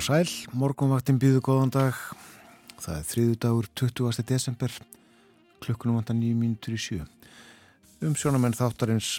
og 0.00 0.06
sæl, 0.06 0.30
morgunvaktin 0.56 1.18
býðu 1.20 1.42
góðan 1.44 1.70
dag. 1.74 1.96
Það 2.80 2.94
er 2.94 3.02
þriðu 3.04 3.34
dagur 3.42 3.66
20. 3.76 4.22
desember, 4.24 4.72
klukkunum 5.60 5.98
vantar 5.98 6.16
nýjum 6.16 6.38
mínutur 6.40 6.72
í 6.72 6.78
sjö. 6.80 7.00
Um 8.00 8.14
sjónamenn 8.16 8.56
þáttarins 8.56 9.18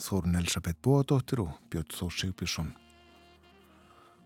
Þórun 0.00 0.38
Elisabeth 0.38 0.80
Bóadóttir 0.80 1.42
og 1.44 1.50
Björn 1.68 1.92
Þór 1.92 2.14
Sigbjörnsson. 2.16 2.70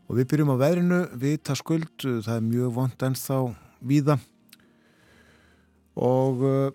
Og 0.07 0.21
við 0.21 0.29
byrjum 0.31 0.53
á 0.55 0.57
veðrinu, 0.61 1.01
vita 1.19 1.57
skuld, 1.59 1.97
það 1.99 2.31
er 2.37 2.47
mjög 2.53 2.77
vond 2.77 3.07
ennþá 3.09 3.39
víða 3.83 4.17
og 5.99 6.45
uh, 6.47 6.69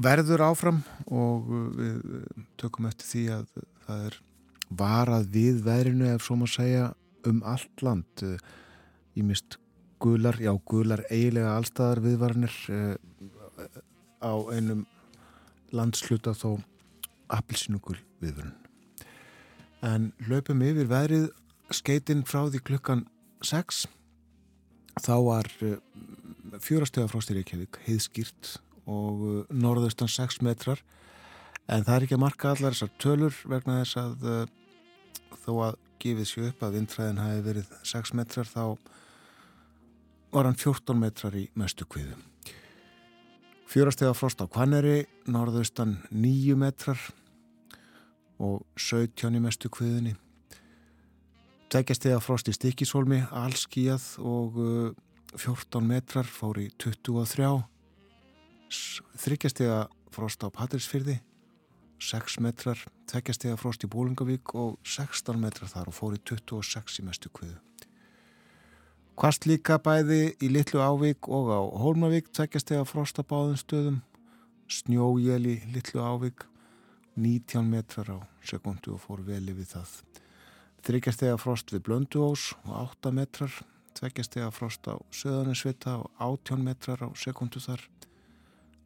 verður 0.00 0.46
áfram 0.46 0.80
og 1.04 1.52
uh, 1.52 1.68
við 1.76 2.00
tökum 2.64 2.88
eftir 2.88 3.12
því 3.12 3.26
að 3.36 3.52
það 3.84 4.08
er 4.08 4.18
varað 4.80 5.30
við 5.36 5.62
veðrinu 5.68 6.14
ef 6.14 6.24
svo 6.24 6.38
maður 6.40 6.56
segja 6.56 6.88
um 7.28 7.42
allt 7.44 7.82
land 7.84 8.24
ég 9.16 9.26
mist 9.26 9.58
gular, 10.00 10.38
já 10.40 10.52
gular 10.64 11.04
eiginlega 11.10 11.56
allstaðar 11.58 12.00
viðvarnir 12.04 12.54
uh, 12.72 12.94
á 14.24 14.32
einum 14.54 14.86
landsluta 15.74 16.32
þó 16.34 16.60
appilsinugul 17.30 17.98
viðvarn 18.22 18.54
en 19.86 20.10
löpum 20.28 20.62
yfir 20.64 20.88
veðrið 20.90 21.28
skeitinn 21.72 22.24
frá 22.28 22.46
því 22.48 22.62
klukkan 22.66 23.04
6 23.46 23.84
þá 25.00 25.14
var 25.24 25.48
uh, 25.64 25.76
fjórastöða 26.60 27.12
frá 27.12 27.22
Styrikjavík 27.24 27.78
heiðskýrt 27.86 28.56
og 28.90 29.46
norðaustan 29.54 30.10
6 30.10 30.40
metrar. 30.42 30.80
En 31.70 31.84
það 31.86 31.94
er 31.94 32.06
ekki 32.06 32.16
að 32.16 32.22
marka 32.24 32.50
allar 32.50 32.74
þessar 32.74 32.90
tölur 32.98 33.36
vegna 33.46 33.76
þess 33.84 33.98
að 34.00 34.24
þó 35.44 35.52
að 35.68 35.78
gefið 36.00 36.28
sér 36.28 36.48
upp 36.50 36.64
að 36.64 36.78
vindræðin 36.78 37.20
hafi 37.20 37.44
verið 37.44 37.70
6 37.90 38.14
metrar 38.18 38.48
þá 38.48 38.64
var 40.30 40.46
hann 40.46 40.58
14 40.58 40.98
metrar 40.98 41.36
í 41.36 41.46
mestu 41.58 41.86
kviðu. 41.90 42.16
Fjórastega 43.70 44.14
frost 44.18 44.42
á 44.42 44.50
Kvaneri, 44.50 45.04
norðaustan 45.30 46.00
9 46.10 46.56
metrar 46.58 46.98
og 48.42 48.64
17 48.80 49.36
í 49.36 49.42
mestu 49.42 49.70
kviðinni. 49.70 50.16
Tækjastega 51.70 52.18
frost 52.18 52.50
í 52.50 52.54
Stikisólmi, 52.56 53.20
allskíjað 53.30 54.06
og 54.26 54.58
14 55.38 55.86
metrar 55.86 56.26
fór 56.26 56.58
í 56.58 56.70
23. 56.82 57.50
Þryggjastega 59.22 59.84
frost 60.10 60.42
á 60.42 60.50
Patrísfyrði 60.50 61.20
6 62.00 62.38
metrar, 62.40 62.80
tveggjastega 63.10 63.58
frost 63.60 63.84
í 63.84 63.90
Bólingavík 63.90 64.54
og 64.56 64.78
16 64.88 65.36
metrar 65.40 65.68
þar 65.68 65.90
og 65.90 65.96
fór 65.96 66.16
í 66.16 66.20
26 66.24 67.02
í 67.02 67.04
mestu 67.04 67.28
kviðu. 67.28 67.58
Kvast 69.20 69.44
líka 69.44 69.76
bæði 69.84 70.30
í 70.40 70.48
Littlu 70.48 70.80
Ávík 70.80 71.28
og 71.28 71.50
á 71.52 71.60
Hólmavík 71.60 72.30
tveggjastega 72.32 72.86
frost 72.88 73.20
á 73.20 73.22
báðum 73.22 73.58
stöðum, 73.60 73.98
snjójél 74.64 75.44
í 75.44 75.56
Littlu 75.74 76.00
Ávík, 76.00 76.46
19 77.20 77.68
metrar 77.68 78.08
á 78.16 78.18
sekundu 78.40 78.94
og 78.96 79.04
fór 79.04 79.20
vel 79.26 79.44
yfir 79.52 79.68
það. 79.74 79.92
Þryggjastega 80.88 81.36
frost 81.36 81.74
við 81.74 81.84
Blönduós 81.84 82.54
og 82.64 82.72
8 82.96 83.12
metrar, 83.12 83.52
tveggjastega 83.98 84.48
frost 84.56 84.88
á 84.88 84.96
Söðanisvita 85.12 85.98
og 86.00 86.08
18 86.16 86.64
metrar 86.64 87.04
á 87.04 87.08
sekundu 87.12 87.60
þar. 87.60 87.84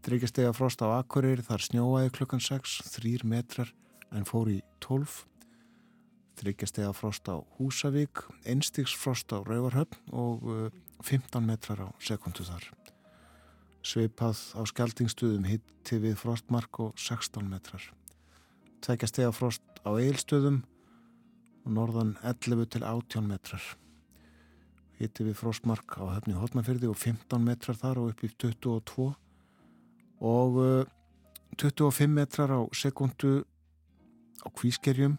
Þryggjastega 0.05 0.53
frost 0.53 0.83
á 0.85 1.01
Akureyri 1.01 1.41
þar 1.47 1.63
snjóaði 1.65 2.11
klukkan 2.13 2.43
6, 2.45 2.73
3 2.93 3.23
metrar 3.25 3.71
en 4.13 4.27
fór 4.29 4.51
í 4.53 4.59
12. 4.85 5.23
Þryggjastega 6.37 6.91
frost 6.93 7.31
á 7.33 7.41
Húsavík, 7.57 8.27
einstigs 8.45 8.93
frost 8.93 9.33
á 9.33 9.41
Rauvarhöfn 9.41 9.97
og 10.13 10.45
15 11.01 11.41
uh, 11.41 11.47
metrar 11.49 11.81
á 11.81 11.89
sekundu 12.05 12.45
þar. 12.45 12.69
Sveipað 13.81 14.45
á 14.53 14.61
skjaldingstuðum 14.69 15.49
hitti 15.49 16.03
við 16.05 16.21
frostmark 16.21 16.85
og 16.85 16.93
16 17.01 17.49
metrar. 17.49 17.89
Tveggjastega 18.85 19.33
frost 19.33 19.65
á 19.89 19.97
Eilstöðum 19.97 20.61
og 21.65 21.77
norðan 21.81 22.19
11 22.21 22.69
til 22.77 22.85
18 22.85 23.25
metrar. 23.33 23.73
Hitti 25.01 25.25
við 25.33 25.41
frostmark 25.41 25.97
á 25.97 26.13
höfni 26.13 26.37
Hotnafyrði 26.37 26.93
og 26.93 27.01
15 27.01 27.41
metrar 27.41 27.81
þar 27.81 28.05
og 28.05 28.13
upp 28.13 28.29
í 28.29 28.35
22 28.37 29.15
og 30.25 30.87
25 31.61 32.01
eh, 32.01 32.09
metrar 32.09 32.51
á 32.57 32.61
sekundu 32.73 33.45
á 34.41 34.49
kvískerjum 34.49 35.19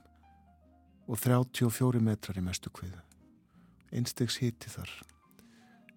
og 1.06 1.20
34 1.22 2.02
metrar 2.02 2.38
í 2.38 2.42
mestu 2.42 2.72
kviðu. 2.74 2.98
Einstegs 3.94 4.40
hitti 4.42 4.72
þar. 4.74 4.90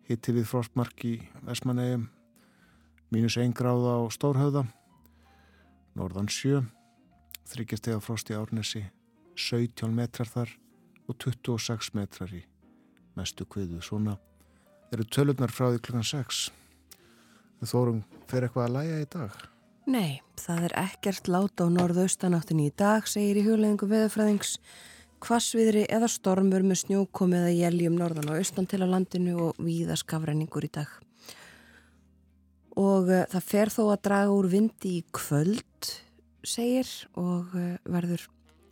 Hitti 0.09 0.33
við 0.37 0.49
frostmark 0.49 1.05
í 1.09 1.15
Vesmanegum, 1.45 2.09
mínus 3.13 3.39
1 3.41 3.57
gráða 3.57 3.97
á 3.97 4.03
Stórhauða, 4.13 4.67
norðan 5.97 6.29
7, 6.29 6.63
þryggjastega 7.49 8.01
frost 8.05 8.31
í 8.31 8.37
Árnesi, 8.37 8.85
17 9.37 9.93
metrar 9.97 10.29
þar 10.29 10.53
og 11.09 11.17
26 11.17 11.95
metrar 11.97 12.33
í 12.37 12.45
mestu 13.17 13.49
kviðu. 13.49 13.81
Svona 13.81 14.19
eru 14.93 15.05
tölurnar 15.05 15.53
frá 15.53 15.71
því 15.73 15.83
klukkan 15.85 16.07
6. 16.07 16.49
Þórum, 17.67 18.05
fer 18.31 18.45
eitthvað 18.47 18.69
að 18.69 18.75
læja 18.77 18.99
í 19.03 19.07
dag? 19.11 19.39
Nei, 19.91 20.21
það 20.39 20.69
er 20.69 20.75
ekkert 20.79 21.31
lát 21.33 21.59
á 21.59 21.67
norðaustanáttin 21.73 22.61
í 22.63 22.69
dag, 22.71 23.07
segir 23.11 23.41
í 23.41 23.43
huglegingu 23.49 23.89
veðurfræðings. 23.91 24.59
Kvassviðri 25.19 25.83
eða 25.91 26.07
stormur 26.13 26.63
með 26.63 26.85
snjókomi 26.85 27.41
eða 27.41 27.57
jæljum 27.57 27.97
norðan 27.99 28.31
og 28.31 28.39
austan 28.39 28.69
til 28.71 28.85
á 28.85 28.87
landinu 28.87 29.35
og 29.49 29.59
víða 29.59 29.99
skafræningur 29.99 30.69
í 30.69 30.71
dag. 30.79 30.93
Og 32.79 33.11
uh, 33.11 33.25
það 33.27 33.49
fer 33.49 33.75
þó 33.75 33.83
að 33.89 34.03
draga 34.07 34.37
úr 34.39 34.51
vindi 34.53 34.95
í 35.01 35.05
kvöld, 35.11 35.93
segir, 36.47 36.87
og 37.19 37.51
uh, 37.59 37.75
verður 37.91 38.29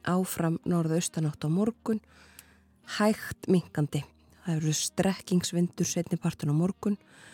áfram 0.06 0.60
norðaustanátt 0.62 1.42
á 1.42 1.50
morgun, 1.50 1.98
hægt 3.00 3.50
minkandi. 3.50 4.06
Það 4.44 4.60
eru 4.60 4.76
strekkingsvindur 4.78 5.90
setni 5.90 6.20
partin 6.22 6.54
á 6.54 6.54
morgun 6.54 6.94
og 6.94 7.24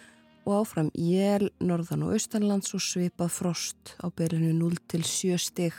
og 0.44 0.62
áfram 0.62 0.90
jél, 0.98 1.50
norðan 1.62 2.06
og 2.06 2.16
austanlands 2.16 2.74
og 2.74 2.82
svipað 2.82 3.30
frost 3.30 3.94
á 4.02 4.10
byrjunu 4.10 4.52
0 4.58 4.78
til 4.90 5.04
7 5.06 5.38
stig. 5.38 5.74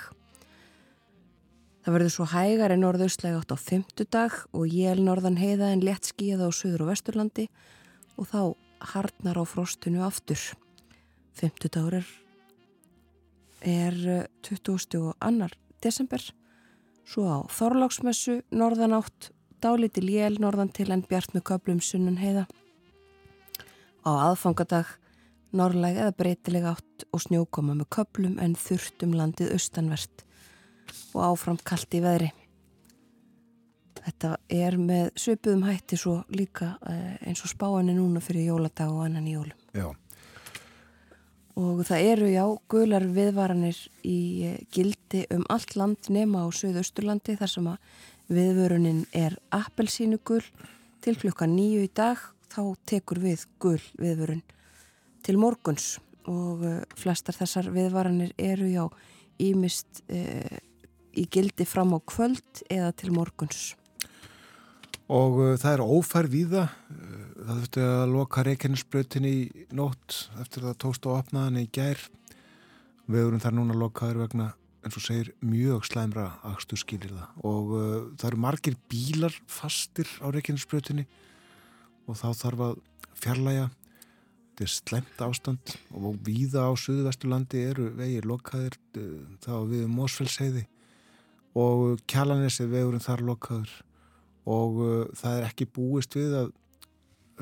Það 1.83 1.95
verður 1.98 2.13
svo 2.15 2.27
hægar 2.31 2.71
en 2.71 2.83
norðaustlega 2.86 3.42
átt 3.42 3.51
á 3.51 3.57
fymtudag 3.60 4.38
og 4.56 4.71
jél 4.71 5.04
norðan 5.04 5.39
heiða 5.42 5.74
en 5.74 5.83
létt 5.83 6.07
skíða 6.13 6.48
á 6.48 6.51
söður 6.56 6.86
og 6.86 6.94
vesturlandi 6.94 7.50
og 8.15 8.30
þá 8.31 8.42
hardnar 8.94 9.39
á 9.39 9.44
frostinu 9.44 10.04
aftur. 10.07 10.39
Fymtudagur 11.36 12.00
er, 12.00 12.07
er 13.68 14.27
20. 14.48 15.00
og 15.01 15.13
annar 15.19 15.51
desember, 15.83 16.24
svo 17.04 17.27
á 17.27 17.39
Þorláksmessu 17.51 18.39
norðan 18.56 18.95
átt, 18.95 19.33
dálítil 19.60 20.07
jél 20.07 20.39
norðan 20.39 20.71
til 20.71 20.92
en 20.95 21.04
bjart 21.04 21.36
með 21.36 21.50
köplum 21.51 21.83
sunnan 21.83 22.21
heiða 22.21 22.48
Á 24.04 24.12
aðfangadag 24.32 24.90
norrlæg 25.54 26.00
eða 26.02 26.14
breytileg 26.18 26.68
átt 26.74 27.06
og 27.14 27.22
snjókoma 27.24 27.76
með 27.78 27.90
köplum 27.98 28.38
en 28.42 28.56
þurft 28.58 29.06
um 29.06 29.14
landið 29.18 29.54
austanvert 29.56 30.24
og 31.14 31.26
áfram 31.30 31.60
kallt 31.66 31.94
í 31.94 32.02
veðri. 32.04 32.32
Þetta 34.04 34.36
er 34.52 34.78
með 34.82 35.12
söpuðum 35.24 35.64
hætti 35.70 35.98
svo 36.00 36.18
líka 36.34 36.74
eh, 36.90 37.14
eins 37.24 37.44
og 37.46 37.54
spáinni 37.54 37.96
núna 37.96 38.20
fyrir 38.24 38.50
jóladag 38.50 38.92
og 38.92 39.06
annan 39.06 39.30
í 39.30 39.38
jólum. 39.38 39.60
Já. 39.72 39.88
Og 41.54 41.84
það 41.86 42.08
eru 42.10 42.28
já 42.34 42.44
gular 42.74 43.06
viðvaranir 43.16 43.80
í 44.04 44.20
eh, 44.50 44.60
gildi 44.74 45.24
um 45.32 45.46
allt 45.54 45.78
land 45.80 46.12
nema 46.12 46.44
á 46.44 46.48
Suðausturlandi 46.52 47.38
þar 47.40 47.54
sem 47.54 47.70
að 47.72 48.02
viðvörunin 48.34 49.06
er 49.16 49.38
appelsínu 49.54 50.20
gul 50.26 50.44
til 51.04 51.16
klukka 51.20 51.48
nýju 51.48 51.86
í 51.86 51.92
dag 51.96 52.20
þá 52.54 52.62
tekur 52.86 53.22
við 53.24 53.48
gull 53.62 53.82
viðvörun 54.00 54.44
til 55.26 55.38
morguns 55.42 55.98
og 56.30 56.64
uh, 56.64 56.82
flestar 57.00 57.36
þessar 57.36 57.72
viðvaranir 57.74 58.34
eru 58.40 58.70
já 58.70 58.84
ímist 59.42 60.04
uh, 60.14 60.60
í 61.14 61.26
gildi 61.32 61.66
fram 61.68 61.96
á 61.98 62.00
kvöld 62.00 62.64
eða 62.72 62.92
til 62.98 63.14
morguns. 63.16 63.74
Og 65.12 65.40
uh, 65.42 65.54
það 65.60 65.76
er 65.76 65.84
ófær 65.84 66.30
víða, 66.32 66.68
uh, 66.70 67.24
það 67.44 67.54
þurfti 67.60 67.86
að 67.90 68.14
loka 68.14 68.46
reikennisbröðin 68.48 69.30
í 69.30 69.38
nótt 69.76 70.20
eftir 70.42 70.68
það 70.68 70.80
tókst 70.86 71.08
á 71.10 71.18
opnaðan 71.18 71.64
í 71.64 71.68
gær. 71.74 72.02
Vegurum 73.12 73.42
þar 73.44 73.58
núna 73.58 73.76
lokaður 73.76 74.24
vegna, 74.24 74.54
eins 74.86 74.96
og 74.96 75.04
segir, 75.04 75.34
mjög 75.44 75.84
slæmra 75.90 76.30
axtu 76.54 76.80
skilir 76.80 77.12
það. 77.12 77.36
Og 77.44 77.76
uh, 77.76 78.00
það 78.16 78.30
eru 78.32 78.44
margir 78.48 78.80
bílar 78.92 79.36
fastir 79.50 80.10
á 80.24 80.32
reikennisbröðinni 80.32 81.08
og 82.08 82.20
þá 82.20 82.28
þarf 82.42 82.68
að 82.68 82.76
fjarlæga 83.24 83.70
þetta 84.54 84.66
er 84.66 84.70
slemt 84.70 85.22
ástand 85.26 85.74
og 85.98 86.18
víða 86.26 86.68
á 86.70 86.72
Suðvesturlandi 86.78 87.64
eru 87.72 87.88
vegið 87.98 88.28
lokaðir 88.30 88.78
þá 89.42 89.54
við 89.70 89.88
Mósfellsheiði 89.90 90.68
og 91.58 92.02
Kjallanessi 92.10 92.68
vegurinn 92.70 93.04
þar 93.04 93.24
lokaður. 93.26 93.72
Og 94.50 94.80
uh, 94.84 94.92
það 95.16 95.38
er 95.40 95.48
ekki 95.48 95.70
búist 95.72 96.18
við 96.18 96.36
að 96.42 96.52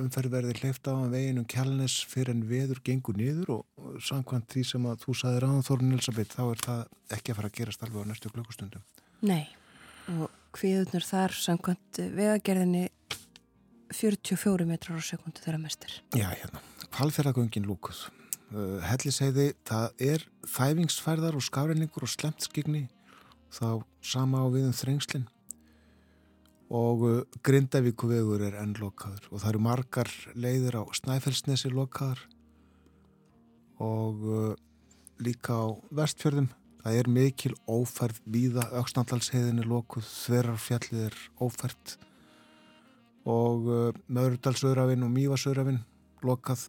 umferð 0.02 0.36
verði 0.38 0.56
hleyft 0.62 0.88
á 0.88 0.96
veginn 1.12 1.42
um 1.42 1.48
Kjallanes 1.50 1.98
fyrir 2.08 2.32
en 2.36 2.46
veður 2.48 2.80
gengur 2.86 3.18
niður 3.20 3.58
og, 3.58 3.64
samkvæmt 4.00 4.54
því 4.54 4.64
sem 4.70 4.86
að 4.88 5.02
þú 5.04 5.16
saði 5.20 5.42
ráðan 5.44 5.66
Þorun 5.68 5.96
Elisabeth 5.98 6.38
þá 6.38 6.44
er 6.46 6.62
það 6.64 6.84
ekki 7.18 7.34
að 7.34 7.40
fara 7.40 7.52
að 7.52 7.58
gerast 7.58 7.84
alveg 7.84 8.08
á 8.08 8.10
næstu 8.12 8.32
klukkustundum. 8.32 8.86
Nei. 9.26 9.50
Og 10.16 10.30
hviðunar 10.56 11.06
þar 11.06 11.36
samkvæmt 11.36 12.02
vegagerðinni 12.16 12.86
44 13.96 14.68
metrar 14.70 15.00
á 15.00 15.04
sekundu 15.04 15.44
þeirra 15.44 15.60
mestir. 15.62 16.00
Já, 16.16 16.30
hérna. 16.32 16.64
Hvalferðagöngin 16.92 17.68
lúkuð. 17.68 18.08
Uh, 18.52 18.80
Helliseiði, 18.84 19.52
það 19.68 20.02
er 20.04 20.26
þæfingsfærðar 20.44 21.38
og 21.40 21.46
skafreiningur 21.46 22.04
og 22.04 22.12
slemt 22.12 22.44
skigni 22.44 22.90
þá 23.52 23.84
sama 24.04 24.44
á 24.44 24.48
viðum 24.52 24.76
þrengslinn 24.76 25.30
og 26.72 27.06
uh, 27.08 27.40
Grindavíkuvegur 27.48 28.44
er 28.48 28.58
enn 28.60 28.76
lokaður 28.80 29.28
og 29.30 29.40
það 29.40 29.50
eru 29.54 29.64
margar 29.64 30.12
leiðir 30.36 30.80
á 30.80 30.84
Snæfellsnesi 31.00 31.72
lokaður 31.72 32.26
og 33.80 34.28
uh, 34.28 34.54
líka 35.24 35.56
á 35.56 35.68
vestfjörðum 36.02 36.52
það 36.82 37.00
er 37.02 37.12
mikil 37.12 37.54
ófærð 37.70 38.22
víða 38.36 38.68
auksnandalsheiðin 38.80 39.62
er 39.64 39.70
lokuð 39.70 40.08
þverjarfjallið 40.08 41.04
er 41.10 41.20
ófært 41.40 41.98
og 43.30 43.68
uh, 43.70 44.00
Möðurdalsöðrafinn 44.10 45.06
og 45.06 45.12
Mývasöðrafinn 45.14 45.82
lokað. 46.26 46.66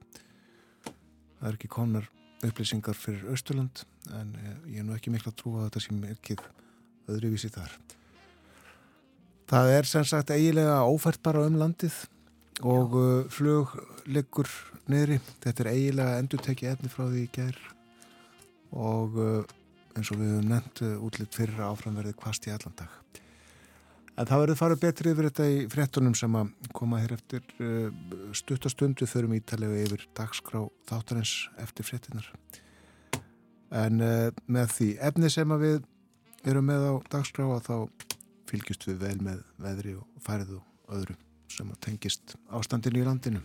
Það 1.38 1.48
er 1.48 1.56
ekki 1.56 1.70
konar 1.72 2.08
upplýsingar 2.42 2.98
fyrir 2.98 3.30
Östurland 3.32 3.84
en 4.12 4.34
uh, 4.36 4.54
ég 4.68 4.82
er 4.82 4.86
nú 4.86 4.96
ekki 4.96 5.12
miklu 5.14 5.32
að 5.32 5.38
trúa 5.40 5.62
að 5.62 5.70
þetta 5.70 5.84
sem 5.86 6.04
er 6.04 6.16
ekki 6.16 6.38
öðruvísi 7.12 7.52
þar. 7.52 7.76
Það 9.52 9.74
er 9.76 9.88
sem 9.88 10.04
sagt 10.08 10.32
eigilega 10.32 10.82
ófært 10.88 11.22
bara 11.24 11.44
um 11.46 11.58
landið 11.60 11.96
og 12.68 12.96
uh, 12.96 13.30
flug 13.32 13.76
liggur 14.06 14.50
neyri. 14.92 15.20
Þetta 15.44 15.66
er 15.66 15.72
eigilega 15.74 16.20
endur 16.20 16.42
tekið 16.44 16.74
efni 16.74 16.92
frá 16.92 17.06
því 17.06 17.26
í 17.26 17.30
gær 17.32 17.62
og 18.72 19.20
uh, 19.20 19.54
eins 19.96 20.10
og 20.12 20.20
við 20.20 20.34
höfum 20.36 20.50
nefnt 20.52 20.84
uh, 20.86 20.98
útlitt 21.04 21.36
fyrir 21.36 21.64
áframverðið 21.68 22.20
kvast 22.20 22.48
í 22.48 22.54
allan 22.54 22.76
En 24.12 24.28
það 24.28 24.42
verður 24.42 24.58
farið 24.60 24.80
betri 24.82 25.12
yfir 25.14 25.28
þetta 25.30 25.46
í 25.48 25.60
frettunum 25.72 26.16
sem 26.18 26.34
að 26.36 26.50
koma 26.76 27.00
hér 27.00 27.14
eftir 27.16 27.46
uh, 27.64 27.86
stuttastundu 28.36 29.08
förum 29.08 29.32
ítalega 29.38 29.86
yfir 29.86 30.04
dagskrá 30.18 30.66
þáttarins 30.90 31.32
eftir 31.62 31.88
frettinar. 31.88 32.28
En 33.72 34.04
uh, 34.04 34.28
með 34.52 34.76
því 34.76 34.90
efni 35.08 35.32
sem 35.32 35.56
að 35.56 35.64
við 35.64 35.78
erum 36.52 36.68
með 36.68 36.84
á 36.92 36.94
dagskrá 37.14 37.48
að 37.54 37.64
þá 37.70 37.76
fylgjast 38.52 38.84
við 38.90 39.00
vel 39.06 39.16
með 39.24 39.42
veðri 39.64 39.96
og 39.96 40.22
færið 40.26 40.54
og 40.58 40.96
öðru 40.98 41.16
sem 41.52 41.72
að 41.72 41.82
tengist 41.88 42.36
ástandinu 42.52 43.00
í 43.00 43.08
landinu. 43.08 43.40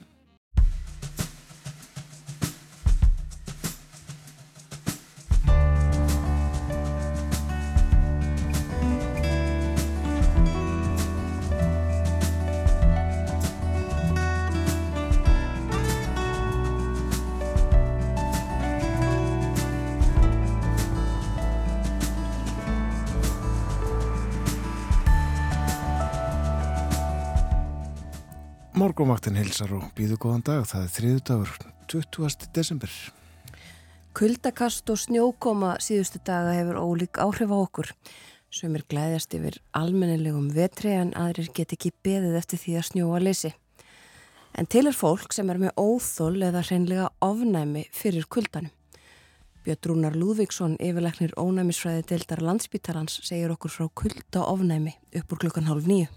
Morgumvaktin 29.07 29.37
hilsar 29.39 29.69
og 29.71 29.85
býðu 29.95 30.17
góðan 30.19 30.41
dag. 30.43 30.65
Það 30.67 30.81
er 30.83 30.89
þriðu 30.91 31.19
dagur, 31.29 31.51
20. 31.87 32.47
desember. 32.51 32.95
Kuldakast 34.19 34.91
og 34.91 34.99
snjókoma 34.99 35.69
síðustu 35.79 36.19
daga 36.27 36.51
hefur 36.57 36.81
ólík 36.81 37.21
áhrif 37.23 37.47
á 37.47 37.55
okkur. 37.55 37.93
Sumir 38.51 38.83
glæðast 38.91 39.31
yfir 39.37 39.61
almennilegum 39.71 40.49
vetri 40.51 40.91
en 40.97 41.13
aðrir 41.15 41.47
get 41.55 41.71
ekki 41.77 41.93
beðið 42.03 42.35
eftir 42.41 42.59
því 42.65 42.75
að 42.81 42.85
snjóa 42.89 43.23
leysi. 43.23 43.53
En 44.59 44.67
til 44.67 44.83
er 44.91 44.99
fólk 44.99 45.31
sem 45.31 45.55
er 45.55 45.63
með 45.63 45.79
óþól 45.79 46.43
eða 46.49 46.65
hreinlega 46.67 47.07
ofnæmi 47.23 47.85
fyrir 47.95 48.27
kuldanum. 48.27 48.75
Björn 49.63 49.87
Rúnar 49.87 50.19
Lúðvíksson, 50.19 50.75
yfirleiknir 50.83 51.31
ónæmisfræði 51.39 52.03
deildar 52.11 52.43
landsbítarans, 52.43 53.21
segir 53.23 53.55
okkur 53.55 53.71
frá 53.71 53.87
kulda 53.87 54.43
ofnæmi 54.51 54.97
upp 55.15 55.31
úr 55.31 55.45
klukkan 55.47 55.71
hálf 55.71 55.87
nýju. 55.87 56.11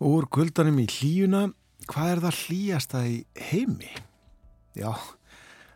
Úr 0.00 0.24
kuldanum 0.32 0.78
í 0.80 0.86
hlíuna, 0.88 1.50
hvað 1.88 2.12
er 2.12 2.22
það 2.24 2.38
hlýjasta 2.44 3.02
í 3.08 3.16
heimi? 3.50 3.90
Já, 4.78 4.92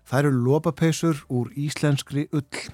það 0.09 0.21
eru 0.21 0.33
lopapeisur 0.45 1.21
úr 1.33 1.53
íslenskri 1.59 2.27
ull. 2.35 2.65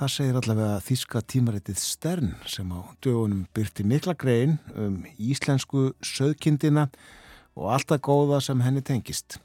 Það 0.00 0.12
segir 0.14 0.38
allavega 0.40 0.80
þíska 0.80 1.20
tímaritið 1.28 1.80
Stern 1.82 2.30
sem 2.48 2.70
á 2.72 2.80
dögunum 3.04 3.44
byrti 3.52 3.84
mikla 3.84 4.14
grein 4.16 4.56
um 4.72 5.02
íslensku 5.20 5.90
söðkindina 6.00 6.86
og 7.58 7.74
allt 7.74 7.90
það 7.92 8.04
góða 8.08 8.40
sem 8.44 8.62
henni 8.64 8.80
tengist. 8.80 9.36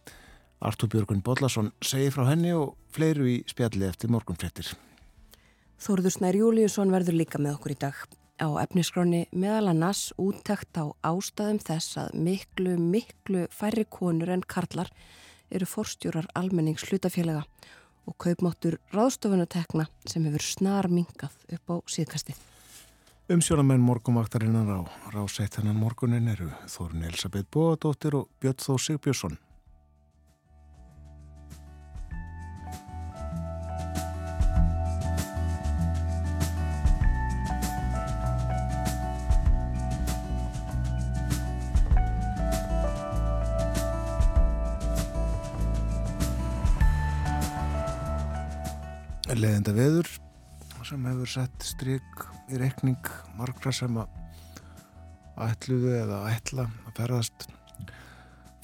Artur 0.63 0.89
Björgun 0.89 1.23
Bodlason 1.25 1.73
segir 1.83 2.15
frá 2.15 2.29
henni 2.29 2.53
og 2.55 2.77
fleiru 2.95 3.27
í 3.27 3.41
spjalli 3.51 3.83
eftir 3.89 4.13
morgunfrettir. 4.13 4.71
Þórður 5.75 6.15
Snær 6.15 6.39
Júliusson 6.39 6.93
verður 6.93 7.19
líka 7.19 7.41
með 7.41 7.57
okkur 7.57 7.75
í 7.75 7.81
dag. 7.83 7.97
Á 8.35 8.51
efniskráni 8.59 9.21
meðal 9.31 9.69
annars 9.71 10.09
úttækt 10.19 10.75
á 10.75 10.91
ástæðum 11.07 11.61
þess 11.63 11.95
að 12.01 12.17
miklu, 12.19 12.73
miklu 12.75 13.45
færri 13.47 13.85
konur 13.87 14.33
en 14.33 14.43
karlar 14.43 14.91
eru 15.47 15.67
forstjórar 15.69 16.27
almennings 16.35 16.83
hlutafélaga 16.89 17.45
og 18.03 18.17
kaupmáttur 18.19 18.75
ráðstofunatekna 18.91 19.87
sem 20.03 20.27
hefur 20.27 20.43
snar 20.43 20.91
mingað 20.91 21.31
upp 21.55 21.71
á 21.71 21.75
síðkastið. 21.87 22.35
Umsjónamenn 23.31 23.81
morgumvaktarinnar 23.87 24.67
á 24.67 24.81
rásættanan 25.15 25.79
morgunin 25.79 26.27
eru 26.27 26.51
Þórun 26.67 27.07
Elisabeth 27.07 27.47
Bóadóttir 27.49 28.19
og 28.19 28.27
Björn 28.43 28.59
Þór 28.59 28.83
Sigbjörnsson. 28.83 29.39
Leðenda 49.41 49.73
veður 49.75 50.07
sem 50.85 51.05
hefur 51.09 51.29
sett 51.29 51.63
stryk 51.65 52.25
í 52.53 52.59
rekning 52.61 53.07
margra 53.39 53.71
sem 53.73 53.95
að 53.97 54.11
ætluðu 55.41 55.95
eða 55.97 56.19
ætla 56.29 56.65
að 56.85 56.99
ferðast 56.99 57.47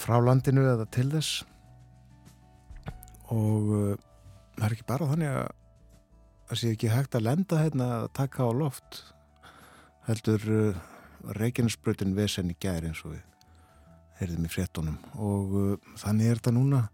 frá 0.01 0.19
landinu 0.21 0.63
eða 0.69 0.85
til 0.93 1.07
þess. 1.11 1.41
Og 3.33 3.71
uh, 3.73 3.95
það 4.59 4.67
er 4.67 4.75
ekki 4.75 4.87
bara 4.91 5.09
þannig 5.09 5.33
að 5.39 5.49
það 6.51 6.61
sé 6.61 6.71
ekki 6.75 6.91
hægt 6.93 7.17
að 7.17 7.25
lenda 7.25 7.63
hérna 7.63 7.89
að 7.97 8.07
taka 8.21 8.45
á 8.45 8.51
loft 8.53 9.01
heldur 10.07 10.47
uh, 10.51 10.79
Reykjanesbröðin 11.39 12.15
vesen 12.17 12.53
í 12.53 12.57
gæri 12.61 12.91
eins 12.91 13.01
og 13.05 13.15
við 13.15 13.25
heyrðum 14.21 14.45
í 14.45 14.53
fréttonum 14.53 15.01
og 15.17 15.57
uh, 15.57 15.91
þannig 16.05 16.29
er 16.29 16.41
þetta 16.41 16.55
núna. 16.59 16.85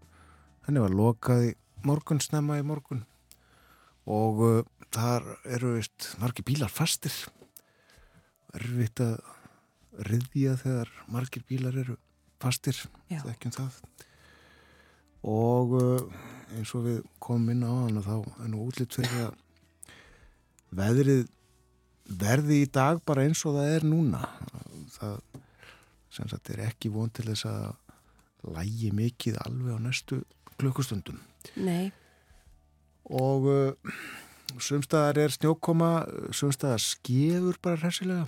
Henni 0.64 0.82
var 0.84 0.96
lokað 1.04 1.50
í 1.50 1.54
morgun 1.84 2.24
snemma 2.24 2.58
í 2.60 2.66
morgun 2.66 3.04
og 4.08 4.42
uh, 4.44 4.60
þar 4.94 5.26
eru 5.44 5.74
veist 5.76 6.12
margir 6.22 6.46
bílar 6.48 6.72
fastir. 6.72 7.14
Erfitt 8.56 9.02
að 9.04 9.18
riðja 10.08 10.56
þegar 10.62 10.92
margir 11.12 11.44
bílar 11.48 11.76
eru 11.76 11.98
fastir 12.40 12.78
þekkjum 13.10 13.56
það. 13.58 13.80
Og 15.28 15.74
uh, 15.76 16.20
eins 16.56 16.72
og 16.78 16.86
við 16.86 17.02
komum 17.20 17.52
inn 17.52 17.66
á 17.66 17.72
hann 17.72 18.00
og 18.00 18.06
þá 18.06 18.16
er 18.44 18.52
nú 18.52 18.64
útlitt 18.68 18.96
fyrir 18.96 19.26
að 19.26 19.36
veðrið 20.78 21.26
verði 22.08 22.62
í 22.62 22.70
dag 22.72 23.02
bara 23.04 23.26
eins 23.26 23.44
og 23.44 23.58
það 23.58 23.74
er 23.76 23.86
núna. 23.88 24.22
Það 24.94 25.20
sem 26.14 26.28
sagt 26.30 26.50
er 26.54 26.64
ekki 26.64 26.90
von 26.92 27.10
til 27.12 27.26
þess 27.28 27.48
að 27.50 28.54
lægi 28.56 28.90
mikið 28.96 29.40
alveg 29.44 29.76
á 29.76 29.78
næstu 29.82 30.22
klukkustundum. 30.58 31.18
Nei, 31.60 31.90
og 33.08 33.48
uh, 33.48 33.98
sumstaðar 34.60 35.20
er 35.24 35.34
snjókoma 35.34 35.92
sumstaðar 36.34 36.82
skefur 36.82 37.58
bara 37.62 37.80
hressilega. 37.82 38.26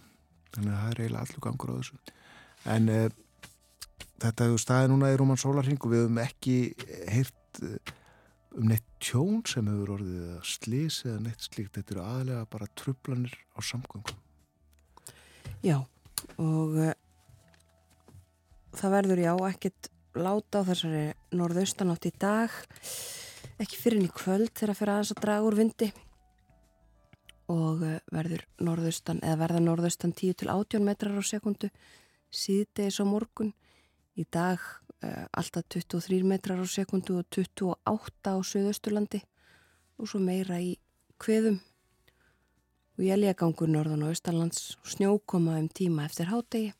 Þannig 0.54 0.74
að 0.74 0.80
það 0.80 0.92
er 0.92 1.02
eiginlega 1.02 1.24
allur 1.26 1.44
gangur 1.46 1.72
á 1.72 1.74
þessu. 1.78 2.00
En 2.74 2.90
uh, 2.92 3.06
þetta 4.24 4.48
hefur 4.48 4.64
staðið 4.64 4.92
núna 4.92 5.12
í 5.12 5.18
Róman 5.20 5.40
Sólarhing 5.40 5.80
og 5.80 5.92
við 5.92 6.04
hefum 6.04 6.22
ekki 6.24 6.56
heyrt 7.10 7.62
uh, 7.66 7.94
um 8.58 8.66
neitt 8.70 8.88
tjón 9.00 9.44
sem 9.48 9.68
hefur 9.70 9.94
orðið 9.98 10.24
eða 10.26 10.40
slís 10.48 10.98
eða 11.06 11.20
neitt 11.28 11.46
slíkt. 11.46 11.76
Þetta 11.78 11.96
eru 11.96 12.04
aðlega 12.06 12.50
bara 12.56 12.72
trublanir 12.78 13.38
á 13.54 13.58
samgöngum. 13.62 14.18
Já 15.64 15.78
og 16.40 16.76
uh, 16.76 16.92
það 18.76 18.94
verður 18.96 19.24
já 19.24 19.32
ekkert 19.50 19.90
láta 20.18 20.62
á 20.62 20.68
þessari 20.68 21.04
norðaustanátt 21.36 22.08
í 22.08 22.12
dag 22.20 22.54
ekki 23.60 23.76
fyrir 23.76 24.04
í 24.06 24.12
kvöld 24.14 24.54
þegar 24.56 24.78
fyrir 24.78 24.94
aðeins 24.94 25.12
að 25.14 25.22
draga 25.24 25.46
úr 25.48 25.58
vindi. 25.58 25.88
Og 27.50 27.82
uh, 27.84 27.96
verður 28.14 28.44
norðaustan 28.62 29.20
eða 29.26 29.40
verða 29.42 29.64
norðaustan 29.64 30.14
10 30.16 30.38
til 30.40 30.52
18 30.52 30.86
metrar 30.86 31.18
á 31.18 31.24
sekundu 31.26 31.70
síðdegis 32.30 33.00
á 33.02 33.04
morgun. 33.04 33.52
Í 34.16 34.24
dag 34.24 34.62
uh, 35.04 35.26
alltaf 35.36 35.66
23 35.74 36.22
metrar 36.24 36.62
á 36.62 36.66
sekundu 36.68 37.18
og 37.20 37.28
28 37.28 38.32
á 38.32 38.38
söðausturlandi 38.40 39.22
og 40.00 40.08
svo 40.08 40.22
meira 40.24 40.60
í 40.62 40.76
kveðum 41.20 41.60
og 42.96 43.04
ég 43.04 43.20
lía 43.20 43.36
gangur 43.36 43.68
norðan 43.68 44.06
og 44.06 44.14
austalands 44.14 44.76
snjókoma 44.88 45.58
um 45.60 45.68
tíma 45.68 46.06
eftir 46.08 46.30
hádegi 46.32 46.72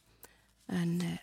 en 0.73 0.97
uh, 1.05 1.17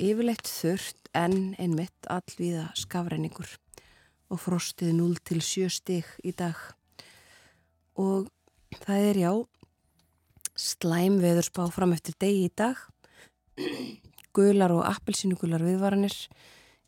yfirleitt 0.00 0.48
þurft 0.48 1.10
en 1.16 1.56
einmitt 1.60 2.08
allvíða 2.08 2.70
skafræningur 2.78 3.58
og 4.28 4.40
frostið 4.42 4.92
0 4.98 5.20
til 5.24 5.40
7 5.44 5.70
stig 5.72 6.08
í 6.24 6.34
dag 6.36 6.58
og 7.98 8.28
það 8.84 9.06
er 9.10 9.22
já 9.22 9.32
slæm 10.58 11.18
veðurspá 11.22 11.68
fram 11.72 11.94
eftir 11.96 12.16
degi 12.20 12.46
í 12.48 12.52
dag 12.54 12.78
gular 14.36 14.74
og 14.74 14.84
appelsínugular 14.86 15.64
viðvaranir 15.64 16.14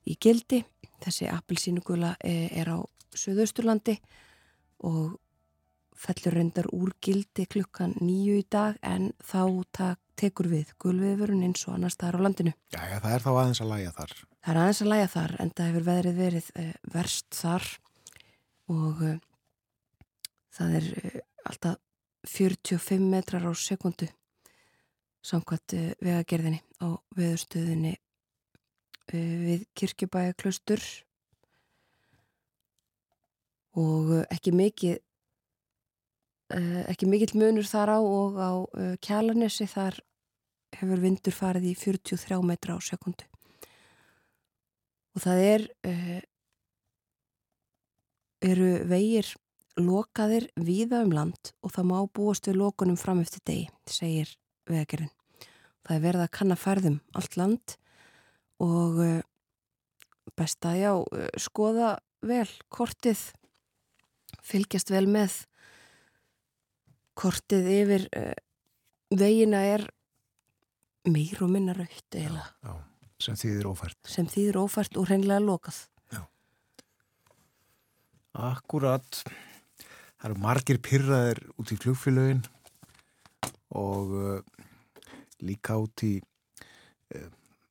í 0.06 0.16
gildi 0.20 0.62
þessi 1.00 1.30
appelsínugula 1.30 2.14
er 2.24 2.70
á 2.70 2.78
Suðausturlandi 3.10 3.96
og 4.86 5.16
fellur 6.00 6.36
reyndar 6.38 6.68
úr 6.72 6.94
gildi 7.02 7.46
klukkan 7.50 7.96
nýju 8.00 8.38
í 8.40 8.46
dag 8.48 8.78
en 8.86 9.10
þá 9.20 9.96
tekur 10.20 10.50
við 10.52 10.72
gulviðvörun 10.80 11.44
eins 11.46 11.66
og 11.68 11.76
annars 11.76 11.96
staðar 11.96 12.20
á 12.20 12.24
landinu. 12.28 12.52
Já, 12.72 12.80
já, 12.88 12.98
það 13.00 13.14
er 13.14 13.24
þá 13.24 13.30
aðeins 13.32 13.62
að 13.64 13.72
læja 13.74 13.94
þar. 13.96 14.14
Það 14.40 14.52
er 14.54 14.60
aðeins 14.60 14.80
að 14.80 14.90
læja 14.90 15.08
þar 15.12 15.34
en 15.42 15.50
það 15.52 15.68
hefur 15.68 15.86
veðrið 15.88 16.20
verið 16.20 16.46
uh, 16.56 16.70
verst 16.94 17.28
þar. 17.36 17.66
Og 18.72 19.02
uh, 19.04 19.18
það 20.56 20.76
er 20.78 20.88
uh, 21.00 21.18
alltaf 21.50 21.76
45 22.30 23.04
metrar 23.12 23.44
á 23.48 23.52
sekundu 23.56 24.08
samkvæmt 25.24 25.74
vegagerðinni 26.00 26.60
á 26.80 26.96
veðurstöðinni 27.16 27.94
við 29.10 29.64
kirkjubæja 29.76 30.36
klaustur 30.38 30.84
og 33.80 34.12
ekki 34.32 34.52
mikið 34.56 35.00
ekki 36.92 37.08
mikill 37.08 37.36
munur 37.40 37.68
þar 37.68 37.94
á 37.96 37.98
og 38.00 38.40
á 38.40 38.52
kjalanessi 39.04 39.68
þar 39.68 40.00
hefur 40.76 41.04
vindur 41.04 41.36
farið 41.36 41.70
í 41.72 41.74
43 41.78 42.40
metra 42.44 42.76
á 42.76 42.78
sekundu 42.84 43.28
og 45.14 45.22
það 45.24 45.44
er 45.44 45.64
eru 48.40 48.68
vegir 48.88 49.32
lokaðir 49.80 50.48
víða 50.56 51.02
um 51.04 51.12
land 51.14 51.52
og 51.64 51.74
það 51.74 51.88
má 51.90 51.96
búast 52.14 52.48
við 52.48 52.60
lokunum 52.60 52.98
fram 53.00 53.20
eftir 53.22 53.42
degi, 53.44 53.66
segir 53.88 54.30
vegagerðin. 54.70 55.12
Það 55.84 55.96
er 55.96 56.04
verið 56.04 56.24
að 56.24 56.32
kanna 56.36 56.56
færðum 56.60 56.98
allt 57.16 57.36
land 57.40 57.76
og 58.60 59.00
best 60.36 60.66
að 60.68 60.80
já, 60.80 60.92
skoða 61.40 61.94
vel 62.24 62.48
kortið, 62.72 63.22
fylgjast 64.44 64.92
vel 64.92 65.06
með 65.10 65.40
kortið 67.20 67.68
yfir 67.74 68.06
uh, 68.16 68.36
vegina 69.12 69.62
er 69.74 69.86
meir 71.08 71.40
og 71.44 71.50
minna 71.52 71.74
raukt 71.76 72.16
eiginlega. 72.16 72.76
Sem 73.20 73.36
þýðir 73.36 73.68
ófært. 73.68 73.98
Sem 74.08 74.28
þýðir 74.30 74.58
ófært 74.62 74.96
og 74.96 75.08
hreinlega 75.10 75.42
lokað. 75.44 75.80
Já. 76.12 76.22
Akkurat. 78.50 79.22
Það 80.20 80.28
eru 80.28 80.40
margir 80.40 80.80
pyrraðir 80.84 81.42
út 81.60 81.72
í 81.72 81.78
flugfélögin 81.80 82.42
og 83.76 84.14
uh, 84.16 84.64
líka 85.44 85.78
út 85.80 86.04
í, 86.04 86.16
uh, 87.16 87.28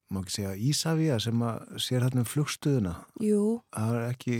má 0.10 0.22
ekki 0.24 0.36
segja, 0.38 0.54
Ísafíða 0.70 1.20
sem 1.26 1.44
að 1.46 1.76
sér 1.86 2.06
hérna 2.08 2.24
um 2.24 2.30
flugstöðuna. 2.30 2.96
Jú. 3.22 3.44
Það 3.76 3.98
er 4.00 4.08
ekki, 4.08 4.38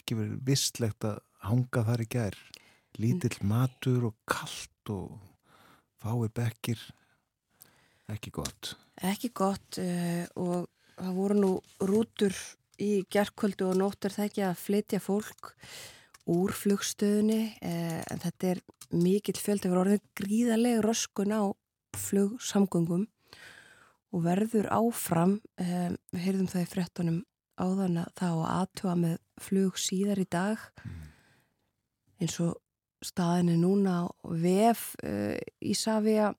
ekki 0.00 0.18
verið 0.18 0.40
vistlegt 0.48 1.06
að 1.06 1.20
hanga 1.46 1.84
þar 1.90 2.04
í 2.04 2.08
gær. 2.14 2.38
Lítill 2.98 3.36
matur 3.46 4.08
og 4.10 4.16
kallt 4.26 4.90
og 4.94 5.18
fáir 6.02 6.32
bekkir. 6.34 6.82
Ekki 8.08 8.32
gott. 8.32 8.72
Ekki 9.04 9.30
gott 9.36 9.78
uh, 9.82 10.24
og 10.40 10.68
það 10.96 11.18
voru 11.18 11.36
nú 11.36 11.50
rútur 11.84 12.34
í 12.80 13.04
gerðkvöldu 13.12 13.68
og 13.68 13.78
nóttur 13.78 14.14
það 14.14 14.28
ekki 14.30 14.44
að 14.46 14.60
flytja 14.62 15.00
fólk 15.02 15.52
úr 16.28 16.54
flugstöðunni 16.56 17.42
uh, 17.60 18.00
en 18.00 18.22
þetta 18.24 18.54
er 18.54 18.62
mikill 18.96 19.36
fjöld 19.36 19.62
það 19.62 19.74
voru 19.74 19.84
orðin 19.84 20.06
gríðarlega 20.18 20.84
röskun 20.86 21.36
á 21.36 21.42
flugsamgöngum 21.98 23.04
og 24.08 24.24
verður 24.24 24.70
áfram 24.72 25.36
uh, 25.60 25.92
við 26.14 26.24
heyrðum 26.24 26.50
það 26.54 26.64
í 26.64 26.70
frettunum 26.72 27.20
áðan 27.60 28.02
að 28.06 28.10
það 28.22 28.40
á 28.40 28.44
aðtúa 28.54 28.96
með 29.04 29.16
flug 29.42 29.78
síðar 29.82 30.22
í 30.22 30.28
dag 30.32 30.64
eins 32.22 32.40
og 32.40 32.56
staðinni 33.04 33.58
núna 33.60 34.00
á 34.00 34.04
VF 34.26 34.94
Ísafja 35.62 36.32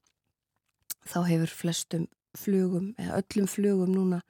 þá 1.09 1.19
hefur 1.27 1.53
flestum 1.61 2.07
flugum 2.37 2.93
eða 3.01 3.19
öllum 3.21 3.49
flugum 3.49 3.93
núna 3.93 4.21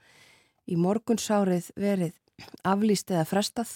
í 0.70 0.78
morgunsárið 0.80 1.72
verið 1.80 2.16
aflýst 2.64 3.12
eða 3.12 3.26
frestað. 3.28 3.72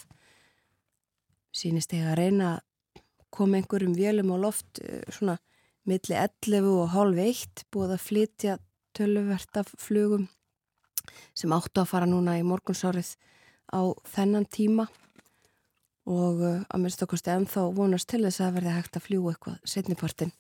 Sínist 1.54 1.94
ég 1.94 2.08
að 2.08 2.20
reyna 2.22 2.52
að 2.56 3.02
koma 3.34 3.60
einhverjum 3.60 3.96
vélum 3.98 4.32
á 4.34 4.38
loft 4.40 4.80
svona 5.10 5.40
milli 5.90 6.16
11 6.16 6.70
og 6.70 6.94
halv 6.94 7.20
1 7.20 7.66
búið 7.74 7.96
að 7.98 8.06
flytja 8.08 8.58
töluvert 8.96 9.60
af 9.60 9.74
flugum 9.82 10.30
sem 11.36 11.52
áttu 11.52 11.82
að 11.82 11.90
fara 11.90 12.08
núna 12.08 12.38
í 12.40 12.46
morgunsárið 12.48 13.16
á 13.74 13.82
þennan 14.14 14.46
tíma 14.48 14.88
og 16.10 16.42
að 16.44 16.82
minnst 16.84 17.04
okkarstu 17.06 17.32
ennþá 17.32 17.62
vonast 17.78 18.10
til 18.12 18.24
þess 18.26 18.44
að 18.44 18.58
verði 18.58 18.76
hægt 18.76 18.98
að 19.00 19.06
fljúa 19.06 19.34
eitthvað 19.34 19.70
setnipartin. 19.74 20.34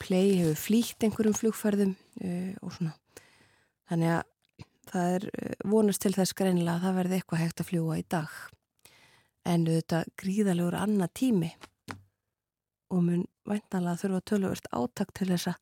Play 0.00 0.38
hefur 0.40 0.60
flýtt 0.60 1.04
einhverjum 1.04 1.36
flugferðum 1.36 1.92
uh, 2.24 2.52
og 2.62 2.72
svona. 2.76 2.94
Þannig 3.90 4.14
að 4.16 4.22
það 4.86 5.16
er 5.16 5.26
vonast 5.66 6.02
til 6.02 6.14
þess 6.16 6.36
greinilega 6.38 6.78
að 6.78 6.86
það 6.86 6.98
verði 7.00 7.18
eitthvað 7.18 7.42
hægt 7.44 7.62
að 7.62 7.70
fljúa 7.70 7.98
í 8.00 8.06
dag. 8.16 8.36
En 9.46 9.66
þetta 9.68 10.02
gríðalegur 10.18 10.78
annað 10.78 11.12
tími 11.20 11.50
og 12.94 13.02
mun 13.02 13.26
væntanlega 13.46 14.00
þurfa 14.00 14.22
töluvert 14.30 14.70
átakt 14.74 15.14
til 15.18 15.28
þess 15.32 15.52
að 15.52 15.60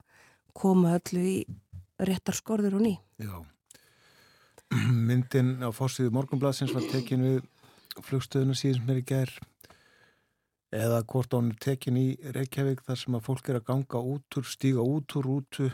koma 0.55 0.95
öllu 0.99 1.25
í 1.25 1.37
réttar 2.05 2.37
skorður 2.37 2.79
og 2.79 2.87
ný. 2.87 2.95
Já. 3.19 3.35
Myndin 5.09 5.57
á 5.62 5.69
fórsíðu 5.75 6.12
morgunbladsins 6.14 6.75
var 6.75 6.87
tekin 6.93 7.25
við 7.25 7.43
flugstöðuna 8.02 8.56
síðan 8.58 8.90
er 8.94 9.00
í 9.00 9.06
gær 9.06 9.32
eða 10.74 11.02
hvort 11.06 11.34
án 11.36 11.52
er 11.52 11.58
tekin 11.62 11.98
í 12.00 12.06
Reykjavík 12.34 12.82
þar 12.86 12.98
sem 12.98 13.16
að 13.16 13.26
fólk 13.28 13.48
er 13.50 13.60
að 13.60 13.66
ganga 13.68 14.00
út 14.14 14.38
úr, 14.38 14.48
stíga 14.48 14.82
út 14.82 15.14
úr 15.18 15.28
rútu 15.28 15.68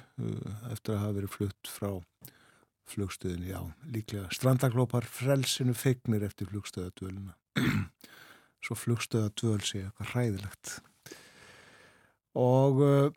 eftir 0.70 0.96
að 0.96 1.02
hafa 1.04 1.16
verið 1.16 1.34
flutt 1.36 1.70
frá 1.72 1.92
flugstöðinu, 2.90 3.46
já, 3.52 3.60
líklega. 3.94 4.28
Strandaglópar 4.34 5.06
frelsinu 5.06 5.76
feignir 5.78 6.24
eftir 6.26 6.50
flugstöðadvöluna 6.50 7.36
svo 8.64 8.76
flugstöðadvöl 8.76 9.60
sé 9.64 9.84
eitthvað 9.84 10.12
hræðilegt. 10.14 10.72
Og 12.40 12.82
uh, 12.84 13.10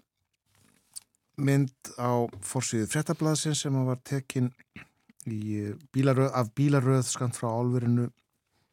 mynd 1.41 1.93
á 1.97 2.29
fórsíðu 2.45 2.89
frettablaðsin 2.93 3.57
sem 3.57 3.77
var 3.87 4.01
tekin 4.05 4.51
í 5.25 5.73
bílaröð, 5.93 6.31
af 6.35 6.51
bílaröð 6.55 7.07
skant 7.09 7.37
frá 7.39 7.49
álverinu 7.49 8.09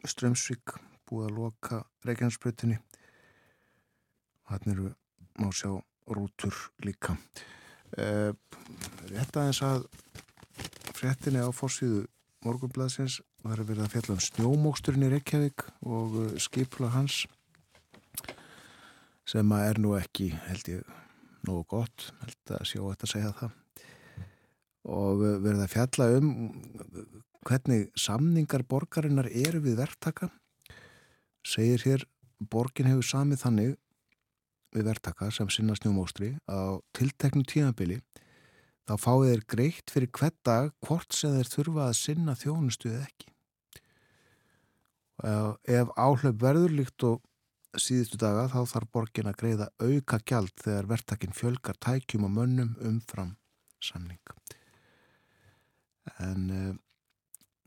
Strömsvík 0.09 0.77
búið 1.11 1.27
að 1.29 1.37
loka 1.37 1.81
Reykjanesbröðinni 2.07 2.79
og 4.47 4.53
hann 4.55 4.73
eru 4.73 4.93
má 5.41 5.51
sjá 5.55 5.73
rútur 6.11 6.55
líka. 6.85 7.17
Uh, 7.99 8.31
rétt 9.11 9.37
aðeins 9.37 9.63
að 9.67 9.87
fréttinni 10.95 11.43
á 11.43 11.51
fórsíðu 11.51 12.05
morgunblæðsins 12.47 13.19
var 13.45 13.61
að 13.61 13.73
verða 13.73 13.89
að 13.89 13.95
fjalla 13.95 14.17
um 14.17 14.25
snjómóksturinn 14.25 15.07
í 15.09 15.13
Reykjavík 15.15 15.67
og 15.83 16.17
uh, 16.23 16.29
skipla 16.41 16.93
hans 16.95 17.25
sem 19.31 19.55
að 19.55 19.67
er 19.69 19.81
nú 19.83 19.95
ekki, 19.99 20.31
held 20.49 20.71
ég, 20.73 20.95
nógu 21.47 21.67
gott, 21.75 22.11
held 22.23 22.55
að 22.57 22.69
sjó 22.69 22.87
þetta 22.89 23.11
segja 23.11 23.35
það 23.41 23.59
og 24.91 25.25
uh, 25.25 25.35
verða 25.43 25.67
að 25.67 25.75
fjalla 25.75 26.09
um 26.19 26.31
hvernig 27.47 27.89
samningar 27.99 28.65
borgarinnar 28.69 29.31
eru 29.31 29.63
við 29.65 29.79
verktaka 29.81 30.31
segir 31.47 31.85
hér 31.87 32.05
borgin 32.53 32.89
hefur 32.91 33.07
samið 33.07 33.45
þannig 33.45 33.77
við 34.75 34.87
verktaka 34.87 35.31
sem 35.35 35.49
sinna 35.51 35.75
snjómóstri 35.79 36.35
á 36.47 36.79
tilteknum 36.97 37.47
tímabili 37.49 38.01
þá 38.91 38.95
fáið 38.99 39.31
þeir 39.31 39.43
greitt 39.55 39.93
fyrir 39.95 40.13
hvert 40.19 40.39
dag 40.47 40.71
hvort 40.87 41.15
sem 41.15 41.35
þeir 41.37 41.51
þurfa 41.55 41.89
að 41.89 41.99
sinna 41.99 42.37
þjónustu 42.39 42.91
eða 42.91 43.07
ekki. 43.07 43.29
Ef 45.71 45.91
áhlaup 46.01 46.39
verður 46.41 46.75
líkt 46.75 47.05
og 47.07 47.21
síðustu 47.79 48.19
daga 48.19 48.49
þá 48.51 48.61
þarf 48.73 48.93
borgin 48.95 49.31
að 49.31 49.39
greiða 49.43 49.69
auka 49.79 50.19
gjald 50.27 50.55
þegar 50.59 50.89
verktakinn 50.91 51.37
fjölgar 51.37 51.79
tækjum 51.79 52.27
og 52.27 52.35
mönnum 52.35 52.73
umfram 52.83 53.37
samning. 53.85 54.19
En 56.19 56.49
uh, 56.51 56.73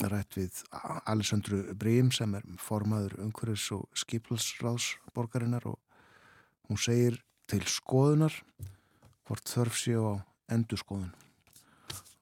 rætt 0.02 0.38
við 0.38 0.62
Alessandru 1.06 1.62
Brím 1.80 2.12
sem 2.12 2.34
er 2.36 2.46
formaður 2.60 3.18
umhverfis 3.24 3.70
og 3.76 3.86
skipilsráðsborgarinnar 4.04 5.68
og 5.70 5.78
hún 6.70 6.80
segir 6.82 7.20
til 7.48 7.62
skoðunar 7.70 8.36
hvort 9.28 9.48
þörf 9.48 9.78
séu 9.80 10.08
á 10.10 10.14
endurskoðun 10.54 11.14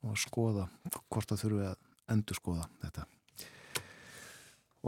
og 0.02 0.14
að 0.14 0.22
skoða 0.26 0.68
hvort 1.10 1.32
það 1.32 1.44
þurfi 1.46 1.66
að 1.70 1.80
endurskoða 2.12 2.68
þetta. 2.84 3.08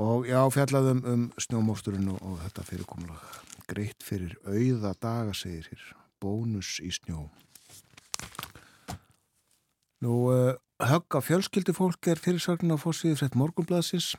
Og 0.03 0.25
já, 0.25 0.39
fjallaðum 0.49 1.03
um 1.05 1.25
snjómósturinn 1.37 2.09
og, 2.15 2.21
og 2.25 2.39
þetta 2.41 2.65
fyrirkomlega 2.65 3.43
greitt 3.69 4.03
fyrir 4.03 4.33
auða 4.45 4.93
daga 5.01 5.35
segir 5.37 5.69
hér, 5.69 5.83
bónus 6.21 6.79
í 6.83 6.89
snjó 6.93 7.27
Nú 10.03 10.13
uh, 10.33 10.53
högg 10.83 11.15
af 11.15 11.27
fjölskyldufólk 11.29 12.11
er 12.11 12.19
fyrirsvagnin 12.19 12.75
á 12.75 12.77
fórsíðu 12.81 13.21
frett 13.21 13.37
morgunblaðsins 13.39 14.13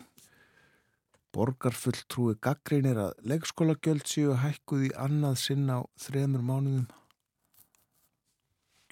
Borgarfulltrúi 1.35 2.39
gaggreinir 2.41 3.01
að 3.03 3.19
leikskólagjöld 3.27 4.07
séu 4.09 4.37
hækkuð 4.39 4.87
í 4.87 4.91
annað 4.97 5.41
sinna 5.43 5.81
á 5.83 5.89
þremur 6.01 6.45
mánuðum 6.47 6.87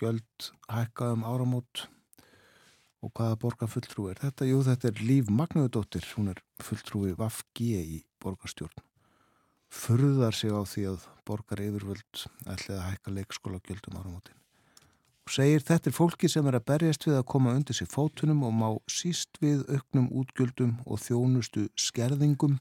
gjöld 0.03 0.51
hækkaðum 0.67 1.25
áramót 1.31 1.85
og 3.03 3.15
hvaða 3.15 3.39
borgarfulltrúi 3.47 4.11
er 4.13 4.21
þetta? 4.27 4.51
Jú, 4.51 4.61
þetta 4.67 4.91
er 4.91 5.03
Líf 5.07 5.31
Magnuðdóttir, 5.31 6.07
hún 6.19 6.35
er 6.35 6.43
fulltrúi 6.63 7.15
Vafg 7.19 7.63
í 7.63 8.03
borgarstjórn. 8.23 8.85
Furðar 9.73 10.37
sig 10.37 10.53
á 10.53 10.61
því 10.67 10.87
að 10.93 11.09
borgar 11.27 11.63
yfirvöld 11.65 12.27
ætlaði 12.45 12.79
að 12.79 12.87
hækka 12.91 13.17
leikskóla 13.17 13.63
gjöldum 13.65 13.99
áramótin. 14.03 14.42
Segir 15.31 15.63
þetta 15.63 15.91
er 15.91 15.95
fólki 15.95 16.29
sem 16.29 16.47
er 16.51 16.59
að 16.59 16.67
berjast 16.73 17.07
við 17.07 17.21
að 17.21 17.29
koma 17.31 17.55
undir 17.55 17.77
sér 17.79 17.89
fótunum 17.93 18.43
og 18.49 18.53
má 18.59 18.69
síst 18.91 19.39
við 19.41 19.63
auknum 19.71 20.09
útgjöldum 20.19 20.75
og 20.83 20.99
þjónustu 21.05 21.69
skerðingum, 21.79 22.59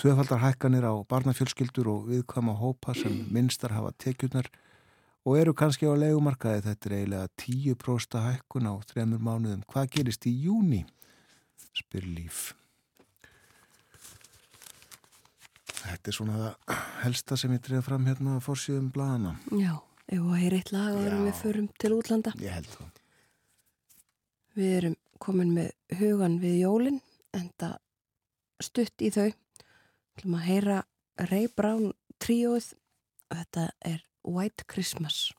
tvöfaldar 0.00 0.40
hækkanir 0.40 0.86
á 0.88 0.94
barnafjölskyldur 1.10 1.90
og 1.92 2.08
viðkvæma 2.08 2.56
hópa 2.58 2.96
sem 2.96 3.20
minnstar 3.30 3.76
hafa 3.76 3.92
tekjurnar 4.00 4.48
og 5.24 5.38
eru 5.38 5.54
kannski 5.56 5.84
á 5.88 5.92
legumarkaði 5.92 6.64
þetta 6.64 6.88
er 6.88 6.96
eiginlega 6.98 7.28
10% 7.44 8.20
hækkun 8.26 8.68
á 8.68 8.74
þremur 8.88 9.22
mánuðum. 9.24 9.64
Hvað 9.68 9.92
gerist 9.98 10.26
í 10.28 10.34
júni? 10.44 10.84
spyr 11.74 12.06
Líf. 12.06 12.52
Þetta 15.84 16.10
er 16.10 16.16
svona 16.16 16.36
það 16.40 16.76
helsta 17.02 17.36
sem 17.36 17.52
ég 17.52 17.64
treði 17.64 17.84
fram 17.84 18.06
hérna 18.08 18.38
að 18.38 18.46
fórsíðum 18.46 18.88
bladana. 18.94 19.34
Já, 19.52 19.76
ef 20.14 20.22
það 20.24 20.44
er 20.46 20.56
eitt 20.58 20.72
lag 20.74 20.98
og 20.98 21.24
við 21.26 21.38
förum 21.40 21.68
til 21.80 21.92
útlanda. 21.96 22.34
Ég 22.42 22.54
held 22.54 22.70
það. 22.72 23.00
Við 24.54 24.74
erum 24.78 24.96
komin 25.22 25.54
með 25.56 25.98
hugan 25.98 26.38
við 26.42 26.58
jólinn, 26.62 27.00
enda 27.34 27.74
stutt 28.62 29.02
í 29.02 29.10
þau. 29.14 29.30
Við 29.30 30.20
ætlum 30.20 30.36
að 30.38 30.48
heyra 30.48 30.80
Ray 31.30 31.48
Brown 31.50 31.92
tríóið 32.22 32.74
og 33.30 33.40
þetta 33.40 33.70
er 33.82 34.04
White 34.24 34.66
Christmas. 34.70 35.32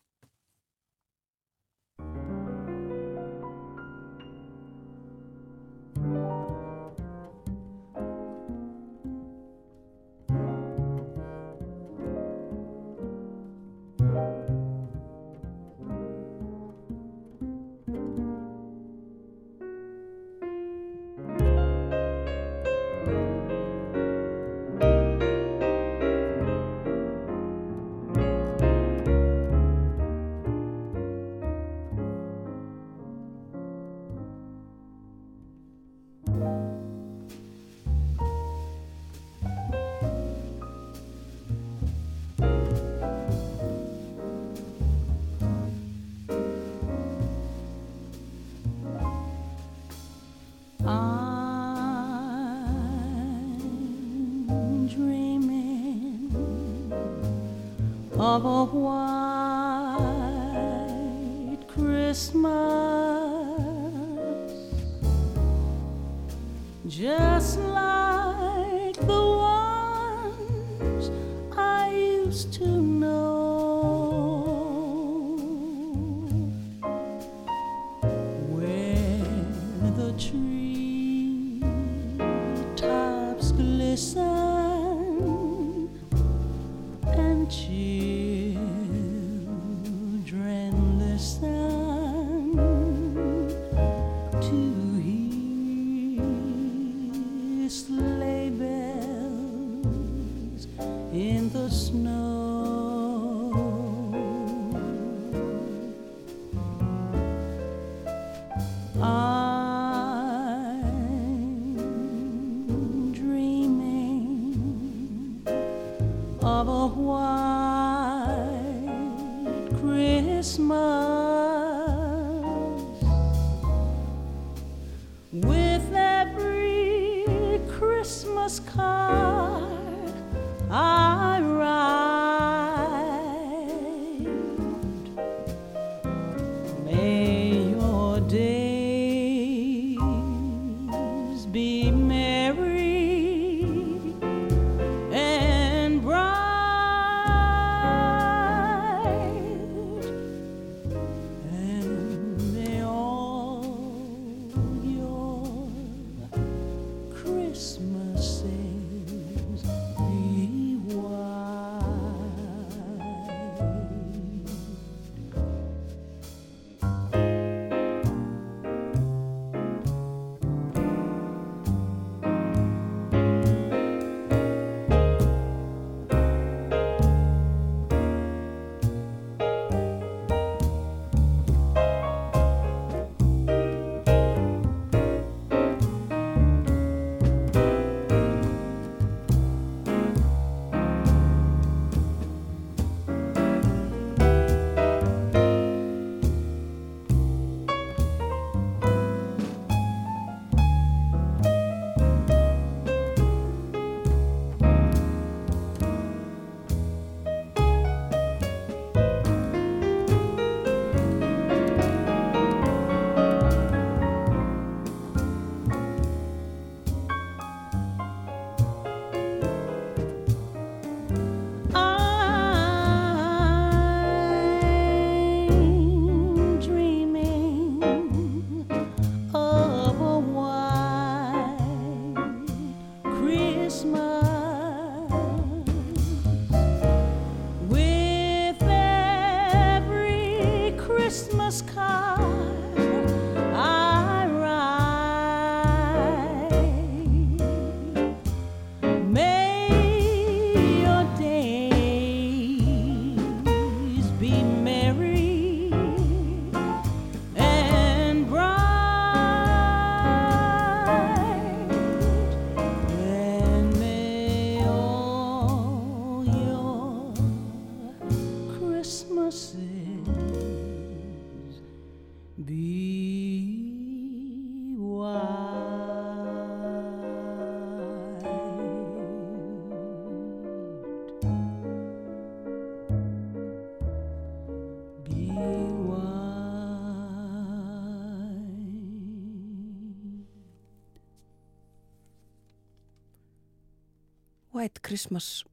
Christmas. 294.86 295.44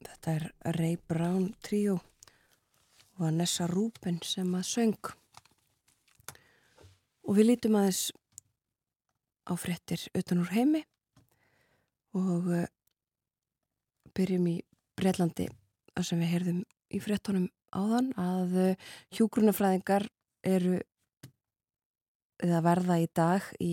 Þetta 0.00 0.34
er 0.38 0.44
Ray 0.78 0.96
Brown 0.96 1.50
tríó 1.60 1.98
og 1.98 3.20
Vanessa 3.20 3.66
Rubin 3.68 4.22
sem 4.24 4.54
að 4.56 4.64
söng. 4.70 5.10
Og 7.28 7.36
við 7.36 7.50
lítum 7.50 7.76
aðeins 7.76 8.06
á 9.44 9.52
fréttir 9.60 10.06
utan 10.16 10.40
úr 10.44 10.54
heimi 10.54 10.82
og 12.16 12.48
uh, 12.56 12.64
byrjum 14.16 14.48
í 14.48 14.56
Breitlandi 14.96 15.50
þar 15.92 16.08
sem 16.08 16.24
við 16.24 16.32
heyrðum 16.32 16.64
í 16.88 17.02
fréttunum 17.04 17.46
áðan 17.76 18.10
að 18.16 18.58
uh, 18.64 18.90
hjúgrunafræðingar 19.12 20.08
eru 20.46 20.80
eða 22.40 22.64
verða 22.64 23.00
í 23.02 23.08
dag 23.12 23.54
í 23.60 23.72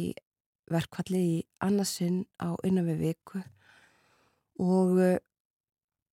verkvalli 0.71 1.27
í 1.31 1.43
annarsinn 1.63 2.25
á 2.41 2.60
innan 2.65 2.89
við 2.91 3.03
viku 3.12 3.45
og 4.61 4.99
uh, 4.99 5.17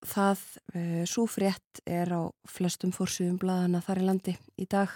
það 0.02 0.40
uh, 0.74 1.02
svo 1.06 1.26
frétt 1.30 1.82
er 1.86 2.10
á 2.10 2.22
flestum 2.48 2.92
fórsýðum 2.94 3.38
blaðana 3.42 3.82
þar 3.84 4.02
í 4.02 4.06
landi 4.08 4.34
í 4.58 4.66
dag. 4.70 4.90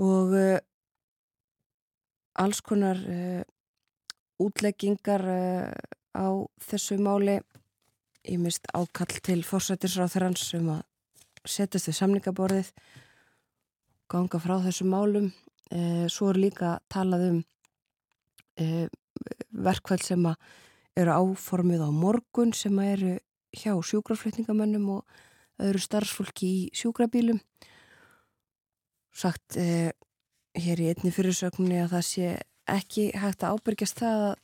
Og 0.00 0.32
uh, 0.36 0.58
alls 2.36 2.60
konar 2.60 2.98
útleggingar 4.36 5.22
á 6.12 6.28
þessu 6.60 6.98
máli. 7.00 7.38
Ég 8.28 8.36
mist 8.42 8.68
ákall 8.76 9.22
til 9.24 9.38
fórsættisráþurans 9.40 10.50
um 10.58 10.68
að 10.74 10.82
setjast 11.48 11.88
við 11.88 11.96
samningaborðið 11.96 12.68
ganga 14.12 14.42
frá 14.42 14.58
þessum 14.66 14.92
málum. 14.92 15.30
Svo 16.12 16.28
er 16.34 16.42
líka 16.42 16.74
talað 16.92 17.24
um 17.30 17.40
verkvæl 19.64 20.02
sem 20.04 20.28
að 20.28 20.36
eru 20.96 21.12
áformið 21.12 21.84
á 21.84 21.90
morgun 21.92 22.52
sem 22.56 22.76
eru 22.80 23.16
hjá 23.56 23.72
sjúkraflutningamönnum 23.76 24.88
og 24.98 25.16
öðru 25.62 25.80
starfsfólki 25.80 26.48
í 26.48 26.60
sjúkrabílum. 26.76 27.40
Sagt 29.16 29.56
eh, 29.60 29.92
hér 30.56 30.82
í 30.82 30.90
einni 30.92 31.12
fyrirsögninni 31.12 31.80
að 31.84 31.96
það 31.96 32.06
sé 32.10 32.30
ekki 32.66 33.10
hægt 33.16 33.44
að 33.44 33.56
ábyrgjast 33.56 34.00
það 34.02 34.24
að 34.30 34.34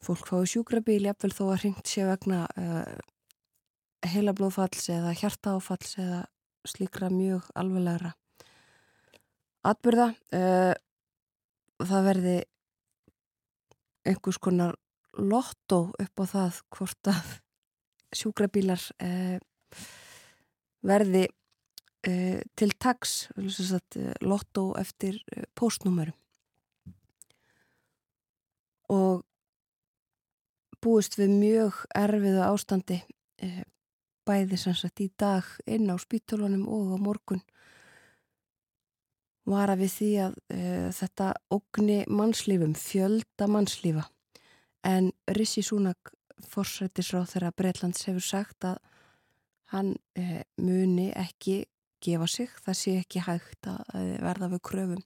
fólk 0.00 0.28
fái 0.28 0.48
sjúkrabíl, 0.48 1.02
jafnvel 1.04 1.32
þó 1.36 1.42
að 1.50 1.58
hringt 1.64 1.90
sé 1.90 2.06
vegna 2.08 2.44
eh, 2.56 3.00
heilablóðfalls 4.14 4.88
eða 4.94 5.16
hjartaáfalls 5.16 5.98
eða 6.00 6.22
slíkra 6.68 7.10
mjög 7.12 7.48
alveglegra 7.56 8.14
atbyrða. 9.68 10.12
Eh, 10.32 10.72
það 11.80 12.06
verði 12.08 12.36
einhvers 14.08 14.40
konar 14.40 14.78
lottó 15.18 15.90
upp 15.98 16.22
á 16.22 16.24
það 16.34 16.60
hvort 16.76 17.10
að 17.12 17.34
sjúkrabílar 18.14 18.82
eh, 19.02 19.38
verði 20.86 21.26
eh, 22.06 22.40
til 22.56 22.70
tags 22.78 23.28
sagt, 23.56 23.98
lottó 24.22 24.70
eftir 24.80 25.20
eh, 25.34 25.46
postnúmerum 25.54 26.16
og 28.90 29.22
búist 30.82 31.18
við 31.20 31.34
mjög 31.36 31.84
erfiðu 31.94 32.42
ástandi 32.46 32.98
eh, 33.42 33.62
bæði 34.26 34.58
sannsagt 34.60 35.02
í 35.04 35.08
dag 35.18 35.46
inn 35.66 35.90
á 35.90 35.96
spítólunum 36.00 36.66
og 36.70 36.94
á 36.94 36.98
morgun. 37.02 37.42
Var 39.50 39.72
að 39.72 39.82
við 39.82 39.92
því 39.96 40.10
að 40.22 40.34
uh, 40.54 40.88
þetta 40.94 41.28
ógni 41.50 41.96
mannslífum, 42.06 42.74
fjölda 42.78 43.48
mannslífa 43.50 44.04
en 44.86 45.10
Rissi 45.36 45.62
Súnak 45.64 46.12
forsættisráð 46.50 47.34
þeirra 47.34 47.52
Breitlands 47.56 48.06
hefur 48.08 48.24
sagt 48.24 48.64
að 48.64 48.78
hann 49.74 49.94
uh, 50.18 50.40
muni 50.58 51.10
ekki 51.14 51.64
gefa 52.00 52.26
sig, 52.30 52.50
það 52.64 52.78
sé 52.80 52.96
ekki 53.02 53.22
hægt 53.26 53.68
að 53.68 54.16
verða 54.24 54.48
við 54.54 54.62
kröfum 54.64 55.02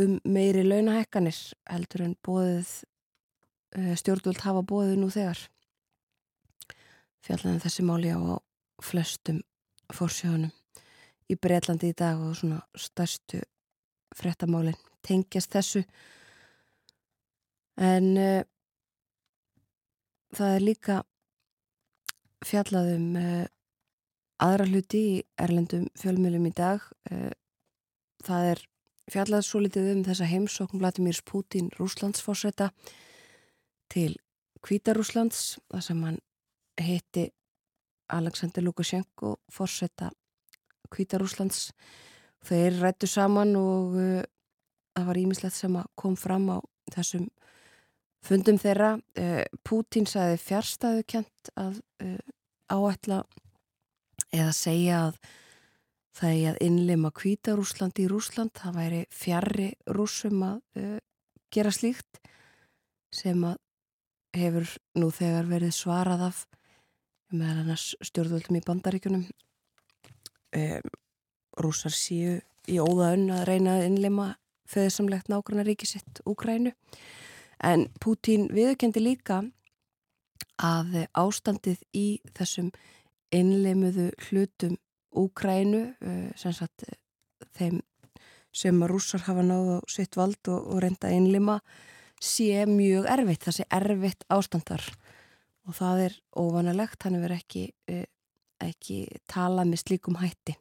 um 0.00 0.16
meiri 0.26 0.64
launahekkanir 0.66 1.36
heldur 1.70 2.02
en 2.08 2.16
bóðið 2.26 2.70
uh, 3.78 3.92
stjórnvöld 3.98 4.42
hafa 4.42 4.64
bóðið 4.66 4.98
nú 4.98 5.10
þegar. 5.14 5.38
Fjallan 7.24 7.62
þessi 7.62 7.84
máli 7.86 8.10
á 8.10 8.20
flestum 8.82 9.40
fórsjónum 9.94 10.50
í 11.30 11.36
Breitlandi 11.40 11.92
í 11.92 11.96
dag 11.96 12.20
og 12.20 12.34
svona 12.36 12.60
stærstu 12.76 13.40
frettamálinn 14.14 14.78
tengjast 15.04 15.54
þessu 15.54 15.84
en 17.80 18.10
uh, 18.16 18.42
það 20.34 20.56
er 20.56 20.64
líka 20.64 21.00
fjallað 22.44 22.92
um 22.96 23.08
uh, 23.18 23.46
aðra 24.44 24.66
hluti 24.68 25.00
í 25.14 25.16
erlendum 25.40 25.88
fjölmjölum 25.98 26.48
í 26.50 26.54
dag 26.54 26.84
uh, 27.10 27.32
það 28.24 28.50
er 28.52 28.64
fjallað 29.12 29.46
svo 29.46 29.62
litið 29.64 29.90
um 29.92 30.04
þessa 30.06 30.28
heimsókn 30.28 30.80
Vladimir 30.80 31.20
Putin 31.28 31.70
Rúslandsforsetta 31.78 32.70
til 33.92 34.14
Kvítarúslands 34.64 35.58
þar 35.68 35.84
sem 35.84 36.04
hann 36.06 36.20
heiti 36.80 37.28
Alexander 38.14 38.64
Lukashenko 38.64 39.36
forsetta 39.52 40.10
Kvítarúslands 40.92 41.70
þeir 42.44 42.80
rættu 42.80 43.08
saman 43.08 43.54
og 43.60 43.98
uh, 43.98 44.22
það 44.94 45.10
var 45.10 45.20
ímislegt 45.20 45.56
sem 45.58 45.78
kom 45.98 46.16
fram 46.16 46.48
á 46.54 46.58
þessum 46.94 47.28
fundum 48.24 48.58
þeirra 48.60 48.94
uh, 48.96 49.42
Pútín 49.66 50.08
sagði 50.10 50.40
fjárstæðu 50.42 51.06
kent 51.14 51.52
að 51.60 51.80
uh, 52.04 52.20
áætla 52.72 53.22
eða 54.34 54.52
segja 54.56 55.00
að 55.08 55.18
það 56.14 56.34
er 56.34 56.50
að 56.52 56.62
innlima 56.68 57.10
Kvítarúsland 57.14 57.98
í 58.00 58.06
Rúsland 58.10 58.54
það 58.56 58.76
væri 58.78 59.00
fjarrri 59.10 59.68
rúsum 59.90 60.44
að 60.46 60.60
gera 61.54 61.72
slíkt 61.74 62.20
sem 63.14 63.42
að 63.46 63.58
hefur 64.34 64.70
nú 64.98 65.10
þegar 65.14 65.48
verið 65.50 65.74
svarað 65.74 66.28
af 66.28 66.44
meðal 67.34 67.64
annars 67.64 67.86
stjórnvöldum 68.04 68.58
í 68.58 68.62
bandaríkunum 68.64 69.24
um, 70.58 70.88
rúsar 71.62 71.94
síu 71.94 72.38
í 72.70 72.78
óðaun 72.80 73.28
að 73.34 73.44
reyna 73.50 73.78
að 73.78 73.86
innlema 73.90 74.28
föðsamlegt 74.70 75.30
nákvæmna 75.30 75.66
ríkisitt 75.66 76.22
Úkrænu 76.28 76.72
en 77.62 77.88
Pútín 78.00 78.48
viðkendi 78.54 79.02
líka 79.02 79.42
að 80.58 81.04
ástandið 81.18 81.82
í 81.94 82.06
þessum 82.34 82.70
innleimuðu 83.34 84.10
hlutum 84.28 84.78
Úkrænu 85.14 85.82
sem 86.34 86.54
sagt 86.54 86.82
þeim 87.54 87.80
sem 88.54 88.80
að 88.82 88.90
rússar 88.90 89.22
hafa 89.28 89.44
náðu 89.46 89.76
sitt 89.90 90.16
vald 90.18 90.50
og, 90.50 90.66
og 90.74 90.80
reynda 90.82 91.06
að 91.06 91.18
innlima 91.18 91.58
sé 92.22 92.64
mjög 92.66 93.06
erfitt, 93.10 93.44
það 93.46 93.56
sé 93.58 93.66
erfitt 93.78 94.26
ástandar. 94.30 94.82
Og 95.66 95.76
það 95.78 96.02
er 96.08 96.16
óvanalegt, 96.38 97.02
hann 97.06 97.18
er 97.18 97.34
ekki 97.34 97.68
ekki 98.62 99.04
tala 99.30 99.64
með 99.66 99.84
slíkum 99.84 100.18
hætti. 100.20 100.56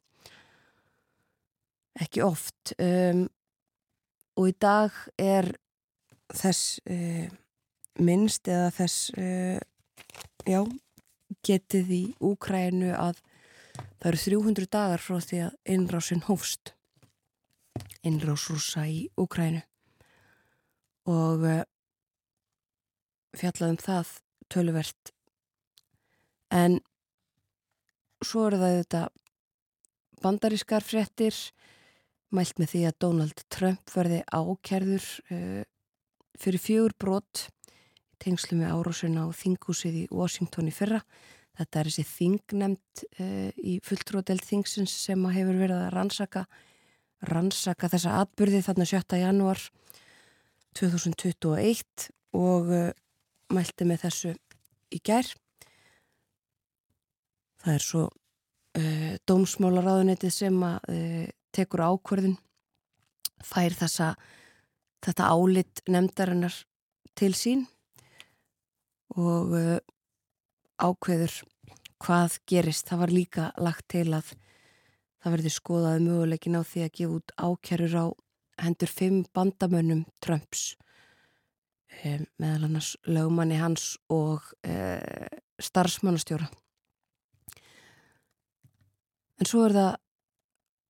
Ekki 2.01 2.23
oft. 2.25 2.73
Um, 2.81 3.27
og 4.39 4.49
í 4.49 4.55
dag 4.61 4.95
er 5.21 5.51
þess 6.33 6.79
uh, 6.89 7.27
minnst 7.99 8.47
eða 8.49 8.71
þess 8.73 9.11
uh, 9.17 9.59
já, 10.49 10.63
getið 11.45 11.93
í 11.93 12.03
Úkrænu 12.23 12.91
að 12.97 13.21
Það 14.03 14.09
eru 14.09 14.19
300 14.19 14.67
dagar 14.67 14.99
frá 14.99 15.19
því 15.23 15.37
að 15.45 15.53
innrásin 15.73 16.25
hófst. 16.27 16.73
Innrás 18.03 18.49
rúsa 18.51 18.83
í 18.83 19.05
Úkrænu. 19.15 19.61
Og 21.07 21.45
uh, 21.47 21.61
fjallaðum 23.39 23.79
það 23.79 24.11
töluvert. 24.51 25.13
En 26.51 26.81
svo 28.19 28.49
eru 28.49 28.59
það 28.59 28.77
þetta 28.81 29.03
bandarískar 30.23 30.83
fréttir 30.83 31.39
mælt 32.35 32.59
með 32.59 32.73
því 32.73 32.83
að 32.89 32.99
Donald 33.07 33.45
Trump 33.55 33.95
verði 33.95 34.19
ákerður 34.35 35.07
uh, 35.31 35.63
fyrir 36.39 36.61
fjögur 36.61 36.95
brot 36.99 37.47
tengslu 38.23 38.57
með 38.59 38.73
árásun 38.77 39.19
á 39.19 39.25
þinghúsið 39.35 39.99
í 40.03 40.07
Washington 40.13 40.69
í 40.69 40.73
fyrra. 40.75 41.01
Þetta 41.57 41.79
er 41.79 41.89
þessi 41.89 42.05
þingnemt 42.09 43.03
uh, 43.19 43.49
í 43.61 43.77
fulltróðdelt 43.85 44.45
þingsins 44.47 44.93
sem 45.05 45.25
hefur 45.35 45.59
verið 45.59 45.77
að 45.77 45.93
rannsaka, 45.93 46.45
rannsaka 47.29 47.89
þessa 47.93 48.17
atbyrði 48.23 48.63
þarna 48.65 48.87
7. 48.89 49.19
januar 49.21 49.61
2021 50.79 52.09
og 52.39 52.73
uh, 52.73 52.89
mælti 53.53 53.87
með 53.89 54.07
þessu 54.07 54.33
í 54.93 55.01
gær. 55.05 55.29
Það 57.63 57.77
er 57.77 57.85
svo 57.85 58.07
uh, 58.07 59.13
dómsmálaráðunetið 59.29 60.37
sem 60.41 60.57
að 60.65 61.29
tekur 61.53 61.83
ákverðin, 61.85 62.39
fær 63.45 63.75
þessa, 63.77 64.15
þetta 65.03 65.29
álit 65.29 65.81
nefndarinnar 65.89 66.55
til 67.17 67.33
sín 67.37 67.65
og 69.13 69.53
uh, 69.57 69.79
ákveður 70.81 71.41
hvað 72.03 72.39
gerist. 72.49 72.89
Það 72.89 73.01
var 73.03 73.13
líka 73.13 73.49
lagt 73.61 73.87
til 73.93 74.09
að 74.15 74.33
það 75.23 75.35
verði 75.37 75.53
skoðaði 75.53 76.05
möguleikin 76.07 76.59
á 76.59 76.61
því 76.67 76.85
að 76.85 76.95
gefa 76.99 77.17
út 77.19 77.35
ákjærur 77.37 77.97
á 77.99 78.05
hendur 78.63 78.91
fimm 78.91 79.21
bandamönnum 79.33 80.03
Trumps 80.23 80.73
um, 82.03 82.25
meðal 82.41 82.67
annars 82.67 82.93
lögmanni 83.07 83.59
hans 83.61 83.93
og 84.13 84.45
uh, 84.67 85.27
starfsmannastjóra. 85.61 86.49
En 89.41 89.49
svo 89.49 89.65
er 89.67 89.75
það 89.75 89.93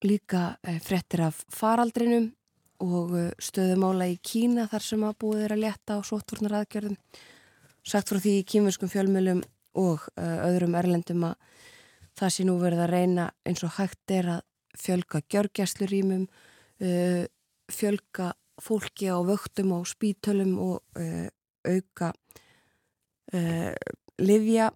líka 0.04 0.42
frettir 0.84 1.24
af 1.30 1.38
faraldrinum 1.48 2.34
og 2.84 3.14
uh, 3.18 3.30
stöðumála 3.42 4.10
í 4.12 4.18
Kína 4.24 4.68
þar 4.72 4.88
sem 4.88 5.06
að 5.06 5.18
búið 5.24 5.46
er 5.48 5.56
að 5.56 5.64
leta 5.66 5.98
á 5.98 6.00
sóttvornar 6.08 6.58
aðgjörðum. 6.62 6.98
Sagt 7.84 8.10
frá 8.10 8.22
því 8.24 8.38
í 8.40 8.46
kýmurskum 8.48 8.92
fjölmjölum 8.92 9.42
og 9.76 10.06
öðrum 10.16 10.76
erlendum 10.78 11.26
að 11.28 11.34
það 12.16 12.30
sé 12.32 12.44
nú 12.48 12.54
verið 12.62 12.84
að 12.86 12.94
reyna 12.94 13.26
eins 13.50 13.64
og 13.66 13.74
hægt 13.76 14.14
er 14.14 14.30
að 14.36 14.44
fjölga 14.80 15.20
gjörgjæslurímum, 15.34 16.28
fjölga 17.74 18.30
fólki 18.62 19.10
á 19.10 19.18
vöktum 19.26 19.72
og 19.72 19.88
spítölum 19.88 20.58
og 20.60 20.84
uh, 21.00 21.28
auka 21.66 22.14
uh, 23.34 23.74
livja 24.20 24.72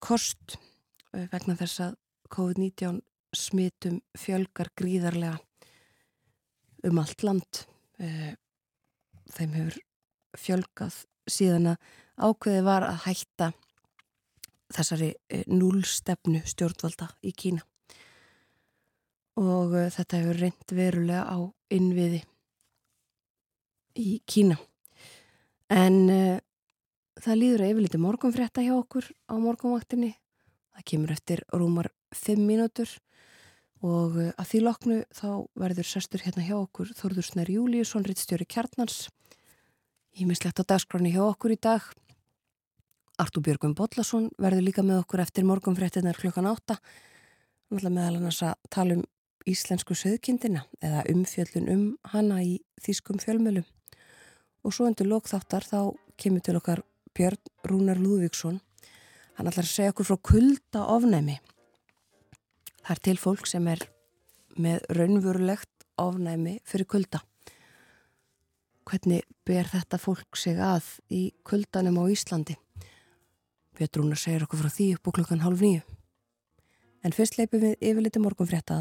kost 0.00 0.56
uh, 0.56 1.26
vegna 1.32 1.56
þess 1.58 1.80
að 1.88 1.96
COVID-19 2.34 3.02
smitum 3.34 4.00
fjölgar 4.18 4.70
gríðarlega 4.78 5.38
um 6.84 7.00
allt 7.00 7.24
land 7.24 7.60
þeim 7.96 9.52
hefur 9.56 9.76
fjölgað 10.36 10.96
síðan 11.30 11.70
að 11.72 11.92
ákveði 12.28 12.64
var 12.66 12.86
að 12.88 12.98
hætta 13.06 13.50
þessari 14.74 15.12
núlstefnu 15.48 16.42
stjórnvalda 16.48 17.08
í 17.24 17.32
Kína 17.32 17.62
og 19.40 19.74
þetta 19.94 20.20
hefur 20.20 20.40
reynd 20.42 20.74
verulega 20.76 21.24
á 21.26 21.38
innviði 21.74 22.22
í 23.98 24.18
Kína. 24.26 24.58
En 25.72 25.96
uh, 26.10 26.38
það 27.22 27.40
líður 27.40 27.64
að 27.64 27.72
yfirleiti 27.72 28.02
morgunfrétta 28.02 28.64
hjá 28.64 28.74
okkur 28.76 29.08
á 29.30 29.34
morgunvaktinni. 29.40 30.12
Það 30.74 30.86
kemur 30.90 31.14
eftir 31.14 31.44
rúmar 31.54 31.90
5 32.14 32.42
mínútur 32.42 32.90
og 33.84 34.16
uh, 34.16 34.30
að 34.40 34.48
því 34.50 34.60
loknu 34.64 35.00
þá 35.12 35.28
verður 35.60 35.88
sestur 35.88 36.24
hérna 36.24 36.46
hjá 36.46 36.56
okkur 36.56 36.94
Þorður 36.96 37.28
Snær 37.28 37.52
Júliusson, 37.52 38.06
rittstjóri 38.08 38.46
Kjarnans. 38.48 39.08
Ímislegt 40.16 40.62
á 40.62 40.64
dagskráni 40.64 41.12
hjá 41.12 41.24
okkur 41.26 41.54
í 41.56 41.60
dag. 41.60 41.84
Artúr 43.20 43.44
Björgum 43.46 43.74
Bodlason 43.78 44.30
verður 44.40 44.66
líka 44.66 44.82
með 44.86 45.04
okkur 45.04 45.22
eftir 45.22 45.46
morgunfréttinar 45.46 46.18
klukkan 46.18 46.48
8. 46.50 46.78
Náttúrulega 47.70 47.94
meðal 47.94 48.18
annars 48.18 48.40
að 48.46 48.56
tala 48.74 48.96
um 48.98 49.04
íslensku 49.48 49.94
söðkindina 49.98 50.64
eða 50.82 51.04
umfjöllun 51.12 51.70
um 51.72 51.84
hana 52.14 52.40
í 52.44 52.56
þýskum 52.82 53.20
fjölmjölum 53.20 53.66
og 54.64 54.72
svo 54.72 54.88
endur 54.88 55.10
lókþáttar 55.10 55.66
þá 55.68 55.78
kemur 56.20 56.44
til 56.44 56.56
okkar 56.58 56.80
Björn 57.14 57.40
Rúnar 57.68 58.00
Lúðvíksson 58.00 58.60
hann 59.36 59.50
ætlar 59.50 59.66
að 59.66 59.74
segja 59.74 59.92
okkur 59.92 60.08
frá 60.08 60.20
kulda 60.30 60.86
ofnæmi 60.94 61.36
það 62.84 62.94
er 62.96 63.02
til 63.08 63.16
fólk 63.20 63.48
sem 63.48 63.68
er 63.72 63.86
með 64.60 64.84
raunvurulegt 64.94 65.88
ofnæmi 66.00 66.58
fyrir 66.68 66.88
kulda. 66.90 67.22
Hvernig 68.84 69.24
ber 69.48 69.68
þetta 69.72 69.98
fólk 69.98 70.36
sig 70.36 70.60
að 70.60 70.86
í 71.08 71.24
kuldanum 71.46 71.98
á 71.98 72.04
Íslandi? 72.12 72.58
Rúnar 73.74 74.20
segir 74.20 74.44
okkur 74.44 74.60
frá 74.60 74.70
því 74.70 74.92
upp 74.94 75.08
á 75.10 75.14
klukkan 75.16 75.42
hálf 75.42 75.64
nýju 75.64 75.82
en 77.04 77.12
fyrst 77.12 77.36
leipum 77.38 77.60
við 77.60 77.74
yfirleiti 77.84 78.22
morgun 78.22 78.48
frétta 78.48 78.80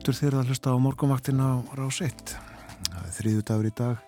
aftur 0.00 0.16
þér 0.16 0.34
að 0.38 0.46
hlusta 0.48 0.72
á 0.72 0.80
morgunvaktin 0.80 1.40
á 1.44 1.60
Rás 1.76 1.98
1. 2.00 2.30
Það 2.88 3.02
er 3.04 3.10
þrýðu 3.12 3.40
dagur 3.44 3.66
í 3.68 3.72
dag, 3.76 4.04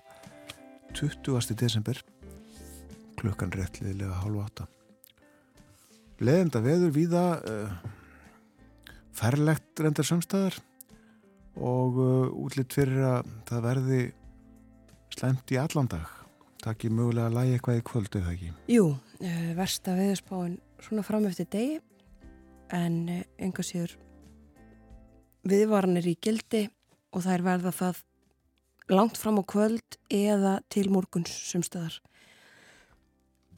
20. 0.96 1.56
desember, 1.60 1.98
klukkan 3.20 3.50
réttliðilega 3.52 4.22
hálfa 4.22 4.46
átta. 4.46 4.64
Leðenda 6.24 6.62
veður 6.64 6.94
víða, 6.96 7.24
uh, 7.44 7.74
ferlegt 9.12 9.82
reyndar 9.84 10.08
samstæðar 10.08 10.56
og 11.60 11.98
uh, 12.00 12.40
útlitt 12.40 12.72
fyrir 12.72 13.04
að 13.10 13.28
það 13.50 13.66
verði 13.66 14.00
slemt 15.12 15.52
í 15.52 15.58
allan 15.60 15.90
dag. 15.92 16.06
Takk 16.64 16.86
ég 16.88 16.94
mögulega 16.96 17.28
að 17.28 17.36
lægi 17.36 17.58
eitthvað 17.58 17.82
í 17.82 17.84
kvöldu 17.90 18.22
eða 18.22 18.32
ekki? 18.38 18.54
Jú, 18.78 18.88
uh, 18.96 19.44
versta 19.60 19.98
veðurspáin 20.00 20.56
svona 20.88 21.04
fram 21.04 21.28
eftir 21.28 21.52
degi 21.52 21.76
en 22.80 22.96
enga 23.36 23.66
síður 23.66 23.98
viðvaranir 25.48 26.06
í 26.06 26.16
gildi 26.22 26.66
og 27.12 27.24
það 27.24 27.34
er 27.34 27.44
verða 27.46 27.72
það 27.76 28.00
langt 28.92 29.18
fram 29.18 29.40
á 29.40 29.44
kvöld 29.46 29.98
eða 30.12 30.54
til 30.72 30.88
morguns 30.92 31.32
sumstöðar. 31.50 31.98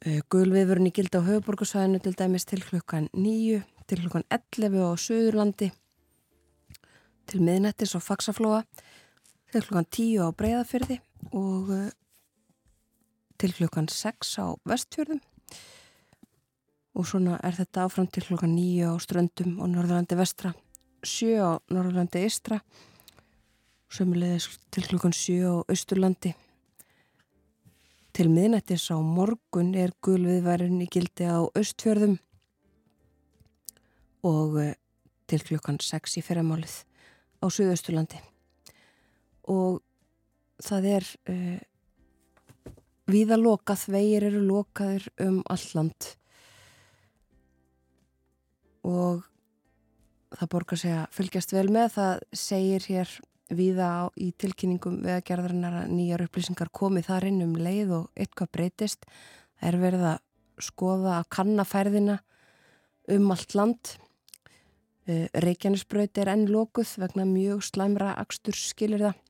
Gulviðvörun 0.04 0.90
í 0.90 0.92
gildi 0.94 1.20
á 1.20 1.24
höfuborgarsvæðinu 1.24 2.02
til 2.04 2.12
dæmis 2.18 2.44
til 2.44 2.60
klukkan 2.60 3.08
9, 3.16 3.62
til 3.88 4.00
klukkan 4.02 4.26
11 4.28 4.84
á 4.84 4.92
Suðurlandi, 5.00 5.70
til 7.24 7.40
miðnettis 7.40 7.96
á 7.96 8.00
Faxaflóa, 8.04 8.64
til 9.52 9.64
klukkan 9.64 9.88
10 9.88 10.20
á 10.20 10.28
Breiðafyrði 10.36 11.00
og 11.32 11.72
til 13.40 13.54
klukkan 13.56 13.88
6 13.88 14.36
á 14.44 14.46
Vestfjörðum 14.68 15.22
og 16.94 17.08
svona 17.10 17.40
er 17.42 17.56
þetta 17.56 17.88
áfram 17.88 18.06
til 18.06 18.22
klukkan 18.28 18.54
9 18.54 18.86
á 18.86 18.92
Ströndum 19.02 19.56
og 19.58 19.72
Norðurlandi 19.72 20.18
Vestra 20.20 20.52
7 21.04 21.38
á 21.40 21.50
Norrlandi 21.70 22.24
Istra 22.26 22.60
sömulegis 23.94 24.48
til 24.74 24.88
klukkan 24.88 25.14
7 25.14 25.44
á 25.46 25.54
Östurlandi 25.70 26.34
til 28.14 28.30
miðnættis 28.30 28.90
á 28.94 28.98
morgun 29.02 29.74
er 29.74 29.90
gulviðværin 30.04 30.82
í 30.84 30.88
gildi 30.90 31.26
á 31.26 31.42
austfjörðum 31.42 32.16
og 34.24 34.58
eh, 34.62 34.74
til 35.26 35.42
klukkan 35.42 35.80
6 35.82 36.18
í 36.20 36.22
fyrramálið 36.24 36.76
á 37.42 37.46
Suðausturlandi. 37.50 38.20
Og 39.50 39.82
það 40.64 40.86
er 40.94 41.08
uh, 41.28 41.58
víða 43.10 43.36
lokað, 43.40 43.86
vegir 43.92 44.28
eru 44.30 44.42
lokaðir 44.46 45.08
um 45.20 45.42
alland 45.52 46.08
og 48.84 49.24
það 50.40 50.50
borgar 50.54 50.80
sig 50.80 50.94
að 50.96 51.06
fylgjast 51.16 51.54
vel 51.54 51.68
með. 51.72 51.88
Það 51.94 52.12
segir 52.44 52.86
hér 52.90 53.14
víða 53.54 53.88
á, 53.88 54.02
í 54.16 54.30
tilkynningum 54.40 55.00
vegagerðarinnar 55.04 55.80
að 55.82 55.90
nýjar 55.94 56.24
upplýsingar 56.26 56.70
komið 56.74 57.10
þar 57.10 57.28
inn 57.30 57.42
um 57.44 57.56
leið 57.58 57.96
og 57.98 58.06
eitthvað 58.16 58.52
breytist. 58.56 59.08
Það 59.60 59.68
er 59.70 59.80
verið 59.82 60.06
að 60.12 60.64
skoða 60.64 61.18
að 61.18 61.28
kannafærðina 61.36 62.18
um 63.14 63.34
allt 63.34 63.56
land. 63.58 63.94
Uh, 65.04 65.26
Reykjanesbraut 65.44 66.16
er 66.16 66.30
enn 66.32 66.46
lokuð 66.48 66.94
vegna 67.02 67.26
mjög 67.28 67.66
slæmra 67.66 68.14
akstur 68.22 68.56
skilir 68.56 69.04
það 69.04 69.20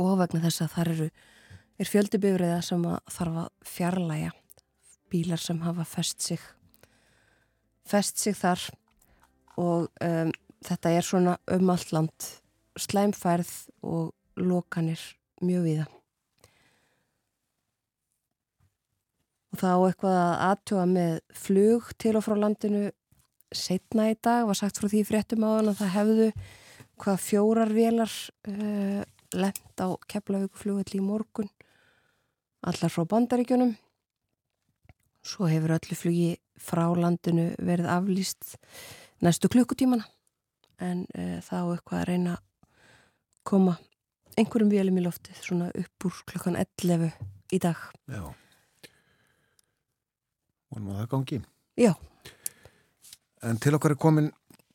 og 0.00 0.14
vegna 0.22 0.40
þess 0.46 0.64
að 0.64 0.72
þar 0.74 0.90
eru 0.94 1.08
er 1.80 1.88
fjöldubifriða 1.88 2.60
sem 2.64 2.86
að 2.88 2.96
þarf 3.12 3.40
að 3.42 3.50
fjarlæga 3.68 4.30
bílar 5.12 5.42
sem 5.42 5.60
hafa 5.64 5.84
fest 5.88 6.24
sig 6.24 6.42
fest 7.88 8.20
sig 8.22 8.36
þar 8.38 8.62
og 9.60 9.88
um, 10.06 10.34
þetta 10.66 10.96
er 10.96 11.06
svona 11.06 11.38
um 11.56 11.72
allt 11.72 11.94
land. 11.96 12.28
Slæmfærð 12.80 13.54
og 13.84 14.12
lokanir 14.40 15.00
mjög 15.44 15.66
viða 15.66 15.88
og 19.50 19.58
þá 19.58 19.70
eitthvað 19.74 20.16
að 20.16 20.42
aðtjóa 20.46 20.86
með 20.90 21.14
flug 21.34 21.92
til 22.00 22.16
og 22.18 22.24
frá 22.24 22.36
landinu 22.38 22.82
setna 23.50 24.10
í 24.12 24.16
dag. 24.22 24.46
Var 24.46 24.58
sagt 24.58 24.78
frá 24.78 24.88
því 24.90 25.04
fréttum 25.08 25.46
á 25.46 25.50
hann 25.58 25.72
að 25.72 25.80
það 25.80 25.94
hefðu 25.96 26.28
hvað 27.00 27.24
fjórar 27.24 27.72
velar 27.74 28.14
uh, 28.50 29.02
lent 29.34 29.82
á 29.82 29.88
keflavíkuflugvelli 30.12 31.00
í 31.00 31.04
morgun. 31.04 31.50
Allar 32.62 32.92
frá 32.92 33.06
bandaríkjunum. 33.08 33.74
Svo 35.26 35.48
hefur 35.50 35.76
öllu 35.76 35.98
flugi 35.98 36.30
frá 36.60 36.86
landinu 36.96 37.50
verið 37.58 37.90
aflýst 37.90 38.54
næstu 39.24 39.48
klukkutímana 39.52 40.06
en 40.80 41.04
uh, 41.14 41.38
þá 41.44 41.56
eitthvað 41.74 42.00
að 42.00 42.08
reyna 42.08 42.36
að 42.36 42.44
koma 43.44 43.76
einhverjum 44.38 44.70
vélum 44.72 45.00
í 45.00 45.04
loftið 45.04 45.40
svona 45.44 45.70
upp 45.76 46.06
úr 46.08 46.20
klukkan 46.30 46.56
11 46.60 47.10
í 47.52 47.58
dag 47.60 47.80
Já. 48.08 48.22
Vonum 50.70 50.92
að 50.94 51.00
það 51.00 51.10
gangi. 51.14 51.40
Já, 51.80 51.92
En 53.42 53.56
til 53.56 53.72
okkar 53.74 53.94
er 53.94 53.98
komin 54.00 54.26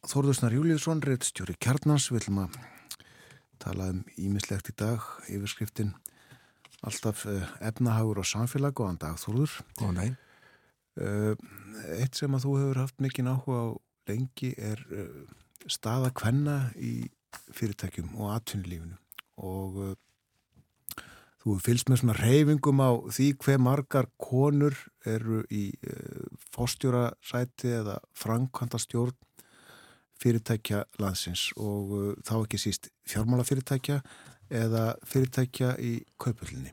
Þórðursnar 0.10 0.54
Júliusson, 0.54 1.02
reittstjóri 1.06 1.54
Kjarnans. 1.62 2.08
Við 2.10 2.24
ætlum 2.24 2.40
að 2.44 2.56
tala 3.62 3.92
um 3.94 4.00
ímislegt 4.18 4.72
í 4.72 4.74
dag, 4.78 5.06
yfirskriftin 5.30 5.92
alltaf 6.86 7.24
eh, 7.30 7.46
efnahagur 7.66 8.22
og 8.22 8.28
samfélag. 8.30 8.74
Góðan 8.78 9.00
dag, 9.02 9.20
Þórður. 9.22 9.60
Ó 9.82 9.90
nei, 9.96 10.12
Eh, 10.96 11.34
Eitt 12.00 12.16
sem 12.16 12.32
að 12.32 12.46
þú 12.46 12.52
hefur 12.56 12.78
haft 12.80 13.02
mikinn 13.04 13.28
áhuga 13.28 13.58
á 13.60 13.66
lengi 14.10 14.54
er 14.58 14.82
eh, 14.94 15.22
staða 15.72 16.12
kvenna 16.16 16.60
í 16.78 17.06
fyrirtækjum 17.56 18.16
og 18.20 18.34
atvinnulífinu 18.36 18.98
og 19.44 19.80
uh, 19.82 19.94
þú 21.44 21.58
fylgst 21.62 21.90
með 21.92 22.02
svona 22.02 22.18
reyfingum 22.18 22.82
á 22.82 22.92
því 23.12 23.28
hver 23.44 23.60
margar 23.62 24.08
konur 24.22 24.78
eru 25.06 25.42
í 25.52 25.68
uh, 25.76 26.24
fórstjórasæti 26.56 27.74
eða 27.82 27.98
framkvæmda 28.18 28.80
stjórn 28.82 29.18
fyrirtækja 30.22 30.86
landsins 31.02 31.50
og 31.60 31.94
uh, 31.98 32.10
þá 32.24 32.36
ekki 32.40 32.62
síst 32.62 32.90
fjármálafyrirtækja 33.12 34.00
eða 34.64 34.88
fyrirtækja 35.04 35.76
í 35.82 35.98
kaupullinni 36.22 36.72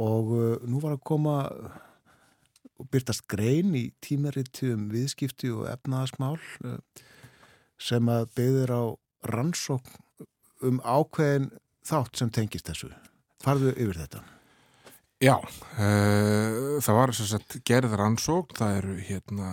og 0.00 0.28
nú 0.70 0.78
var 0.78 0.94
að 0.94 1.06
koma 1.08 1.36
byrtast 2.90 3.26
grein 3.30 3.74
í 3.76 3.90
tímariti 4.04 4.72
um 4.74 4.88
viðskipti 4.92 5.52
og 5.54 5.68
efnaðasmál 5.72 6.36
uh, 6.64 6.78
sem 7.80 8.08
að 8.12 8.28
byggðir 8.36 8.72
á 8.76 8.84
rannsókn 9.30 10.26
um 10.66 10.80
ákveðin 10.84 11.50
þátt 11.86 12.20
sem 12.20 12.30
tengist 12.32 12.68
þessu. 12.68 12.90
Farðu 13.40 13.72
yfir 13.72 14.02
þetta. 14.02 14.20
já, 15.20 15.34
uh, 15.36 16.76
það 16.80 16.96
var 16.96 17.12
sagt 17.16 17.58
gerð 17.68 17.96
rannsókn, 18.00 18.56
það 18.56 18.76
eru 18.78 18.94
hérna 19.04 19.48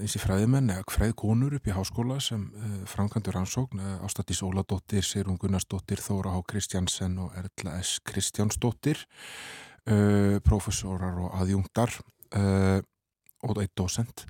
eins 0.00 0.16
í 0.16 0.20
fræðimenn 0.20 0.72
eða 0.74 0.84
fræðkonur 0.92 1.56
upp 1.56 1.68
í 1.68 1.76
háskóla 1.76 2.18
sem 2.20 2.42
uh, 2.52 2.82
framkvæmdur 2.88 3.36
rannsókn, 3.36 3.80
uh, 3.80 4.04
Ástættis 4.04 4.42
Óladóttir, 4.44 5.04
Sirun 5.04 5.38
Gunnarsdóttir, 5.40 6.04
Þóra 6.04 6.34
H. 6.36 6.42
Kristjansen 6.52 7.16
og 7.24 7.36
Erla 7.40 7.78
S. 7.80 7.96
Kristjánsdóttir, 8.04 9.06
professorar 10.42 11.14
og 11.22 11.34
aðjungtar 11.38 11.92
uh, 12.34 12.78
og 13.46 13.60
eitt 13.62 13.74
dósent, 13.78 14.24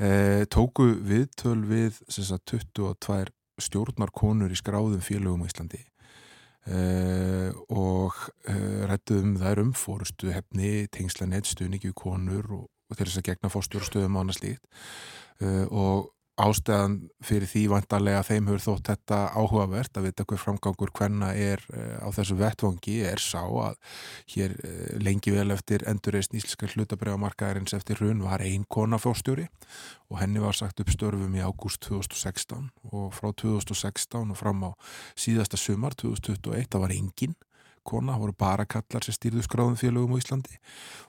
uh, 0.00 0.44
tóku 0.52 0.90
viðtöl 1.08 1.60
við 1.68 2.00
sagt 2.08 2.52
22 2.52 3.30
stjórnarkonur 3.58 4.52
í 4.52 4.58
skráðum 4.58 5.02
félögum 5.02 5.46
á 5.46 5.48
Íslandi 5.48 5.80
uh, 6.68 7.50
og 7.72 8.18
uh, 8.48 8.84
rættuðum 8.90 9.38
þær 9.40 9.64
um 9.64 9.72
fórustu 9.76 10.32
hefni, 10.34 10.86
tengsla 10.94 11.28
neitt, 11.30 11.48
stuðningi 11.50 11.94
konur 11.96 12.44
og, 12.60 12.68
og 12.68 12.98
til 12.98 13.08
þess 13.08 13.22
að 13.22 13.28
gegna 13.32 13.52
fórstjórastöðum 13.54 14.18
og 14.18 14.24
annað 14.24 14.40
slíkt 14.40 14.64
uh, 15.42 15.66
og 15.68 16.12
ástæðan 16.38 16.96
fyrir 17.24 17.50
því 17.50 17.62
vantarlega 17.72 18.22
þeim 18.26 18.48
hefur 18.50 18.64
þótt 18.64 18.90
þetta 18.92 19.18
áhugavert 19.34 19.98
að 19.98 20.06
vita 20.08 20.26
hver 20.28 20.40
framgangur 20.42 20.92
hvenna 20.94 21.32
er 21.34 21.62
uh, 21.74 22.06
á 22.06 22.08
þessu 22.14 22.38
vettvangi 22.38 22.96
er 23.08 23.22
sá 23.22 23.42
að 23.42 23.78
hér 24.34 24.54
uh, 24.56 24.94
lengi 25.02 25.34
vel 25.34 25.50
eftir 25.54 25.84
endurreist 25.90 26.36
íslenska 26.36 26.70
hlutabriðamarkaðarins 26.74 27.74
eftir 27.78 27.98
hrun 28.02 28.22
var 28.26 28.44
ein 28.44 28.68
kona 28.70 29.00
fórstjóri 29.02 29.48
og 30.08 30.22
henni 30.22 30.42
var 30.42 30.56
sagt 30.56 30.80
upp 30.82 30.94
störfum 30.94 31.34
í 31.36 31.42
ágúst 31.42 31.82
2016 31.88 32.70
og 32.92 33.10
frá 33.16 33.32
2016 33.34 34.30
og 34.30 34.38
fram 34.38 34.64
á 34.64 34.70
síðasta 35.18 35.58
sumar 35.60 35.98
2021 35.98 36.70
það 36.70 36.86
var 36.86 36.94
engin 36.94 37.36
kona, 37.88 38.14
það 38.14 38.24
voru 38.24 38.36
bara 38.44 38.66
kallar 38.68 39.06
sem 39.06 39.16
stýrðu 39.16 39.44
skráðum 39.46 39.78
félögum 39.80 40.14
á 40.16 40.20
Íslandi. 40.20 40.58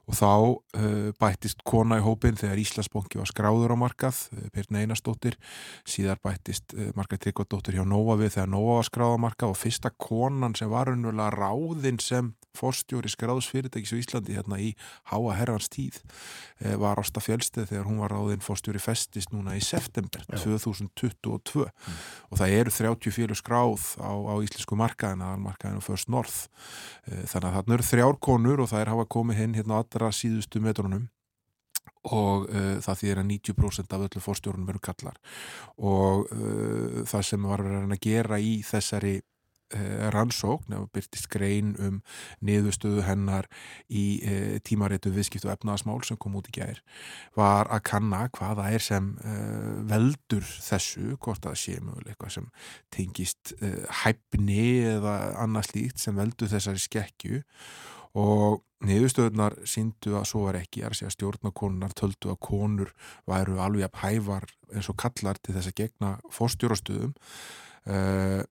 Og 0.09 0.17
þá 0.17 0.31
uh, 0.31 1.11
bættist 1.21 1.61
kona 1.67 1.99
í 1.99 2.05
hópin 2.05 2.39
þegar 2.39 2.61
Íslandsbónki 2.63 3.19
var 3.19 3.29
skráður 3.29 3.75
á 3.75 3.77
markað, 3.77 4.23
uh, 4.33 4.47
Birna 4.55 4.81
Einarsdóttir. 4.81 5.37
Síðar 5.87 6.21
bættist 6.23 6.73
uh, 6.77 6.89
Margrét 6.97 7.25
Tryggvadóttir 7.27 7.77
hjá 7.77 7.85
Nóa 7.85 8.17
við 8.19 8.37
þegar 8.37 8.51
Nóa 8.55 8.79
var 8.79 8.89
skráð 8.89 9.15
á 9.19 9.23
markað 9.27 9.53
og 9.53 9.59
fyrsta 9.59 9.93
konan 9.99 10.57
sem 10.57 10.71
var 10.71 10.93
unnulega 10.93 11.29
ráðinn 11.35 12.01
sem 12.01 12.33
forstjóri 12.57 13.11
skráðs 13.11 13.47
fyrirtækis 13.51 13.93
á 13.93 14.01
Íslandi 14.01 14.35
hérna 14.35 14.57
í 14.59 14.71
háa 15.11 15.35
herrans 15.37 15.69
tíð 15.71 15.99
uh, 16.01 16.75
var 16.81 16.99
Ásta 17.01 17.21
Fjölsteð 17.23 17.69
þegar 17.69 17.87
hún 17.87 18.01
var 18.01 18.13
ráðinn 18.15 18.43
forstjóri 18.43 18.81
festist 18.81 19.33
núna 19.35 19.55
í 19.59 19.63
september 19.63 20.25
2022 20.33 21.67
og 21.67 22.35
það 22.39 22.55
eru 22.57 22.73
30 22.73 23.15
félög 23.15 23.39
skráð 23.39 23.93
á, 24.01 24.11
á 24.11 24.33
íslensku 24.41 24.77
markaðin 24.79 25.23
að 25.25 25.43
markaðinu 25.45 25.83
First 25.85 26.09
North. 26.11 26.47
Eh, 26.47 26.68
þannig 27.05 27.47
að 27.49 27.55
þarna 27.59 27.77
eru 27.77 27.87
þrjár 27.89 28.19
konur 28.29 28.63
og 28.63 28.69
það 28.71 28.83
er 28.83 28.91
hafa 28.93 29.07
komið 29.15 29.41
hinn 29.43 29.55
hérna 29.57 29.79
allra 29.81 30.11
síðustu 30.15 30.61
metrunum 30.63 31.07
og 32.07 32.47
uh, 32.47 32.77
það 32.83 33.01
þýðir 33.01 33.21
að 33.21 33.29
90% 33.33 33.95
af 33.95 34.05
öllu 34.07 34.23
fórstjórnum 34.23 34.69
eru 34.71 34.81
kallar 34.83 35.17
og 35.77 36.29
uh, 36.31 37.01
það 37.09 37.25
sem 37.31 37.49
var 37.51 37.65
verið 37.65 37.95
að 37.95 38.05
gera 38.05 38.39
í 38.39 38.53
þessari 38.65 39.19
rannsókn 40.13 40.73
eða 40.73 40.89
byrtist 40.95 41.29
grein 41.29 41.75
um 41.77 41.99
niðurstöðu 42.45 43.03
hennar 43.05 43.49
í 43.87 44.05
uh, 44.21 44.55
tímarétu 44.65 45.11
viðskipt 45.13 45.45
og 45.45 45.53
efnaðasmál 45.53 45.99
sem 46.07 46.17
kom 46.17 46.37
út 46.39 46.49
í 46.49 46.55
gær 46.59 46.81
var 47.37 47.69
að 47.69 47.83
kanna 47.91 48.23
hvaða 48.35 48.69
er 48.73 48.85
sem 48.85 49.11
uh, 49.21 49.75
veldur 49.89 50.45
þessu, 50.45 51.13
hvort 51.21 51.45
það 51.45 51.59
sé 51.61 51.77
mögulega 51.79 52.15
eitthvað 52.15 52.35
sem 52.39 52.49
tengist 52.93 53.53
hæfni 54.01 54.65
eða 54.95 55.15
annað 55.43 55.69
slíkt 55.69 56.01
sem 56.01 56.17
veldur 56.17 56.49
þessari 56.51 56.81
skekkju. 56.81 57.43
Og 58.17 58.63
niðurstöðunar 58.85 59.57
síndu 59.67 60.15
að 60.17 60.27
svo 60.31 60.45
var 60.47 60.59
ekki 60.61 60.85
að 60.87 60.95
segja 60.99 61.13
stjórnakonunar 61.13 61.93
töldu 61.97 62.31
að 62.31 62.39
konur 62.47 62.93
væru 63.27 63.59
alveg 63.59 63.89
að 63.89 63.99
hæfar 64.03 64.47
eins 64.73 64.89
og 64.91 64.97
kallar 65.01 65.39
til 65.43 65.55
þess 65.57 65.71
að 65.71 65.77
gegna 65.81 66.13
fórstjórastöðum 66.33 67.13
uh, 67.13 68.41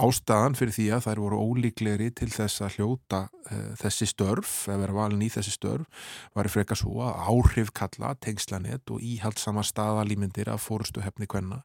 ástæðan 0.00 0.56
fyrir 0.58 0.74
því 0.76 0.86
að 0.96 1.04
þær 1.06 1.22
voru 1.24 1.40
ólíklegri 1.44 2.10
til 2.16 2.28
þess 2.32 2.62
að 2.64 2.76
hljóta 2.78 3.20
uh, 3.28 3.72
þessi 3.80 4.08
störf, 4.10 4.52
að 4.70 4.84
vera 4.84 4.96
valin 4.96 5.24
í 5.24 5.30
þessi 5.32 5.54
störf 5.54 6.06
var 6.36 6.48
í 6.48 6.52
freka 6.52 6.78
svo 6.78 7.00
að 7.06 7.20
áhrif 7.32 7.72
kalla, 7.76 8.14
tengslanett 8.22 8.92
og 8.92 9.02
íhaldsama 9.04 9.64
staðalímyndir 9.66 10.52
af 10.52 10.64
fórustu 10.66 11.04
hefni 11.04 11.28
kvenna 11.30 11.62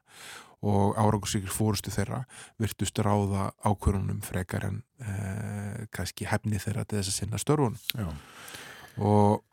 og 0.66 0.96
árangusíkir 0.98 1.52
fórustu 1.52 1.92
þeirra 1.92 2.22
virtust 2.60 2.98
ráða 3.04 3.50
ákvörunum 3.66 4.22
frekar 4.24 4.68
en 4.70 4.80
uh, 5.04 5.84
kannski 5.94 6.28
hefni 6.30 6.60
þeirra 6.62 6.86
til 6.86 7.00
þess 7.00 7.12
að 7.12 7.18
sinna 7.20 7.42
störfun 7.42 7.76
Já. 7.92 8.08
og 8.96 9.36
uh, 9.36 9.44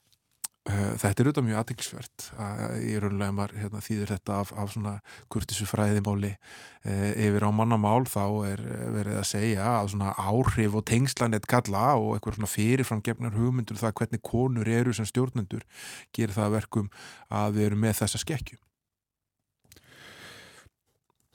þetta 0.63 1.09
er 1.11 1.27
auðvitað 1.27 1.43
mjög 1.43 1.57
aðtilsvert 1.59 2.25
í 2.87 2.91
raunlega 3.03 3.35
maður 3.35 3.57
hérna, 3.59 3.81
þýðir 3.83 4.11
þetta 4.13 4.35
af, 4.39 4.53
af 4.55 4.69
svona 4.71 4.93
kurtisu 5.33 5.67
fræðimáli. 5.67 6.31
Uh, 6.83 7.11
yfir 7.19 7.45
á 7.47 7.51
mannamál 7.55 8.03
þá 8.11 8.23
er 8.47 8.63
eh, 8.63 8.87
verið 8.91 9.19
að 9.19 9.27
segja 9.27 9.67
að 9.77 9.93
svona 9.93 10.13
áhrif 10.19 10.73
og 10.75 10.83
tengslanett 10.87 11.45
kalla 11.47 11.93
og 11.95 12.09
eitthvað 12.15 12.35
svona 12.39 12.51
fyrirfram 12.51 13.03
gefnar 13.03 13.37
hugmyndur 13.37 13.77
um 13.77 13.79
það 13.79 13.93
hvernig 13.99 14.23
konur 14.27 14.67
eru 14.67 14.95
sem 14.95 15.07
stjórnendur 15.07 15.63
gerir 16.15 16.35
það 16.35 16.49
að 16.49 16.57
verkum 16.57 16.89
að 17.31 17.55
við 17.55 17.67
erum 17.69 17.83
með 17.85 17.95
þessa 18.01 18.19
skekkju. 18.23 18.59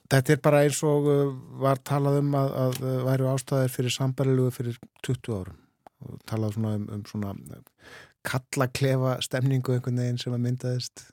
Þetta 0.08 0.34
er 0.34 0.44
bara 0.44 0.60
eins 0.64 0.82
og 0.88 1.08
uh, 1.12 1.32
var 1.64 1.80
talað 1.84 2.20
um 2.22 2.36
að, 2.36 2.52
að 2.64 2.84
væru 3.08 3.32
ástæðir 3.32 3.72
fyrir 3.76 3.96
sambarilugu 3.96 4.56
fyrir 4.56 4.80
20 5.04 5.36
árum. 5.36 5.64
Og 6.04 6.20
talað 6.30 6.54
svona 6.54 6.76
um, 6.76 6.84
um 6.94 7.08
svona 7.08 7.32
kallaklefa 8.28 9.18
stemningu 9.24 9.74
einhvern 9.74 10.02
veginn 10.02 10.20
sem 10.20 10.34
að 10.34 10.44
myndaðist 10.44 11.06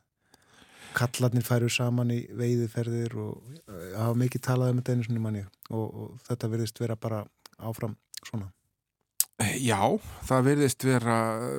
kallarnir 0.96 1.44
færu 1.44 1.70
saman 1.72 2.14
í 2.14 2.22
veiðiferðir 2.40 3.16
og 3.20 3.40
uh, 3.68 3.88
hafa 3.98 4.20
mikið 4.20 4.46
talað 4.48 4.74
um 4.74 4.82
þetta 4.82 4.96
einu 4.96 5.08
svona 5.08 5.24
manni 5.26 5.44
og, 5.70 5.86
og 5.86 6.20
þetta 6.28 6.52
verðist 6.54 6.82
vera 6.84 7.00
bara 7.00 7.24
áfram 7.60 7.98
svona. 8.22 8.52
Já, 9.36 9.92
það 10.24 10.46
verðist 10.46 10.84
vera 10.88 11.16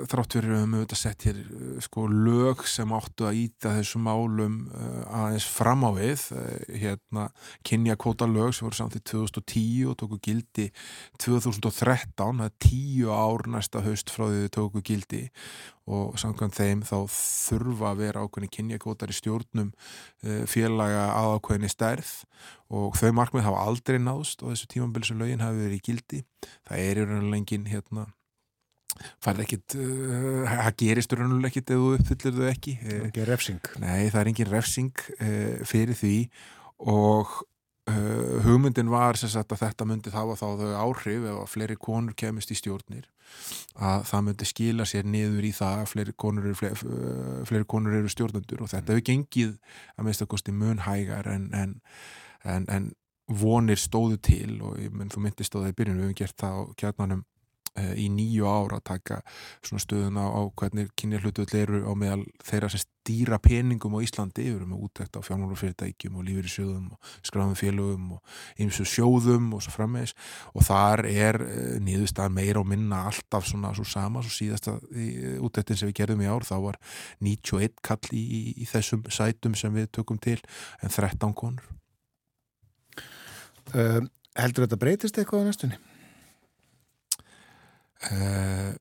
þrátt 0.08 0.34
við 0.38 0.46
höfum 0.48 0.76
auðvitað 0.78 0.96
sett 1.02 1.26
hér 1.28 1.40
uh, 1.44 1.74
sko 1.84 2.06
lög 2.08 2.62
sem 2.72 2.94
áttu 2.96 3.26
að 3.28 3.40
íta 3.42 3.74
þessum 3.76 4.06
málum 4.08 4.54
uh, 4.70 5.02
aðeins 5.18 5.44
fram 5.52 5.84
á 5.84 5.92
við 5.92 6.24
uh, 6.32 6.46
hérna 6.72 7.26
kynjakóta 7.68 8.24
lög 8.30 8.54
sem 8.56 8.64
voru 8.64 8.78
samt 8.78 8.96
í 8.96 9.02
2010 9.04 9.90
og 9.92 9.98
tóku 10.00 10.16
gildi 10.24 10.70
2013, 11.20 12.16
það 12.16 12.46
er 12.48 12.56
tíu 12.64 13.12
ár 13.12 13.44
næsta 13.52 13.84
haust 13.84 14.08
frá 14.14 14.24
því 14.24 14.46
þau 14.46 14.54
tóku 14.56 14.84
gildi. 14.88 15.26
Og 15.86 16.16
samkvæmt 16.18 16.56
þeim 16.56 16.80
þá 16.82 16.96
þurfa 17.12 17.92
að 17.92 18.00
vera 18.00 18.24
ákveðni 18.24 18.48
kynjakótar 18.56 19.12
í 19.12 19.14
stjórnum 19.14 19.68
félaga 20.50 21.04
að 21.12 21.36
ákveðni 21.36 21.70
stærð 21.70 22.08
og 22.74 22.98
þau 22.98 23.12
markmið 23.14 23.46
hafa 23.46 23.64
aldrei 23.68 23.98
náðst 24.02 24.42
og 24.42 24.52
þessu 24.52 24.70
tímambili 24.72 25.08
sem 25.08 25.18
lögin 25.20 25.44
hafi 25.44 25.62
verið 25.62 25.78
í 25.78 25.84
gildi. 25.88 26.22
Það 26.66 26.84
er 26.84 27.00
í 27.00 27.06
rauninu 27.06 27.32
lengin 27.34 27.66
hérna 27.70 28.06
færð 29.22 29.42
ekkit 29.44 29.76
uh, 29.78 30.46
það 30.50 30.78
gerist 30.82 31.16
rauninu 31.16 31.50
ekkit 31.50 31.74
ef 31.74 31.82
þú 31.82 31.90
uppfyllir 31.98 32.38
þau 32.38 32.46
ekki. 32.52 32.78
Það 32.82 32.94
er 32.96 33.10
ekki 33.10 33.26
refsing. 33.30 33.74
nei 33.82 34.06
það 34.06 34.22
er 34.22 34.32
engin 34.32 34.52
refsing 34.52 35.04
uh, 35.18 35.58
fyrir 35.68 35.98
því. 35.98 36.14
Og 36.86 37.34
uh, 37.90 38.38
hugmyndin 38.46 38.90
var 38.92 39.18
sagt 39.20 39.52
að 39.54 39.62
þetta 39.62 39.88
myndi 39.88 40.12
þá 40.14 40.22
að 40.24 40.38
þá 40.40 40.46
þau 40.62 40.72
áhrif 40.82 41.28
ef 41.28 41.42
að 41.42 41.52
fleiri 41.52 41.78
konur 41.88 42.16
kemist 42.18 42.52
í 42.52 42.58
stjórnir 42.58 43.06
að 43.76 44.04
það 44.10 44.26
myndi 44.28 44.46
skila 44.48 44.84
sér 44.88 45.08
niður 45.08 45.46
í 45.48 45.52
það 45.56 45.80
að 45.82 45.88
fleiri 45.92 46.12
konur 46.24 46.46
eru, 46.46 46.58
fleiri, 46.58 46.76
fleiri 47.48 47.66
konur 47.68 47.96
eru 47.98 48.12
stjórnendur. 48.12 48.62
Og 48.62 48.70
þetta 48.72 48.94
hefur 48.94 49.08
gengið 49.10 49.56
að 49.96 50.06
minnst 50.06 50.24
að 50.24 50.30
kosti 50.32 50.54
mun 50.54 50.84
hægar 50.86 51.28
en, 51.32 51.48
en, 51.56 51.74
en, 52.46 52.68
en 52.72 52.92
vonir 53.26 53.78
stóðu 53.80 54.20
til 54.22 54.58
og 54.62 54.76
menn 54.94 55.10
þú 55.10 55.24
myndist 55.24 55.56
á 55.58 55.58
það 55.58 55.72
í 55.72 55.78
byrjun 55.80 55.96
við 55.98 56.06
hefum 56.06 56.20
gert 56.20 56.36
það 56.38 56.58
á 56.58 56.62
kjarnanum 56.78 57.22
eh, 57.74 57.94
í 57.98 58.06
nýju 58.14 58.46
ára 58.46 58.78
að 58.78 58.84
taka 58.86 59.22
stöðuna 59.66 60.28
á 60.30 60.40
hvernig 60.54 60.92
kynja 60.94 61.18
hlutuðl 61.24 61.56
eru 61.58 61.80
á 61.90 61.92
meðal 61.98 62.22
þeirra 62.46 62.70
sem 62.70 62.84
stýra 62.84 63.38
peningum 63.42 63.96
á 63.98 64.02
Íslandi, 64.02 64.44
við 64.46 64.60
erum 64.60 64.76
útækt 64.78 65.18
á 65.18 65.26
fjármálafyrirtækjum 65.26 66.20
og 66.20 66.26
lífeyri 66.26 66.52
sjóðum 66.52 66.92
og 66.94 67.10
skráðum 67.26 67.58
félögum 67.58 68.12
og 68.14 68.36
ymsu 68.62 68.86
sjóðum 68.86 69.48
og 69.58 69.64
svo 69.66 69.74
frammeðis 69.74 70.14
og 70.54 70.66
þar 70.68 71.02
er 71.10 71.38
eh, 71.42 71.72
niðurstaðan 71.82 72.36
meira 72.38 72.62
og 72.62 72.70
minna 72.70 73.08
alltaf 73.10 73.48
svona 73.50 73.72
svo 73.74 73.86
sama, 73.90 74.22
svo 74.22 74.30
síðasta 74.36 74.76
útæktin 75.42 75.82
sem 75.82 75.90
við 75.90 75.98
gerðum 75.98 76.22
í 76.22 76.30
ár, 76.30 76.46
þá 76.46 76.60
var 76.68 76.78
91 77.18 77.74
kall 77.82 78.14
í, 78.14 78.22
í, 78.22 78.44
í 78.62 78.70
þessum 78.70 79.02
sætum 79.10 79.58
sem 79.58 79.74
við 79.74 79.90
tökum 79.98 80.22
til 80.22 80.38
en 80.78 80.94
13 80.94 81.34
konur 81.34 81.74
Uh, 83.74 84.00
heldur 84.38 84.66
þetta 84.66 84.78
breytist 84.80 85.18
eitthvað 85.18 85.42
á 85.42 85.48
næstunni? 85.48 85.78
Uh, 88.06 88.72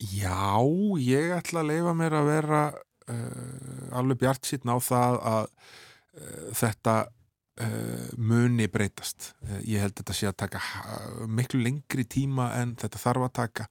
já, 0.00 0.58
ég 0.98 1.34
ætla 1.36 1.62
að 1.62 1.70
leifa 1.70 1.96
mér 1.98 2.16
að 2.18 2.30
vera 2.30 2.62
uh, 2.72 3.98
alveg 3.98 4.22
bjart 4.24 4.48
sýtn 4.48 4.72
á 4.72 4.76
það 4.82 5.18
að 5.32 5.50
þetta 6.56 7.00
muni 8.16 8.64
breytast. 8.72 9.34
Ég 9.68 9.82
held 9.84 9.92
þetta 9.98 10.14
sé 10.16 10.26
að 10.30 10.38
taka 10.40 10.60
miklu 11.28 11.60
lengri 11.60 12.06
tíma 12.08 12.46
en 12.56 12.72
þetta 12.80 13.00
þarf 13.02 13.26
að 13.26 13.34
taka 13.36 13.66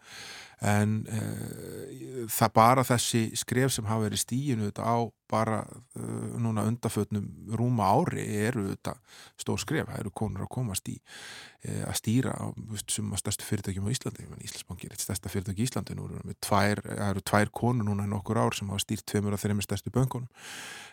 en 0.61 0.99
uh, 1.09 2.25
það 2.29 2.53
bara 2.53 2.85
þessi 2.85 3.23
skref 3.39 3.73
sem 3.73 3.87
hafa 3.89 4.05
verið 4.05 4.21
stíinu 4.21 4.69
á 4.77 5.09
bara 5.31 5.61
uh, 5.65 6.33
núna 6.43 6.65
undafötnum 6.67 7.25
rúma 7.57 7.87
ári 7.95 8.25
eru 8.45 8.67
þetta 8.69 8.93
stór 9.39 9.61
skref, 9.63 9.87
það 9.89 10.03
eru 10.03 10.11
konur 10.21 10.45
að 10.45 10.51
komast 10.53 10.91
í 10.91 10.97
uh, 10.99 11.87
að 11.87 11.97
stýra 11.97 12.35
á 12.35 12.53
veist, 12.73 12.91
sem 12.93 13.09
að 13.09 13.23
stærstu 13.23 13.47
fyrirtækjum 13.47 13.89
á 13.89 13.93
Íslandi. 13.95 14.27
Íslandsbanki 14.45 14.89
er 14.89 14.95
eitt 14.95 15.05
stærsta 15.07 15.33
fyrirtæki 15.33 15.65
í 15.65 15.69
Íslandi. 15.69 15.97
Nú 15.97 16.09
eru 16.11 16.37
tvær, 16.43 16.83
eru 17.09 17.25
tvær 17.25 17.53
konur 17.55 17.89
núna 17.89 18.05
í 18.05 18.11
nokkur 18.11 18.41
ár 18.43 18.57
sem 18.57 18.69
hafa 18.69 18.85
stýrt 18.85 19.07
tveimur 19.09 19.33
af 19.33 19.41
þeirra 19.41 19.57
með 19.57 19.69
stærstu 19.69 19.95
böngunum 19.95 20.29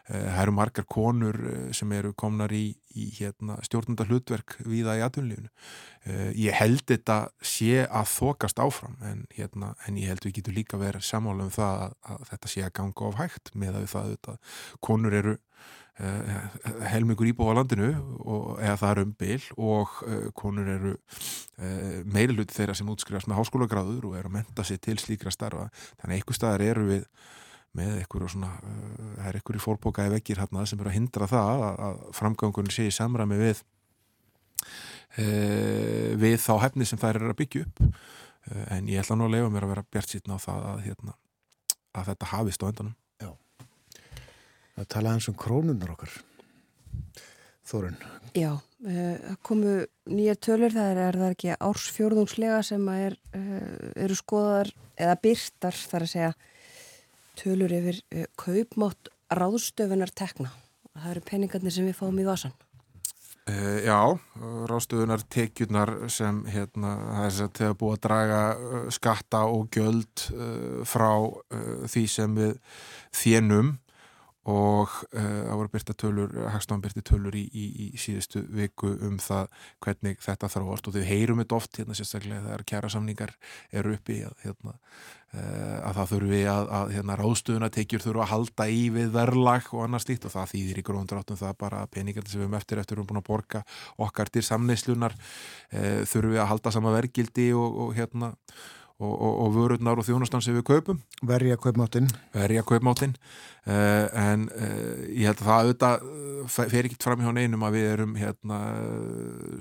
það 0.09 0.43
eru 0.43 0.55
margar 0.57 0.87
konur 0.89 1.37
sem 1.77 1.91
eru 1.93 2.15
komnar 2.17 2.53
í, 2.57 2.71
í 2.97 3.09
hérna, 3.19 3.59
stjórnunda 3.67 4.07
hlutverk 4.09 4.57
viða 4.65 4.97
í 4.97 5.03
atvinnlífinu 5.05 5.51
uh, 5.51 6.31
ég 6.33 6.57
held 6.57 6.85
þetta 6.89 7.19
sé 7.45 7.85
að 7.85 8.09
þokast 8.15 8.63
áfram 8.63 8.97
en, 9.05 9.27
hérna, 9.37 9.58
en 9.67 9.99
ég 10.01 10.13
held 10.13 10.25
við 10.27 10.39
getum 10.39 10.57
líka 10.57 10.81
verið 10.81 11.07
sammála 11.09 11.47
um 11.47 11.53
það 11.55 11.85
að, 11.85 11.99
að 12.13 12.25
þetta 12.31 12.53
sé 12.53 12.65
að 12.65 12.75
ganga 12.81 13.07
of 13.09 13.19
hægt 13.19 13.53
með 13.55 13.79
að 13.79 13.87
það 13.93 14.09
auðvitað. 14.09 14.57
Konur 14.89 15.17
eru 15.19 15.35
uh, 15.99 16.85
helmingur 16.93 17.31
íbúa 17.31 17.55
á 17.55 17.59
landinu 17.59 17.89
og, 18.19 18.45
eða 18.63 18.77
það 18.83 18.93
er 18.93 19.03
um 19.03 19.15
bil 19.23 19.41
og 19.57 19.97
uh, 20.07 20.29
konur 20.39 20.71
eru 20.75 20.95
uh, 20.95 21.99
meiri 22.07 22.37
hluti 22.37 22.57
þeirra 22.57 22.77
sem 22.79 22.93
útskrifast 22.93 23.31
með 23.31 23.41
háskólagráður 23.41 24.11
og 24.11 24.19
eru 24.19 24.31
að 24.31 24.39
menta 24.39 24.67
sig 24.67 24.81
til 24.85 24.99
slíkra 25.01 25.33
starfa. 25.35 25.69
Þannig 25.99 26.13
að 26.13 26.19
einhver 26.19 26.39
staðar 26.39 26.67
eru 26.69 26.87
við 26.93 27.09
með 27.79 27.99
einhverju 28.01 28.31
svona, 28.33 28.55
það 29.19 29.27
er 29.29 29.37
einhverju 29.39 29.61
fórbókaði 29.63 30.15
vekkir 30.17 30.41
hérna 30.41 30.63
sem 30.67 30.81
eru 30.81 30.89
að 30.89 30.97
hindra 30.97 31.27
það 31.31 31.65
að, 31.69 31.99
framgangunni 32.17 32.73
sé 32.75 32.87
í 32.89 32.95
samræmi 32.95 33.37
við 33.39 33.61
við 36.19 36.39
þá 36.41 36.55
hefni 36.65 36.87
sem 36.89 37.01
þær 37.01 37.21
eru 37.21 37.31
að 37.33 37.39
byggja 37.43 37.67
upp 37.67 37.83
en 38.69 38.89
ég 38.89 39.03
ætla 39.03 39.17
nú 39.19 39.29
að 39.29 39.37
leifa 39.37 39.51
mér 39.53 39.67
að 39.67 39.75
vera 39.75 39.87
bjart 39.93 40.15
sýtna 40.15 40.39
á 40.39 40.45
það 40.45 40.65
að, 40.71 40.81
hérna, 40.87 41.19
að 41.99 42.11
þetta 42.13 42.33
hafist 42.33 42.65
á 42.65 42.71
endanum 42.71 42.97
Það 44.79 44.87
talaði 44.95 45.19
eins 45.19 45.27
um 45.27 45.35
krónunar 45.35 45.91
okkar. 45.91 46.13
Þórun. 47.67 47.97
Já, 48.39 48.53
eh, 48.87 49.17
það 49.25 49.39
komu 49.49 49.73
nýja 50.07 50.37
tölur, 50.39 50.71
það 50.71 50.91
er, 50.93 51.01
er 51.03 51.19
það 51.19 51.33
ekki 51.35 51.57
ársfjórðungslega 51.67 52.61
sem 52.69 52.85
að 52.87 53.01
er, 53.09 53.17
eh, 53.35 54.05
eru 54.05 54.15
skoðar 54.15 54.71
eða 54.95 55.17
byrtar 55.25 55.81
þar 55.91 56.07
að 56.07 56.13
segja 56.13 56.31
tölur 57.43 57.75
yfir 57.75 58.01
eh, 58.15 58.31
kaupmátt 58.39 59.11
ráðstöfunar 59.35 60.15
tekna. 60.15 60.55
Það 60.95 61.11
eru 61.11 61.27
peningarnir 61.27 61.75
sem 61.75 61.91
við 61.91 61.99
fáum 61.99 62.23
í 62.23 62.29
vasan. 62.29 62.55
Uh, 63.49 63.81
já, 63.81 64.19
rástöðunar 64.69 65.23
tekjurnar 65.33 65.95
sem 66.13 66.43
hérna, 66.53 66.91
þess 67.23 67.45
að 67.47 67.53
þegar 67.57 67.77
búið 67.81 67.95
að 67.95 68.03
draga 68.05 68.41
uh, 68.53 68.83
skatta 68.93 69.41
og 69.49 69.71
gjöld 69.73 70.25
uh, 70.35 70.83
frá 70.85 71.13
því 71.89 72.03
sem 72.13 72.35
við 72.37 72.59
þjenum 73.17 73.71
og 74.49 74.95
það 75.13 75.55
voru 75.61 75.73
byrta 75.73 75.95
tölur, 75.99 76.35
Hagstofan 76.55 76.83
byrti 76.85 77.03
tölur 77.05 77.37
í, 77.37 77.45
í, 77.53 77.67
í 77.89 78.01
síðustu 78.01 78.43
viku 78.55 78.95
um 79.05 79.19
það 79.21 79.51
hvernig 79.85 80.23
þetta 80.25 80.51
þarf 80.55 80.73
og 80.89 80.95
þau 80.95 81.05
heyrum 81.05 81.43
þetta 81.43 81.59
oft 81.59 81.81
hérna 81.81 81.97
sérstaklega 81.99 82.45
þegar 82.47 82.65
kjæra 82.73 82.93
samningar 82.95 83.35
eru 83.77 83.95
uppi 83.99 84.23
að, 84.25 84.37
hérna, 84.47 84.75
að 85.85 85.99
það 85.99 86.11
þurfi 86.13 86.41
að, 86.49 86.71
að 86.79 86.95
hérna, 86.97 87.17
ráðstöðunatekjur 87.21 88.05
þurfa 88.07 88.25
að 88.25 88.33
halda 88.33 88.69
í 88.73 88.81
við 88.95 89.13
verðlag 89.13 89.69
og 89.75 89.85
annars 89.85 90.07
slíkt. 90.09 90.25
Og 90.25 90.33
það 90.33 90.55
þýðir 90.55 90.81
í 90.81 90.87
gróndráttum 90.89 91.41
það 91.41 91.59
bara 91.61 91.83
að 91.85 91.93
peningar 91.99 92.25
sem 92.29 92.41
við 92.41 92.47
höfum 92.47 92.59
eftir 92.61 92.83
eftir 92.83 93.03
við 93.03 93.11
búin 93.11 93.21
að 93.21 93.29
borga 93.29 93.63
okkar 94.07 94.33
til 94.33 94.45
samneislunar 94.47 95.17
e, 95.69 95.85
þurfi 96.09 96.41
að 96.41 96.51
halda 96.55 96.75
sama 96.75 96.95
vergildi 96.97 97.51
og, 97.53 97.81
og 97.85 97.95
hérna 97.99 98.33
og, 98.99 99.13
og, 99.15 99.35
og 99.45 99.53
vörurnar 99.55 100.01
og 100.01 100.07
þjónustan 100.07 100.43
sem 100.43 100.57
við 100.57 100.65
kaupum. 100.67 100.99
Verja 101.27 101.59
kaupmáttinn. 101.61 102.09
Verja 102.35 102.65
kaupmáttin 102.67 103.15
uh, 103.69 104.09
en 104.19 104.49
uh, 104.51 105.05
ég 105.13 105.29
held 105.29 105.43
að 105.43 105.47
það 105.47 105.61
auðvitað 105.61 106.09
uh, 106.09 106.57
fer 106.57 106.89
ekki 106.89 106.99
fram 107.03 107.23
hjá 107.23 107.31
neinum 107.37 107.67
að 107.69 107.79
við 107.79 107.87
erum 107.93 108.17
hérna 108.19 108.59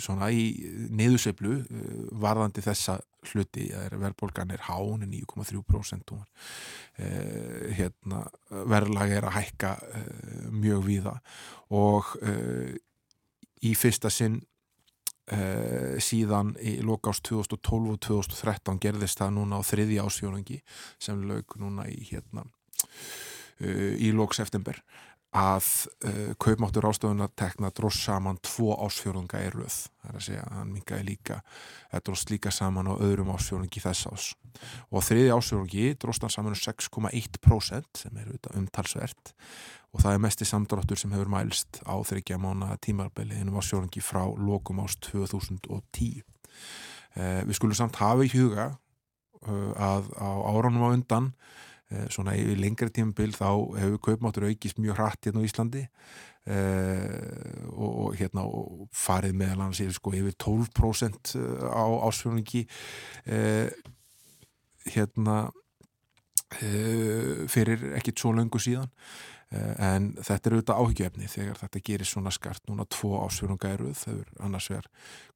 svona 0.02 0.32
í 0.34 0.48
niðurseflu 0.90 1.54
uh, 1.60 2.02
varðandi 2.18 2.66
þessa 2.66 2.98
hluti. 3.30 3.70
Er 3.78 3.94
verðbólgan 4.02 4.56
er 4.56 4.66
hán 4.72 5.06
9,3% 5.06 6.16
hún 6.16 6.24
var, 6.24 6.52
uh, 6.98 7.70
hérna 7.78 8.26
verðlag 8.50 9.18
er 9.20 9.30
að 9.30 9.38
hækka 9.38 9.78
mjög 10.58 10.86
víða. 10.88 11.18
Og 11.78 12.16
í 13.68 13.74
fyrsta 13.76 14.10
sinn 14.14 14.40
Uh, 15.28 15.98
síðan 16.00 16.54
í 16.64 16.78
lokást 16.88 17.26
2012 17.28 17.90
og 17.92 17.98
2013 18.06 18.78
gerðist 18.80 19.20
það 19.20 19.34
núna 19.36 19.58
á 19.60 19.68
þriðja 19.68 20.06
ásfjónungi 20.08 20.62
sem 21.04 21.20
lauk 21.28 21.58
núna 21.60 21.84
í 21.92 21.98
hérna 22.08 22.46
uh, 22.46 23.92
í 24.00 24.14
lóks 24.16 24.40
eftember 24.40 24.80
að 25.36 25.66
uh, 26.08 26.34
kaupmáttur 26.40 26.88
ástöðuna 26.88 27.28
tekna 27.36 27.72
dross 27.76 28.00
saman 28.06 28.40
tvo 28.46 28.76
ásfjörunga 28.86 29.42
í 29.44 29.50
röð. 29.54 29.76
Það 30.02 30.12
er 30.12 30.20
að 30.20 30.26
segja 30.28 30.44
að 30.46 30.56
hann 30.56 30.74
mingaði 30.74 31.08
líka 31.10 31.40
eða 31.92 32.04
drost 32.08 32.32
líka 32.32 32.54
saman 32.56 32.88
á 32.88 32.94
öðrum 32.96 33.34
ásfjörungi 33.36 33.84
þess 33.84 34.08
ás 34.08 34.28
og 34.90 35.04
þriði 35.06 35.34
ásfjörungi 35.36 35.84
drost 36.02 36.24
hann 36.24 36.34
saman 36.34 36.56
um 36.56 36.62
6,1% 36.62 38.02
sem 38.02 38.22
er 38.22 38.32
umtalsvert. 38.56 39.34
Og 39.96 40.04
það 40.04 40.16
er 40.16 40.24
mesti 40.24 40.48
samdráttur 40.48 41.00
sem 41.00 41.14
hefur 41.14 41.32
mælst 41.32 41.82
á 41.86 41.96
þryggja 42.08 42.40
mánu 42.42 42.72
tímarbeli 42.84 43.38
innum 43.38 43.60
ásfjörungi 43.62 44.04
frá 44.04 44.24
lokum 44.26 44.82
ás 44.84 44.98
2010 45.12 46.24
eh, 47.18 47.42
við 47.48 47.56
skulum 47.58 47.78
samt 47.78 48.00
hafa 48.02 48.26
í 48.26 48.34
huga 48.34 48.72
uh, 49.48 49.72
að 49.74 50.12
á 50.18 50.30
árunum 50.52 50.88
á 50.88 50.90
undan 50.94 51.32
svona 52.12 52.34
yfir 52.36 52.60
lengri 52.60 52.90
tímabil 52.92 53.32
þá 53.32 53.50
hefur 53.80 54.02
kaupmáttur 54.10 54.48
aukist 54.50 54.80
mjög 54.82 54.98
hratt 55.00 55.28
hérna 55.28 55.44
á 55.44 55.48
Íslandi. 55.48 55.84
Eh, 56.48 57.64
og, 57.76 57.92
og 58.08 58.16
hérna 58.16 58.46
og 58.48 58.88
farið 58.96 59.34
meðal 59.36 59.66
annars 59.66 59.82
yfir 59.84 59.98
sko 59.98 60.14
yfir 60.16 60.36
12% 60.40 61.34
á 61.68 61.86
ásfjörningi 62.08 62.62
eh, 63.28 63.68
hérna 64.94 65.50
eh, 66.62 67.44
fyrir 67.52 67.90
ekkit 68.00 68.24
svo 68.24 68.32
löngu 68.36 68.62
síðan. 68.64 68.88
Eh, 69.52 69.74
en 69.90 70.10
þetta 70.16 70.50
er 70.50 70.56
auðvitað 70.56 70.80
áhyggjöfni 70.84 71.30
þegar 71.32 71.60
þetta 71.66 71.84
gerir 71.90 72.08
svona 72.08 72.32
skart. 72.36 72.64
Núna 72.72 72.88
tvo 72.92 73.20
ásfjörnunga 73.26 73.74
eruð 73.76 74.06
er 74.12 74.32
annars 74.44 74.70
vegar 74.72 74.88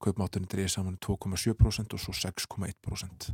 kaupmátturinn 0.03 0.47
dreigir 0.51 0.71
saman 0.71 0.99
2,7% 1.03 1.95
og 1.95 2.03
svo 2.03 2.15
6,1% 2.15 3.31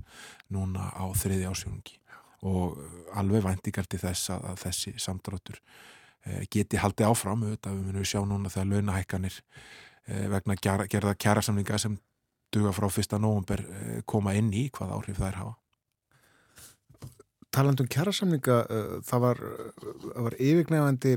núna 0.53 0.89
á 0.97 1.05
þriði 1.17 1.49
ásfjörnungi 1.49 2.01
og 2.45 2.77
alveg 3.17 3.45
væntingar 3.45 3.87
til 3.89 3.99
þess 4.01 4.31
að, 4.35 4.43
að 4.51 4.59
þessi 4.65 4.93
samdráttur 5.01 5.61
eh, 6.25 6.43
geti 6.53 6.81
haldið 6.81 7.09
áfram. 7.09 7.45
Auðvitað 7.45 7.77
við 7.77 7.85
munum 7.87 8.07
sjá 8.07 8.19
núna 8.25 8.51
þegar 8.53 8.69
launahækkanir 8.73 9.39
eh, 9.39 10.27
vegna 10.33 10.57
gerða, 10.61 10.89
gerða 10.91 11.15
kjærasamlinga 11.17 11.79
sem 11.81 11.97
duga 12.53 12.73
frá 12.75 12.87
fyrsta 12.91 13.19
nóvumber 13.21 13.63
eh, 13.65 14.03
koma 14.05 14.35
inn 14.37 14.51
í 14.53 14.67
hvað 14.73 14.93
áhrif 14.97 15.23
þær 15.23 15.41
hafa. 15.41 15.57
Talandum 17.57 17.87
kjærasamninga 17.89 18.57
uh, 18.69 18.97
það 19.07 19.21
var, 19.23 19.39
uh, 19.41 20.07
var 20.27 20.35
yfirgnefandi 20.35 21.15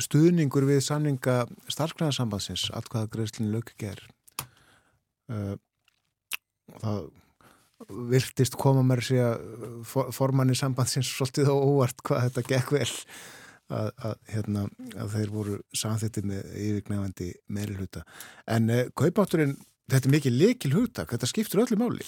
stuðningur 0.00 0.64
við 0.68 0.78
samninga 0.86 1.40
starfskræðarsambandsins 1.74 2.68
allkvæða 2.78 3.10
greiðslinn 3.12 3.50
lögger. 3.52 4.00
Uh, 5.26 5.56
það 6.78 7.08
virtist 7.86 8.56
koma 8.58 8.84
mér 8.86 9.02
sé 9.04 9.18
að 9.20 9.40
for, 9.86 10.12
formanni 10.14 10.56
sambandsins 10.56 11.10
svolítið 11.12 11.52
á 11.52 11.56
óvart 11.56 12.04
hvað 12.06 12.28
þetta 12.28 12.46
gekk 12.52 12.76
vel. 12.78 12.92
Að, 13.66 13.88
að, 13.98 14.12
hérna, 14.30 14.60
að 14.94 15.08
þeir 15.16 15.30
voru 15.34 15.54
samþittið 15.74 16.26
með 16.30 16.50
yfirgnefandi 16.54 17.32
meiri 17.50 17.74
hluta 17.74 18.04
en 18.54 18.68
uh, 18.70 18.84
kaupátturinn 18.94 19.56
þetta 19.90 20.06
er 20.06 20.12
mikið 20.12 20.36
leikil 20.36 20.70
hugtak, 20.76 21.10
þetta 21.10 21.28
skiptur 21.32 21.64
öllu 21.64 21.78
máli. 21.80 22.06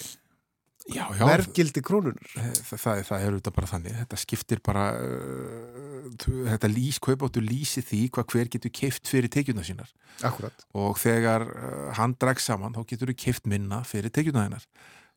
Já, 0.87 1.03
já, 1.13 1.25
verðgildi 1.27 1.83
krónunar 1.83 2.29
það, 2.31 2.61
það, 2.71 3.01
það 3.09 3.25
er 3.25 3.27
auðvitað 3.33 3.55
bara 3.57 3.69
þannig. 3.73 3.97
Þetta 3.99 4.19
skiptir 4.23 4.61
bara 4.63 4.85
uh, 4.95 6.07
þetta 6.47 6.71
lýs, 6.71 7.01
kaupáttu 7.03 7.43
lýsi 7.43 7.83
því 7.85 7.99
hvað 8.15 8.31
hver 8.31 8.53
getur 8.55 8.73
keift 8.79 9.11
fyrir 9.11 9.33
tekjuna 9.35 9.67
sínar. 9.67 9.91
Akkurat. 10.25 10.63
Og 10.79 10.95
þegar 11.03 11.45
uh, 11.51 11.91
hann 11.99 12.15
drags 12.23 12.47
saman 12.47 12.79
þá 12.79 12.85
getur 12.87 13.11
þú 13.11 13.19
keift 13.25 13.51
minna 13.51 13.83
fyrir 13.87 14.15
tekjuna 14.15 14.47
hennar 14.47 14.65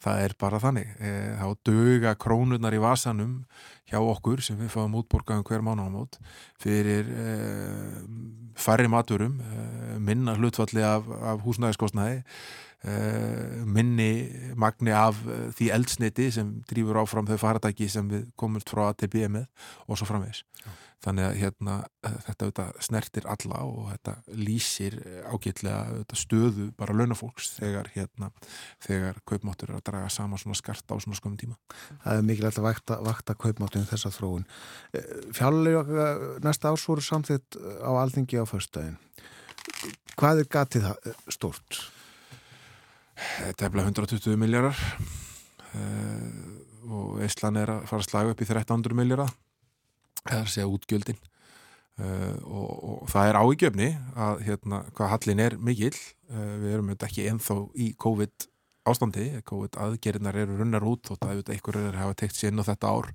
það 0.02 0.24
er 0.24 0.34
bara 0.40 0.60
þannig 0.62 0.90
e, 0.98 1.12
þá 1.38 1.46
döga 1.68 2.14
krónunar 2.20 2.74
í 2.74 2.82
vasanum 2.82 3.38
hjá 3.90 4.00
okkur 4.00 4.42
sem 4.44 4.58
við 4.60 4.72
fáum 4.74 4.98
útborgaðum 5.00 5.46
hver 5.48 5.64
mánamót 5.64 6.18
fyrir 6.62 7.08
e, 7.08 7.38
færri 8.58 8.90
maturum 8.90 9.38
e, 9.38 9.96
minna 10.02 10.36
hlutfalli 10.38 10.84
af, 10.86 11.08
af 11.32 11.46
húsnæðiskostnaði 11.46 12.20
Uh, 12.82 13.60
minni 13.62 14.26
magni 14.58 14.90
af 14.90 15.20
því 15.54 15.68
eldsniti 15.70 16.24
sem 16.34 16.48
drýfur 16.66 16.98
áfram 16.98 17.28
þau 17.28 17.36
faratæki 17.38 17.86
sem 17.86 18.08
við 18.10 18.24
komumst 18.34 18.72
frá 18.74 18.88
ATB 18.88 19.20
með 19.30 19.44
og 19.86 20.00
svo 20.00 20.08
framvegs 20.08 20.40
Já. 20.64 20.72
Þannig 21.02 21.26
að 21.26 21.38
hérna, 21.40 21.76
uh, 22.06 22.16
þetta 22.26 22.46
auðvitað, 22.46 22.80
snertir 22.86 23.28
alla 23.32 23.62
og 23.66 23.90
þetta 23.90 24.14
lýsir 24.38 24.98
ágætlega 25.28 25.78
auðvitað, 25.90 26.20
stöðu 26.22 26.66
bara 26.78 26.96
launafólks 26.96 27.52
þegar, 27.58 27.90
hérna, 27.96 28.30
þegar 28.86 29.20
kaupmáttur 29.28 29.72
er 29.72 29.80
að 29.80 29.86
draga 29.90 30.12
saman 30.12 30.42
svona 30.42 30.58
skart 30.58 30.86
á 30.88 30.96
svona 30.96 31.18
skömmum 31.18 31.40
tíma. 31.40 31.58
Það 32.04 32.20
er 32.20 32.28
mikilvægt 32.28 32.60
að 32.62 32.68
vakta, 32.68 33.00
vakta 33.06 33.38
kaupmáttunum 33.46 33.88
þessa 33.90 34.12
þróun. 34.14 34.46
Fjálulega 35.34 36.10
næsta 36.44 36.72
ás 36.72 36.86
voru 36.88 37.04
samþitt 37.04 37.58
á 37.58 37.90
alþingi 37.90 38.42
á 38.42 38.46
föstudaginn. 38.48 38.98
Hvað 40.18 40.42
er 40.42 40.50
gatið 40.52 40.88
stórt? 41.32 41.82
Þetta 43.16 43.66
er 43.66 43.74
bleið 43.74 43.92
120 43.92 44.38
miljardar 44.40 44.78
og 46.92 47.22
Ísland 47.22 47.60
er 47.60 47.70
að 47.76 47.86
fara 47.90 48.02
að 48.02 48.08
slaga 48.10 48.34
upp 48.34 48.42
í 48.42 48.48
1300 48.48 48.98
miljardar 48.98 49.32
er 50.30 50.40
að 50.40 50.50
segja 50.54 50.70
útgjöldin. 50.70 51.20
Uh, 52.00 52.38
og, 52.48 52.70
og 52.88 53.10
það 53.12 53.28
er 53.28 53.38
áígjöfni 53.38 53.88
að 54.16 54.44
hérna 54.46 54.78
hvað 54.96 55.10
hallin 55.12 55.42
er 55.44 55.58
mikill. 55.60 55.96
Uh, 56.30 56.54
við 56.62 56.76
erum 56.76 56.92
þetta 56.94 57.08
ekki 57.10 57.26
enþá 57.30 57.58
í 57.76 57.88
COVID 58.00 58.46
ástandi, 58.88 59.26
COVID 59.46 59.78
aðgerinnar 59.78 60.38
eru 60.42 60.56
runnar 60.58 60.86
út 60.88 61.12
það 61.12 61.28
er 61.28 61.34
auðvitað 61.36 61.56
einhverjur 61.56 61.88
er 61.90 61.98
að 61.98 62.02
hafa 62.02 62.18
tekt 62.22 62.38
sér 62.38 62.50
inn 62.50 62.64
á 62.64 62.70
þetta 62.70 62.94
ár. 62.96 63.12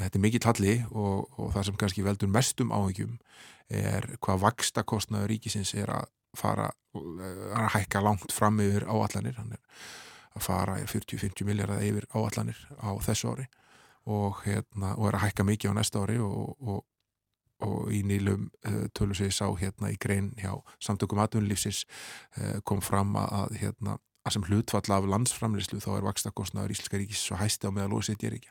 Þetta 0.00 0.18
er 0.18 0.24
mikill 0.24 0.46
halli 0.46 0.74
og, 0.90 1.28
og 1.36 1.52
það 1.54 1.66
sem 1.68 1.78
kannski 1.82 2.06
veldur 2.06 2.32
mestum 2.32 2.72
áhyggjum 2.74 3.18
er 3.70 4.06
hvað 4.22 4.42
vakstakostnaður 4.46 5.30
ríkisins 5.30 5.74
er 5.78 5.92
að 5.94 6.08
fara 6.38 6.70
að 6.94 7.68
hækka 7.74 8.02
langt 8.02 8.34
fram 8.34 8.58
yfir 8.62 8.86
áallanir 8.86 9.38
að 9.38 10.42
fara 10.42 10.78
40-50 10.78 11.46
miljardar 11.46 11.82
yfir 11.82 12.06
áallanir 12.14 12.58
á 12.78 12.90
þessu 13.02 13.34
ári 13.34 13.46
og, 14.06 14.42
hérna, 14.44 14.94
og 14.96 15.10
er 15.10 15.18
að 15.18 15.26
hækka 15.28 15.46
mikið 15.48 15.72
á 15.72 15.78
næsta 15.78 16.04
ári 16.04 16.18
og, 16.24 16.54
og, 16.60 16.84
og 17.66 17.90
í 17.92 18.02
nýlum 18.06 18.48
uh, 18.66 18.86
tölur 18.96 19.18
sig 19.18 19.34
sá 19.34 19.46
hérna 19.60 19.92
í 19.92 19.98
grein 20.00 20.32
hjá 20.40 20.54
samtökum 20.80 21.20
atvinnulífsins 21.22 21.84
uh, 22.38 22.60
kom 22.64 22.80
fram 22.84 23.16
að 23.20 23.58
hérna 23.60 23.98
að 24.26 24.34
sem 24.36 24.46
hlutfall 24.50 24.94
af 24.94 25.08
landsframleyslu 25.08 25.80
þá 25.80 25.90
er 25.96 26.06
vakstakostnaður 26.06 26.74
Íslenska 26.74 26.98
ríkis 27.00 27.22
svo 27.24 27.38
hæsti 27.40 27.68
á 27.68 27.72
meðal 27.72 27.96
og 27.96 28.04
setjir 28.04 28.36
ekki. 28.36 28.50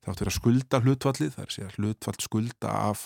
Það 0.00 0.12
átt 0.12 0.20
að 0.20 0.24
vera 0.24 0.36
skulda 0.36 0.80
hlutfallið, 0.84 1.34
það 1.34 1.44
er 1.44 1.66
að 1.66 1.76
hlutfall 1.76 2.16
skulda 2.24 2.76
af 2.88 3.02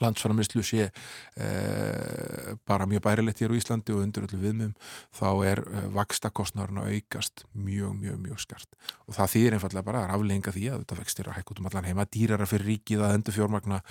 landsframleyslu 0.00 0.62
sé 0.66 0.86
eh, 0.86 2.50
bara 2.68 2.88
mjög 2.90 3.04
bærilegt 3.06 3.42
hér 3.42 3.54
á 3.54 3.58
Íslandi 3.58 3.94
og 3.94 4.04
undir 4.04 4.26
öllu 4.28 4.40
viðmum 4.40 4.74
þá 5.16 5.28
er 5.50 5.64
eh, 5.66 5.88
vakstakostnarinn 5.96 6.82
að 6.82 6.92
aukast 6.96 7.44
mjög, 7.54 7.96
mjög, 7.98 8.20
mjög 8.26 8.44
skart 8.46 8.78
og 9.06 9.16
það 9.18 9.32
þýðir 9.34 9.58
einfallega 9.58 9.88
bara 9.90 10.04
að 10.06 10.14
aflenga 10.18 10.54
því 10.56 10.68
að 10.70 10.84
þetta 10.84 11.00
vextir 11.02 11.30
að 11.30 11.40
hækka 11.40 11.54
út 11.54 11.62
um 11.62 11.70
allan 11.72 11.90
heima 11.90 12.06
dýrara 12.06 12.48
fyrir 12.50 12.70
ríkið 12.74 13.06
að 13.06 13.16
endur 13.18 13.36
fjármagna 13.36 13.82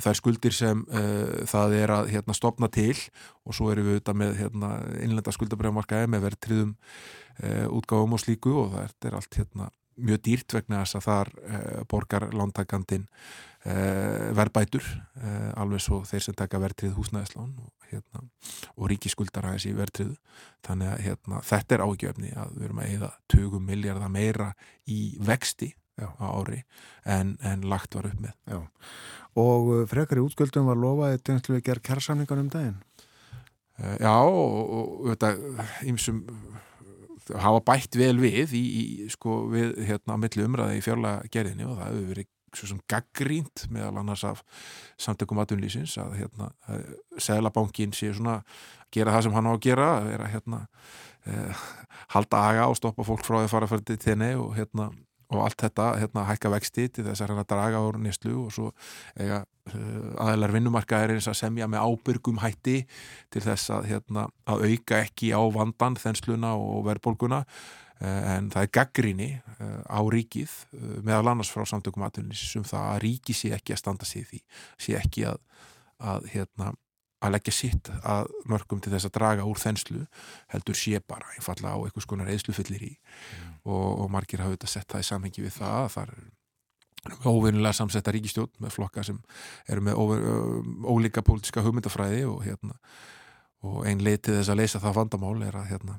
þær 0.00 0.18
skuldir 0.18 0.54
sem 0.56 0.82
uh, 0.88 1.42
það 1.48 1.76
er 1.80 1.92
að 1.92 2.10
hérna, 2.14 2.36
stopna 2.36 2.68
til. 2.72 2.96
Og 3.44 3.56
svo 3.56 3.70
erum 3.72 3.88
við 3.88 3.98
auðvitað 3.98 4.18
með 4.22 4.34
hérna, 4.40 4.72
innlenda 5.04 5.34
skuldabrjámarkaði 5.36 6.10
með 6.12 6.26
verðtriðum 6.28 6.72
uh, 6.72 7.66
útgáfum 7.78 8.16
og 8.16 8.22
slíku. 8.22 8.54
Og 8.64 8.74
það 8.74 9.08
er 9.10 9.18
allt 9.18 9.40
hérna, 9.40 9.70
mjög 10.08 10.22
dýrt 10.28 10.56
vegna 10.56 10.82
þess 10.84 11.00
að 11.00 11.08
þar 11.08 11.32
uh, 11.42 11.80
borgar 11.90 12.28
lántakandin 12.32 13.08
verðbætur 13.62 14.86
alveg 15.54 15.82
svo 15.84 16.00
þeir 16.08 16.24
sem 16.24 16.34
taka 16.34 16.58
verðtrið 16.58 16.96
húsnæðislán 16.96 17.52
og, 17.62 17.68
hérna, 17.92 18.24
og 18.74 18.88
ríkiskuldar 18.90 19.46
aðeins 19.46 19.68
í 19.70 19.74
verðtriðu 19.76 20.16
þannig 20.66 20.90
að 20.90 21.04
hérna, 21.06 21.42
þetta 21.46 21.76
er 21.76 21.84
ágjöfni 21.86 22.32
að 22.34 22.56
við 22.56 22.66
erum 22.66 22.82
að 22.82 22.96
eða 22.96 23.12
20 23.36 23.62
miljardar 23.68 24.10
meira 24.10 24.48
í 24.90 24.98
vexti 25.22 25.70
Já. 26.00 26.08
á 26.18 26.26
ári 26.40 26.62
en, 27.04 27.36
en 27.44 27.62
lagt 27.68 27.94
var 27.94 28.08
upp 28.08 28.20
með 28.24 28.34
Já. 28.48 28.58
og 29.38 29.72
frekar 29.92 30.18
í 30.18 30.24
útgjöldum 30.24 30.70
var 30.70 30.80
lofaði 30.80 31.20
tegnslu 31.20 31.58
við 31.58 31.66
gerð 31.68 31.86
kjærsamningar 31.90 32.42
um 32.42 32.50
daginn 32.50 32.78
Já 34.00 34.14
og, 34.14 35.06
þetta 35.12 35.32
ímsum 35.90 36.22
hafa 37.30 37.62
bætt 37.66 37.96
vel 37.98 38.16
við 38.20 38.54
í, 38.56 38.62
í 38.62 39.10
sko, 39.12 39.44
við 39.52 39.76
hérna 39.86 40.16
á 40.18 40.22
milli 40.22 40.46
umræði 40.46 40.80
í 40.80 40.84
fjárlega 40.84 41.30
gerðinni 41.32 41.68
og 41.68 41.76
það 41.78 41.92
hefur 41.92 42.08
verið 42.12 42.31
svo 42.56 42.68
sem 42.70 42.80
gaggrínt 42.90 43.66
meðal 43.72 44.02
annars 44.02 44.24
af 44.28 44.42
samtökum 45.00 45.40
aðunlýsins 45.42 45.96
að 46.00 46.18
hérna 46.20 46.50
seglabankin 47.20 47.94
sé 47.96 48.12
svona 48.12 48.40
gera 48.92 49.14
það 49.14 49.26
sem 49.26 49.36
hann 49.38 49.48
á 49.48 49.52
að 49.54 49.62
gera 49.64 49.88
að 49.98 50.10
vera 50.10 50.28
hérna 50.32 50.60
eh, 51.28 51.64
halda 52.12 52.42
aga 52.50 52.68
og 52.68 52.76
stoppa 52.78 53.06
fólk 53.06 53.24
frá 53.24 53.38
því 53.40 53.46
að 53.46 53.54
fara 53.54 53.70
fara 53.70 53.88
til 53.88 53.98
tenni 54.02 54.34
og 54.36 54.52
hérna 54.58 54.90
og 55.32 55.46
allt 55.46 55.64
þetta, 55.64 55.86
hérna, 56.00 56.26
hækka 56.28 56.50
vexti 56.52 56.86
til 56.92 57.06
þess 57.06 57.22
að 57.22 57.32
hérna 57.32 57.46
draga 57.48 57.82
úr 57.86 57.98
nýstlu 58.02 58.34
og 58.44 58.50
svo 58.54 58.70
eiga 59.16 59.42
uh, 59.72 60.10
aðeinar 60.20 60.52
vinnumarkaðir 60.52 61.14
eins 61.16 61.28
að 61.30 61.38
semja 61.40 61.68
með 61.70 61.86
ábyrgum 61.86 62.42
hætti 62.42 62.82
til 63.32 63.44
þess 63.44 63.72
að, 63.72 63.88
hérna, 63.92 64.26
að 64.44 64.66
auka 64.68 65.00
ekki 65.06 65.32
á 65.32 65.40
vandan 65.54 65.96
þensluna 66.00 66.52
og 66.58 66.84
verðbólguna 66.90 67.42
en 68.02 68.48
það 68.52 68.66
er 68.66 68.70
gaggríni 68.78 69.30
uh, 69.38 69.82
á 69.86 70.00
ríkið 70.10 70.50
uh, 70.50 70.94
meðal 71.06 71.32
annars 71.32 71.52
frá 71.54 71.66
samtökum 71.68 72.04
aðtunni 72.06 72.36
sem 72.38 72.64
það 72.66 72.88
að 72.88 73.02
ríki 73.06 73.36
sé 73.36 73.52
ekki 73.56 73.76
að 73.76 73.82
standa 73.82 74.08
sig 74.08 74.26
því, 74.30 74.40
sé 74.80 74.96
ekki 74.98 75.26
að, 75.30 75.42
að 76.02 76.30
hérna 76.32 76.72
að 77.22 77.36
leggja 77.36 77.54
sitt 77.54 77.90
að 78.02 78.30
mörgum 78.50 78.80
til 78.82 78.92
þess 78.94 79.06
að 79.06 79.14
draga 79.14 79.46
úr 79.46 79.60
þenslu 79.60 80.04
heldur 80.50 80.78
sé 80.78 80.98
bara 81.06 81.30
einfalla 81.36 81.74
á 81.74 81.78
einhvers 81.78 82.08
konar 82.10 82.30
eðslufyllir 82.32 82.82
í. 82.82 82.92
Og, 83.62 84.02
og 84.02 84.10
margir 84.10 84.42
hafa 84.42 84.56
þetta 84.56 84.70
sett 84.72 84.88
það 84.90 85.04
í 85.04 85.06
samhengi 85.06 85.44
við 85.44 85.54
það 85.60 85.76
að 85.84 85.90
það 85.94 86.14
er 86.16 87.26
óvinnilega 87.26 87.74
samsetta 87.78 88.14
ríkistjórn 88.14 88.52
með 88.62 88.74
flokka 88.76 89.06
sem 89.06 89.18
eru 89.70 89.82
með 89.86 89.98
óver, 89.98 90.26
ólíka 90.86 91.22
pólitíska 91.26 91.62
hugmyndafræði 91.62 92.24
og 92.30 92.44
hérna 92.46 92.78
og 93.62 93.86
ein 93.86 94.02
leið 94.02 94.20
til 94.26 94.36
þess 94.38 94.50
að 94.50 94.58
leysa 94.58 94.82
það 94.82 94.98
vandamál 94.98 95.36
er 95.46 95.58
að 95.58 95.68
hérna 95.70 95.98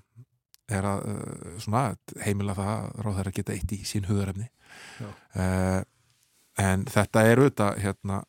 er 0.71 0.87
að 0.87 1.07
uh, 1.09 1.57
svona, 1.63 1.83
heimila 2.23 2.55
það 2.57 2.71
að 2.73 3.01
ráð 3.05 3.17
þeirra 3.19 3.35
geta 3.39 3.55
eitt 3.55 3.73
í 3.75 3.79
sín 3.87 4.07
hugarefni. 4.07 4.47
Uh, 5.35 5.81
en 6.61 6.85
þetta 6.89 7.25
er 7.27 7.41
auðvitað 7.41 7.81
hérna 7.83 8.21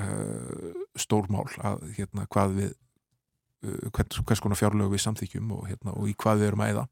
uh, 0.00 0.70
stórmál 1.00 1.46
að 1.64 1.84
hérna 1.96 2.28
hvað 2.30 2.56
við 2.60 2.70
uh, 2.70 3.90
hvers, 3.90 4.20
hvers 4.22 4.44
konar 4.44 4.60
fjárlög 4.60 4.94
við 4.94 5.04
samþykjum 5.06 5.52
og, 5.56 5.66
hérna, 5.70 5.96
og 5.96 6.10
í 6.10 6.16
hvað 6.20 6.42
við 6.42 6.52
erum 6.52 6.64
að 6.64 6.74
eða 6.74 6.86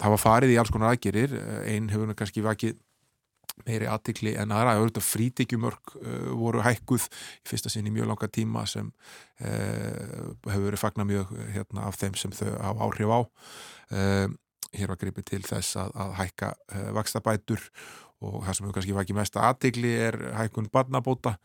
það 0.00 0.14
var 0.14 0.22
farið 0.22 0.52
í 0.54 0.60
alls 0.60 0.72
konar 0.74 0.94
aðgerir 0.94 1.34
einn 1.68 1.90
hefur 1.92 2.14
kannski 2.18 2.42
vakið 2.42 2.78
meiri 3.66 3.88
aðtikli 3.90 4.34
en 4.40 4.54
aðra. 4.54 4.76
Auðvitað 4.78 5.06
frítekjumörk 5.06 5.94
uh, 6.00 6.28
voru 6.40 6.64
hækkuð 6.64 7.08
í 7.08 7.50
fyrsta 7.50 7.72
sinn 7.72 7.88
í 7.88 7.94
mjög 7.94 8.12
langa 8.12 8.30
tíma 8.32 8.66
sem 8.70 8.90
uh, 8.90 10.30
hefur 10.48 10.68
verið 10.68 10.82
fagna 10.82 11.08
mjög 11.08 11.34
hérna, 11.54 11.88
af 11.88 11.98
þeim 12.00 12.18
sem 12.20 12.36
þau 12.36 12.52
á 12.60 12.70
áhrif 12.86 13.16
á. 13.16 13.20
Uh, 13.90 14.28
hér 14.76 14.92
var 14.92 15.00
gripið 15.00 15.32
til 15.32 15.42
þess 15.42 15.80
að, 15.82 15.96
að 15.98 16.14
hækka 16.20 16.52
vakstabætur 16.94 17.64
og 18.20 18.42
það 18.44 18.54
sem 18.54 18.66
hefur 18.66 18.76
kannski 18.76 18.96
vakið 18.96 19.16
mesta 19.16 19.44
aðtikli 19.48 19.92
er 20.08 20.18
hækkun 20.36 20.68
barnabóta. 20.72 21.36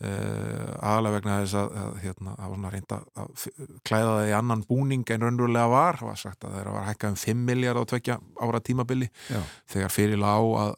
Aðalega 0.00 1.16
vegna 1.18 1.38
þess 1.42 1.56
að, 1.60 1.96
hérna, 2.00 2.34
það 2.38 2.46
var 2.46 2.54
svona 2.54 2.70
reynda 2.72 2.98
að 3.20 3.42
klæða 3.90 4.12
það 4.14 4.28
í 4.30 4.36
annan 4.38 4.62
búning 4.68 5.12
en 5.12 5.26
raunverulega 5.26 5.72
var, 5.74 5.98
það 6.00 6.08
var 6.08 6.20
sagt 6.22 6.46
að 6.46 6.54
þeirra 6.56 6.76
var 6.76 6.86
hækkað 6.88 7.12
um 7.12 7.18
5 7.24 7.42
miljard 7.50 7.82
á 7.82 7.90
tvekja 7.90 8.16
ára 8.40 8.62
tímabili 8.64 9.10
já, 9.10 9.40
þegar 9.74 9.92
fyrir 9.92 10.22
lá 10.22 10.32
að, 10.32 10.72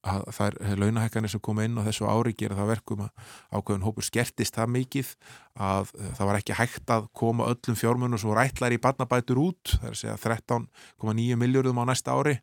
að 0.00 0.24
þær 0.32 0.56
launahækkanir 0.80 1.32
sem 1.32 1.42
koma 1.44 1.66
inn 1.66 1.76
á 1.76 1.84
þessu 1.84 2.06
ári 2.08 2.32
gera 2.38 2.56
það 2.56 2.70
verkum 2.72 3.02
að 3.04 3.24
ákveðun 3.52 3.84
hópur 3.84 4.06
skertist 4.06 4.56
það 4.56 4.72
mikið 4.76 5.12
að 5.60 5.92
uh, 5.92 6.10
það 6.16 6.30
var 6.30 6.38
ekki 6.40 6.56
hægt 6.56 6.92
að 6.94 7.08
koma 7.20 7.48
öllum 7.52 7.76
fjármunum 7.76 8.20
svo 8.20 8.34
rætlar 8.36 8.72
í 8.72 8.80
barnabætur 8.80 9.40
út 9.42 9.74
það 9.76 9.88
er 9.90 9.96
að 9.96 10.00
segja 10.00 10.18
13,9 10.24 11.40
miljardum 11.40 11.82
á 11.82 11.84
næsta 11.90 12.16
ári. 12.16 12.38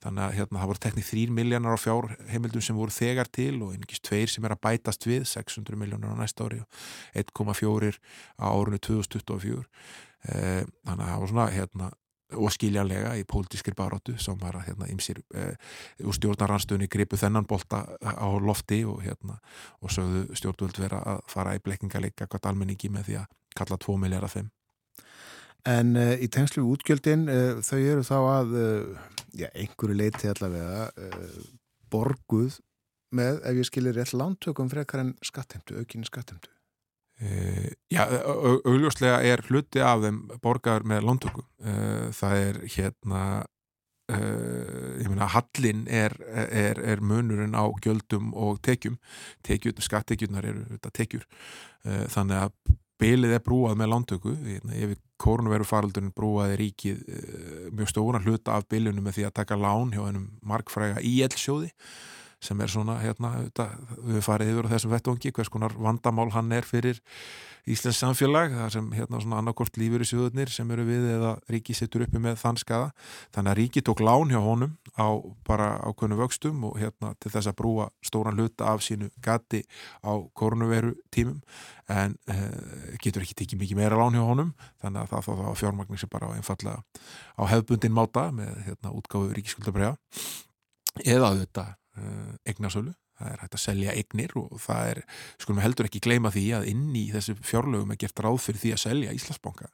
Þannig 0.00 0.24
að 0.24 0.36
hérna, 0.38 0.60
það 0.62 0.70
voru 0.70 0.80
teknið 0.80 1.08
3 1.10 1.32
miljarnar 1.36 1.76
á 1.76 1.80
fjárheimildum 1.82 2.62
sem 2.64 2.78
voru 2.78 2.94
þegar 2.94 3.28
til 3.28 3.58
og 3.60 3.74
einhverjum 3.74 4.04
tveir 4.06 4.30
sem 4.32 4.46
er 4.48 4.54
að 4.54 4.62
bætast 4.64 5.04
við 5.04 5.26
600 5.28 5.76
miljonar 5.76 6.14
á 6.16 6.20
næsta 6.22 6.46
ári 6.46 6.62
og 6.62 6.78
1,4 7.20 7.98
á 8.40 8.46
árunni 8.48 8.80
2024 8.80 9.60
eh, 9.60 10.62
þannig 10.64 11.04
að 11.04 11.10
það 11.10 11.20
var 11.20 11.32
svona 11.34 11.48
hérna, 11.52 11.90
og 12.36 12.52
skiljanlega 12.54 13.14
í 13.18 13.24
pólitískri 13.28 13.74
baróttu 13.76 14.14
sem 14.20 14.38
var 14.40 14.58
að 14.60 14.70
hérna, 14.70 14.88
ymsir 14.92 15.20
eh, 15.34 15.54
úr 16.04 16.16
stjórnaranstöðunni 16.16 16.90
gripu 16.90 17.18
þennan 17.20 17.48
bolta 17.48 17.82
á 18.00 18.28
lofti 18.42 18.82
og, 18.88 19.02
hérna, 19.04 19.40
og 19.80 19.92
sögðu 19.94 20.38
stjórnvöld 20.38 20.80
vera 20.82 21.02
að 21.14 21.20
fara 21.32 21.56
í 21.56 21.62
blekkingarleika 21.64 22.28
hvort 22.30 22.48
almenningi 22.50 22.92
með 22.92 23.10
því 23.10 23.18
að 23.22 23.36
kalla 23.58 23.80
2 23.86 23.98
miljardar 24.04 24.34
5 24.36 24.50
En 25.68 25.92
uh, 25.98 26.14
í 26.16 26.30
tengslu 26.32 26.64
útgjöldin, 26.72 27.26
uh, 27.28 27.58
þau 27.60 27.78
eru 27.78 28.04
þá 28.06 28.16
að, 28.18 28.54
já, 29.36 29.50
einhverju 29.52 29.96
leiti 29.98 30.30
allavega, 30.30 30.86
borguð 31.92 32.56
með, 33.12 33.42
ef 33.44 33.60
ég 33.60 33.68
skilir 33.68 33.98
rétt, 33.98 34.14
lántökum 34.16 34.70
frekar 34.72 35.04
en 35.04 35.12
skattheimtu, 35.26 35.76
aukinni 35.82 36.08
skattheimtu. 36.08 36.48
Uh, 37.20 37.68
já, 37.92 38.06
au- 38.08 38.44
au- 38.48 38.60
augljóslega 38.64 39.18
er 39.28 39.42
hluti 39.44 39.82
af 39.84 40.00
þeim 40.00 40.20
borgar 40.40 40.86
með 40.88 41.04
lántöku. 41.04 41.42
Uh, 41.60 42.06
það 42.16 42.36
er 42.46 42.60
hérna, 42.76 43.24
uh, 44.08 44.94
ég 45.02 45.10
meina, 45.10 45.28
hallin 45.34 45.82
er, 45.84 46.16
er, 46.48 46.80
er 46.80 47.02
munurinn 47.04 47.52
á 47.52 47.68
gjöldum 47.84 48.32
og 48.32 48.62
tekjum. 48.64 48.96
Tekjur, 49.44 49.76
skattekjurnar 49.84 50.48
eru 50.48 50.64
þetta 50.70 50.92
tekjur. 50.96 51.26
Þannig 51.84 52.36
að 52.46 52.78
bilið 53.00 53.34
er 53.36 53.44
brúað 53.44 53.76
með 53.80 53.92
lántöku. 53.92 54.32
Hérna, 54.44 54.74
ef 54.76 54.96
kórnveru 55.20 55.64
faraldurinn 55.68 56.14
brúaði 56.16 56.56
ríkið 56.60 57.04
mjög 57.76 57.92
stóran 57.92 58.24
hluta 58.24 58.56
af 58.56 58.64
bilinu 58.72 59.04
með 59.04 59.18
því 59.18 59.26
að 59.28 59.36
taka 59.42 59.60
lán 59.60 59.92
hjá 59.92 60.02
hennum 60.06 60.30
margfræga 60.40 61.00
IL-sjóði 61.04 61.68
sem 62.40 62.60
er 62.60 62.72
svona, 62.72 62.98
hérna, 63.02 63.34
þetta, 63.46 63.68
við 64.08 64.24
farið 64.24 64.52
yfir 64.54 64.68
á 64.68 64.72
þessum 64.74 64.94
vettvangi, 64.94 65.32
hvers 65.36 65.52
konar 65.52 65.76
vandamál 65.76 66.30
hann 66.34 66.52
er 66.56 66.68
fyrir 66.68 67.00
Íslands 67.68 68.00
samfélag, 68.00 68.54
það 68.56 68.70
sem 68.72 68.86
hérna 68.96 69.18
svona 69.20 69.40
annarkort 69.42 69.76
lífur 69.76 70.00
í 70.00 70.06
sjöðunir 70.08 70.50
sem 70.52 70.70
eru 70.72 70.86
við 70.88 71.10
eða 71.12 71.34
ríki 71.52 71.74
sittur 71.76 72.06
uppi 72.06 72.20
með 72.22 72.38
þann 72.40 72.58
skada. 72.60 72.88
Þannig 73.36 73.52
að 73.52 73.58
ríki 73.58 73.82
tók 73.84 74.00
lán 74.00 74.32
hjá 74.32 74.40
honum 74.40 74.72
á 74.96 75.08
bara 75.46 75.74
ákveðnu 75.84 76.18
vöxtum 76.22 76.64
og 76.70 76.78
hérna 76.80 77.12
til 77.20 77.32
þess 77.34 77.50
að 77.50 77.58
brúa 77.60 77.90
stóran 78.04 78.38
hluta 78.38 78.72
af 78.72 78.84
sínu 78.84 79.10
gati 79.22 79.62
á 80.00 80.12
koronaviru 80.34 80.94
tímum 81.12 81.42
en 81.90 82.16
uh, 82.30 82.96
getur 83.02 83.24
ekki 83.26 83.36
tekið 83.42 83.62
mikið 83.62 83.80
meira 83.80 83.98
lán 83.98 84.16
hjá 84.16 84.24
honum 84.24 84.54
þannig 84.82 85.02
að 85.02 85.12
það 85.12 85.26
þá 85.26 85.32
þá 85.40 85.60
fjármagning 85.62 86.00
sem 86.00 86.12
bara 86.12 86.32
einfallega 86.36 86.82
á 87.38 87.42
hefbundin 87.50 87.96
máta 87.96 88.30
með 88.34 88.56
hérna 88.68 88.94
útgáfu 88.94 89.34
ríkiskuldabræða 89.36 89.96
eða 91.04 91.34
uh, 91.34 91.68
eignasölu 92.48 92.94
það 93.20 93.32
er 93.32 93.42
hægt 93.44 93.56
að 93.56 93.64
selja 93.64 93.94
eignir 93.96 94.36
og 94.40 94.52
það 94.62 94.92
er, 94.92 95.00
skulum 95.40 95.62
heldur 95.62 95.88
ekki 95.88 96.02
gleyma 96.04 96.32
því 96.34 96.44
að 96.58 96.68
inn 96.72 96.86
í 96.96 97.06
þessu 97.12 97.36
fjárlögum 97.44 97.92
er 97.94 98.00
gert 98.00 98.22
ráð 98.24 98.38
fyrir 98.46 98.62
því 98.62 98.76
að 98.76 98.84
selja 98.84 99.16
Íslandsbanka 99.16 99.72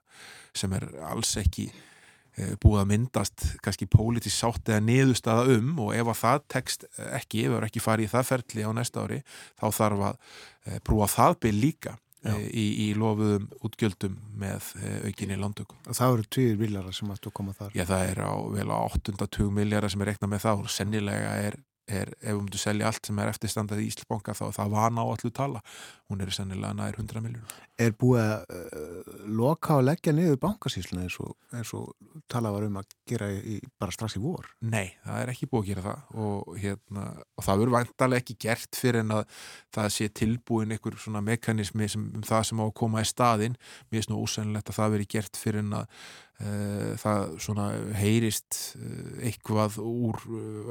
sem 0.57 0.75
er 0.77 0.89
alls 1.11 1.35
ekki 1.41 1.69
uh, 1.71 2.55
búið 2.63 2.81
að 2.83 2.89
myndast 2.95 3.47
kannski 3.65 3.89
pólitísk 3.93 4.39
sátt 4.39 4.73
eða 4.73 4.87
niðurstaða 4.89 5.59
um 5.59 5.85
og 5.87 5.93
ef 5.97 6.11
að 6.13 6.23
það 6.23 6.49
tekst 6.57 6.89
ekki, 7.11 7.45
ef 7.45 7.55
það 7.55 7.61
er 7.61 7.69
ekki 7.69 7.85
farið 7.85 8.09
í 8.09 8.15
það 8.17 8.27
ferli 8.33 8.67
á 8.67 8.71
næsta 8.81 9.07
ári, 9.07 9.23
þá 9.61 9.67
þarf 9.79 10.09
að 10.11 10.19
uh, 10.19 10.83
brúa 10.89 11.13
það 11.13 11.41
byrj 11.47 11.63
líka 11.63 12.01
í, 12.27 12.65
í 12.83 12.95
lofuðum 12.99 13.45
útgjöldum 13.63 14.17
með 14.41 14.73
aukinni 15.07 15.37
landtökum. 15.39 15.79
Það 15.87 16.15
eru 16.17 16.25
tvíir 16.35 16.57
viljarar 16.59 16.97
sem 16.97 17.11
ættu 17.15 17.31
að 17.31 17.37
koma 17.39 17.55
þar. 17.55 17.77
Já, 17.77 17.85
það 17.87 18.11
er 18.11 18.21
á 18.27 18.35
vel 18.57 18.67
á 18.73 18.79
820 18.83 19.53
miljardar 19.55 19.93
sem 19.93 20.03
er 20.03 20.11
reiknað 20.11 20.33
með 20.33 20.43
það 20.47 20.63
og 20.65 20.73
sennilega 20.75 21.37
er, 21.45 21.59
er 21.87 22.13
ef 22.19 22.33
við 22.33 22.41
myndum 22.41 22.61
selja 22.61 22.91
allt 22.91 23.07
sem 23.07 23.19
er 23.23 23.31
eftirstandað 23.31 23.83
í 23.83 23.89
Íslandsbanka 23.91 24.35
þá 24.35 24.45
er 24.49 24.57
það 24.59 24.75
vana 24.75 25.07
á 25.07 25.07
allu 25.13 25.31
tala. 25.35 25.63
Hún 26.11 26.23
er 26.23 26.33
sennilega 26.35 26.75
nær 26.75 26.99
100 26.99 27.23
miljónur. 27.23 27.57
Er 27.77 27.93
búið 27.93 28.23
að 28.23 28.55
uh, 28.57 29.17
loka 29.37 29.75
og 29.77 29.85
leggja 29.85 30.15
niður 30.17 30.39
bankasýsluna 30.41 31.05
eins 31.05 31.19
og, 31.21 31.35
og 31.77 32.23
tala 32.33 32.53
var 32.55 32.65
um 32.65 32.79
að 32.81 32.95
gera 33.09 33.29
í, 33.37 33.59
bara 33.77 33.93
strax 33.93 34.17
í 34.17 34.23
vor? 34.23 34.49
Nei, 34.65 34.95
það 35.05 35.21
er 35.21 35.33
ekki 35.35 35.49
búið 35.51 35.63
að 35.63 35.69
gera 35.71 35.85
það 35.85 36.23
og, 36.25 36.55
hérna, 36.63 37.05
og 37.37 37.47
það 37.47 37.61
verður 37.63 37.77
vantarlega 37.77 38.25
ekki 38.25 38.39
gert 38.47 38.81
fyrir 38.81 39.05
en 39.05 39.17
að 39.19 39.41
það 39.77 39.91
sé 39.99 40.09
tilbúin 40.23 40.73
einhver 40.73 40.97
svona 41.03 41.25
mekanismi 41.27 41.91
sem, 41.93 42.07
um 42.17 42.25
það 42.25 42.47
sem 42.49 42.63
á 42.63 42.67
að 42.67 42.77
koma 42.81 43.05
í 43.05 43.11
staðinn. 43.13 43.59
Mér 43.91 44.01
er 44.01 44.09
svona 44.09 44.23
ósennilegt 44.25 44.73
að 44.73 44.81
það 44.81 44.97
veri 44.97 45.11
gert 45.17 45.43
fyrir 45.43 45.65
en 45.67 45.77
að 45.83 46.01
uh, 46.41 46.91
það 47.01 47.37
svona 47.45 47.67
heyrist 48.01 48.61
uh, 48.81 49.13
eitthvað 49.29 49.79
úr 49.85 50.25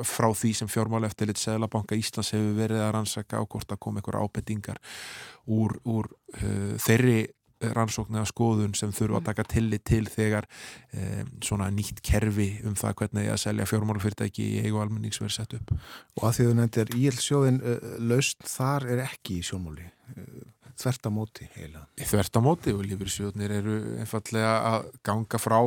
frá 0.08 0.32
því 0.34 0.54
sem 0.60 0.72
fjármála 0.72 1.10
eftir 1.10 1.30
litt 1.30 1.42
Seðlabanka 1.42 1.98
Íslands 1.98 2.34
hefur 2.36 2.58
verið 2.60 2.84
að 2.84 2.94
rannsaka 2.98 3.42
á 3.42 3.44
hvort 3.46 3.74
að 3.74 3.82
koma 3.86 4.02
einhver 4.02 4.20
ábendingar 4.22 4.82
úr, 5.46 5.78
úr 5.86 6.10
uh, 6.40 6.76
þeirri 6.96 7.20
rannsókn 7.74 8.18
eða 8.18 8.30
skoðun 8.30 8.74
sem 8.78 8.92
þurfa 8.94 9.22
að 9.22 9.28
taka 9.30 9.46
tillit 9.56 9.86
til 9.88 10.04
þegar 10.12 10.48
um, 10.48 11.30
svona 11.44 11.70
nýtt 11.74 12.02
kerfi 12.06 12.50
um 12.68 12.76
það 12.78 12.98
hvernig 13.02 13.30
að 13.32 13.40
selja 13.46 13.68
fjármálafyrirtæki 13.70 14.48
í 14.58 14.66
eigu 14.66 14.82
almennings 14.84 15.22
verið 15.22 15.38
sett 15.38 15.56
upp. 15.58 15.72
Og 16.20 16.28
að 16.28 16.36
því 16.38 16.50
þú 16.50 16.58
nefndir 16.60 16.92
íelsjóðin 17.00 17.62
uh, 17.62 17.88
laust 18.12 18.44
þar 18.50 18.90
er 18.96 19.06
ekki 19.06 19.40
í 19.40 19.48
sjónmáli. 19.48 19.88
Uh, 20.16 20.44
þvert 20.76 21.08
á 21.08 21.12
móti 21.16 21.50
heila. 21.56 21.86
Í 21.96 22.10
þvert 22.10 22.36
á 22.38 22.42
móti 22.44 22.76
og 22.76 22.84
lífyrsjóðnir 22.90 23.56
eru 23.62 23.80
einfallega 24.04 24.56
að 24.74 24.92
ganga 25.08 25.42
frá 25.42 25.60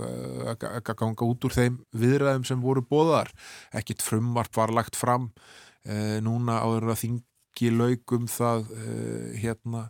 að 0.00 0.62
ganga 0.86 1.26
út 1.26 1.44
úr 1.44 1.52
þeim 1.52 1.74
viðræðum 1.98 2.44
sem 2.48 2.60
voru 2.62 2.80
bóðar 2.88 3.28
ekkit 3.76 4.00
frumvarp 4.00 4.54
var 4.56 4.72
lagt 4.72 4.96
fram 4.96 5.26
uh, 5.28 6.16
núna 6.24 6.60
áður 6.62 6.94
að 6.94 7.02
þingi 7.02 7.72
laugum 7.74 8.24
það 8.30 8.70
uh, 8.78 9.26
hérna 9.42 9.82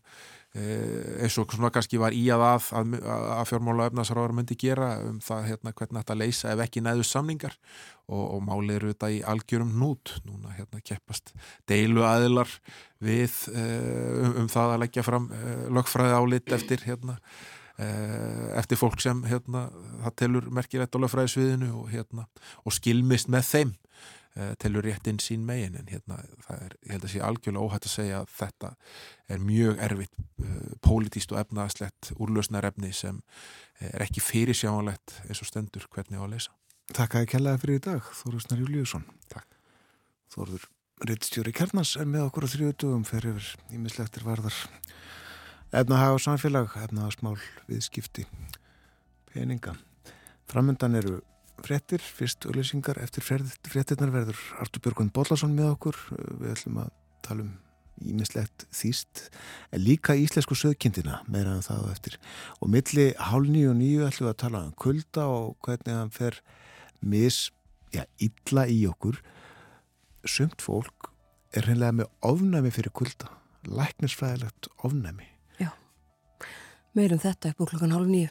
eins 0.50 1.36
og 1.38 1.52
svona 1.54 1.70
kannski 1.70 1.98
var 2.02 2.14
í 2.16 2.24
að 2.34 2.42
að, 2.42 2.64
að, 2.74 3.26
að 3.36 3.44
fjármála 3.52 3.84
efnaðsaráður 3.90 4.32
myndi 4.34 4.56
gera 4.58 4.88
um 5.06 5.20
það 5.22 5.44
hérna 5.46 5.72
hvernig 5.78 6.00
þetta 6.00 6.16
leysa 6.18 6.50
ef 6.50 6.62
ekki 6.64 6.82
næðu 6.82 7.06
samningar. 7.06 7.54
Og, 8.10 8.24
og 8.24 8.40
málið 8.42 8.74
eru 8.74 8.90
þetta 8.90 9.12
í 9.14 9.20
algjörum 9.30 9.70
nút 9.78 10.16
núna 10.26 10.50
hérna 10.56 10.82
keppast 10.82 11.30
deilu 11.70 12.02
aðilar 12.02 12.50
við 12.98 13.36
uh, 13.52 14.26
um, 14.26 14.34
um 14.42 14.50
það 14.50 14.74
að 14.74 14.82
leggja 14.82 15.06
fram 15.06 15.30
uh, 15.30 15.64
lögfræði 15.78 16.18
álit 16.18 16.54
eftir 16.58 16.86
hérna 16.88 17.20
eftir 17.80 18.76
fólk 18.76 19.00
sem 19.00 19.22
hérna 19.24 19.62
það 20.02 20.16
telur 20.20 20.48
merkilegt 20.52 20.92
á 20.92 21.00
lögfræðisviðinu 21.00 21.70
og 21.78 21.86
hérna 21.88 22.26
og 22.68 22.74
skilmist 22.76 23.30
með 23.32 23.46
þeim 23.48 23.70
uh, 24.36 24.52
telur 24.62 24.86
réttinn 24.86 25.20
sín 25.22 25.44
megin 25.48 25.78
en 25.80 25.90
hérna 25.90 26.20
það 26.46 26.66
er, 26.66 26.76
ég 26.86 26.94
held 26.96 27.08
að 27.08 27.14
sé 27.14 27.24
algjörlega 27.24 27.66
óhætt 27.66 27.88
að 27.88 27.96
segja 27.96 28.22
að 28.22 28.32
þetta 28.38 28.72
er 29.28 29.44
mjög 29.50 29.84
erfitt 29.88 30.16
uh, 30.20 30.70
pólitíst 30.86 31.34
og 31.34 31.42
efnaðslegt 31.42 32.12
úrlausnarefni 32.18 32.92
sem 32.94 33.20
er 33.80 34.04
ekki 34.04 34.22
fyrirsjáanlegt 34.24 35.20
eins 35.26 35.40
og 35.40 35.48
stendur 35.48 35.86
hvernig 35.90 36.20
á 36.20 36.24
að 36.26 36.34
leysa 36.34 36.56
Takk 36.90 37.14
að 37.14 37.22
ég 37.22 37.30
kellaði 37.30 37.62
fyrir 37.62 37.78
í 37.78 37.82
dag, 37.84 38.06
Þóru 38.18 38.40
Snar 38.42 38.58
Júliusson. 38.58 39.04
Takk. 39.30 39.46
Þóruður 40.34 40.64
Rittstjóri 41.06 41.52
Kjarnas 41.54 41.92
er 41.96 42.08
með 42.10 42.24
okkur 42.26 42.44
á 42.44 42.52
þrjú 42.52 42.70
dögum 42.82 43.04
fyrir 43.06 43.38
yfir 43.38 43.76
ímislektir 43.76 44.26
varðar 44.26 44.56
efnahag 45.70 46.16
og 46.16 46.22
samfélag, 46.24 46.74
efnahagsmál, 46.82 47.36
viðskipti, 47.70 48.26
peninga. 49.30 49.76
Framöndan 50.50 50.98
eru 50.98 51.20
fréttir, 51.64 52.02
fyrst 52.02 52.46
auðlýsingar, 52.48 53.00
eftir 53.02 53.24
fréttirnar 53.24 54.12
verður 54.14 54.38
Artur 54.62 54.82
Björgvinn 54.84 55.12
Bollason 55.14 55.54
með 55.56 55.74
okkur. 55.74 55.98
Við 56.40 56.54
ætlum 56.54 56.80
að 56.84 56.92
tala 57.26 57.44
um 57.46 57.52
ímislegt 58.00 58.64
þýst, 58.72 59.26
en 59.76 59.82
líka 59.84 60.16
íslensku 60.16 60.56
söðkindina, 60.56 61.20
meira 61.28 61.52
en 61.56 61.66
það 61.66 61.82
á 61.84 61.92
eftir. 61.92 62.16
Og 62.64 62.72
milli 62.72 63.10
hálf 63.20 63.50
nýju 63.52 63.72
og 63.74 63.76
nýju 63.80 64.06
ætlum 64.06 64.28
við 64.28 64.32
að 64.32 64.38
tala 64.44 64.62
um 64.64 64.76
kulda 64.86 65.26
og 65.28 65.50
hvernig 65.66 65.98
hann 65.98 66.14
fer 66.14 66.38
mis, 67.04 67.42
já, 67.92 68.06
illa 68.16 68.64
í 68.72 68.80
okkur. 68.88 69.20
Sumt 70.24 70.64
fólk 70.64 71.10
er 71.52 71.68
hreinlega 71.68 72.00
með 72.00 72.08
ofnæmi 72.24 72.72
fyrir 72.72 72.94
kulda, 72.96 73.28
læknisfræðilegt 73.68 74.72
ofnæmi. 74.80 75.28
Meirum 76.96 77.20
þetta 77.22 77.52
upp 77.52 77.60
úr 77.62 77.68
klokkan 77.70 77.92
hálf 77.94 78.08
nýju. 78.10 78.30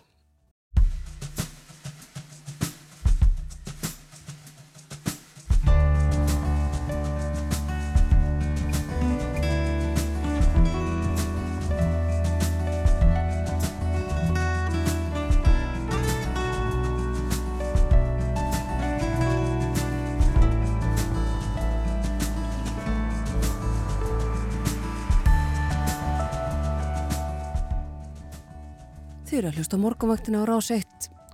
Hlusta 29.59 29.75
á 29.75 29.83
morgunvaktina 29.83 30.39
á 30.39 30.47
rás 30.47 30.71
1 30.71 30.87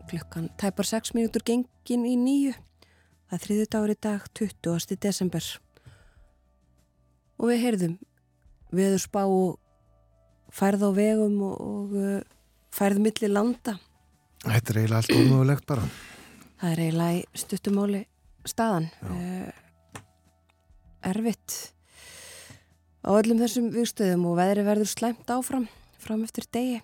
klukkan 0.09 0.49
tæpar 0.57 0.88
6 0.89 1.13
mínútur 1.13 1.45
gengin 1.45 2.09
í 2.09 2.17
nýju. 2.17 2.55
Það 3.30 3.36
er 3.38 3.43
þriði 3.43 3.65
dagur 3.69 3.93
í 3.93 3.97
dag, 4.01 4.26
20. 4.34 4.97
desember. 4.97 5.45
Og 7.38 7.51
við 7.51 7.61
heyrðum 7.61 7.93
viður 8.73 9.03
spá 9.05 9.21
og 9.30 9.61
færð 10.49 10.89
á 10.89 10.91
vegum 10.97 11.38
og, 11.45 11.53
og 11.69 11.95
uh, 12.01 12.17
færð 12.73 13.05
milli 13.05 13.30
landa. 13.30 13.78
Þetta 14.41 14.73
er 14.73 14.82
eiginlega 14.82 15.03
allt 15.03 15.15
ómögulegt 15.21 15.69
bara. 15.69 15.88
Það 16.57 16.73
er 16.73 16.86
eiginlega 16.88 17.21
í 17.21 17.23
stuttumáli 17.45 18.05
staðan. 18.41 18.91
Uh, 19.05 19.49
erfitt 21.13 21.61
á 23.05 23.13
öllum 23.13 23.45
þessum 23.45 23.69
viðstöðum 23.69 24.32
og 24.32 24.39
veðri 24.41 24.65
verður 24.65 24.95
slæmt 24.97 25.30
áfram, 25.30 25.69
fram 26.01 26.26
eftir 26.26 26.49
degi. 26.49 26.80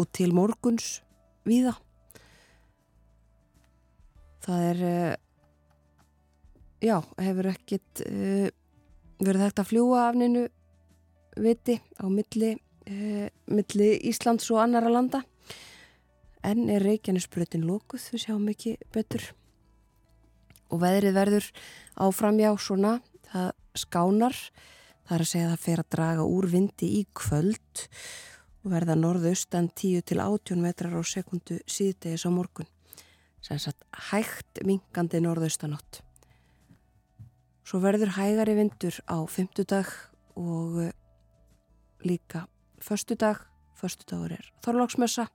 Og 0.00 0.08
til 0.16 0.32
morguns 0.32 1.00
víða. 1.44 1.74
Það 4.40 4.62
er, 4.70 4.78
uh, 4.88 5.16
já, 6.80 6.96
hefur 7.20 7.48
ekkit 7.50 8.02
uh, 8.06 8.46
verið 9.20 9.44
hægt 9.44 9.60
að 9.60 9.68
fljúa 9.74 10.06
af 10.06 10.16
neinu 10.16 10.46
viti 11.36 11.76
á 12.00 12.08
milli, 12.08 12.54
uh, 12.88 13.26
milli 13.52 13.90
Íslands 14.08 14.48
og 14.54 14.62
annara 14.64 14.92
landa. 14.92 15.20
En 16.40 16.70
er 16.72 16.80
Reykjanesbrötin 16.86 17.68
lókuð, 17.68 18.08
við 18.14 18.24
sjáum 18.24 18.48
ekki 18.48 18.78
betur. 18.94 19.26
Og 20.72 20.80
veðrið 20.80 21.18
verður 21.18 21.52
áframjá 22.00 22.54
svona, 22.56 22.96
það 23.28 23.52
skánar, 23.84 24.42
það 25.04 25.18
er 25.18 25.26
að 25.26 25.32
segja 25.34 25.50
að 25.50 25.52
það 25.52 25.64
fer 25.66 25.84
að 25.84 25.92
draga 25.98 26.28
úr 26.38 26.48
vindi 26.56 26.94
í 27.02 27.06
kvöld 27.12 27.88
og 28.60 28.74
verða 28.74 28.96
norðaustan 28.98 29.70
10 29.72 30.04
til 30.08 30.20
18 30.20 30.60
metrar 30.60 30.92
á 30.92 31.02
sekundu 31.06 31.60
síðdegis 31.64 32.26
á 32.28 32.30
morgun. 32.30 32.68
Sem 33.40 33.58
sagt 33.58 33.80
hægt 34.10 34.60
minkandi 34.68 35.22
norðaustanátt. 35.24 36.02
Svo 37.64 37.80
verður 37.80 38.16
hægari 38.18 38.56
vindur 38.58 38.96
á 39.08 39.16
fymtudag 39.30 39.88
og 40.36 40.80
eh, 40.84 40.92
líka 42.04 42.46
föstudag. 42.82 43.46
Föstudagur 43.80 44.34
er 44.36 44.48
þorláksmessa. 44.60 45.30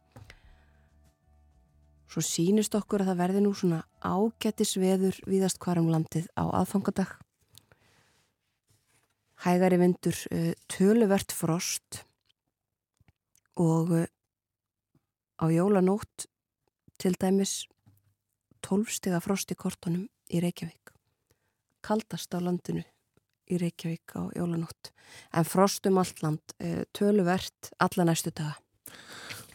Svo 2.06 2.22
sínist 2.22 2.76
okkur 2.78 3.02
að 3.02 3.10
það 3.10 3.22
verði 3.24 3.40
nú 3.42 3.54
svona 3.58 3.80
ágættis 4.06 4.76
veður 4.78 5.18
víðast 5.26 5.58
hvarum 5.64 5.90
landið 5.90 6.28
á 6.38 6.46
aðfangadag. 6.62 7.16
Hægari 9.46 9.80
vindur, 9.82 10.20
uh, 10.32 10.54
töluvert 10.72 11.34
frost 11.36 12.06
og 13.56 13.92
uh, 13.92 14.06
á 15.40 15.46
jólanótt 15.52 16.28
til 17.00 17.16
dæmis 17.20 17.66
12 18.66 18.92
stiga 18.98 19.22
frost 19.24 19.52
í 19.52 19.58
kortunum 19.60 20.08
í 20.32 20.42
Reykjavík. 20.44 20.92
Kaldast 21.86 22.34
á 22.34 22.40
landinu 22.42 22.84
í 23.52 23.60
Reykjavík 23.62 24.16
á 24.18 24.32
jólanótt. 24.36 24.92
En 25.36 25.46
frost 25.46 25.86
um 25.86 26.00
allt 26.02 26.22
land, 26.24 26.56
uh, 26.60 26.84
töluvert 26.96 27.72
alla 27.80 28.08
næstu 28.08 28.34
daga. 28.36 28.58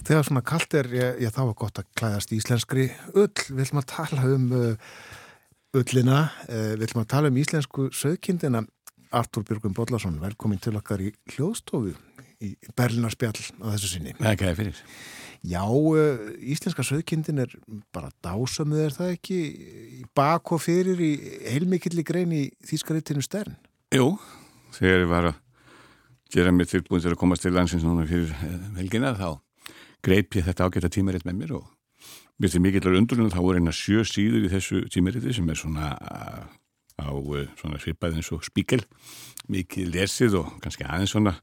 Þegar 0.00 0.24
svona 0.24 0.44
kallt 0.46 0.74
er, 0.74 0.88
ég, 0.96 1.18
ég 1.26 1.32
þá 1.34 1.42
er 1.44 1.56
gott 1.58 1.80
að 1.80 1.90
klæðast 1.98 2.32
íslenskri. 2.32 2.86
Við 3.12 3.64
ætlum 3.66 3.82
að 3.82 3.90
tala 3.90 4.28
um 4.32 4.46
ullina, 5.76 6.20
uh, 6.48 6.72
við 6.76 6.86
ætlum 6.88 7.04
að 7.04 7.10
tala 7.16 7.32
um 7.32 7.40
íslensku 7.40 7.90
söðkindina. 7.92 8.64
Artur 9.10 9.42
Björgum 9.42 9.74
Bollarsson, 9.74 10.20
velkomin 10.22 10.60
til 10.62 10.76
okkar 10.78 11.02
í 11.02 11.08
hljóðstofu 11.32 11.96
í 12.40 12.54
Berlinarspjall 12.76 13.36
á 13.60 13.66
þessu 13.74 13.94
sinni. 13.94 14.14
Það 14.18 14.30
er 14.30 14.36
ekki 14.36 14.54
fyrir. 14.60 14.84
Já, 15.50 15.62
uh, 15.64 16.24
íslenska 16.52 16.84
söðkindin 16.84 17.40
er 17.46 17.52
bara 17.94 18.10
dásamið 18.24 18.82
er 18.84 18.96
það 18.96 19.12
ekki 19.14 19.38
í 20.00 20.02
bak 20.16 20.52
og 20.52 20.60
fyrir 20.60 21.00
í 21.00 21.12
heilmikilli 21.48 22.04
grein 22.04 22.34
í 22.36 22.42
Þýskaritinu 22.68 23.24
stern. 23.24 23.56
Jú, 23.94 24.12
þegar 24.76 25.04
ég 25.04 25.10
var 25.10 25.30
að 25.30 25.38
gera 26.30 26.52
mig 26.54 26.68
tilbúin 26.70 27.02
til 27.02 27.14
að 27.14 27.20
komast 27.20 27.44
til 27.44 27.54
landsins 27.56 27.84
núna 27.86 28.06
fyrir 28.08 28.30
eh, 28.36 28.58
helgina 28.78 29.14
þá 29.18 29.40
greip 30.04 30.36
ég 30.38 30.46
þetta 30.46 30.68
ágæta 30.68 30.90
tímaritt 30.92 31.26
með 31.26 31.40
mér 31.40 31.56
og 31.58 31.66
mér 32.40 32.52
til 32.52 32.62
mikillar 32.64 32.96
undrunum 33.00 33.32
þá 33.32 33.40
voru 33.42 33.60
eina 33.60 33.74
sjö 33.74 34.04
síður 34.06 34.46
í 34.46 34.52
þessu 34.52 34.84
tímariti 34.92 35.34
sem 35.36 35.48
er 35.50 35.58
svona 35.58 35.90
uh, 35.98 36.44
á 37.00 37.10
svona 37.58 37.80
svipað 37.82 38.20
eins 38.20 38.30
og 38.36 38.44
spíkel 38.46 38.84
mikið 39.50 39.90
lesið 39.96 40.38
og 40.40 40.54
kannski 40.62 40.86
aðeins 40.86 41.16
svona 41.16 41.34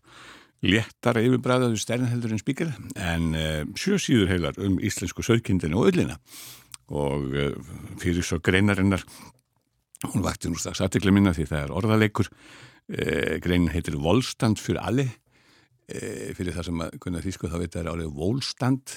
léttar 0.66 1.20
yfirbræðaðu 1.22 1.78
sternheldur 1.82 2.34
en 2.34 2.42
spíkel 2.42 2.72
en 2.96 3.34
uh, 3.38 3.64
sjö 3.78 4.00
síður 4.02 4.32
heilar 4.32 4.58
um 4.64 4.80
íslensku 4.84 5.26
söðkindinu 5.26 5.82
og 5.82 5.92
öllina 5.92 6.18
og 6.88 7.28
uh, 7.36 7.52
fyrir 8.02 8.26
svo 8.26 8.40
greinarinnar 8.44 9.04
hún 10.08 10.26
vakti 10.26 10.50
nú 10.50 10.58
strax 10.58 10.82
aðtekla 10.82 11.14
minna 11.14 11.36
því 11.38 11.46
það 11.52 11.64
er 11.66 11.76
orðaleikur 11.82 12.32
uh, 12.32 13.38
greinin 13.44 13.74
heitir 13.74 14.00
Volstand 14.02 14.62
fyrir 14.62 14.84
alli 14.84 15.10
fyrir 15.88 16.52
það 16.52 16.66
sem 16.68 16.82
að 16.84 16.96
kunna 17.00 17.22
þýsku 17.24 17.48
þá 17.48 17.54
veit 17.62 17.72
það 17.72 17.78
er 17.80 17.90
árið 17.94 18.10
Volstand 18.18 18.96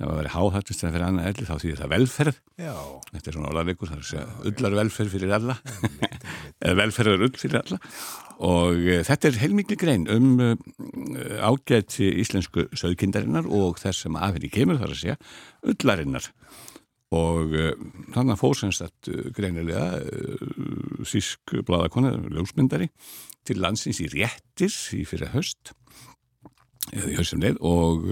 það 0.00 0.08
var 0.08 0.14
að 0.14 0.20
vera 0.20 0.32
háhattist 0.32 0.82
að 0.84 0.94
fyrir 0.94 1.04
annað 1.04 1.26
elli 1.30 1.46
þá 1.46 1.54
því 1.60 1.70
það 1.76 1.90
velferð. 1.92 2.36
Já, 2.60 2.74
þetta 3.10 3.28
er 3.30 3.36
svona 3.36 3.50
orðaleikur, 3.50 3.90
það 3.90 3.98
er 4.00 4.22
að 4.22 4.46
ullar 4.50 4.76
velferð 4.78 5.14
fyrir 5.14 5.34
alla. 5.36 5.56
Eða 6.64 6.78
velferðarull 6.78 7.36
fyrir 7.36 7.58
alla. 7.60 7.78
Og 8.48 8.80
uh, 8.80 9.02
þetta 9.10 9.28
er 9.28 9.40
heilmikli 9.42 9.78
grein 9.80 10.08
um 10.14 10.30
uh, 10.40 10.54
ágæti 11.44 12.08
íslensku 12.22 12.64
sögkindarinnar 12.72 13.48
og 13.52 13.76
þess 13.82 14.06
sem 14.06 14.16
af 14.16 14.38
henni 14.38 14.52
kemur 14.52 14.80
þar 14.80 14.94
að 14.94 15.02
segja 15.02 15.18
ullarinnar. 15.68 16.30
Og 17.12 17.52
uh, 17.52 17.70
þannig 18.16 18.38
að 18.38 18.40
fóðsennst 18.40 18.86
að 18.86 19.12
uh, 19.12 19.22
greinilega 19.36 19.84
sísk 21.10 21.58
bladakona, 21.68 22.16
ljósmyndari 22.32 22.88
til 23.44 23.60
landsins 23.60 24.00
í 24.00 24.08
réttir 24.16 24.72
í 24.96 25.04
fyrir 25.08 25.34
höst 25.36 25.74
eða 26.94 27.10
í 27.12 27.16
haustum 27.20 27.44
leið 27.44 27.60
og 27.60 28.06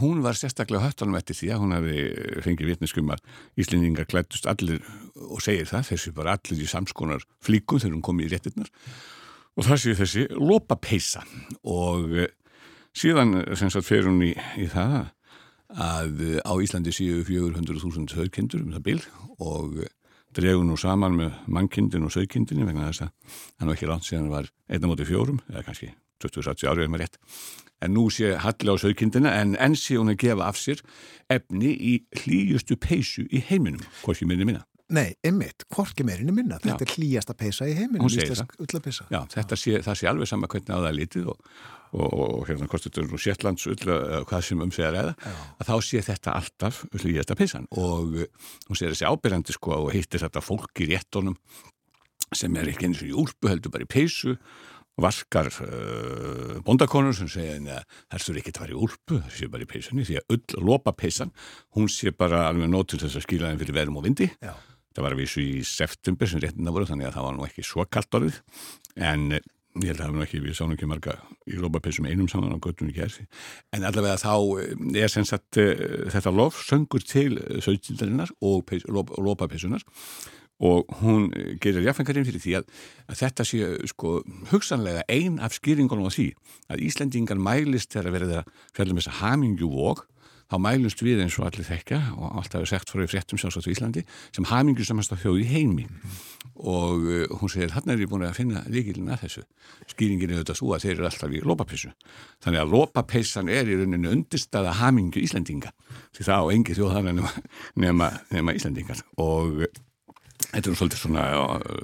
hún 0.00 0.20
var 0.24 0.36
sérstaklega 0.36 0.84
höttanum 0.84 1.16
eftir 1.16 1.36
því 1.38 1.50
að 1.52 1.62
hún 1.62 1.74
hefði 1.76 2.00
fengið 2.44 2.70
vitniskum 2.72 3.12
að 3.14 3.22
Íslendingar 3.62 4.08
klættust 4.10 4.48
allir 4.50 4.82
og 5.16 5.40
segir 5.44 5.68
það, 5.70 5.86
þessi 5.92 6.12
bara 6.16 6.36
allir 6.36 6.60
í 6.60 6.68
samskonar 6.68 7.24
flíkum 7.44 7.80
þegar 7.80 7.96
hún 7.96 8.04
kom 8.04 8.20
í 8.20 8.28
réttirnar. 8.28 8.68
Og 9.56 9.64
það 9.64 9.82
séu 9.82 9.96
þessi 9.96 10.26
lopapeisa 10.36 11.24
og 11.64 12.12
eh, 12.20 12.32
síðan 12.96 13.38
sem 13.56 13.72
sagt 13.72 13.88
fer 13.88 14.04
hún 14.04 14.20
í, 14.26 14.34
í 14.60 14.68
það 14.68 14.98
að 15.72 16.24
eh, 16.28 16.40
á 16.44 16.52
Íslandi 16.60 16.92
séu 16.92 17.24
400.000 17.24 18.20
högkindur 18.20 18.66
um 18.66 18.74
það 18.76 18.88
bil 18.90 19.00
og 19.40 19.80
eh, 19.80 19.92
dregur 20.36 20.68
nú 20.68 20.76
saman 20.76 21.16
með 21.16 21.38
mannkindin 21.48 22.04
og 22.04 22.12
sögkindinni 22.12 22.68
vegna 22.68 22.90
þess 22.90 23.06
að 23.06 23.38
hann 23.56 23.70
var 23.70 23.78
ekki 23.78 23.88
langt 23.88 24.04
síðan 24.04 24.34
var 24.34 24.52
einna 24.68 24.90
móti 24.90 25.08
fjórum, 25.08 25.40
eða 25.48 25.64
kannski 25.70 25.94
20-30 26.24 26.70
árið 26.70 26.92
með 26.92 27.04
rétt 27.04 27.20
en 27.84 27.92
nú 27.92 28.06
sé 28.12 28.32
halli 28.40 28.72
á 28.72 28.76
sögkindina 28.80 29.34
en 29.40 29.56
enn 29.60 29.76
sé 29.76 29.98
hún 29.98 30.12
að 30.12 30.22
gefa 30.24 30.48
af 30.48 30.56
sér 30.60 30.80
efni 31.32 31.74
í 31.74 31.92
hlýjustu 32.22 32.78
peysu 32.80 33.26
í 33.28 33.42
heiminum, 33.50 33.84
hvorki 34.04 34.28
minni 34.28 34.48
minna. 34.48 34.64
Nei, 34.86 35.16
ymmit, 35.26 35.64
hvorki 35.74 36.04
meirinni 36.06 36.30
minna. 36.30 36.60
Þetta 36.62 36.84
Já. 36.84 36.86
er 36.86 36.92
hlýjasta 36.94 37.34
peysa 37.34 37.66
í 37.66 37.72
heiminum, 37.74 38.06
íslensk 38.06 38.52
ullapeysa. 38.62 39.08
Já, 39.10 39.24
þetta 39.32 39.58
sé, 39.58 39.80
það 39.82 39.98
sé 39.98 40.06
alveg 40.06 40.30
sama 40.30 40.50
hvernig 40.52 40.70
á 40.70 40.78
það 40.78 40.86
er 40.92 40.96
litið 41.00 41.30
og, 41.32 41.56
og, 41.90 42.12
og 42.14 42.44
hérna 42.46 42.68
hvort 42.70 42.86
þetta 42.86 43.02
er 43.02 43.08
nú 43.10 43.18
Sjetlands 43.18 43.66
ull 43.72 43.80
eða 43.82 44.20
hvað 44.30 44.44
sem 44.46 44.62
um 44.62 44.70
að 44.76 44.94
ræða, 44.94 45.16
að 45.58 45.72
þá 45.72 45.74
sé 45.88 46.04
þetta 46.06 46.36
alltaf 46.38 46.78
hlýjasta 47.02 47.38
peysan 47.40 47.66
og 47.74 48.14
uh, 48.14 48.52
hún 48.68 48.78
sé 48.78 48.92
þessi 48.92 49.10
ábyrjandi 49.10 49.58
sko 49.58 49.80
og 49.88 49.90
hittir 49.96 50.22
þetta 50.22 50.44
fólk 50.44 50.84
í 50.86 50.88
réttunum 50.92 51.34
sem 52.34 52.54
er 52.58 52.70
ekki 52.70 52.86
eins 52.86 53.02
og 53.02 53.10
í 53.10 53.18
úlpu 53.26 53.50
heldur 53.50 53.74
bara 53.74 53.86
í 53.86 53.90
peysu 53.90 54.36
vaskar 55.02 55.50
uh, 55.64 56.54
bondakonur 56.66 57.16
sem 57.16 57.28
segja 57.30 57.58
en 57.58 57.66
það 57.68 58.24
þurfi 58.28 58.42
ekki 58.42 58.54
að 58.54 58.62
fara 58.62 58.74
í 58.74 58.78
úlpu, 58.86 59.18
það 59.18 59.34
sé 59.38 59.50
bara 59.52 59.66
í 59.66 59.70
peysunni 59.70 60.06
því 60.08 60.20
að 60.20 60.36
ull 60.36 60.62
lopa 60.70 60.94
peysan, 60.96 61.34
hún 61.76 61.90
sé 61.92 62.14
bara 62.16 62.46
alveg 62.50 62.72
nót 62.72 62.92
til 62.92 63.02
þess 63.02 63.20
að 63.20 63.26
skýla 63.26 63.52
þeim 63.52 63.60
fyrir 63.64 63.78
verum 63.80 64.00
og 64.00 64.06
vindi. 64.08 64.30
Já. 64.40 64.54
Það 64.96 65.04
var 65.04 65.12
að 65.12 65.20
vísu 65.20 65.42
í 65.44 65.58
september 65.68 66.30
sem 66.30 66.40
réttina 66.40 66.72
voru 66.72 66.88
þannig 66.88 67.10
að 67.10 67.18
það 67.18 67.26
var 67.26 67.36
nú 67.36 67.44
ekki 67.44 67.66
svo 67.68 67.84
kallt 67.92 68.16
orðið. 68.16 68.38
En 68.96 69.26
eh, 69.36 69.44
ég 69.82 69.90
held 69.90 69.98
að 69.98 70.02
það 70.02 70.12
var 70.12 70.16
nú 70.16 70.24
ekki, 70.24 70.40
við 70.44 70.56
sáum 70.56 70.72
ekki 70.74 70.88
marga 70.88 71.16
í 71.46 71.58
lópapessum 71.60 72.08
einum 72.08 72.30
saman 72.30 72.56
á 72.56 72.58
göttunni 72.62 72.94
kjærsi 72.96 73.26
en 73.76 73.84
allavega 73.84 74.16
þá 74.22 74.32
eh, 74.62 75.02
er 75.02 75.12
sem 75.12 75.26
sagt 75.28 75.58
eh, 75.60 76.08
þetta 76.12 76.32
lof 76.32 76.62
söngur 76.64 77.04
til 77.04 77.36
sögtildarinnar 77.64 78.32
og 78.40 78.72
og 78.72 79.12
lópapessunar 79.20 79.84
og 80.60 80.90
hún 81.02 81.30
eh, 81.36 81.54
gerir 81.60 81.84
jafnfengarinn 81.84 82.26
fyrir 82.28 82.42
því 82.42 82.58
að, 82.60 82.68
að 83.10 83.22
þetta 83.22 83.48
sé 83.48 83.70
sko 83.92 84.18
hugsanlega 84.52 85.06
ein 85.12 85.40
af 85.42 85.56
skýringunum 85.58 86.08
á 86.08 86.12
því 86.12 86.30
að 86.72 86.84
Íslendingar 86.88 87.40
mælist 87.40 87.92
þegar 87.92 88.28
að 88.28 88.52
fjallum 88.76 89.00
þess 89.00 89.12
að 89.12 89.20
hamingju 89.22 89.72
vók 89.72 90.06
þá 90.46 90.56
mælumst 90.62 91.02
við 91.02 91.22
eins 91.24 91.36
og 91.40 91.48
allir 91.48 91.66
þekkja 91.66 91.98
og 92.14 92.38
alltaf 92.38 92.62
er 92.62 92.70
sagt 92.70 92.92
frá 92.92 93.02
í 93.02 93.08
fréttum 93.10 93.40
sjálfsagt 93.40 93.66
í 93.66 93.74
Íslandi 93.74 94.02
sem 94.34 94.46
hamingu 94.46 94.84
samast 94.86 95.10
á 95.10 95.18
þjóð 95.18 95.40
í 95.42 95.46
heimi. 95.50 95.86
Og 96.56 97.02
uh, 97.02 97.24
hún 97.40 97.50
segir 97.52 97.74
hann 97.74 97.90
er 97.90 98.00
ég 98.00 98.10
búin 98.10 98.24
að 98.26 98.38
finna 98.38 98.62
líkilin 98.70 99.10
að 99.10 99.24
þessu. 99.24 99.42
Skýringin 99.90 100.30
er 100.30 100.38
auðvitað 100.38 100.60
svo 100.60 100.70
að 100.76 100.86
þeir 100.86 100.94
eru 100.94 101.08
alltaf 101.10 101.34
í 101.34 101.42
lópapissu 101.42 101.90
þannig 102.44 102.62
að 102.62 102.76
lópapessan 102.76 103.50
er 103.52 103.70
í 103.70 103.80
rauninu 103.80 104.12
undirstaða 104.14 104.76
hamingu 104.80 105.22
Íslandinga 105.24 105.74
því 106.14 106.28
það 106.28 106.46
á 106.46 106.52
engi 106.54 106.78
þjóð 106.78 106.94
þannig 106.94 107.26
nema, 107.82 108.10
nema, 108.30 108.54
Íslandingar 108.56 109.02
og 109.18 109.66
þetta 110.56 110.70
er 110.72 110.78
svolítið 110.80 111.02
svona 111.02 111.24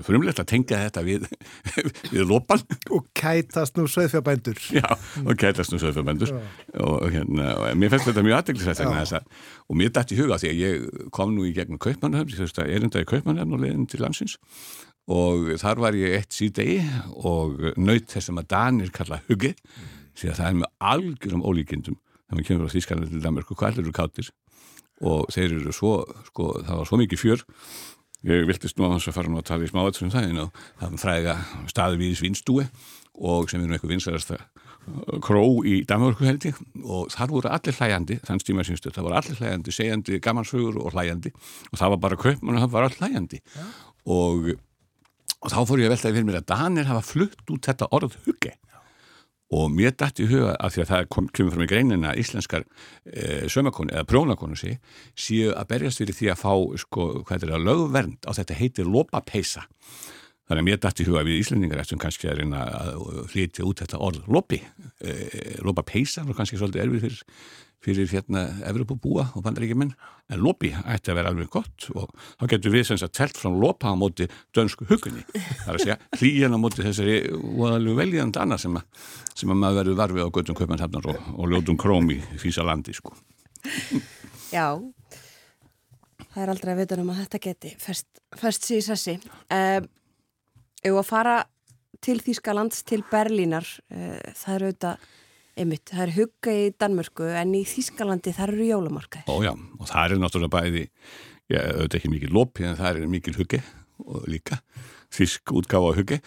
frumlegt 0.06 0.42
að 0.42 0.48
tengja 0.52 0.80
þetta 0.86 1.04
við, 1.06 1.26
við 2.14 2.24
lópan 2.28 2.62
Og 2.92 3.06
kætast 3.16 3.78
nú 3.78 3.86
sveðfjabændur. 3.90 4.58
Já, 4.74 4.86
og 5.22 5.32
kætast 5.40 5.72
nú 5.72 5.80
sögfjörbendur 5.82 6.32
og, 6.32 7.08
hérna, 7.12 7.52
og 7.56 7.78
mér 7.78 7.92
finnst 7.92 8.08
þetta 8.10 8.24
mjög 8.26 8.38
aðdeglisvægt 8.38 8.82
vegna 8.82 9.02
þess 9.02 9.18
að, 9.18 9.40
og 9.68 9.80
mér 9.80 9.92
dætt 9.96 10.14
í 10.14 10.18
huga 10.20 10.38
því 10.42 10.52
að 10.52 10.62
ég 10.62 11.08
kom 11.14 11.34
nú 11.36 11.46
í 11.48 11.54
gegnum 11.56 11.80
Kaupmannahöfn, 11.82 12.32
ég 12.32 12.42
þurfti 12.42 12.64
að 12.64 12.74
erinda 12.76 13.02
í 13.02 13.08
Kaupmannahöfn 13.08 13.56
og 13.56 13.64
leiðin 13.64 13.88
til 13.90 14.02
landsins. 14.02 14.36
Og 15.12 15.50
þar 15.58 15.82
var 15.82 15.98
ég 15.98 16.18
eitt 16.18 16.36
síðdegi 16.36 16.78
og 17.18 17.72
naut 17.76 18.12
þessum 18.12 18.38
að 18.42 18.50
Danir 18.52 18.92
kalla 18.94 19.22
huggi, 19.28 19.54
því 20.18 20.30
að 20.30 20.38
það 20.38 20.48
er 20.48 20.60
með 20.60 20.72
algjörum 20.92 21.46
ólíkindum 21.48 21.98
þegar 21.98 22.38
maður 22.38 22.48
kemur 22.48 22.70
á 22.70 22.74
Þískanlega 22.74 23.12
til 23.12 23.24
Danmarku, 23.24 23.56
hvað 23.56 23.72
allir 23.72 23.86
eru 23.86 23.96
kátir. 23.96 24.30
Og 25.02 25.26
þeir 25.34 25.56
eru 25.58 25.72
svo, 25.74 25.96
sko, 26.28 26.52
það 26.62 26.78
var 26.78 26.88
svo 26.88 26.98
mikið 27.00 27.20
fjör 27.20 27.42
Ég 28.22 28.46
viltist 28.46 28.78
nú 28.78 28.86
að 28.86 28.96
hans 28.96 29.08
að 29.10 29.16
fara 29.16 29.30
nú 29.30 29.40
að 29.40 29.48
tala 29.48 29.66
í 29.66 29.70
smávættur 29.70 30.06
um 30.06 30.12
það 30.14 30.28
en 30.28 30.42
það 30.78 30.98
fræga 31.02 31.36
staði 31.70 31.98
við 31.98 32.18
Svinstúi 32.20 32.66
og 33.18 33.50
sem 33.50 33.62
er 33.62 33.66
nú 33.66 33.74
eitthvað 33.74 33.94
vinsarast 33.96 34.34
kró 35.22 35.42
í 35.66 35.82
Danmörku 35.86 36.26
held 36.26 36.46
ég. 36.46 36.58
Og 36.82 37.10
þar 37.12 37.32
voru 37.32 37.50
allir 37.52 37.76
hlæjandi, 37.76 38.18
þann 38.26 38.42
stíma 38.42 38.66
sínstu 38.66 38.92
það 38.94 39.08
voru 39.08 39.18
allir 39.20 39.38
hlæjandi, 39.38 39.74
segjandi 39.74 40.20
gamansögur 40.22 40.80
og 40.82 40.94
hlæjandi. 40.96 41.32
Og 41.70 41.80
það 41.80 41.94
var 41.94 42.02
bara 42.06 42.20
kaupmann 42.24 42.58
og 42.58 42.64
það 42.64 42.74
var 42.74 42.88
allir 42.88 43.02
hlæjandi. 43.02 43.42
Og, 44.10 44.50
og 45.42 45.54
þá 45.54 45.60
fór 45.68 45.82
ég 45.82 45.90
að 45.90 45.96
veltaði 45.96 46.18
fyrir 46.18 46.28
mér 46.30 46.40
að 46.42 46.50
Danir 46.54 46.90
hafa 46.90 47.06
flutt 47.06 47.54
út 47.54 47.70
þetta 47.70 47.90
orð 47.94 48.18
hugge 48.26 48.56
og 49.52 49.72
mér 49.72 49.92
dætti 49.98 50.24
í 50.24 50.30
huga 50.30 50.54
af 50.56 50.72
því 50.74 50.84
að 50.84 50.90
það 50.92 51.08
kom, 51.12 51.28
kemur 51.36 51.54
fram 51.54 51.64
í 51.66 51.68
greinina 51.70 52.12
að 52.12 52.22
íslenskar 52.22 52.64
e, 53.04 53.48
sömakonu 53.52 53.92
eða 53.92 54.08
prjónakonu 54.08 54.56
sé, 54.58 54.78
séu 55.18 55.52
að 55.52 55.68
berjast 55.74 56.00
fyrir 56.00 56.16
því 56.16 56.30
að 56.32 56.40
fá 56.40 56.52
sko, 56.84 57.08
hvað 57.28 57.46
er 57.46 57.54
að 57.58 57.66
lögvernd 57.68 58.28
á 58.28 58.30
þetta 58.38 58.58
heitir 58.58 58.88
lopapeisa. 58.88 59.66
Þannig 60.48 60.62
að 60.62 60.68
mér 60.68 60.80
dætti 60.82 61.04
í 61.04 61.08
huga 61.08 61.24
við 61.26 61.42
íslendingar 61.42 61.82
eftir 61.82 62.00
kannski 62.02 62.30
að 62.32 62.40
reyna 62.40 62.64
að 62.80 63.04
flytja 63.32 63.66
út 63.68 63.84
þetta 63.84 64.00
orð 64.08 64.32
lopi, 64.32 64.62
e, 65.04 65.12
lopapeisa 65.64 66.24
og 66.24 66.36
kannski 66.38 66.60
svolítið 66.60 66.86
erfið 66.86 67.06
fyrir 67.06 67.22
fyrir 67.82 68.08
hérna 68.12 68.44
Evropabúa 68.68 69.28
og 69.36 69.44
bandaríkjumenn 69.44 69.92
en 70.32 70.42
lopi 70.42 70.70
ætti 70.72 71.12
að 71.12 71.18
vera 71.18 71.32
alveg 71.32 71.50
gott 71.52 71.88
og 71.96 72.12
þá 72.40 72.46
getur 72.54 72.74
við 72.74 72.86
sem 72.88 73.00
sagt 73.00 73.16
telt 73.18 73.38
frá 73.38 73.50
lopa 73.50 73.90
á 73.90 73.96
móti 73.98 74.28
dönsku 74.54 74.86
hugunni 74.90 75.24
það 75.34 75.68
er 75.68 75.74
að 75.74 75.84
segja 75.84 75.98
hlýjan 76.20 76.56
á 76.56 76.62
móti 76.62 76.86
þessari 76.86 77.18
voðalegu 77.32 77.98
veljönd 77.98 78.40
annað 78.40 78.64
sem, 78.64 78.80
sem 79.34 79.54
að 79.54 79.62
maður 79.64 79.80
verður 79.82 80.00
varfið 80.02 80.26
á 80.26 80.34
göttum 80.38 80.58
kaupmannshafnar 80.60 81.10
og, 81.12 81.30
og 81.36 81.52
ljótum 81.52 81.80
króm 81.80 82.10
í 82.14 82.18
físa 82.40 82.66
landi 82.66 82.94
sko. 82.96 83.14
Já, 84.54 84.76
það 86.32 86.42
er 86.44 86.52
aldrei 86.52 86.74
að 86.74 86.82
vita 86.82 87.00
um 87.00 87.10
að 87.12 87.24
þetta 87.24 87.42
geti 87.46 87.74
sér 87.80 88.78
í 88.78 88.84
sessi. 88.84 89.16
Ef 90.82 90.98
að 90.98 91.06
fara 91.06 91.36
til 92.02 92.18
Þýskalands, 92.22 92.82
til 92.86 93.02
Berlínar, 93.10 93.66
uh, 93.94 94.18
það 94.38 94.54
er 94.54 94.64
auðvitað, 94.66 95.10
einmitt, 95.58 95.90
það 95.90 96.04
er 96.06 96.14
hugga 96.16 96.54
í 96.56 96.70
Danmörku 96.80 97.28
en 97.40 97.52
í 97.56 97.62
Þýskalandi 97.68 98.32
það 98.36 98.54
eru 98.54 98.70
jólamarkaðir. 98.70 99.28
og 99.32 99.44
já, 99.44 99.52
og 99.52 99.90
það 99.90 100.04
er 100.04 100.22
náttúrulega 100.22 100.54
bæði 100.56 100.84
já, 101.52 101.60
auðvitað 101.60 101.98
ekki 101.98 102.12
mikið 102.14 102.34
lopi 102.38 102.66
en 102.68 102.78
það 102.78 103.02
er 103.02 103.12
mikið 103.12 103.38
hugge 103.42 103.60
og 104.02 104.24
líka 104.30 104.62
þísk 105.12 105.54
útgáfa 105.60 105.92
á 105.92 105.98
hugge. 105.98 106.22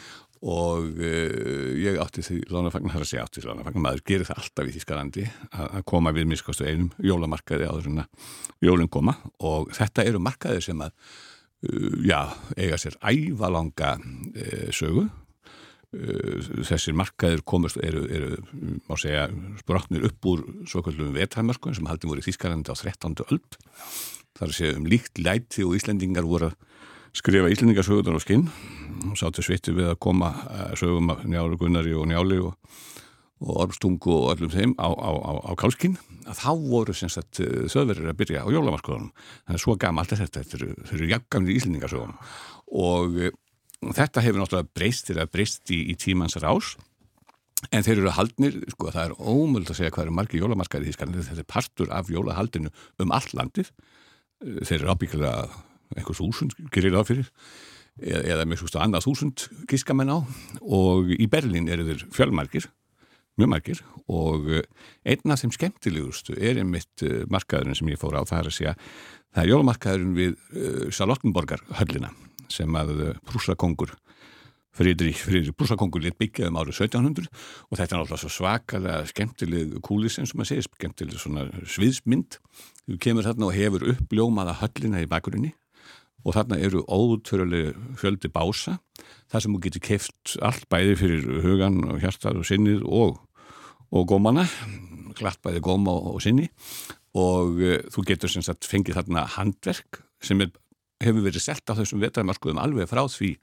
Og 0.45 0.99
uh, 1.01 1.69
ég 1.81 1.95
átti 1.97 2.21
því 2.21 2.35
lánafagnar, 2.53 2.91
það 2.93 2.99
er 2.99 3.05
að 3.05 3.09
segja 3.09 3.23
átti 3.25 3.41
því 3.41 3.49
lánafagnar 3.49 3.83
maður 3.87 4.03
gerir 4.05 4.27
það 4.27 4.41
alltaf 4.43 4.67
í 4.67 4.73
Þískalandi 4.75 5.23
að 5.63 5.85
koma 5.89 6.13
við 6.13 6.27
miskostu 6.29 6.67
einum 6.67 6.91
jólamarkaði 7.01 7.69
áður 7.71 7.87
að 8.03 8.67
jólinn 8.67 8.91
koma. 8.93 9.15
Og 9.41 9.71
þetta 9.73 10.05
eru 10.05 10.21
markaðir 10.21 10.67
sem 10.67 10.83
að 10.85 10.93
uh, 10.93 11.95
já, 12.05 12.19
eiga 12.59 12.77
sér 12.77 12.99
ævalanga 13.01 13.95
uh, 13.97 14.67
sögu 14.75 15.07
þessir 16.65 16.95
markaðir 16.97 17.43
komast 17.47 17.79
eru, 17.83 18.05
eru 18.11 18.39
má 18.89 18.97
segja, 18.99 19.27
sprotnir 19.61 20.05
upp 20.07 20.29
úr 20.29 20.43
svo 20.69 20.83
kallum 20.85 21.13
vetræðmarkum 21.15 21.75
sem 21.75 21.87
haldin 21.89 22.11
voru 22.11 22.23
í 22.23 22.25
Þískalandi 22.25 22.73
á 22.73 22.75
13. 22.75 23.15
öld. 23.29 23.59
Þar 24.35 24.49
að 24.49 24.57
segja 24.57 24.79
um 24.79 24.89
líkt 24.91 25.21
læti 25.21 25.63
og 25.63 25.77
Íslendingar 25.77 26.27
voru 26.27 26.49
að 26.51 26.57
skrifa 27.15 27.51
Íslendingarsögunar 27.53 28.19
á 28.19 28.21
skinn. 28.23 28.49
Og 29.05 29.15
sáttu 29.19 29.45
svittu 29.45 29.75
við 29.75 29.93
að 29.93 30.01
koma 30.03 30.33
uh, 30.43 30.73
sögum 30.79 31.13
Njálu 31.23 31.59
Gunnari 31.61 31.95
og 31.95 32.09
Njáli 32.09 32.41
og, 32.43 32.57
og 33.45 33.61
Ormstungu 33.65 34.11
og 34.11 34.33
öllum 34.35 34.51
þeim 34.51 34.75
á, 34.75 34.91
á, 34.91 35.11
á, 35.15 35.33
á 35.47 35.51
kálskinn. 35.59 35.95
Að 36.25 36.41
þá 36.41 36.51
voru 36.65 36.95
sem 36.97 37.11
sagt 37.11 37.39
þöðverður 37.39 38.11
að 38.11 38.19
byrja 38.19 38.43
á 38.43 38.51
jólamarkaðunum. 38.51 39.13
Þannig 39.45 39.59
að 39.59 39.63
svo 39.63 39.77
gamalt 39.79 40.11
er 40.11 40.23
þetta, 40.25 40.43
þetta 40.43 40.97
eru, 40.97 41.09
jafngamli 41.13 41.57
Íslendingarsögunum 41.59 42.19
og 42.75 43.19
þetta 43.93 44.23
hefur 44.23 44.41
náttúrulega 44.41 44.71
breyst 44.77 45.09
þegar 45.11 45.31
breyst 45.33 45.71
í, 45.73 45.81
í 45.91 45.95
tímans 45.99 46.37
rás. 46.41 46.75
En 47.73 47.85
þeir 47.85 48.01
eru 48.01 48.13
haldnir, 48.13 48.57
sko 48.73 48.91
það 48.93 49.09
er 49.09 49.13
ómöld 49.17 49.69
að 49.71 49.79
segja 49.79 49.93
hvað 49.95 50.05
eru 50.05 50.15
margir 50.17 50.43
jólamarkaði 50.43 50.85
í 50.85 50.91
Þískalandi 50.91 51.27
þetta 51.29 51.43
er 51.43 51.49
partur 51.49 51.93
af 51.95 52.11
jólahaldinu 52.13 52.71
um 53.01 53.13
allt 53.15 53.33
landið. 53.37 53.71
Þeir 54.41 54.77
eru 54.81 54.91
ábyggilega 54.93 55.47
einhvers 55.95 56.21
úsund, 56.21 56.55
gerir 56.73 56.95
það 56.97 57.09
fyrir. 57.11 57.31
Eða, 57.95 58.43
með 58.43 58.59
svo 58.59 58.81
annað 58.83 59.05
þúsund 59.07 59.45
gískamenn 59.71 60.11
á. 60.11 60.19
Og 60.61 61.13
í 61.15 61.29
Berlín 61.31 61.71
eru 61.71 61.87
þeir 61.87 62.03
fjölmarkir 62.13 62.67
mjög 63.39 63.51
margir. 63.51 63.81
Og 64.11 64.51
eh, 64.51 64.67
einn 65.07 65.33
af 65.33 65.41
þeim 65.41 65.55
skemmtilegustu 65.55 66.35
er 66.37 66.59
einmitt 66.61 67.03
eh, 67.03 67.23
markaðurinn 67.31 67.77
sem 67.79 67.89
ég 67.91 67.99
fór 67.99 68.19
á, 68.19 68.21
það 68.27 68.41
er 68.41 68.51
að 68.51 68.57
segja 68.59 68.75
það 69.35 69.41
er 69.43 69.51
jólamarkaðurinn 69.51 70.15
við 70.15 70.35
uh, 70.35 70.85
Charlottenborgar 70.95 71.63
höllina 71.81 72.13
sem 72.53 72.79
að 72.79 72.93
uh, 72.95 73.13
prúsakongur 73.27 73.95
Friðrik, 74.75 75.15
Friðrik 75.23 75.55
Prúsakongur 75.55 76.03
lit 76.03 76.17
byggjaðum 76.19 76.57
árið 76.59 76.81
1700 76.83 77.29
og 77.29 77.77
þetta 77.79 77.85
er 77.85 78.01
náttúrulega 78.01 78.21
svo 78.25 78.31
svakalega 78.33 79.03
skemmtileg 79.07 79.75
kúlisinn 79.85 80.27
sem 80.27 80.41
að 80.43 80.49
segja, 80.49 80.65
skemmtileg 80.67 81.21
svona 81.21 81.45
sviðsmynd. 81.63 82.39
Þú 82.83 82.97
kemur 83.05 83.27
þarna 83.27 83.47
og 83.47 83.55
hefur 83.55 83.85
uppljómaða 83.93 84.57
höllina 84.59 85.03
í 85.05 85.07
bakgrunni 85.11 85.53
og 86.25 86.35
þarna 86.35 86.59
eru 86.65 86.83
ótrúlega 86.91 87.71
fjöldi 88.01 88.31
bása 88.33 88.79
þar 89.31 89.45
sem 89.45 89.55
þú 89.55 89.61
getur 89.63 89.85
keft 89.85 90.35
allt 90.43 90.67
bæði 90.73 90.99
fyrir 90.99 91.45
hugan 91.45 91.79
og 91.85 92.03
hjartað 92.03 92.41
og 92.41 92.49
sinnið 92.49 92.83
og, 92.83 93.21
og 93.95 94.07
gómana 94.11 94.43
glatt 95.15 95.39
bæði 95.45 95.63
góma 95.63 95.95
og, 95.95 96.17
og 96.17 96.23
sinni. 96.25 96.49
Og 97.15 97.61
uh, 97.63 97.79
þú 97.95 98.07
getur 98.11 98.31
sem 98.31 98.43
sagt 98.43 98.67
fengið 98.67 98.99
þarna 98.99 99.23
handverk 99.37 100.01
sem 100.25 100.41
er, 100.43 100.51
hefur 101.03 101.25
verið 101.25 101.43
selt 101.43 101.67
á 101.67 101.77
þessum 101.77 102.03
vetramarkuðum 102.03 102.61
alveg 102.61 102.89
frá 102.91 103.03
því 103.09 103.35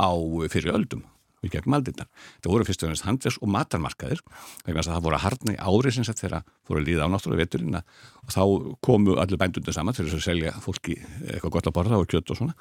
á 0.00 0.10
fyrir 0.50 0.74
öldum 0.74 1.04
í 1.44 1.50
gegnum 1.52 1.76
aldinnar. 1.78 2.08
Það 2.42 2.52
voru 2.54 2.66
fyrst 2.68 2.84
og 2.84 2.90
ennast 2.90 3.06
handverks 3.06 3.40
og 3.42 3.50
matarmarkaðir 3.52 4.22
vegna 4.64 4.82
að 4.82 4.90
það 4.90 5.06
voru 5.06 5.18
að 5.18 5.24
harna 5.26 5.54
í 5.54 5.58
ári 5.60 5.94
sem 5.94 6.06
sagt 6.08 6.22
þegar 6.22 6.44
fóru 6.66 6.80
að 6.80 6.88
líða 6.88 7.08
á 7.08 7.12
náttúrulega 7.12 7.44
veturinn 7.44 7.80
og 7.80 8.32
þá 8.32 8.42
komu 8.84 9.16
allir 9.20 9.40
bændundir 9.40 9.76
saman 9.76 9.96
til 9.96 10.06
þess 10.06 10.20
að 10.20 10.28
selja 10.28 10.54
fólki 10.64 10.96
eitthvað 11.00 11.56
gott 11.58 11.68
að 11.68 11.76
borða 11.76 12.00
og 12.00 12.08
kjött 12.10 12.32
og 12.32 12.40
svona 12.40 12.56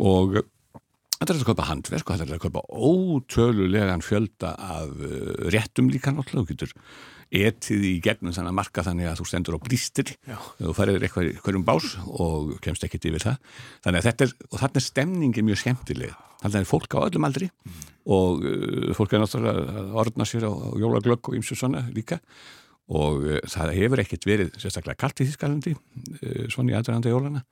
og 0.00 0.40
þetta 1.20 1.34
er 1.34 1.38
að 1.38 1.48
kaupa 1.50 1.68
handverk 1.68 2.10
og 2.10 2.18
þetta 2.18 2.26
er 2.26 2.38
að 2.38 2.44
kaupa 2.46 2.64
ótölulegan 2.90 4.04
fjölda 4.04 4.54
af 4.56 4.94
uh, 4.96 5.48
réttum 5.52 5.90
líka 5.92 6.14
náttúrulega, 6.14 6.46
þú 6.46 6.54
getur 6.54 6.76
etið 7.30 7.84
í 7.86 7.92
gegnum 8.02 8.34
þannig 8.34 8.50
að 8.50 8.58
marka 8.58 8.84
þannig 8.86 9.08
að 9.10 9.20
þú 9.20 9.26
stendur 9.28 9.56
á 9.56 9.60
blýstir 9.62 10.12
þú 10.58 10.72
færið 10.74 11.04
eitthvað 11.06 11.28
í 11.28 11.34
hverjum 11.44 11.66
bás 11.66 11.90
og 12.10 12.56
kemst 12.64 12.86
ekkit 12.86 13.06
yfir 13.10 13.24
það. 13.24 13.36
Þannig 13.84 14.00
að 14.00 14.08
þetta 14.08 14.26
er, 14.26 14.34
og 14.50 14.62
þarna 14.62 14.80
er 14.80 14.86
stemningin 14.86 15.46
mjög 15.46 15.60
skemmtileg. 15.62 16.16
Þannig 16.40 16.58
að 16.62 16.70
fólk 16.70 16.96
á 16.96 16.98
öllum 17.04 17.28
aldri 17.28 17.50
og 18.10 18.46
uh, 18.48 18.88
fólk 18.96 19.14
er 19.14 19.22
náttúrulega 19.22 19.76
að 19.82 19.92
ordna 20.02 20.26
sér 20.26 20.48
á, 20.48 20.52
á 20.52 20.68
jólaglögg 20.80 21.30
og 21.30 21.36
ymsu 21.38 21.58
svona 21.58 21.84
líka. 21.94 22.18
Og 22.90 23.22
uh, 23.22 23.36
það 23.46 23.76
hefur 23.78 24.02
ekkit 24.02 24.26
verið 24.26 24.56
sérstaklega 24.58 24.98
kalt 25.04 25.22
í 25.22 25.28
Þískalandi 25.28 25.76
uh, 25.76 26.48
svona 26.50 26.74
í 26.74 26.80
aðrænda 26.80 27.12
jólana 27.12 27.44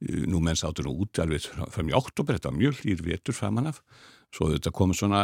nú 0.00 0.38
menn 0.40 0.56
sáttur 0.56 0.86
nú 0.88 0.94
út 1.04 1.18
alveg 1.20 1.44
fram 1.68 1.90
í 1.90 1.92
oktober, 1.92 2.38
þetta 2.38 2.48
var 2.48 2.56
mjög 2.56 2.78
hlýr 2.80 3.02
vetur 3.04 3.36
framan 3.36 3.68
af 3.68 3.82
svo 4.34 4.50
þetta 4.52 4.72
komið 4.74 5.00
svona 5.00 5.20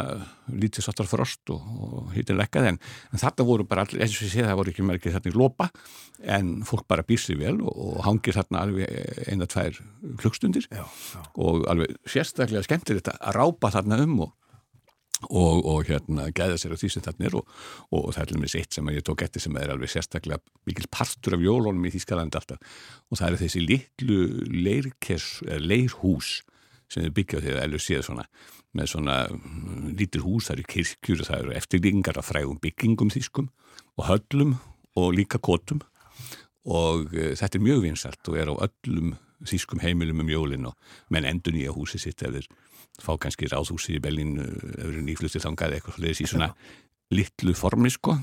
lítið 0.51 0.83
sattar 0.87 1.07
frost 1.07 1.53
og, 1.53 1.67
og 1.87 2.09
hittin 2.15 2.39
lekkað 2.39 2.71
en, 2.73 2.79
en 3.11 3.21
þetta 3.21 3.45
voru 3.47 3.67
bara 3.67 3.85
allir, 3.85 4.03
eins 4.03 4.17
og 4.17 4.27
ég 4.27 4.33
sé 4.33 4.43
það 4.43 4.59
voru 4.59 4.73
ekki 4.73 4.87
merkið 4.87 5.15
þarna 5.15 5.31
í 5.31 5.37
lopa 5.37 5.69
en 6.37 6.49
fólk 6.67 6.87
bara 6.91 7.05
býr 7.07 7.21
sér 7.23 7.39
vel 7.39 7.55
og, 7.61 7.71
og 7.71 8.01
hangir 8.07 8.35
þarna 8.35 8.65
alveg 8.65 9.29
eina, 9.31 9.47
tvær 9.47 9.79
klukkstundir 10.19 10.67
Já, 10.67 10.83
já. 10.83 11.21
og 11.39 11.63
alveg 11.71 11.95
sérstaklega 12.09 12.67
skemmtir 12.67 12.99
þetta 12.99 13.15
að 13.21 13.39
rápa 13.39 13.71
þarna 13.77 14.01
um 14.03 14.27
og, 15.25 15.65
og, 15.65 15.87
hérna 15.87 16.27
gæða 16.35 16.59
sér 16.61 16.75
á 16.75 16.77
því 16.77 16.89
sem 16.93 17.05
þarna 17.05 17.29
er 17.29 17.37
og, 17.39 17.47
og 17.95 18.11
það 18.13 18.21
er 18.23 18.33
alveg 18.35 18.57
eitt 18.59 18.75
sem 18.77 18.91
ég 18.93 19.05
tók 19.07 19.23
eftir 19.25 19.43
sem 19.43 19.57
er 19.57 19.71
alveg 19.73 19.89
sérstaklega 19.89 20.41
mikil 20.67 20.89
partur 20.93 21.37
af 21.37 21.45
jólunum 21.45 21.87
í 21.89 21.93
Þýskalandi 21.95 22.37
alltaf. 22.37 22.61
Og 23.09 23.17
það 23.17 23.31
eru 23.31 23.41
þessi 23.41 23.63
litlu 23.63 24.19
leirhús 25.63 26.35
sem 26.91 27.07
þau 27.07 27.15
byggja 27.17 27.57
elur 27.63 27.83
séð 27.83 28.05
svona 28.07 28.27
með 28.75 28.89
svona 28.93 29.19
mm, 29.31 29.93
lítil 29.99 30.23
hús, 30.25 30.49
það 30.49 30.57
eru 30.57 30.67
kirkjur 30.73 31.23
það 31.27 31.43
eru 31.43 31.55
eftirlíkingar 31.59 32.19
af 32.19 32.29
frægum 32.31 32.59
byggingum 32.63 33.13
þýskum 33.13 33.51
og 33.97 34.09
höllum 34.09 34.57
og 34.97 35.13
líka 35.15 35.39
kótum 35.39 35.83
og 36.67 37.13
uh, 37.13 37.31
þetta 37.37 37.59
er 37.59 37.65
mjög 37.69 37.85
vinsalt 37.85 38.31
og 38.31 38.39
er 38.41 38.51
á 38.51 38.55
öllum 38.67 39.15
þýskum 39.45 39.83
heimilum 39.83 40.23
um 40.23 40.33
jólin 40.33 40.67
og 40.69 40.75
menn 41.13 41.27
endur 41.29 41.53
nýja 41.53 41.75
húsi 41.75 42.01
sitt 42.01 42.23
eða 42.25 42.41
fá 42.97 43.13
kannski 43.21 43.45
ráðhúsi 43.51 43.97
í 43.97 44.01
Berlín 44.01 44.39
eða 44.41 45.03
nýflusti 45.05 45.41
þangað 45.43 45.77
eitthvað 45.77 45.99
leðis 46.01 46.23
í 46.25 46.29
svona 46.31 46.49
litlu 47.13 47.53
formi 47.55 47.91
sko, 47.93 48.17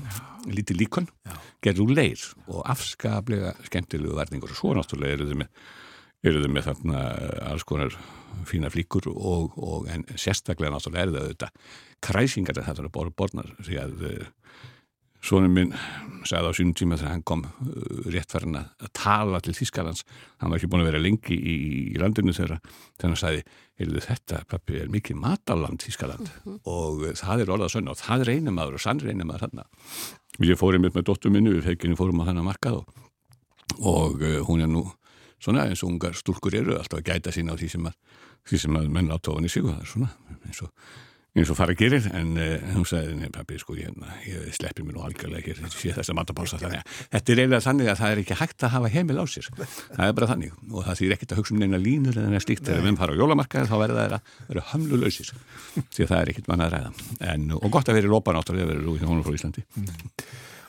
lítið 0.45 0.83
líkon 0.83 1.07
gerður 1.63 1.87
úr 1.87 1.95
leir 1.97 2.25
og 2.45 2.61
afskaplega 2.69 3.55
skemmtilegu 3.65 4.17
verningur 4.17 4.53
og 4.53 4.59
svo 4.59 4.75
náttúrulega 4.77 5.17
eru 5.17 5.29
þau 5.31 5.39
með, 5.41 5.49
eru 6.25 6.43
þau 6.43 6.51
með 6.51 6.69
þarna 6.69 7.01
alls 7.51 7.65
konar 7.67 7.97
fína 8.45 8.71
flíkur 8.73 9.07
og, 9.13 9.55
og 9.57 9.89
en 9.91 10.05
sérstaklega 10.19 10.73
náttúrulega 10.73 11.05
er 11.05 11.13
það 11.13 11.27
auðvitað 11.27 11.75
kræsingar 12.05 12.59
að 12.59 12.67
þetta 12.69 12.85
er 12.85 12.95
bara 12.97 13.15
borðnar 13.21 13.53
því 13.63 13.79
að 13.81 14.03
Svonum 15.25 15.55
minn 15.57 15.71
sagði 16.25 16.49
á 16.53 16.57
sínum 16.57 16.73
tíma 16.77 16.97
þegar 16.99 17.13
hann 17.15 17.23
kom 17.25 17.43
uh, 17.45 18.09
rétt 18.13 18.33
farin 18.33 18.57
að, 18.59 18.67
að 18.85 18.91
tala 18.97 19.39
til 19.41 19.55
Þískalands, 19.57 20.03
hann 20.41 20.51
var 20.51 20.59
ekki 20.59 20.69
búin 20.69 20.83
að 20.83 20.89
vera 20.91 21.01
lengi 21.01 21.37
í, 21.37 21.55
í 21.95 22.01
landinu 22.01 22.33
þegar 22.35 22.59
hann 23.01 23.15
sagði, 23.17 23.41
heyrðu 23.79 24.03
þetta, 24.05 24.43
pappi, 24.49 24.77
er 24.83 24.91
mikið 24.93 25.17
mataland 25.21 25.81
Þískaland 25.85 26.29
og 26.45 27.05
uh, 27.07 27.15
það 27.17 27.45
er 27.45 27.53
orðað 27.55 27.73
sönn 27.73 27.89
og 27.89 27.97
það 28.01 28.27
reynir 28.29 28.55
maður 28.57 28.77
og 28.77 28.85
sann 28.85 29.01
reynir 29.01 29.29
maður 29.29 29.47
hann 29.47 29.65
ég 30.45 30.59
fór 30.59 30.77
einmitt 30.77 30.97
með 30.97 31.07
dóttur 31.09 31.33
minni, 31.33 31.55
við 31.55 31.71
fekkinni 31.71 31.97
fórum 31.97 32.21
á 32.21 32.29
þannig 32.29 32.49
markað 32.49 32.81
og, 32.83 33.01
og 33.81 34.21
uh, 34.21 34.39
hún 34.49 34.65
er 34.65 34.69
nú 34.69 34.85
svona 35.45 35.65
eins 35.69 35.85
og 35.85 35.93
ungar 35.93 36.17
stúlkur 36.17 36.57
eru 36.57 36.77
alltaf 36.79 37.01
að 37.01 37.09
gæta 37.11 37.33
sína 37.35 37.53
á 37.53 37.59
því 37.61 37.71
sem 37.77 37.89
að, 37.89 37.97
því 38.49 38.61
sem 38.65 38.79
að 38.81 38.93
menn 38.97 39.11
átt 39.13 39.29
á 39.29 39.35
hann 39.35 39.47
í 39.47 39.51
sig 39.51 39.65
og 39.65 39.75
það 39.75 39.83
er 39.85 39.91
svona 39.93 40.13
eins 40.45 40.63
og 40.65 40.71
eins 41.35 41.49
og 41.51 41.57
fara 41.57 41.73
gerir, 41.75 42.05
en 42.15 42.29
uh, 42.39 42.61
hún 42.77 42.85
sagði 42.87 43.17
nefn 43.19 43.33
pabbi, 43.35 43.57
sko, 43.59 43.75
ég, 43.75 43.91
ég 44.29 44.53
sleppi 44.55 44.85
mér 44.87 44.95
nú 44.95 45.01
algjörlega 45.03 45.43
hér, 45.43 45.57
þetta 45.65 45.75
sé 45.75 45.91
þess 45.97 46.11
að 46.13 46.17
matapása 46.21 46.59
þannig 46.61 46.79
að 46.79 46.87
þetta 47.01 47.33
er 47.33 47.41
eiginlega 47.41 47.65
þannig 47.65 47.91
að 47.91 47.99
það 47.99 48.13
er 48.13 48.21
ekki 48.21 48.37
hægt 48.39 48.63
að 48.63 48.73
hafa 48.75 48.91
heimil 48.93 49.19
á 49.19 49.25
sér, 49.33 49.49
það 49.57 50.05
er 50.05 50.15
bara 50.15 50.29
þannig. 50.31 50.55
Og 50.71 50.87
það 50.87 50.99
þýr 51.01 51.15
ekkert 51.17 51.35
að 51.35 51.41
hugsa 51.41 51.55
um 51.55 51.59
neina 51.59 51.81
línur 51.81 52.15
en 52.21 52.31
það 52.31 52.45
slíkt. 52.45 52.65
Þegar 52.69 52.87
við 52.87 52.99
fara 53.01 53.11
á 53.11 53.19
jólamarkaði 53.19 53.67
þá 53.67 53.77
verða 53.83 53.99
það 53.99 54.15
að 54.15 54.21
vera 54.53 54.65
hömlulausir, 54.71 55.35
því 55.75 56.07
að 56.07 56.11
það 56.13 56.19
er 56.21 56.31
ekkert 56.31 56.51
manna 56.53 56.69
að 56.69 56.75
ræða, 56.77 56.91
en, 57.33 57.47
og 57.59 57.69
gott 57.75 57.91
að 57.91 57.99
vera 57.99 58.07
í 58.07 58.15
lópan 58.15 58.39
áttur 58.39 58.55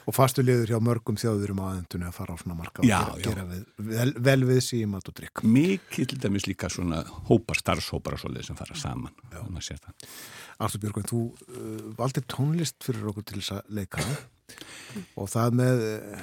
Og 0.07 0.15
fastu 0.15 0.43
liður 0.45 0.71
hjá 0.71 0.79
mörgum 0.79 1.17
þjóðurum 1.19 1.59
á 1.59 1.65
aðendunni 1.73 2.07
að 2.07 2.15
fara 2.15 2.35
á 2.35 2.37
svona 2.39 2.55
marka 2.55 2.79
og 2.79 2.87
Já, 2.87 2.99
gera, 3.03 3.17
já. 3.19 3.25
gera 3.27 3.43
við, 3.49 3.63
vel, 3.91 4.11
vel 4.29 4.37
við 4.47 4.61
síðan 4.63 4.93
mat 4.93 5.09
og 5.11 5.17
drikk. 5.19 5.43
mikið 5.43 6.11
til 6.13 6.19
dæmis 6.23 6.47
líka 6.47 6.69
svona 6.71 7.01
hópar, 7.27 7.59
starfshópar 7.59 8.15
og 8.15 8.21
svoleið 8.23 8.47
sem 8.47 8.59
fara 8.59 8.77
saman 8.79 9.11
Artur 10.57 10.81
Björgvin, 10.81 11.05
þú 11.05 11.19
uh, 11.29 11.89
valdir 11.99 12.23
tónlist 12.31 12.79
fyrir 12.81 13.09
okkur 13.11 13.25
til 13.29 13.41
þess 13.41 13.57
að 13.59 13.73
leika 13.77 14.01
og 15.19 15.27
það 15.29 15.57
með 15.59 15.83
uh, 15.85 16.21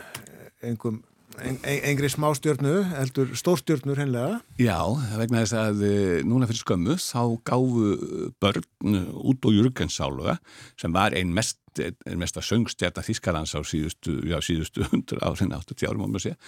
engum, 0.66 0.96
en, 1.38 1.58
en, 1.60 1.78
engri 1.90 2.08
smástjörnu, 2.10 2.72
heldur 2.96 3.30
stórstjörnur 3.38 4.00
hennilega. 4.00 4.40
Já, 4.58 4.78
vegna 5.20 5.44
þess 5.44 5.56
að 5.60 5.84
eh, 5.86 6.18
núna 6.26 6.48
fyrir 6.50 6.62
skömmu 6.64 6.96
þá 7.02 7.22
gáfu 7.46 8.30
börn 8.42 8.98
út 9.22 9.46
og 9.50 9.54
Jürgensáluga 9.54 10.38
sem 10.80 10.94
var 10.94 11.14
ein 11.14 11.30
mest, 11.36 11.60
ein 11.82 12.18
mesta 12.20 12.42
söngstjarta 12.44 13.02
Þískarans 13.04 13.54
á 13.56 13.60
síðustu, 13.66 14.16
já, 14.28 14.38
síðustu 14.44 14.84
100 14.86 15.20
árin, 15.24 15.54
80 15.56 15.88
árum 15.88 16.04
má 16.04 16.08
maður 16.08 16.26
segja. 16.28 16.38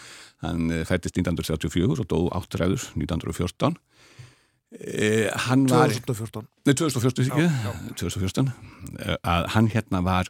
Hann 0.45 0.71
eh, 0.71 0.85
fættist 0.89 1.19
1934 1.19 2.05
og 2.05 2.09
dó 2.11 2.19
áttræður 2.37 2.83
1914. 2.95 3.79
Eh, 4.75 5.31
hann 5.47 5.69
var 5.71 5.93
2014. 5.95 6.43
Nei, 6.67 6.75
2014 6.75 7.29
ekki, 7.31 7.45
2014 8.01 8.49
eh, 8.99 9.15
að 9.23 9.47
hann 9.55 9.69
hérna 9.71 10.01
var 10.03 10.27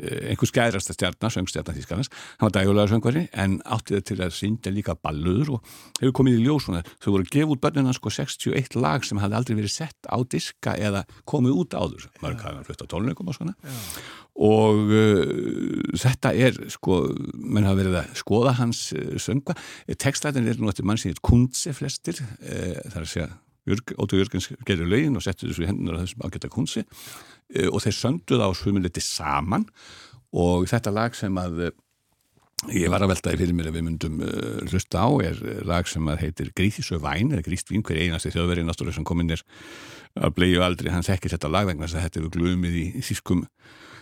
eh, 0.00 0.30
einhver 0.30 0.48
skærasta 0.48 0.96
stjarnar, 0.96 1.34
söngstjarnar 1.34 1.76
Þískarnas 1.76 2.08
hann 2.08 2.48
var 2.48 2.54
dægulega 2.56 2.88
söngvari 2.94 3.26
en 3.36 3.58
átti 3.68 3.98
það 3.98 4.06
til 4.08 4.18
að 4.24 4.34
syngja 4.38 4.72
líka 4.72 4.96
ballur 4.96 5.52
og 5.58 5.70
hefur 6.00 6.16
komið 6.22 6.40
í 6.40 6.46
ljós 6.46 6.70
svona, 6.70 6.82
þau 7.04 7.10
voru 7.18 7.28
að 7.28 7.32
gefa 7.36 7.52
út 7.52 7.64
börnina 7.68 7.94
sko 8.00 8.16
61 8.16 8.80
lag 8.80 9.04
sem 9.04 9.20
hafði 9.20 9.40
aldrei 9.42 9.58
verið 9.60 9.76
sett 9.76 10.08
á 10.08 10.16
diska 10.24 10.78
eða 10.80 11.04
komið 11.28 11.60
út 11.60 11.76
áður. 11.76 12.10
Mörg 12.24 12.48
hafði 12.48 12.56
hann 12.56 12.68
flutt 12.72 12.88
á 12.88 12.92
tólningum 12.96 13.28
og 13.28 13.36
svona. 13.36 13.56
Og 14.36 14.88
uh, 14.88 15.96
þetta 15.96 16.32
er 16.32 16.56
sko, 16.72 17.02
menn 17.36 17.68
hafa 17.68 17.84
verið 17.84 18.02
að 18.02 18.20
skoða 18.24 18.56
hans 18.56 18.86
uh, 18.96 19.16
sönga, 19.20 19.56
textlætin 20.00 20.48
er 20.48 20.60
nú 20.60 20.72
eftir 20.72 20.88
mann 20.88 21.00
sem 21.00 21.12
heit 21.12 21.24
Kunze 21.24 21.76
flestir 21.76 22.24
uh, 22.24 22.80
þar 22.88 23.04
að 23.04 23.12
segja 23.12 23.34
Jörg, 23.66 23.94
Óttu 23.98 24.20
Jörgens 24.20 24.50
gerði 24.66 24.86
lögin 24.86 25.18
og 25.18 25.24
setti 25.24 25.48
þessu 25.48 25.64
í 25.64 25.70
hendunar 25.70 26.04
þessum 26.04 26.26
ágæta 26.26 26.50
kunsi 26.52 26.84
uh, 26.84 27.70
og 27.72 27.80
þeir 27.82 27.96
sönduð 27.98 28.44
á 28.46 28.48
svumiliti 28.54 29.02
saman. 29.02 29.66
Og 30.36 30.66
þetta 30.70 30.92
lag 30.94 31.16
sem 31.18 31.40
að 31.40 31.64
uh, 31.68 31.74
ég 32.74 32.92
var 32.92 33.02
að 33.02 33.14
veltaði 33.14 33.42
fyrir 33.42 33.56
mér 33.58 33.70
að 33.72 33.78
við 33.78 33.86
myndum 33.88 34.22
uh, 34.22 34.60
hlusta 34.70 35.02
á 35.02 35.08
er 35.26 35.42
lag 35.66 35.90
sem 35.90 36.06
að 36.12 36.22
heitir 36.22 36.52
Gríðisö 36.56 37.00
væn 37.02 37.34
eða 37.34 37.46
Grístvín, 37.48 37.82
hver 37.86 38.00
einasti 38.04 38.34
þjóðverið 38.34 38.68
náttúrulega 38.68 39.00
sem 39.00 39.08
kominn 39.08 39.34
er 39.34 39.42
að 40.16 40.38
bleiðu 40.38 40.62
aldrei, 40.64 40.92
hann 40.94 41.04
þekkir 41.04 41.34
þetta 41.34 41.52
lag 41.52 41.66
vegna 41.68 41.84
þess 41.84 41.98
að 41.98 42.06
þetta 42.06 42.22
hefur 42.22 42.38
glumið 42.38 42.78
í 42.80 42.86
þýskum 43.04 43.44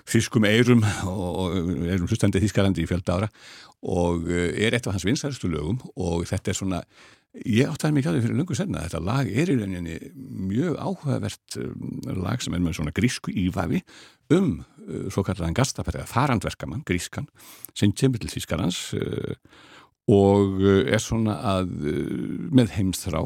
þýskum 0.05 0.45
eirum 0.45 0.83
og, 1.09 1.55
eirum 1.89 2.09
hlustandi 2.11 2.43
þýskalandi 2.43 2.85
í 2.85 2.89
fjölda 2.91 3.15
ára. 3.17 3.29
Og 3.85 4.29
er 4.29 4.77
eitt 4.77 4.85
af 4.85 4.97
hans 4.97 5.07
vinsæristu 5.09 5.49
lögum 5.49 5.81
og 5.97 6.27
þetta 6.29 6.53
er 6.53 6.59
svona 6.59 6.81
Ég 7.43 7.67
áttaði 7.67 7.97
mikið 7.97 8.11
á 8.11 8.15
því 8.15 8.23
fyrir 8.23 8.39
lungu 8.39 8.55
senna 8.55 8.85
þetta 8.85 9.01
lag 9.03 9.27
er 9.27 9.51
í 9.51 9.57
rauninni 9.59 9.97
mjög 10.15 10.77
áhugavert 10.79 11.57
um, 11.59 11.97
lag 12.23 12.43
sem 12.45 12.55
er 12.55 12.63
með 12.63 12.77
svona 12.79 12.95
grísku 12.95 13.35
ívafi 13.35 13.81
um 14.35 14.61
uh, 14.63 15.09
svo 15.11 15.25
kallarðan 15.27 15.57
gastapæri, 15.59 16.05
farandverkamann, 16.07 16.85
grískan 16.87 17.27
sem 17.75 17.91
kemur 17.91 18.23
til 18.23 18.31
Þískarans 18.31 18.79
uh, 19.01 19.35
og 20.15 20.63
uh, 20.63 20.85
er 20.87 21.03
svona 21.03 21.41
að 21.57 21.75
uh, 21.83 22.39
með 22.55 22.77
heimþrá 22.77 23.25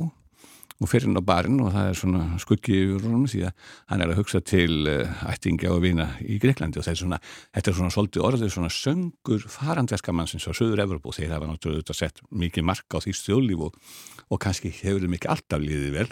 og 0.79 0.91
fyrir 0.91 1.09
hann 1.09 1.19
á 1.19 1.25
barinn 1.27 1.63
og 1.65 1.73
það 1.75 1.89
er 1.91 1.97
svona 1.99 2.25
skuggi 2.43 2.77
yfir 2.85 3.07
honum 3.09 3.25
því 3.31 3.41
að 3.49 3.73
hann 3.91 4.05
er 4.05 4.13
að 4.13 4.21
hugsa 4.21 4.41
til 4.47 4.87
uh, 4.91 5.25
ættingja 5.33 5.73
og 5.75 5.83
vina 5.83 6.07
í 6.23 6.39
Greiklandi 6.43 6.79
og 6.79 6.87
þetta 6.87 6.95
er 6.95 7.01
svona, 7.03 7.19
þetta 7.57 7.73
er 7.73 7.79
svona 7.81 7.95
svolítið 7.97 8.27
orðið 8.29 8.53
svona 8.55 8.71
söngur 8.75 9.49
farandverkamannsins 9.57 10.47
á 10.47 10.53
Söður 10.55 10.85
Evropu 10.85 11.15
þeir 11.17 11.35
hafa 11.35 11.51
náttúrulega 11.51 11.97
sett 11.97 12.23
mikið 12.31 12.69
marka 12.71 13.01
á 13.01 13.05
því 13.05 13.17
stjólíf 13.19 13.67
og, 13.67 13.83
og 14.31 14.43
kannski 14.45 14.71
hefur 14.71 15.03
þeim 15.03 15.19
ekki 15.19 15.33
alltaf 15.35 15.65
liðið 15.65 15.99
vel 15.99 16.09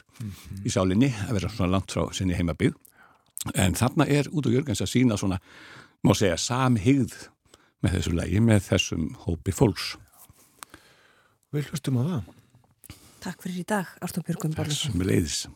í 0.66 0.74
sálinni 0.74 1.12
að 1.28 1.38
vera 1.38 1.52
svona 1.54 1.72
langt 1.76 1.94
frá 1.94 2.10
sinni 2.16 2.34
heimabið 2.38 2.74
en 3.54 3.76
þarna 3.78 4.06
er 4.10 4.30
út 4.32 4.48
og 4.48 4.54
Jörgens 4.54 4.82
að 4.82 4.92
sína 4.92 5.18
svona, 5.20 5.38
má 6.02 6.14
segja, 6.16 6.38
samhigð 6.40 7.14
með 7.84 7.98
þessu 7.98 8.14
lagi, 8.16 8.42
með 8.42 8.64
þessum 8.70 9.06
hópi 9.26 9.54
fólks. 9.54 9.94
Við 11.54 11.70
hlustum 11.70 12.00
á 12.00 12.02
það. 12.02 12.32
Takk 13.26 13.42
fyrir 13.42 13.56
í 13.58 13.66
dag, 13.66 13.88
Artur 14.06 14.22
Björgum 14.22 14.52
Borlusson. 14.54 14.92
Þessum 14.94 15.02
leiðis. 15.02 15.48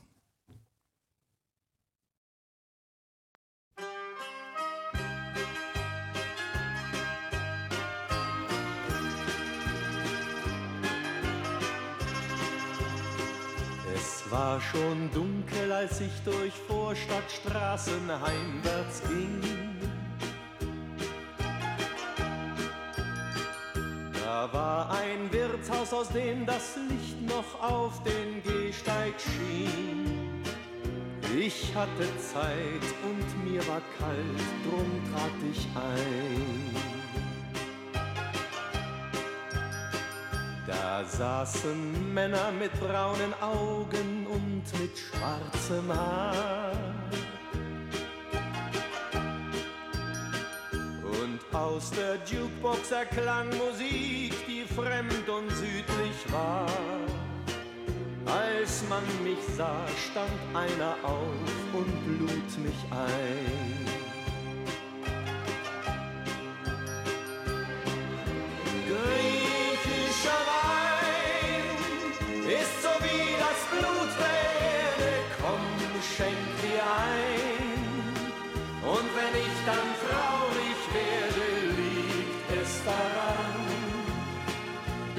Es 13.95 14.11
war 14.33 14.59
schon 14.73 15.07
dunkel, 15.15 15.71
als 15.71 16.01
ich 16.01 16.21
durch 16.27 16.59
Vorstadtstraßen 16.67 18.11
heimwärts 18.27 19.03
ging. 19.07 19.70
Da 24.31 24.49
war 24.53 24.89
ein 24.93 25.33
Wirtshaus, 25.33 25.93
aus 25.93 26.09
dem 26.11 26.47
das 26.47 26.77
Licht 26.89 27.21
noch 27.21 27.61
auf 27.61 28.01
den 28.05 28.41
Gehsteig 28.45 29.15
schien. 29.19 30.41
Ich 31.37 31.75
hatte 31.75 32.07
Zeit 32.17 32.87
und 33.03 33.45
mir 33.45 33.59
war 33.67 33.83
kalt, 33.99 34.47
drum 34.65 34.89
trat 35.11 35.33
ich 35.51 35.67
ein. 35.75 36.77
Da 40.65 41.05
saßen 41.05 42.15
Männer 42.15 42.53
mit 42.53 42.73
braunen 42.79 43.35
Augen 43.41 44.29
und 44.29 44.63
mit 44.81 44.97
schwarzem 44.97 45.93
Haar. 45.93 46.71
Aus 51.53 51.91
der 51.91 52.17
Jukebox 52.27 52.91
erklang 52.91 53.49
Musik, 53.49 54.33
die 54.47 54.65
fremd 54.75 55.29
und 55.29 55.51
südlich 55.51 56.33
war. 56.33 56.67
Als 58.27 58.85
man 58.89 59.03
mich 59.25 59.39
sah, 59.57 59.85
stand 60.11 60.31
einer 60.55 60.95
auf 61.03 61.75
und 61.75 62.19
lud 62.21 62.59
mich 62.65 62.85
ein. 62.91 63.87
Griechischer 68.87 70.31
Wein 70.47 70.60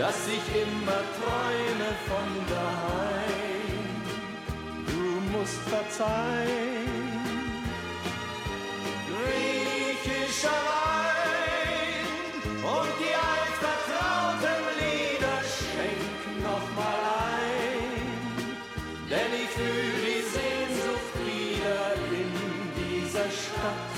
dass 0.02 0.28
ich 0.28 0.46
immer 0.64 1.02
träume 1.18 1.90
von 2.10 2.30
daheim. 2.50 3.86
Du 4.92 5.04
musst 5.32 5.62
verzeihen. 5.74 7.22
Griechischer 9.12 10.62
Wein 10.72 12.08
und 12.74 12.92
die 13.02 13.16
altvertrauten 13.32 14.64
Lieder 14.82 15.40
schenk 15.56 16.22
noch 16.48 16.68
mal 16.80 17.02
ein, 17.38 18.02
denn 19.12 19.32
ich 19.44 19.52
fühl 19.58 19.98
die 20.08 20.24
Sehnsucht 20.36 21.16
wieder 21.30 21.84
in 22.22 22.32
dieser 22.82 23.30
Stadt. 23.42 23.94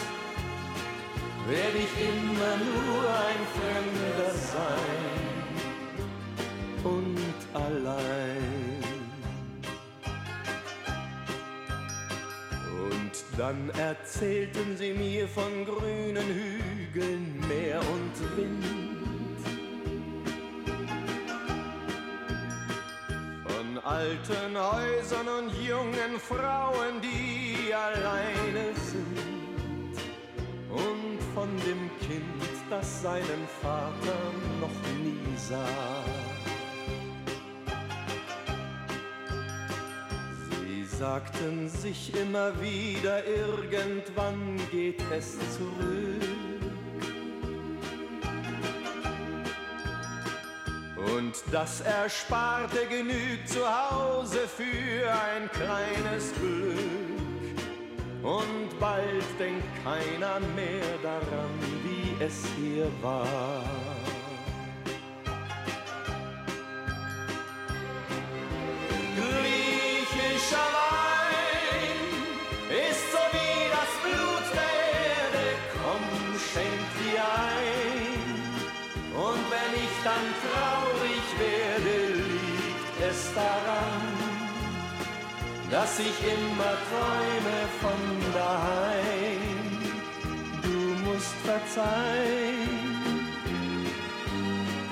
Werd 1.47 1.75
ich 1.85 1.93
immer 2.11 2.55
nur 2.67 3.03
ein 3.30 3.41
Fremder 3.55 4.31
sein 4.51 4.93
und 6.94 7.18
allein. 7.53 8.84
Und 12.86 13.14
dann 13.38 13.70
erzählten 13.72 14.78
sie 14.78 14.94
mir 14.94 15.28
von 15.28 15.65
grünen 15.65 16.28
Hügeln, 16.40 17.44
Meer 17.48 17.80
und 17.80 18.38
Wind. 18.38 18.65
Von 23.48 23.84
alten 23.84 24.57
Häusern 24.57 25.28
und 25.40 25.52
jungen 25.64 26.20
Frauen, 26.20 27.02
die 27.02 27.74
alleine 27.74 28.65
sind. 28.91 29.95
Und 30.70 31.20
von 31.34 31.49
dem 31.68 31.90
Kind, 32.07 32.44
das 32.70 33.02
seinen 33.02 33.48
Vater 33.61 34.20
noch 34.61 34.80
nie 35.03 35.38
sah. 35.38 36.32
Sagten 40.98 41.70
sich 41.70 42.11
immer 42.15 42.52
wieder, 42.61 43.26
irgendwann 43.26 44.60
geht 44.72 45.02
es 45.11 45.38
zurück. 45.56 46.24
Und 51.15 51.34
das 51.52 51.82
Ersparte 51.82 52.86
genügt 52.90 53.49
zu 53.49 53.61
Hause 53.61 54.48
für 54.48 55.11
ein 55.11 55.49
kleines 55.52 56.34
Glück. 56.40 57.03
Und 58.24 58.80
bald 58.80 59.24
denkt 59.38 59.65
keiner 59.84 60.40
mehr 60.56 60.98
daran, 61.02 61.49
wie 61.84 62.24
es 62.24 62.45
hier 62.57 62.88
war. 63.02 63.93
Daran, 83.35 84.01
dass 85.72 85.99
ich 85.99 86.18
immer 86.34 86.73
träume 86.89 87.57
von 87.81 88.01
daheim. 88.34 89.41
Du 90.61 90.80
musst 91.05 91.35
verzeihen. 91.43 92.84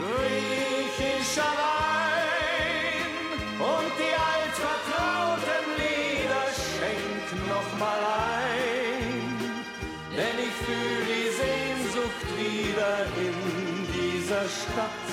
Griechischer 0.02 1.54
Wein 1.64 3.14
und 3.60 3.92
die 4.02 4.16
altvertrauten 4.34 5.66
Lieder 5.78 6.46
schenk 6.66 7.26
noch 7.48 7.70
mal 7.80 8.02
ein, 8.40 9.26
denn 10.18 10.38
ich 10.48 10.56
fühl 10.66 11.02
die 11.14 11.30
Sehnsucht 11.42 12.28
wieder 12.38 13.06
in 13.18 13.36
dieser 13.94 14.46
Stadt. 14.50 15.11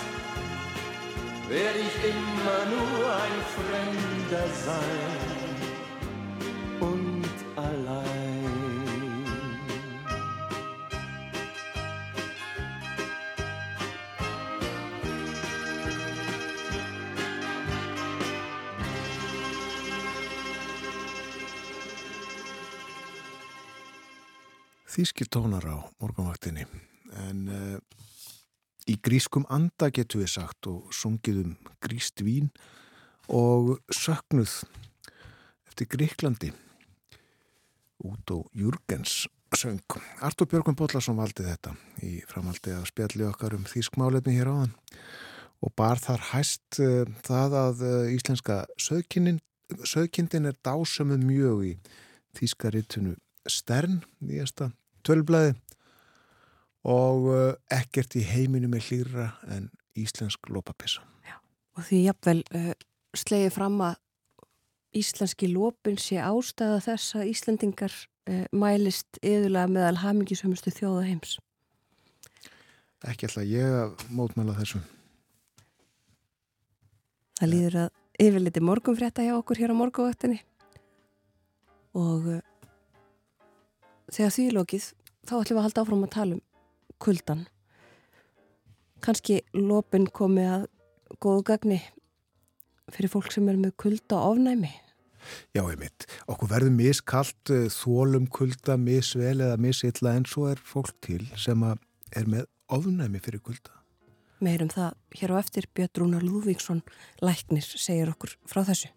Werd 1.48 1.76
ich 1.76 1.94
immer 2.04 2.60
nur 2.74 3.14
ein 3.24 3.38
Fremder 3.56 4.48
sein 4.66 5.28
und 6.80 7.34
allein. 7.56 8.28
Þýskir 24.98 25.28
tónar 25.30 25.62
á 25.62 25.78
morgunvaktinni 26.02 26.66
en 27.22 27.48
uh, 27.48 27.78
í 28.88 28.96
grískum 29.04 29.46
anda 29.52 29.90
getur 29.94 30.24
við 30.24 30.32
sagt 30.38 30.68
og 30.70 30.92
sungið 30.96 31.42
um 31.44 31.56
gríst 31.84 32.22
vín 32.24 32.48
og 33.28 33.76
söknuð 33.92 34.62
eftir 35.68 35.88
Gríklandi 35.92 36.52
út 38.04 38.30
á 38.32 38.38
Jürgens 38.56 39.26
söng. 39.56 39.80
Artur 40.20 40.48
Björgum 40.48 40.76
Bóllarsson 40.76 41.18
valdi 41.18 41.44
þetta 41.46 41.74
í 42.04 42.18
framaldi 42.28 42.74
að 42.74 42.88
spjalli 42.90 43.26
okkar 43.28 43.56
um 43.56 43.66
þýskmálefni 43.68 44.36
hér 44.36 44.50
áðan. 44.52 44.74
Og 45.64 45.72
bar 45.74 45.98
þar 45.98 46.24
hæst 46.32 46.78
uh, 46.82 47.08
það 47.26 47.56
að 47.58 47.80
uh, 47.86 48.10
íslenska 48.14 48.60
söðkindin 48.78 50.50
er 50.50 50.58
dásömmuð 50.64 51.24
mjög 51.26 51.64
í 51.66 51.72
þýskaritunu 52.38 53.16
Stern, 53.48 54.02
nýjasta 54.20 54.70
tölblæði 55.06 55.54
og 56.88 57.28
uh, 57.28 57.54
ekkert 57.74 58.16
í 58.16 58.24
heiminu 58.24 58.70
með 58.72 58.88
hlýra 58.88 59.30
en 59.52 59.68
íslensk 59.98 60.48
lópapissa. 60.48 61.04
og 61.76 61.84
því 61.86 62.04
jafnvel 62.08 62.40
uh, 62.56 62.72
slegið 63.16 63.52
fram 63.54 63.80
að 63.84 63.98
íslenski 64.96 65.50
lópin 65.52 65.98
sé 66.00 66.18
ástæða 66.22 66.80
þess 66.86 67.18
að 67.18 67.30
Íslendingar 67.32 67.92
uh, 67.92 68.46
mælist 68.52 69.20
yðurlega 69.20 69.70
meðal 69.70 70.00
hamingisumustu 70.02 70.72
þjóða 70.74 71.04
heims. 71.10 71.36
Ekki 73.06 73.28
ætla 73.28 73.44
ég 73.46 73.76
að 73.84 74.06
mótmæla 74.10 74.56
þessu. 74.58 74.80
Það 77.38 77.52
líður 77.52 77.80
að 77.84 77.90
yfirliti 78.18 78.62
morgunfrétta 78.64 79.26
hjá 79.26 79.36
okkur 79.36 79.60
hér 79.60 79.76
á 79.76 79.80
morgunvaktinni 79.80 80.40
og 81.98 82.32
uh, 82.32 82.40
þegar 84.10 84.34
því 84.34 84.48
er 84.48 84.56
lokið 84.56 84.90
þá 85.28 85.34
ætlum 85.38 85.58
við 85.58 85.60
að 85.60 85.66
halda 85.68 85.84
áfram 85.84 86.06
að 86.08 86.14
tala 86.16 86.38
um 86.38 86.47
kuldan. 87.02 87.46
Kanski 89.04 89.40
lópin 89.54 90.08
komi 90.10 90.44
að 90.46 90.66
góðu 91.22 91.44
gagni 91.52 91.78
fyrir 92.92 93.12
fólk 93.12 93.32
sem 93.32 93.48
er 93.50 93.58
með 93.60 93.76
kulda 93.80 94.20
ofnæmi. 94.30 94.70
Já, 95.52 95.62
einmitt. 95.64 96.06
Okkur 96.30 96.50
verður 96.50 96.74
miskalt, 96.74 97.50
eh, 97.50 97.68
þólum 97.72 98.28
kulda, 98.30 98.78
misvel 98.78 99.40
eða 99.40 99.58
misilla 99.58 100.14
en 100.16 100.24
svo 100.24 100.48
er 100.50 100.56
fólk 100.56 100.94
til 101.04 101.26
sem 101.36 101.62
er 101.62 102.24
með 102.24 102.46
ofnæmi 102.68 103.20
fyrir 103.20 103.42
kulda. 103.42 103.74
Meirum 104.40 104.70
það 104.70 104.94
hér 105.18 105.34
á 105.34 105.36
eftir 105.42 105.66
Björn 105.74 105.98
Rúnar 105.98 106.22
Lúvíksson 106.22 106.82
læknir 107.20 107.66
segir 107.66 108.12
okkur 108.12 108.36
frá 108.46 108.62
þessu. 108.62 108.88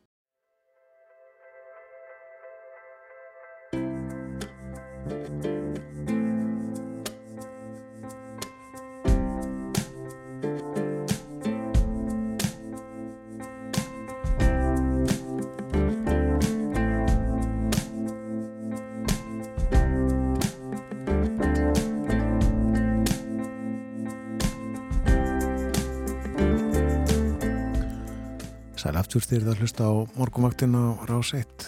Aftur 29.11 29.41
þér 29.41 29.49
að 29.51 29.59
hlusta 29.59 29.83
á 29.83 29.91
morgumvaktin 30.15 30.71
á 30.71 30.95
rás 31.03 31.33
1. 31.35 31.63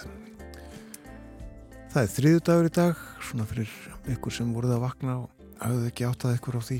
Það 1.91 1.97
er 1.99 2.11
þriðu 2.13 2.43
dagur 2.47 2.67
í 2.69 2.71
dag, 2.71 3.01
svona 3.19 3.47
fyrir 3.49 3.73
ykkur 4.13 4.31
sem 4.31 4.53
voruð 4.55 4.77
að 4.77 4.83
vakna 4.85 5.15
og 5.25 5.41
hafðu 5.59 5.89
ekki 5.89 6.05
áttað 6.07 6.37
ykkur 6.37 6.55
á 6.55 6.61
því. 6.63 6.77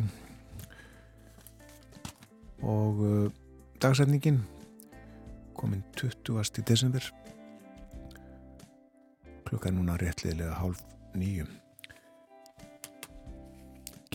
Og 2.63 3.01
uh, 3.03 3.25
dagsefningin 3.83 4.39
komin 5.59 5.83
20. 5.99 6.63
desember. 6.63 7.09
Klukka 9.43 9.67
er 9.67 9.75
núna 9.75 9.99
réttliðilega 9.99 10.61
hálf 10.61 10.79
nýjum. 11.11 11.51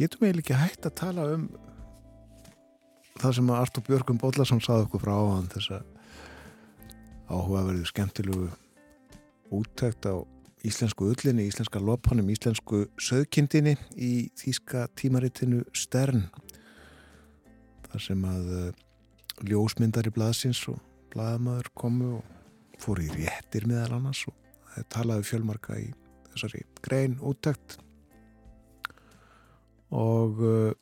Getum 0.00 0.24
við 0.24 0.40
ekki 0.46 0.56
hægt 0.56 0.88
að 0.88 0.96
tala 1.04 1.28
um 1.36 1.46
það 3.20 3.38
sem 3.42 3.52
að 3.52 3.62
Artur 3.66 3.88
Björgum 3.92 4.24
Bóllarsson 4.24 4.64
saði 4.64 4.88
okkur 4.88 5.04
frá 5.04 5.12
áðan 5.18 5.52
þess 5.52 5.76
að 5.76 5.94
áhugaverðu 7.28 7.86
skemmtilegu 7.88 8.48
úttækt 9.54 10.08
á 10.08 10.16
íslensku 10.66 11.06
ullinni, 11.12 11.46
íslenska 11.48 11.80
lopanum, 11.80 12.28
íslensku 12.32 12.86
söðkindinni 13.00 13.76
í 13.94 14.28
þýska 14.38 14.88
tímaritinu 14.98 15.62
Stern 15.76 16.26
þar 17.88 18.04
sem 18.04 18.24
að 18.28 18.50
uh, 18.56 18.66
ljósmyndari 19.48 20.12
blaðsins 20.12 20.64
og 20.72 20.80
blaðamaður 21.12 21.70
komu 21.78 22.10
og 22.18 22.80
fóru 22.82 23.06
í 23.06 23.12
réttir 23.14 23.68
meðal 23.68 23.98
annars 23.98 24.24
og 24.28 24.36
það 24.74 24.88
talaði 24.94 25.28
fjölmarka 25.30 25.78
í 25.80 25.86
þessari 26.32 26.64
grein 26.84 27.16
úttækt 27.24 27.78
og 29.94 30.42
uh, 30.42 30.72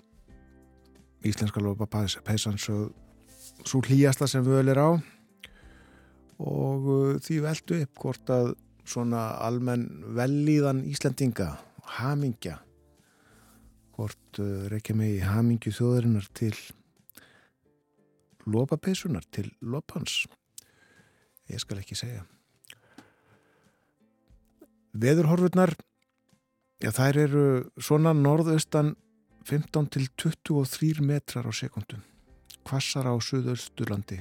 íslenska 1.26 1.62
lopa 1.62 1.86
peysan 1.90 2.58
svo, 2.58 2.88
svo 3.62 3.82
hlýjasta 3.84 4.28
sem 4.30 4.44
völ 4.46 4.72
er 4.72 4.82
á 4.82 4.90
og 6.42 6.88
uh, 6.90 7.16
því 7.22 7.40
veldu 7.44 7.80
upp 7.84 8.02
hvort 8.02 8.32
að 8.32 8.52
svona 8.86 9.28
almenn 9.42 9.86
vellíðan 10.16 10.84
Íslandinga, 10.86 11.54
hamingja 11.98 12.58
hvort 13.96 14.40
uh, 14.42 14.66
reykja 14.70 14.96
mig 14.98 15.16
í 15.16 15.24
hamingju 15.24 15.72
þjóðarinnar 15.78 16.28
til 16.36 16.54
lopapeysunar, 18.46 19.24
til 19.32 19.48
lopans? 19.60 20.24
Ég 21.50 21.62
skal 21.62 21.80
ekki 21.80 21.96
segja. 21.98 22.24
Veðurhorfurnar 24.96 25.74
já 26.82 26.90
þær 26.92 27.18
eru 27.22 27.46
svona 27.80 28.12
norðaustan 28.16 28.94
15 29.46 29.88
til 29.94 30.08
23 30.18 31.04
metrar 31.06 31.46
á 31.48 31.52
sekundum 31.54 32.02
kvassar 32.66 33.06
á 33.06 33.14
Suðausturlandi 33.22 34.18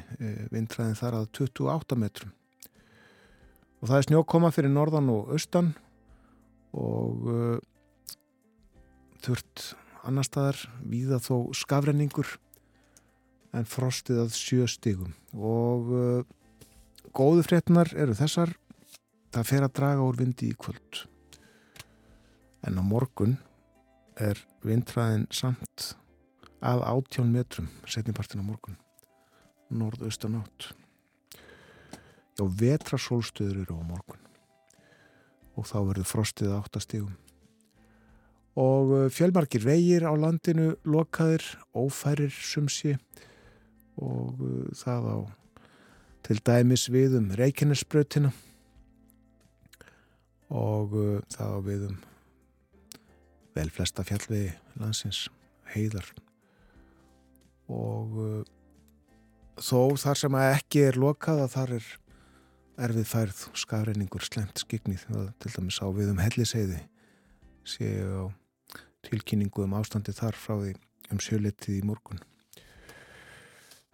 vindræðin 0.54 1.00
þar 1.00 1.20
að 1.22 1.30
28 1.40 1.98
metrum. 2.00 2.34
Og 3.82 3.90
það 3.90 3.98
er 3.98 4.08
snjókoma 4.08 4.52
fyrir 4.54 4.72
norðan 4.74 5.12
og 5.14 5.32
austan 5.36 5.74
og 6.76 7.28
uh, 7.30 7.58
þurft 9.26 9.74
annar 10.06 10.28
staðar 10.28 10.60
víða 10.86 11.20
þó 11.24 11.52
skafrenningur 11.56 12.36
en 13.56 13.68
frostið 13.70 14.24
að 14.26 14.38
sjö 14.38 14.68
stigum. 14.70 15.16
Og 15.34 15.92
uh, 15.96 16.24
góðu 17.16 17.46
frétnar 17.48 17.92
eru 17.96 18.16
þessar. 18.18 18.56
Það 19.36 19.50
fer 19.52 19.68
að 19.68 19.76
draga 19.80 20.08
úr 20.08 20.18
vindi 20.20 20.50
í 20.52 20.58
kvöld. 20.58 21.04
En 22.66 22.80
á 22.80 22.84
morgun 22.84 23.38
er 24.16 24.40
vindræðin 24.64 25.28
samt 25.36 25.94
að 26.64 26.84
18 26.88 27.32
metrum 27.32 27.70
setnipartin 27.90 28.44
á 28.44 28.46
morgun 28.46 28.80
norðaustan 29.76 30.40
átt. 30.40 30.72
Já 32.36 32.44
vetrasólstöður 32.46 33.64
eru 33.64 33.78
á 33.80 33.84
morgun 33.88 34.24
og 35.56 35.68
þá 35.68 35.78
verður 35.88 36.10
frostið 36.10 36.52
að 36.52 36.66
8 36.68 36.84
stígum 36.84 37.16
og 38.56 38.92
uh, 38.96 39.06
fjölmarkir 39.12 39.64
vegir 39.68 40.06
á 40.08 40.14
landinu 40.16 40.76
lokaðir, 40.88 41.44
ófærir 41.76 42.32
sumsi 42.32 42.96
og 44.00 44.40
uh, 44.40 44.68
það 44.76 45.10
á 45.12 45.18
til 46.26 46.40
dæmis 46.42 46.88
við 46.92 47.20
um 47.20 47.32
Reykjanesbrautina 47.36 48.32
og 50.56 50.96
uh, 50.96 51.18
það 51.36 51.56
á 51.56 51.60
við 51.68 51.88
um 51.92 51.98
vel 53.56 53.70
flesta 53.72 54.04
fjallvegi 54.08 54.52
landsins 54.80 55.26
heiðar 55.76 56.08
og 57.72 58.18
uh, 58.22 58.42
þó 59.58 59.96
þar 60.00 60.20
sem 60.20 60.40
ekki 60.42 60.84
er 60.90 61.00
lokað 61.00 61.46
að 61.46 61.54
þar 61.56 61.78
er 61.78 61.88
erfið 62.86 63.08
færð 63.08 63.44
skafreiningur 63.56 64.26
slemt 64.26 64.60
skiknið 64.60 65.06
til 65.40 65.52
dæmis 65.54 65.80
á 65.80 65.88
við 65.96 66.12
um 66.12 66.20
helliseiði 66.20 66.82
séu 67.66 68.10
á 68.20 68.26
tilkynningu 69.06 69.64
um 69.64 69.78
ástandi 69.78 70.14
þar 70.16 70.38
frá 70.38 70.58
því 70.60 70.74
um 71.14 71.22
sjöletið 71.22 71.80
í 71.80 71.86
morgun. 71.86 72.20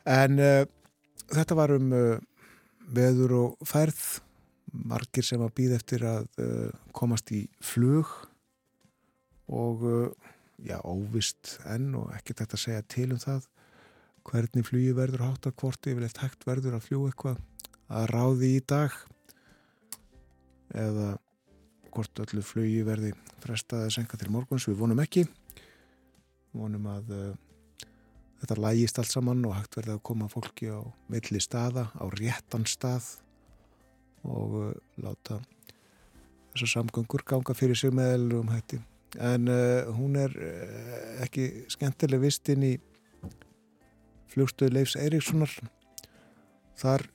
En 0.07 0.39
uh, 0.41 0.63
þetta 1.31 1.57
var 1.59 1.75
um 1.75 1.93
uh, 1.95 2.17
veður 2.91 3.37
og 3.37 3.65
færð. 3.67 4.21
Margir 4.71 5.25
sem 5.27 5.41
að 5.43 5.55
býða 5.57 5.77
eftir 5.81 6.05
að 6.07 6.27
uh, 6.39 6.69
komast 6.95 7.31
í 7.35 7.43
flug. 7.59 8.07
Og 9.51 9.81
já, 10.63 10.77
óvist 10.87 11.57
enn 11.67 11.89
og 11.99 12.13
ekki 12.15 12.37
þetta 12.39 12.55
að 12.55 12.61
segja 12.61 12.83
til 12.87 13.09
um 13.11 13.19
það 13.19 13.49
hvernig 14.27 14.65
flugi 14.67 14.91
verður 14.95 15.25
hátt 15.25 15.47
að 15.49 15.57
hvort 15.61 15.87
yfirleitt 15.89 16.21
hægt 16.21 16.45
verður 16.47 16.77
að 16.77 16.85
fljú 16.87 17.05
eitthvað 17.09 17.41
að 17.91 18.07
ráði 18.11 18.55
í 18.57 18.63
dag 18.67 18.95
eða 20.77 21.07
hvort 21.91 22.21
öllu 22.23 22.43
flugi 22.45 22.83
verði 22.87 23.11
frestaði 23.43 23.89
að 23.89 23.95
senka 23.97 24.19
til 24.19 24.31
morguns, 24.31 24.67
við 24.69 24.79
vonum 24.79 25.01
ekki 25.03 25.25
vonum 26.55 26.87
að 26.91 27.11
uh, 27.15 27.31
þetta 28.41 28.59
lægist 28.59 28.99
allt 28.99 29.11
saman 29.11 29.43
og 29.47 29.55
hægt 29.57 29.77
verði 29.79 29.95
að 29.95 30.05
koma 30.07 30.29
fólki 30.31 30.69
á 30.71 30.79
milli 31.11 31.41
staða, 31.43 31.87
á 31.95 32.05
réttan 32.15 32.67
stað 32.69 33.07
og 34.27 34.55
uh, 34.59 34.71
láta 35.01 35.41
þessar 36.51 36.73
samgöngur 36.77 37.25
ganga 37.27 37.55
fyrir 37.55 37.79
sig 37.79 37.93
með 37.95 38.17
eðlurum 38.17 38.51
hætti. 38.51 38.81
En 39.19 39.47
uh, 39.51 39.91
hún 39.95 40.15
er 40.19 40.35
ekki 41.23 41.65
skemmtileg 41.71 42.23
vistinn 42.23 42.67
í 42.67 42.73
flugstöðu 44.31 44.77
Leifs 44.77 44.97
Eiríkssonar. 44.99 45.53
Þar 46.79 47.05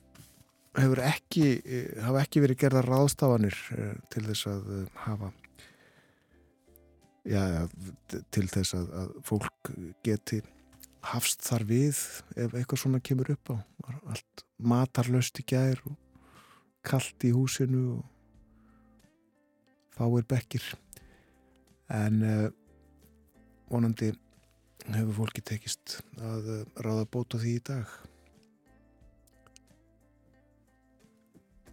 hefur 0.77 1.01
ekki, 1.03 1.47
uh, 1.61 1.89
hafa 2.05 2.23
ekki 2.23 2.43
verið 2.45 2.61
gerða 2.65 2.85
ráðstafanir 2.85 3.57
uh, 3.75 3.93
til 4.13 4.25
þess 4.29 4.49
að 4.51 4.71
uh, 4.75 4.85
hafa 5.07 5.31
já, 7.27 7.41
til 8.31 8.45
þess 8.47 8.75
að, 8.77 8.91
að 9.01 9.15
fólk 9.27 9.71
geti 10.05 10.41
hafst 11.07 11.43
þar 11.45 11.65
við 11.67 11.99
ef 12.35 12.53
eitthvað 12.53 12.81
svona 12.81 13.01
kemur 13.03 13.31
upp 13.35 13.53
á 13.53 13.57
allt 14.11 14.43
matarlöst 14.57 15.39
í 15.41 15.45
gær 15.47 15.81
og 15.87 15.95
kallt 16.87 17.25
í 17.27 17.33
húsinu 17.35 17.83
og 17.97 18.05
fáir 19.97 20.27
bekkir 20.29 20.65
en 21.93 22.23
uh, 22.23 22.47
vonandi 23.71 24.13
hefur 24.95 25.15
fólki 25.21 25.43
tekist 25.43 25.97
að 26.23 26.49
uh, 26.53 26.61
ráða 26.85 27.07
bóta 27.11 27.39
því 27.41 27.53
í 27.57 27.63
dag? 27.67 27.95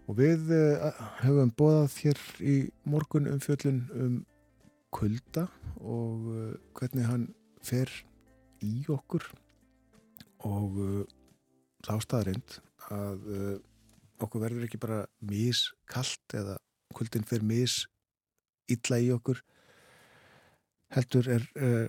Og 0.09 0.19
við 0.19 0.51
uh, 0.57 0.89
höfum 1.23 1.53
bóðað 1.59 1.97
hér 2.03 2.23
í 2.43 2.57
morgun 2.89 3.31
um 3.31 3.41
fjöllun 3.45 3.81
um 3.95 4.19
kulda 4.95 5.47
og 5.81 6.29
uh, 6.33 6.51
hvernig 6.79 7.09
hann 7.09 7.29
fer 7.65 7.91
í 8.65 8.75
okkur. 8.93 9.25
Og 10.45 10.75
þá 11.87 11.95
staðarind 12.05 12.59
að 12.93 13.23
okkur 14.21 14.43
verður 14.43 14.67
ekki 14.67 14.81
bara 14.83 14.99
miskallt 15.25 16.35
eða 16.37 16.59
kuldin 16.93 17.25
fer 17.25 17.41
mis 17.41 17.79
illa 18.69 18.99
í 19.01 19.09
okkur 19.15 19.41
heldur 20.95 21.29
er 21.37 21.45
uh, 21.59 21.87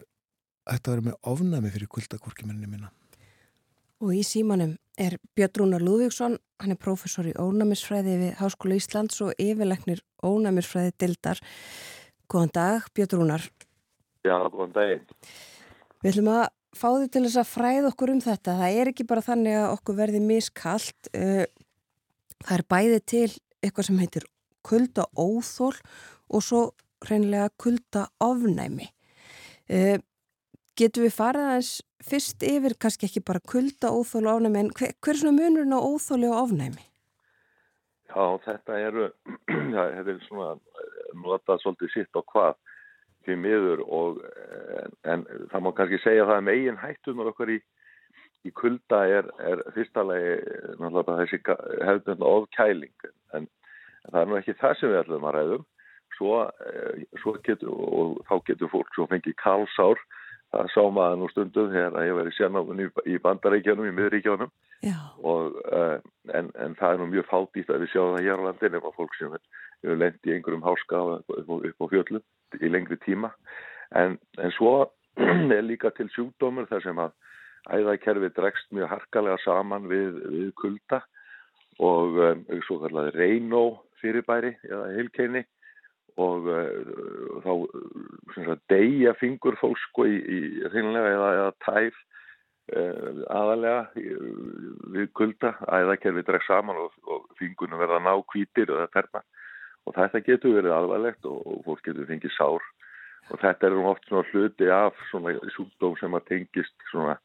ætti 0.71 0.89
að 0.89 0.95
vera 0.95 1.05
með 1.09 1.17
ofnæmi 1.31 1.71
fyrir 1.73 1.91
kuldakorkimenni 1.91 2.69
minna. 2.69 2.91
Og 4.03 4.11
í 4.17 4.23
símanum 4.27 4.75
er 4.99 5.17
Björn 5.37 5.61
Rúnar 5.61 5.83
Lúðvíksson, 5.83 6.37
hann 6.61 6.73
er 6.73 6.79
prófessor 6.79 7.29
í 7.29 7.35
ónæmisfræði 7.39 8.17
við 8.21 8.33
Háskóla 8.41 8.77
Íslands 8.79 9.21
og 9.23 9.33
yfirleiknir 9.41 10.03
ónæmisfræði 10.25 10.93
dildar. 10.99 11.41
Góðan 12.31 12.53
dag, 12.55 12.87
Björn 12.95 13.19
Rúnar. 13.21 13.49
Já, 14.25 14.37
góðan 14.51 14.75
daginn. 14.75 15.05
Við 16.03 16.11
ætlum 16.11 16.31
að 16.35 16.47
fá 16.75 16.89
þið 16.91 17.11
til 17.13 17.23
þess 17.27 17.41
að 17.41 17.51
fræða 17.51 17.91
okkur 17.91 18.13
um 18.13 18.23
þetta. 18.23 18.57
Það 18.61 18.79
er 18.81 18.91
ekki 18.91 19.07
bara 19.07 19.23
þannig 19.25 19.59
að 19.61 19.69
okkur 19.77 19.99
verði 20.01 20.23
miskallt. 20.25 21.11
Uh, 21.15 21.45
Það 22.45 22.57
er 22.57 22.65
bæði 22.69 22.97
til 23.09 23.29
eitthvað 23.63 23.87
sem 23.87 24.01
heitir 24.01 24.25
kulda 24.65 25.05
óþól 25.17 25.73
og 26.29 26.43
svo 26.43 26.61
reynilega 27.05 27.49
kulda 27.61 28.05
ofnæmi. 28.21 28.89
Uh, 29.69 29.97
Getur 30.76 31.06
við 31.06 31.14
farið 31.15 31.49
aðeins 31.49 31.72
fyrst 32.03 32.43
yfir, 32.43 32.76
kannski 32.76 33.07
ekki 33.07 33.23
bara 33.23 33.39
kulda 33.52 33.93
óþól 33.95 34.26
og 34.27 34.39
ofnæmi, 34.39 34.65
en 34.65 34.72
hver, 34.76 34.91
hver 34.99 35.15
er 35.15 35.22
svona 35.22 35.38
munurinn 35.38 35.76
á 35.76 35.80
óþóli 35.80 36.27
og 36.27 36.41
ofnæmi? 36.41 36.84
Já, 38.11 38.26
þetta 38.45 38.80
eru, 38.80 39.06
þetta 39.95 40.11
er 40.14 40.19
svona, 40.27 40.49
notað 41.23 41.61
svolítið 41.64 41.93
sitt 41.93 42.19
á 42.19 42.22
hvað 42.22 42.57
því 43.26 43.38
miður 43.41 43.84
og, 43.85 44.19
en, 44.81 44.97
en 45.14 45.23
það 45.52 45.64
má 45.65 45.72
kannski 45.77 46.02
segja 46.03 46.27
það 46.27 46.41
að 46.41 46.47
megin 46.49 46.81
hættunar 46.81 47.31
okkar 47.31 47.53
í, 47.56 47.57
í 48.45 48.52
kulda 48.60 48.99
er, 49.10 49.30
er 49.41 49.64
fyrsta 49.77 50.03
lagi 50.06 50.35
náttúrulega 50.81 51.15
þessi 51.23 51.39
hefðbundna 51.88 52.34
ofkæling 52.41 53.07
en, 53.34 53.47
en 53.47 54.11
það 54.11 54.19
er 54.22 54.30
nú 54.30 54.38
ekki 54.41 54.57
það 54.60 54.77
sem 54.80 54.93
við 54.93 55.02
ætlum 55.02 55.26
að 55.31 55.38
ræðum 55.39 55.65
svo, 56.15 56.43
eh, 56.68 57.07
svo 57.23 57.35
getur, 57.47 57.72
og 57.72 58.19
þá 58.30 58.35
getur 58.52 58.72
fólk 58.72 58.93
svo 58.95 59.07
fengið 59.11 59.38
kalsár 59.41 60.03
það 60.56 60.72
sá 60.73 60.82
maður 60.98 61.19
nú 61.22 61.30
stundum 61.32 61.72
þegar 61.73 62.07
ég 62.07 62.18
verið 62.19 62.38
sérnáðun 62.38 62.84
í, 62.84 62.88
í 63.11 63.19
bandaríkjanum, 63.23 63.90
í 63.90 63.95
miðríkjanum 63.99 64.52
og, 65.26 65.60
uh, 65.72 65.98
en, 66.32 66.52
en 66.61 66.76
það 66.80 66.94
er 66.94 67.02
nú 67.02 67.07
mjög 67.11 67.30
fátítt 67.30 67.72
að 67.73 67.86
við 67.86 67.94
sjáum 67.94 68.15
það 68.15 68.27
hér 68.27 68.44
á 68.44 68.45
landin 68.48 68.77
ef 68.80 68.88
að 68.90 68.99
fólk 68.99 69.18
sem 69.18 69.34
hefur 69.36 70.02
lendt 70.02 70.30
í 70.30 70.36
einhverjum 70.36 70.65
háska 70.65 71.02
upp, 71.15 71.36
upp 71.36 71.86
á 71.86 71.86
fjöllum 71.94 72.61
í 72.61 72.72
lengri 72.72 72.99
tíma. 73.03 73.32
En, 73.95 74.18
en 74.41 74.56
svo 74.56 74.76
er 75.57 75.65
líka 75.65 75.91
til 75.95 76.07
sjúkdómur 76.14 76.69
þar 76.72 76.86
sem 76.86 77.02
að 77.02 77.15
æðakerfi 77.76 78.32
dregst 78.36 78.72
mjög 78.76 78.91
harkalega 78.94 79.41
saman 79.41 79.90
við, 79.90 80.22
við 80.30 80.53
kulda 80.61 81.02
og 81.84 82.19
um, 82.22 82.45
svo 82.68 82.80
kallaði 82.84 83.15
reynó 83.18 83.64
fyrirbæri 84.02 84.53
eða 84.69 84.91
heilkeini 84.95 85.44
og 86.21 86.47
uh, 86.47 87.39
þá 87.43 87.51
sagt, 88.35 88.65
deyja 88.71 89.15
fingur 89.19 89.57
fólk 89.59 89.79
sko 89.89 90.05
í, 90.07 90.19
í 90.19 90.39
hreinlega 90.71 91.11
eða, 91.11 91.31
eða 91.39 91.55
tæf 91.65 91.97
uh, 92.75 93.23
aðalega 93.35 93.81
við 94.95 95.09
kulda, 95.17 95.55
æðakerfi 95.67 96.23
dregst 96.27 96.51
saman 96.51 96.79
og, 96.85 96.95
og 97.09 97.25
fingurnu 97.39 97.79
verða 97.81 97.99
ná 98.03 98.13
kvítir 98.31 98.71
eða 98.71 98.87
terna 98.93 99.25
og 99.85 99.93
þetta 99.97 100.23
getur 100.25 100.55
verið 100.57 100.73
alvarlegt 100.73 101.27
og, 101.29 101.43
og 101.45 101.61
fólk 101.67 101.83
getur 101.85 102.07
fengið 102.09 102.33
sár. 102.33 102.63
Og 103.33 103.41
þetta 103.41 103.67
er 103.67 103.75
oft 103.89 104.07
svona 104.07 104.25
hluti 104.31 104.67
af 104.69 104.97
sjúkdóm 105.55 105.95
sem 105.99 106.13
að 106.17 106.27
tengist 106.29 106.89
uh, 106.93 107.15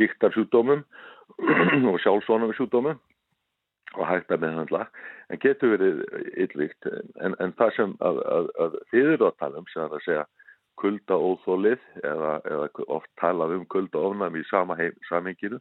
giktarsjúkdómum 0.00 0.84
og 1.90 1.98
sjálfsvonum 2.02 2.52
sjúkdómum 2.56 3.00
og 3.98 4.06
hægt 4.08 4.32
að 4.32 4.44
meðhandla, 4.44 4.86
en 5.28 5.40
getur 5.42 5.74
verið 5.74 5.98
yllvíkt, 6.40 6.88
en, 7.20 7.36
en 7.42 7.52
það 7.58 7.74
sem 7.76 7.96
að, 8.00 8.22
að, 8.36 8.48
að 8.64 8.78
þið 8.92 9.10
eru 9.14 9.28
að 9.28 9.38
tala 9.42 9.60
um 9.60 9.68
sem 9.72 9.84
er 9.84 9.96
að 9.98 10.06
segja 10.06 10.24
kulda 10.80 11.18
óþólið 11.20 11.82
eða, 12.02 12.32
eða 12.48 12.68
oft 12.96 13.10
talað 13.20 13.56
um 13.58 13.66
kulda 13.70 14.00
ofnæmi 14.00 14.40
í 14.42 14.48
sama 14.48 14.76
heim, 14.78 14.96
samhenginu 15.08 15.60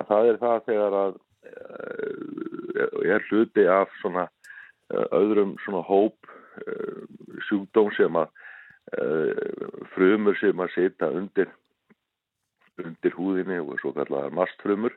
að 0.00 0.10
það 0.10 0.30
er 0.30 0.40
það 0.42 0.58
þegar 0.70 0.98
að 1.02 1.18
e, 1.44 2.88
er 3.12 3.28
hluti 3.28 3.66
af 3.70 3.92
svona 4.00 4.26
e, 4.26 5.04
öðrum 5.18 5.54
svona 5.64 5.84
hóp 5.86 6.32
e, 6.64 6.76
sjúkdóm 7.48 7.92
sem 7.98 8.20
að 8.20 8.36
frumur 9.92 10.38
sem 10.40 10.60
að 10.64 10.70
setja 10.72 11.10
undir 11.12 11.50
undir 12.80 13.12
húðinni 13.12 13.58
og 13.60 13.74
svo 13.82 13.92
kallar 13.92 14.32
mastfrumur 14.32 14.94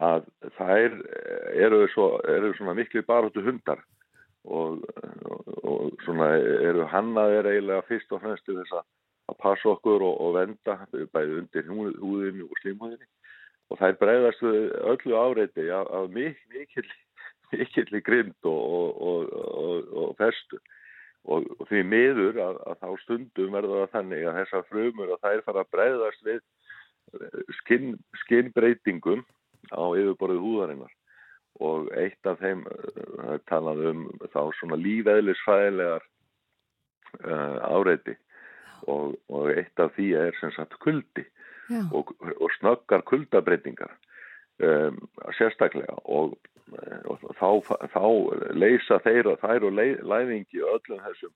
að 0.00 0.24
þær 0.56 0.94
eru, 1.52 1.82
svo, 1.92 2.06
eru 2.28 2.52
svona 2.56 2.74
miklu 2.78 3.02
baróttu 3.04 3.42
hundar 3.44 3.82
og, 4.44 4.80
og, 5.28 5.50
og 5.62 6.04
svona 6.04 6.32
eru 6.38 6.86
hannaðir 6.88 7.50
eiginlega 7.50 7.86
fyrst 7.90 8.12
og 8.12 8.22
fremst 8.24 8.48
þess 8.48 8.78
að 8.80 9.38
passa 9.42 9.74
okkur 9.74 10.02
og, 10.02 10.14
og 10.24 10.34
venda 10.38 10.78
bæði 11.12 11.42
undir 11.42 11.68
húðinni 11.68 12.46
og 12.46 12.62
slímhúðinni. 12.62 13.08
Og 13.70 13.78
þær 13.80 13.98
breyðast 14.00 14.42
öllu 14.44 15.16
áreiti 15.16 15.68
af, 15.72 15.88
af 15.88 16.10
mikill 16.12 16.88
mikill 17.52 18.00
grind 18.04 18.48
og 18.48 20.14
festu. 20.18 20.58
Og 21.22 21.46
því 21.68 21.84
miður 21.86 22.40
að, 22.42 22.56
að 22.66 22.80
þá 22.80 22.88
stundum 23.04 23.54
verður 23.54 23.84
það 23.84 23.92
þannig 23.96 24.24
að 24.26 24.38
þessar 24.40 24.64
frumur 24.70 25.12
að 25.14 25.22
þær 25.22 25.44
fara 25.46 25.62
að 25.62 25.70
breyðast 25.76 26.24
við 26.26 26.40
skinn, 27.60 27.94
skinnbreytingum 28.24 29.22
á 29.72 29.84
yfirborðið 29.98 30.44
húðarinnar. 30.46 30.92
Og 31.62 31.90
eitt 31.98 32.28
af 32.28 32.40
þeim 32.40 32.64
uh, 32.66 33.36
talað 33.50 33.84
um 33.92 34.04
þá 34.32 34.40
svona 34.58 34.78
lífeðlisfæðilegar 34.80 36.06
uh, 37.24 37.58
áreiti. 37.72 38.16
Og, 38.90 39.18
og 39.30 39.52
eitt 39.52 39.78
af 39.78 39.92
því 39.96 40.08
er 40.18 40.38
sem 40.40 40.50
sagt 40.56 40.74
kuldi 40.82 41.22
og, 41.94 42.10
og 42.18 42.48
snöggar 42.56 43.04
kuldabreitingar 43.06 43.92
um, 44.58 44.98
sérstaklega. 45.38 45.94
Og, 46.02 46.34
og 47.06 47.22
þá, 47.38 47.76
þá 47.92 48.04
leysa 48.58 48.98
þeir 49.04 49.30
og 49.30 49.38
þær 49.44 49.68
og 49.68 49.78
læðingi 49.78 50.64
öllum 50.66 51.04
þessum 51.06 51.34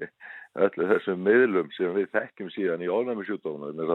öllu 0.64 0.88
þessum 0.90 1.22
miðlum 1.26 1.70
sem 1.76 1.94
við 1.96 2.10
þekkjum 2.12 2.50
síðan 2.54 2.84
í 2.84 2.90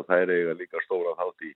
að 0.01 0.09
þær 0.11 0.33
eiga 0.33 0.55
líka 0.57 0.83
stóra 0.85 1.15
þátt 1.19 1.45
í 1.45 1.51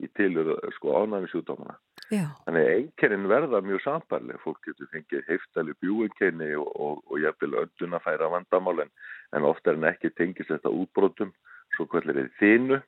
í 0.00 0.08
tilur 0.16 0.54
sko 0.76 1.02
ánæmisjúdómana. 1.02 1.76
Þannig 2.10 2.64
að 2.66 2.72
einkerinn 2.74 3.28
verða 3.30 3.60
mjög 3.62 3.82
sambarleg. 3.84 4.40
Fólk 4.42 4.64
getur 4.66 4.88
fengið 4.90 5.28
heiftali 5.28 5.76
bjúinkenni 5.82 6.50
og, 6.58 6.70
og, 6.74 7.02
og 7.06 7.20
jafnvel 7.22 7.60
öndun 7.64 7.94
að 7.98 8.06
færa 8.08 8.30
vandamál 8.32 8.82
en, 8.84 8.90
en 9.36 9.46
ofta 9.46 9.70
er 9.70 9.78
en 9.78 9.90
ekki 9.92 10.10
tengist 10.18 10.50
þetta 10.50 10.72
útbrotum 10.74 11.30
svo 11.76 11.86
hvernig 11.92 12.18
er 12.18 12.32
þínu 12.40 12.80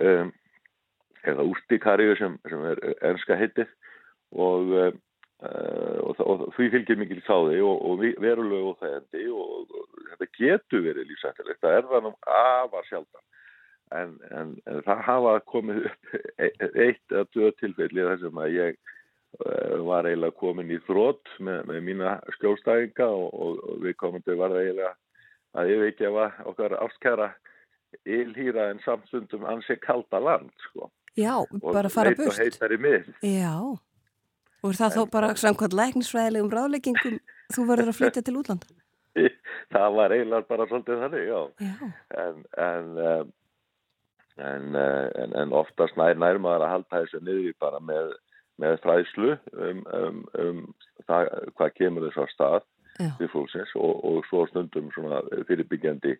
um, 0.00 0.30
eða 1.24 1.48
úrtíkarju 1.50 2.16
sem, 2.20 2.38
sem 2.48 2.64
er 2.70 2.80
ennska 3.10 3.36
hittið 3.40 3.68
og, 4.40 4.72
uh, 4.72 6.24
og 6.24 6.48
því 6.56 6.70
fylgir 6.72 7.00
mikil 7.00 7.20
sáði 7.28 7.60
og 7.60 8.00
verulegu 8.24 8.72
og 8.72 8.80
þægandi 8.80 9.26
og 9.36 9.76
þetta 10.14 10.30
getur 10.40 10.84
verið 10.88 11.12
lífsættilegt. 11.12 11.60
Það 11.60 11.76
er 11.76 11.88
það 11.92 12.06
nú 12.08 12.16
afar 12.40 12.88
sjaldan 12.88 13.24
en, 13.92 14.16
en, 14.30 14.56
en 14.70 14.82
það 14.86 15.04
hafa 15.08 15.36
komið 15.50 15.86
upp 15.90 16.16
e- 16.38 16.72
eitt 16.86 17.12
eða 17.12 17.28
tvö 17.32 17.52
tilfelli 17.60 18.08
þar 18.08 18.20
sem 18.22 18.42
að 18.44 18.56
ég 18.56 18.76
uh, 18.78 19.78
var 19.86 20.08
eiginlega 20.08 20.38
komin 20.40 20.72
í 20.72 20.80
þrótt 20.88 21.32
með, 21.38 21.64
með 21.70 21.80
mína 21.88 22.18
skjólstæðinga 22.38 23.08
og, 23.08 23.26
og, 23.34 23.64
og 23.68 23.82
við 23.84 23.96
komandi 24.00 24.38
var 24.38 24.54
það 24.54 24.64
eiginlega 24.64 24.94
að 25.54 25.74
að 26.10 26.46
okkar 26.50 26.76
ástkæra 26.82 27.30
ylhýra 28.04 28.70
en 28.72 28.80
samstundum 28.84 29.44
ansi 29.46 29.76
kalda 29.78 30.18
land 30.18 30.50
sko. 30.68 30.90
Já, 31.14 31.36
og 31.38 31.60
bara 31.62 31.90
fara 31.92 32.10
leit 32.10 32.18
og 32.18 32.26
burt. 32.26 32.40
heitari 32.42 32.78
mið. 32.82 33.10
Já, 33.22 33.54
og 34.64 34.70
er 34.70 34.78
það 34.80 34.96
þá 34.96 35.02
bara 35.12 35.34
samkvæmt 35.38 35.76
læknisfræðilegum 35.78 36.50
ráðleggingum 36.50 37.20
þú 37.54 37.66
verður 37.68 37.92
að 37.92 37.98
flytja 38.00 38.24
til 38.26 38.36
útlanda? 38.40 38.66
það 39.74 39.96
var 39.98 40.16
eiginlega 40.16 40.48
bara 40.48 40.66
svolítið 40.70 41.04
þannig, 41.04 41.26
já. 41.30 41.40
Já, 41.68 41.90
En, 42.24 42.44
en, 42.66 42.90
um, 42.98 43.32
en, 44.36 44.74
uh, 44.74 45.08
en, 45.22 45.34
en 45.38 45.52
oftast 45.56 45.98
nær 46.00 46.18
nærmaður 46.18 46.66
að 46.66 46.72
halda 46.74 47.02
þessu 47.02 47.20
niður 47.22 47.58
bara 47.62 47.80
með, 47.80 48.14
með 48.62 48.78
fræðslu 48.84 49.34
um, 49.52 49.82
um, 49.98 50.22
um 50.40 50.62
það, 51.06 51.30
hvað 51.58 51.76
kemur 51.78 52.08
þess 52.08 52.22
að 52.24 52.32
stað 52.32 52.58
já, 52.98 53.10
til 53.20 53.30
fólksins 53.32 53.76
og, 53.78 53.94
og 54.10 54.26
svo 54.30 54.44
stundum 54.50 54.90
svona 54.94 55.22
fyrirbyggjandi 55.48 56.16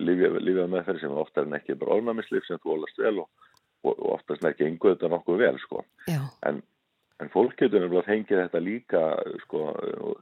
lífið 0.00 0.66
meðferð 0.70 1.02
sem 1.02 1.20
oftar 1.20 1.48
en 1.48 1.58
ekki 1.58 1.76
bara 1.80 1.98
ofnamislif 1.98 2.46
sem 2.46 2.60
þólast 2.64 3.00
vel 3.02 3.22
og, 3.24 3.30
og, 3.84 3.94
og 3.94 4.06
oftast 4.16 4.44
en 4.44 4.52
ekki 4.52 4.68
engu 4.68 4.94
þetta 4.94 5.10
nokkuð 5.12 5.42
vel 5.42 5.58
sko. 5.60 5.84
En, 6.48 6.62
en 7.20 7.32
fólk 7.34 7.58
getur 7.58 7.82
nefnilega 7.82 8.08
fengið 8.08 8.42
þetta 8.44 8.62
líka 8.64 9.02
sko, 9.44 9.66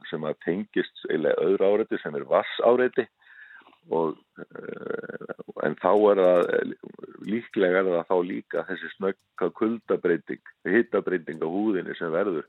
sem 0.09 0.25
að 0.27 0.39
tengist 0.43 1.05
eiginlega 1.07 1.45
öðru 1.45 1.69
áreiti 1.69 2.01
sem 2.01 2.17
er 2.19 2.27
vass 2.27 2.59
áreiti 2.65 3.07
og 3.89 4.17
uh, 4.41 5.35
en 5.65 5.75
þá 5.81 5.91
er 6.11 6.21
það 6.23 6.73
líklega 7.29 7.81
er 7.81 7.91
það 7.91 8.09
þá 8.09 8.17
líka 8.31 8.65
þessi 8.69 8.91
snögga 8.95 9.51
kuldabreiting, 9.59 10.51
hittabreiting 10.67 11.41
á 11.43 11.47
húðinni 11.49 11.95
sem 11.97 12.11
verður 12.13 12.47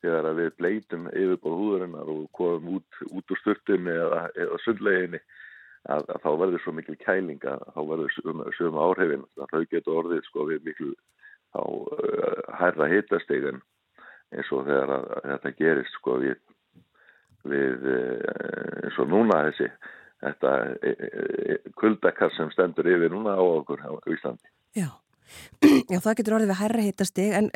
þegar 0.00 0.30
að 0.30 0.40
við 0.40 0.50
bleitum 0.58 1.06
yfirbóð 1.12 1.56
húðurinnar 1.60 2.10
og 2.10 2.26
komum 2.36 2.76
út, 2.78 3.00
út 3.10 3.32
úr 3.32 3.40
sturtunni 3.40 3.92
eða, 3.92 4.26
eða 4.34 4.60
sundleginni 4.64 5.20
að, 5.88 6.04
að 6.06 6.20
þá 6.24 6.30
verður 6.42 6.64
svo 6.64 6.74
mikil 6.76 6.96
kæling 7.00 7.44
að 7.48 7.64
þá 7.74 7.80
verður 7.92 8.14
sömu, 8.16 8.46
sömu 8.56 8.84
áhrifin. 8.84 9.26
Að 9.40 9.52
þau 9.54 9.64
getur 9.74 10.00
orðið 10.02 10.22
sko 10.28 10.46
við 10.48 10.64
miklu 10.68 10.94
á 11.56 11.62
uh, 11.64 12.40
hærra 12.60 12.88
hittastegun 12.92 13.60
eins 14.30 14.50
og 14.54 14.66
þegar 14.68 14.94
að, 14.96 15.06
að 15.18 15.30
þetta 15.32 15.54
gerist 15.58 15.96
sko 15.98 16.18
við, 16.22 16.36
við 17.50 17.88
uh, 17.90 18.84
eins 18.84 19.00
og 19.02 19.10
núna 19.10 19.42
þessi 19.48 19.70
þetta 20.20 20.54
e, 20.82 20.90
e, 20.90 21.58
kuldakar 21.80 22.32
sem 22.36 22.50
stendur 22.54 22.88
yfir 22.90 23.12
núna 23.12 23.36
á 23.38 23.42
okkur 23.42 23.84
á 23.84 23.90
Íslandi. 24.06 24.50
já. 24.76 24.90
Já, 25.62 26.00
það 26.02 26.16
getur 26.18 26.34
orðið 26.40 26.50
við 26.50 26.58
hærra 26.58 26.84
hitastig, 26.84 27.32
en 27.38 27.50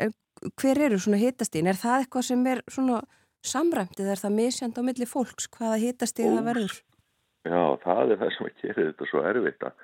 hver 0.61 0.81
eru 0.87 0.99
svona 1.01 1.19
hitastigin? 1.19 1.67
Er 1.67 1.79
það 1.79 2.03
eitthvað 2.03 2.27
sem 2.29 2.45
er 2.51 2.61
svona 2.71 3.01
samræmt 3.45 3.99
eða 3.99 4.15
er 4.15 4.21
það 4.21 4.37
misjand 4.39 4.79
á 4.79 4.81
milli 4.87 5.07
fólks 5.09 5.49
hvaða 5.53 5.81
hitastig 5.83 6.29
það 6.29 6.49
verður? 6.49 6.77
Já, 7.45 7.61
það 7.83 8.13
er 8.13 8.21
það 8.21 8.31
sem 8.35 8.47
að 8.47 8.61
gera 8.61 8.85
þetta 8.89 9.09
svo 9.09 9.23
erfitt 9.31 9.65
að, 9.67 9.81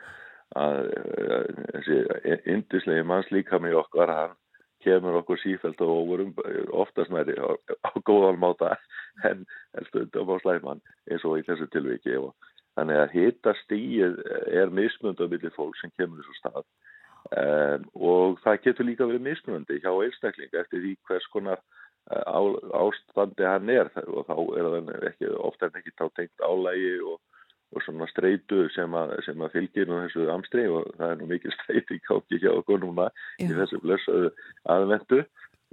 að 0.62 0.80
uh, 1.00 1.66
þessi 1.76 1.98
indislegi 2.56 3.08
mannslíkami 3.12 3.74
okkar, 3.84 4.14
hann 4.18 4.38
kemur 4.82 5.20
okkur 5.20 5.38
sífælt 5.44 5.82
og 5.86 6.08
vorum 6.10 6.32
oftast 6.74 7.14
næri 7.14 7.36
á, 7.38 7.54
á 7.86 7.92
góðan 8.02 8.42
máta 8.42 8.74
en, 9.30 9.46
en 9.78 9.90
stundum 9.92 10.34
á 10.34 10.36
slæman 10.42 10.82
eins 11.06 11.26
og 11.28 11.38
í 11.38 11.46
þessu 11.46 11.70
tilviki 11.70 12.18
og 12.18 12.34
þannig 12.80 13.02
að 13.02 13.16
hita 13.18 13.54
stíið 13.64 14.18
er 14.62 14.74
mismunandi 14.74 15.28
á 15.28 15.32
milli 15.32 15.52
fólk 15.56 15.78
sem 15.80 15.94
kemur 15.98 16.22
þessu 16.22 16.38
stað. 16.40 16.66
Um, 17.32 17.84
og 17.96 18.40
það 18.44 18.64
getur 18.66 18.88
líka 18.88 19.08
verið 19.08 19.28
mismunandi 19.28 19.80
hjá 19.84 19.92
einstakling 19.94 20.56
eftir 20.58 20.82
því 20.82 20.94
hvers 21.08 21.28
konar 21.34 21.60
uh, 21.62 22.24
á, 22.26 22.42
ástandi 22.82 23.48
hann 23.48 23.70
er. 23.72 23.92
Og 24.08 24.26
þá 24.30 24.36
er 24.58 24.72
það 24.72 25.10
ekki, 25.12 25.34
ofta 25.38 25.70
en 25.70 25.82
ekki 25.82 25.96
þá 26.00 26.08
tengt 26.18 26.48
álægi 26.48 26.96
og 27.06 27.20
og 27.72 27.80
svona 27.86 28.08
streitu 28.12 28.66
sem 28.76 28.96
að, 29.00 29.14
sem 29.24 29.44
að 29.44 29.54
fylgir 29.56 29.88
nú 29.88 30.02
þessu 30.02 30.26
amstri 30.34 30.66
og 30.68 30.90
það 30.98 31.14
er 31.14 31.20
nú 31.22 31.28
mikil 31.30 31.54
streyti 31.56 32.00
káki 32.04 32.40
hjá 32.44 32.50
okkur 32.52 32.82
núna 32.84 33.08
í 33.40 33.48
Já. 33.48 33.56
þessu 33.62 33.80
blessaðu 33.84 34.32
aðvendu 34.74 35.22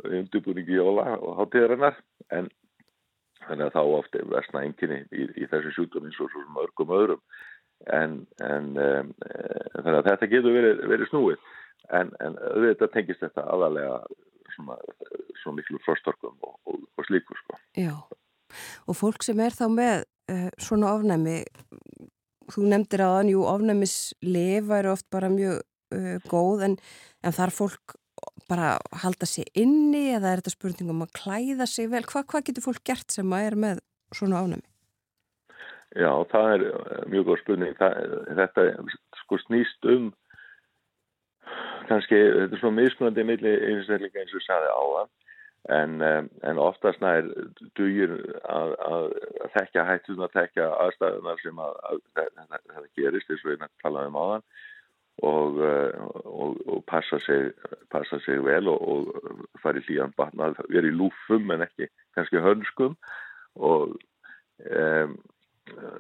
undirbúningi 0.07 0.79
jóla 0.79 1.17
og 1.19 1.41
hátíðarinnar. 1.41 1.99
En 2.31 2.51
þannig 3.49 3.69
að 3.69 3.77
þá 3.77 3.83
ofta 3.99 4.21
er 4.21 4.31
versna 4.33 4.65
enginni 4.67 5.01
í, 5.13 5.29
í 5.43 5.49
þessu 5.51 5.75
sjúkdómi 5.77 6.11
eins 6.11 6.21
og 6.23 6.33
svo 6.33 6.45
mörgum 6.55 6.95
öðrum. 6.95 7.23
En, 7.95 8.21
en 8.43 8.73
um, 8.75 9.13
þannig 9.23 9.99
að 10.01 10.09
þetta 10.11 10.31
getur 10.33 10.57
verið, 10.57 10.81
verið 10.91 11.11
snúið. 11.13 11.45
En, 11.95 12.11
en 12.21 12.37
auðvitað 12.43 12.95
tengist 12.95 13.23
þetta 13.25 13.47
aðalega 13.49 14.01
svona 14.59 15.57
miklu 15.57 15.81
frostorkum 15.85 16.35
og, 16.43 16.57
og, 16.69 16.81
og 16.99 17.07
slíkur 17.07 17.39
sko. 17.43 17.59
Já, 17.79 17.95
og 18.89 18.99
fólk 18.99 19.25
sem 19.25 19.41
er 19.45 19.55
þá 19.55 19.67
með 19.73 19.95
uh, 20.33 20.49
svona 20.61 20.93
ofnæmi, 20.97 21.39
þú 22.53 22.67
nefndir 22.73 23.05
að 23.07 23.33
jú, 23.35 23.45
ofnæmislif 23.49 24.69
væri 24.69 24.93
oft 24.93 25.09
bara 25.15 25.31
mjög 25.33 25.63
uh, 25.95 26.17
góð 26.29 26.67
en, 26.69 26.77
en 27.23 27.37
þar 27.37 27.55
fólk 27.55 27.97
bara 28.51 28.77
halda 29.03 29.29
sig 29.29 29.49
inni 29.59 30.09
eða 30.17 30.33
er 30.33 30.43
þetta 30.43 30.55
spurning 30.55 30.93
um 30.93 31.05
að 31.05 31.15
klæða 31.19 31.69
sig 31.71 31.91
vel? 31.93 32.05
Hva, 32.09 32.25
hvað 32.25 32.49
getur 32.49 32.67
fólk 32.69 32.83
gert 32.87 33.15
sem 33.15 33.35
að 33.35 33.51
er 33.51 33.59
með 33.67 33.83
svona 34.17 34.43
ofnæmi? 34.45 34.67
Já, 35.97 36.13
það 36.31 36.55
er 36.55 36.65
eh, 36.69 37.05
mjög 37.13 37.29
góð 37.29 37.43
spurning. 37.43 37.77
Það, 37.79 38.17
þetta 38.41 38.67
sko 39.23 39.39
snýst 39.47 39.89
um 39.89 40.11
kannski, 41.89 42.19
þetta 42.19 42.57
er 42.57 42.61
svona 42.61 42.81
mismunandi 42.83 43.25
milli 43.25 43.55
einstaklinga 43.71 44.23
eins 44.23 44.37
og 44.37 44.45
sagði 44.45 44.75
áðan 44.77 45.15
en, 45.69 45.95
um, 46.05 46.29
en 46.49 46.61
oftast 46.63 47.01
nær 47.05 47.27
dugir 47.79 48.13
að, 48.49 48.75
að, 48.85 49.07
að 49.45 49.55
þekka 49.57 49.87
hættum 49.89 50.25
að 50.25 50.35
þekka 50.37 50.69
aðstæðunar 50.85 51.43
sem 51.43 51.63
að, 51.65 51.79
að 51.91 52.03
þetta, 52.21 52.85
gerist 53.01 53.33
eins 53.33 53.45
og 53.45 53.55
ég 53.55 53.65
talaði 53.83 54.13
um 54.13 54.21
áðan 54.23 54.47
og, 55.23 55.59
uh, 55.59 56.11
og, 56.25 56.61
og 56.69 56.85
passa, 56.87 57.19
sig, 57.19 57.53
passa 57.91 58.21
sig 58.25 58.45
vel 58.45 58.69
og, 58.69 58.83
og 58.89 59.59
fara 59.63 59.81
í 59.81 59.87
hlýjan 59.87 60.15
batna, 60.17 60.53
vera 60.69 60.87
í 60.87 60.95
lúfum 60.95 61.51
en 61.55 61.67
ekki 61.67 61.91
kannski 62.15 62.43
hönskum 62.45 62.95
og 63.57 63.97
um, 64.69 65.19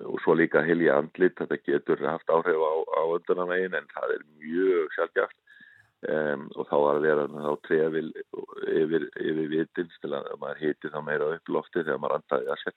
og 0.09 0.17
svo 0.23 0.33
líka 0.39 0.63
hilja 0.65 0.99
andlit, 0.99 1.37
þetta 1.37 1.59
getur 1.67 2.01
haft 2.07 2.31
áhrif 2.33 2.57
á, 2.57 2.73
á 2.89 3.03
öndunarvegin 3.19 3.77
en 3.77 3.89
það 3.93 4.15
er 4.15 4.25
mjög 4.41 4.95
sjálfgjaft 4.97 5.37
um, 6.09 6.45
og 6.55 6.69
þá 6.71 6.77
að 6.79 7.01
vera 7.05 7.27
þá 7.33 7.51
trefil 7.67 8.11
yfir, 8.69 9.09
yfir 9.19 9.51
vitins 9.53 9.99
til 10.03 10.13
að 10.17 10.31
maður 10.41 10.63
hiti 10.63 10.93
þá 10.93 11.01
meira 11.05 11.33
upp 11.37 11.53
lofti 11.53 11.83
þegar 11.83 12.03
maður 12.03 12.19
andaði 12.21 12.53
að 12.53 12.63
sér. 12.63 12.77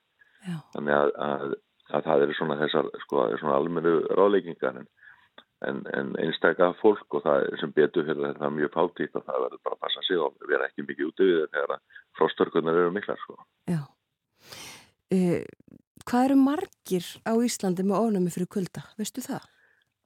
Þannig 0.73 0.97
að, 0.97 1.13
að, 1.27 1.55
að 1.91 2.07
það 2.09 2.26
eru 2.26 2.38
svona 2.39 2.59
þessar 2.63 2.91
sko, 3.05 3.26
er 3.27 3.41
svona 3.41 3.59
almennu 3.59 3.95
ráðleikingar 4.18 4.81
en, 4.81 4.89
en, 5.68 5.82
en 5.98 6.12
einstakka 6.22 6.72
fólk 6.82 7.18
og 7.18 7.26
það 7.26 7.48
sem 7.62 7.74
betur 7.76 8.08
fyrir 8.08 8.28
þetta 8.28 8.48
er 8.48 8.56
mjög 8.58 8.74
fátítt 8.76 9.18
og 9.18 9.26
það 9.28 9.46
verður 9.46 9.64
bara 9.68 9.78
að 9.78 9.84
passa 9.86 10.04
sig 10.08 10.22
og 10.22 10.48
vera 10.50 10.68
ekki 10.68 10.86
mikið 10.88 11.12
við 11.22 11.38
þetta 11.42 11.58
þegar 11.58 11.76
að 11.76 12.00
frostörkunar 12.20 12.82
eru 12.82 12.96
miklar 12.96 13.22
sko. 13.22 13.38
Já. 13.70 13.82
Uh, 15.12 15.42
hvað 16.08 16.28
eru 16.30 16.40
margir 16.40 17.08
á 17.28 17.34
Íslandi 17.46 17.86
með 17.86 18.00
ofnæmi 18.00 18.34
fyrir 18.34 18.52
kulda? 18.58 18.86
Veistu 19.00 19.24
það? 19.26 19.48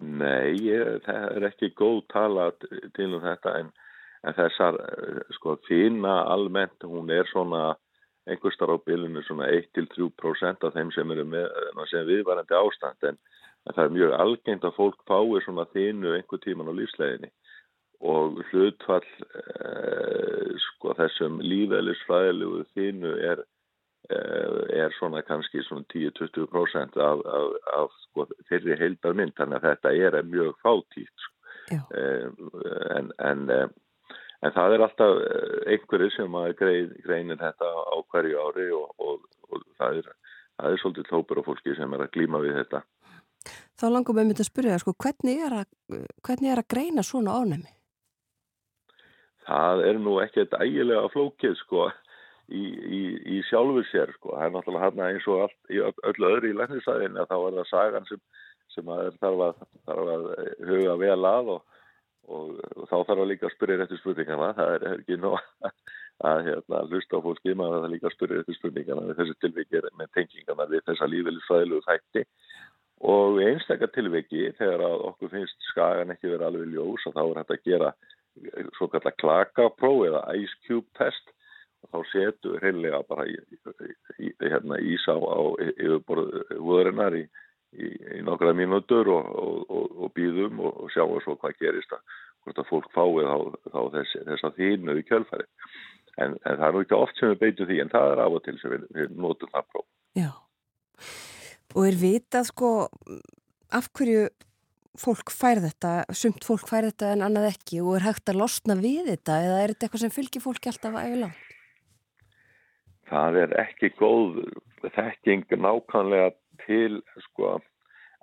Nei, 0.03 0.57
ég, 0.59 0.99
það 1.05 1.25
er 1.37 1.47
ekki 1.47 1.71
góð 1.77 2.01
tala 2.11 2.49
til 2.59 3.13
um 3.13 3.21
þetta 3.23 3.53
en, 3.61 3.71
en 4.27 4.35
þessar, 4.35 4.77
sko, 5.37 5.55
þína 5.69 6.17
almennt, 6.33 6.83
hún 6.83 7.13
er 7.15 7.29
svona 7.31 7.77
einhverstar 8.27 8.73
á 8.73 8.77
bylunu 8.81 9.21
svona 9.23 9.47
1-3% 9.53 10.67
af 10.67 10.75
þeim 10.75 10.91
sem 10.91 11.11
eru 11.13 11.23
með, 11.29 11.47
sem 11.91 12.07
viðvarandi 12.09 12.57
ástand 12.57 13.07
en, 13.07 13.19
en 13.65 13.73
það 13.73 13.83
er 13.85 13.97
mjög 13.97 14.15
algengt 14.19 14.67
að 14.67 14.77
fólk 14.77 15.01
fái 15.09 15.41
svona 15.45 15.65
þínu 15.73 16.13
einhver 16.15 16.41
tíman 16.43 16.69
á 16.69 16.73
lífsleginni 16.77 17.31
og 18.05 18.41
hlutfall 18.51 19.05
eh, 19.05 20.55
sko 20.67 20.93
þessum 20.99 21.39
lífælisfræðilegu 21.41 22.65
þínu 22.75 23.13
er 23.31 23.45
er 24.09 24.91
svona 24.99 25.21
kannski 25.21 25.63
svona 25.63 25.83
10-20% 25.93 26.99
af, 27.01 27.21
af, 27.25 27.47
af 27.73 27.89
sko, 28.03 28.27
þeirri 28.49 28.77
heildar 28.77 29.15
mynd 29.17 29.33
þannig 29.37 29.57
að 29.57 29.65
þetta 29.65 29.93
er 30.19 30.27
mjög 30.29 30.53
fátítt 30.61 31.25
Já. 31.71 31.81
en, 32.93 33.09
en, 33.17 33.49
en 33.49 34.53
það 34.53 34.75
er 34.75 34.85
alltaf 34.85 35.21
einhverju 35.65 36.11
sem 36.13 36.37
að 36.37 36.53
grein, 36.59 36.91
greinir 37.05 37.41
þetta 37.41 37.65
á 37.65 37.95
hverju 38.13 38.43
ári 38.45 38.67
og, 38.77 38.93
og, 39.01 39.25
og 39.49 39.65
það, 39.79 40.03
er, 40.03 40.11
það 40.59 40.71
er 40.71 40.83
svolítið 40.83 41.09
tópur 41.09 41.41
á 41.41 41.47
fólki 41.47 41.75
sem 41.79 41.97
er 41.97 42.05
að 42.05 42.13
glíma 42.13 42.43
við 42.45 42.59
þetta 42.61 42.83
Þá 43.75 43.85
langum 43.91 44.17
við 44.17 44.29
myndið 44.29 44.45
að 44.45 44.51
spyrja 44.51 44.79
sko, 44.81 44.95
hvernig, 45.03 45.41
er 45.47 45.57
að, 45.61 45.99
hvernig 46.25 46.53
er 46.53 46.61
að 46.61 46.69
greina 46.71 47.03
svona 47.05 47.35
ofnæmi? 47.41 47.71
Það 49.45 49.83
er 49.89 50.01
nú 50.01 50.15
ekki 50.23 50.41
þetta 50.41 50.63
ægilega 50.65 51.11
flókið 51.13 51.57
sko 51.59 51.89
í, 52.49 52.63
í, 52.63 53.01
í 53.37 53.41
sjálfur 53.49 53.85
sér 53.91 54.13
sko. 54.17 54.33
Það 54.33 54.47
er 54.47 54.55
náttúrulega 54.55 54.87
hann 54.89 55.03
eins 55.09 55.27
og 55.29 55.45
allt, 55.45 55.59
í 55.69 55.81
öllu 55.83 56.31
öðru 56.31 56.51
í 56.51 56.57
læknisæðin 56.59 57.21
að 57.21 57.29
þá 57.31 57.37
er 57.37 57.59
það 57.59 57.69
sagan 57.71 58.09
sem, 58.09 58.23
sem 58.73 58.91
að 58.95 59.11
þarf, 59.21 59.43
að, 59.49 59.67
þarf 59.89 60.13
að 60.15 60.27
huga 60.71 60.97
vel 61.03 61.19
að 61.31 61.51
og, 61.55 61.61
og, 62.25 62.55
og 62.75 62.89
þá 62.89 62.95
þarf 62.95 63.19
að 63.19 63.29
líka 63.33 63.49
að 63.49 63.55
spyrja 63.57 63.79
réttu 63.81 64.01
spurningana, 64.01 64.49
það 64.57 64.73
er, 64.77 64.87
ekki 64.95 65.19
nóg 65.21 65.39
að 66.25 66.41
hérna, 66.47 66.81
hlusta 66.89 67.19
á 67.19 67.25
fólki, 67.25 67.53
maður 67.59 67.81
þarf 67.83 67.93
líka 67.93 68.09
að 68.09 68.17
spyrja 68.17 68.41
réttu 68.41 68.57
spurningana 68.57 69.07
við 69.09 69.21
þessi 69.21 69.39
tilviki 69.45 69.85
með 69.99 70.11
tengingana 70.17 70.69
við 70.71 70.85
þessa 70.89 71.11
lífeylisfræðilegu 71.11 71.85
þætti 71.89 72.25
og 73.03 73.39
í 73.41 73.47
einstakar 73.49 73.91
tilviki 73.93 74.51
þegar 74.57 74.85
að 74.87 75.05
okkur 75.11 75.33
finnst 75.33 75.69
skagan 75.71 76.13
ekki 76.13 76.31
verið 76.31 76.47
alveg 76.47 76.73
ljós 76.73 77.07
og 77.09 77.15
þá 77.15 77.23
er 77.23 77.39
hægt 77.41 77.55
að 77.55 77.65
gera 77.69 77.93
svo 78.77 78.87
kallar 78.91 79.15
klakapróf 79.21 80.05
eða 80.09 80.21
ice 80.35 80.55
cube 80.67 80.87
test. 80.99 81.31
Og 81.85 81.91
þá 81.91 82.11
setu 82.11 82.55
hreinlega 82.57 83.03
bara 83.05 83.27
í, 83.29 83.35
í, 84.17 84.31
hérna, 84.41 84.79
ís 84.81 85.03
á, 85.05 85.15
yfirborðu 85.61 86.41
húðurinnar 86.57 87.17
í, 87.19 87.25
í 87.77 88.21
nokkra 88.25 88.55
mínútur 88.57 89.11
og, 89.13 89.27
og, 89.43 89.59
og, 89.69 89.99
og 90.05 90.15
býðum 90.17 90.63
og 90.65 90.87
sjáum 90.95 91.19
svo 91.21 91.35
hvað 91.37 91.59
gerist 91.61 91.93
að 91.93 92.01
hvort 92.45 92.61
að 92.61 92.69
fólk 92.71 92.89
fáið 92.93 93.29
á, 93.29 93.37
á 93.73 93.81
þess, 93.97 94.17
þess 94.31 94.47
að 94.47 94.57
þínu 94.61 94.97
í 94.97 95.05
kjölfæri 95.05 95.45
en, 96.21 96.35
en 96.45 96.57
það 96.57 96.65
er 96.67 96.75
nú 96.75 96.83
ekki 96.85 96.97
oft 96.97 97.19
sem 97.19 97.31
við 97.33 97.41
beitum 97.43 97.69
því 97.69 97.79
en 97.83 97.93
það 97.93 98.11
er 98.11 98.23
af 98.25 98.37
og 98.37 98.43
til 98.45 98.57
sem 98.61 98.75
við, 98.75 98.83
við 98.97 99.15
notum 99.25 99.53
það 99.53 99.71
próf. 99.73 99.87
Já. 100.15 100.29
Og 101.75 101.87
er 101.89 101.97
vitað 101.99 102.49
sko 102.49 102.71
af 103.75 103.89
hverju 103.95 104.27
fólk 104.99 105.31
fær 105.35 105.59
þetta, 105.59 106.05
sumt 106.15 106.45
fólk 106.47 106.69
fær 106.69 106.87
þetta 106.87 107.11
en 107.13 107.25
annað 107.25 107.49
ekki 107.51 107.81
og 107.83 107.97
er 107.97 108.07
hægt 108.07 108.31
að 108.31 108.39
losna 108.39 108.77
við 108.79 109.09
þetta 109.11 109.41
eða 109.43 109.57
er 109.59 109.73
þetta 109.73 109.87
eitthvað 109.87 110.03
sem 110.05 110.15
fylgir 110.15 110.43
fólki 110.45 110.71
alltaf 110.71 110.95
að 110.95 111.09
ægla? 111.09 111.29
Það 113.09 113.39
er 113.43 113.55
ekki 113.65 113.91
góð 113.99 114.39
þekking 114.95 115.51
nákvæmlega 115.51 116.31
til 116.65 117.01
sko 117.27 117.57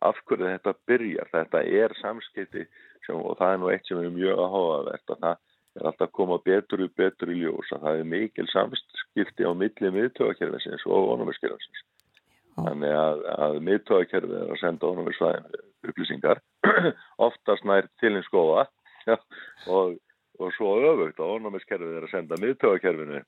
af 0.02 0.18
hverju 0.26 0.48
þetta 0.48 0.74
byrjar. 0.88 1.30
Þetta 1.30 1.62
er 1.62 1.94
samskipti 2.00 2.66
sem, 3.06 3.16
og 3.16 3.36
það 3.38 3.54
er 3.54 3.62
nú 3.62 3.70
eitt 3.72 3.88
sem 3.88 4.00
er 4.00 4.14
mjög 4.14 4.42
áhugavert 4.42 5.14
að 5.14 5.24
það 5.26 5.36
er 5.76 5.88
alltaf 5.88 6.08
að 6.08 6.16
koma 6.18 6.38
betur 6.44 6.84
og 6.84 6.96
betur 6.98 7.32
í 7.32 7.38
ljós 7.42 7.70
að 7.72 7.86
það 7.86 8.00
er 8.00 8.10
mikil 8.16 8.48
samskipti 8.52 9.46
á 9.48 9.52
milli 9.56 9.92
miðtöðakerfinsins 9.96 10.84
og 10.88 11.12
ónumiskerfinsins. 11.14 11.84
Þannig 12.52 12.94
að, 12.94 13.20
að 13.46 13.58
miðtöðakerfið 13.66 14.38
er 14.38 14.50
að 14.52 14.60
senda 14.60 14.88
ónumisvæðinu 14.90 15.60
upplýsingar. 15.88 16.40
Oftast 17.26 17.64
nær 17.68 17.88
til 18.00 18.12
einn 18.12 18.26
skoða 18.26 18.66
og, 19.76 19.94
og 20.38 20.52
svo 20.56 20.74
öfugt 20.90 21.22
að 21.22 21.36
ónumiskerfið 21.36 21.96
er 21.96 22.08
að 22.08 22.12
senda 22.12 22.38
miðtöðakerfinu 22.42 23.22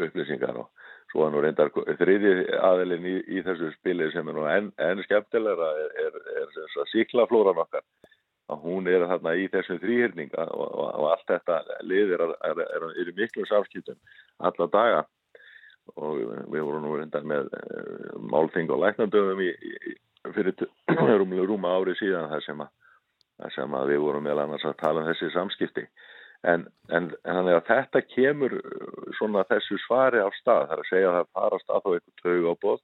upplýsingar 0.00 0.62
og 0.62 0.70
svo 1.10 1.26
er 1.26 1.34
nú 1.34 1.42
reyndar 1.42 1.72
þriði 1.98 2.32
aðelin 2.62 3.08
í, 3.10 3.16
í 3.34 3.42
þessu 3.46 3.72
spili 3.74 4.08
sem 4.14 4.30
er 4.30 4.38
nú 4.38 4.46
enn 4.46 4.70
en 4.78 5.02
skemmtilegra 5.08 5.70
er, 5.82 5.92
er, 6.06 6.18
er, 6.44 6.58
er 6.70 6.90
síklaflóran 6.94 7.58
okkar. 7.64 7.84
Að 8.50 8.64
hún 8.66 8.88
er 8.90 9.04
þarna 9.06 9.36
í 9.38 9.46
þessum 9.50 9.78
þrýhyrninga 9.82 10.46
og, 10.54 10.68
og, 10.70 10.86
og 11.02 11.10
allt 11.12 11.26
þetta 11.30 11.82
liðir 11.86 12.24
er 12.26 12.86
í 12.98 13.14
miklu 13.14 13.46
samskiptum 13.46 13.98
alla 14.42 14.66
daga 14.70 15.02
og 15.96 16.20
við 16.52 16.66
vorum 16.66 16.84
nú 16.86 16.94
reyndar 16.98 17.26
með 17.26 17.50
uh, 17.56 18.20
málþing 18.32 18.70
og 18.74 18.84
í, 19.42 19.50
fyrir 20.36 20.54
rúmlega 21.20 21.48
rúma 21.48 21.74
ári 21.78 21.96
síðan 21.98 22.30
þar 22.32 22.46
sem, 22.46 22.62
sem 23.56 23.76
að 23.80 23.92
við 23.94 24.04
vorum 24.04 24.26
meðal 24.26 24.44
annars 24.44 24.66
að 24.68 24.78
tala 24.82 25.02
um 25.02 25.10
þessi 25.10 25.32
samskipti. 25.34 25.86
En, 26.48 26.64
en, 26.88 27.10
en 27.28 27.48
þetta 27.68 28.00
kemur 28.08 28.54
svona 29.18 29.44
þessu 29.50 29.76
svari 29.84 30.22
á 30.24 30.28
stað. 30.38 30.70
Þar 30.70 30.82
að 30.82 30.88
segja 30.88 31.10
að 31.10 31.18
það 31.18 31.34
farast 31.36 31.68
að 31.68 31.82
þá 31.84 31.90
eitthvað 31.90 32.22
tög 32.22 32.46
á 32.48 32.54
bóð 32.64 32.80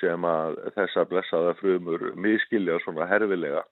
sem 0.00 0.26
að 0.26 0.58
þessa 0.76 1.04
blessaða 1.10 1.52
frumur 1.60 2.08
miskilja 2.18 2.80
svona 2.82 3.06
herfilega 3.10 3.62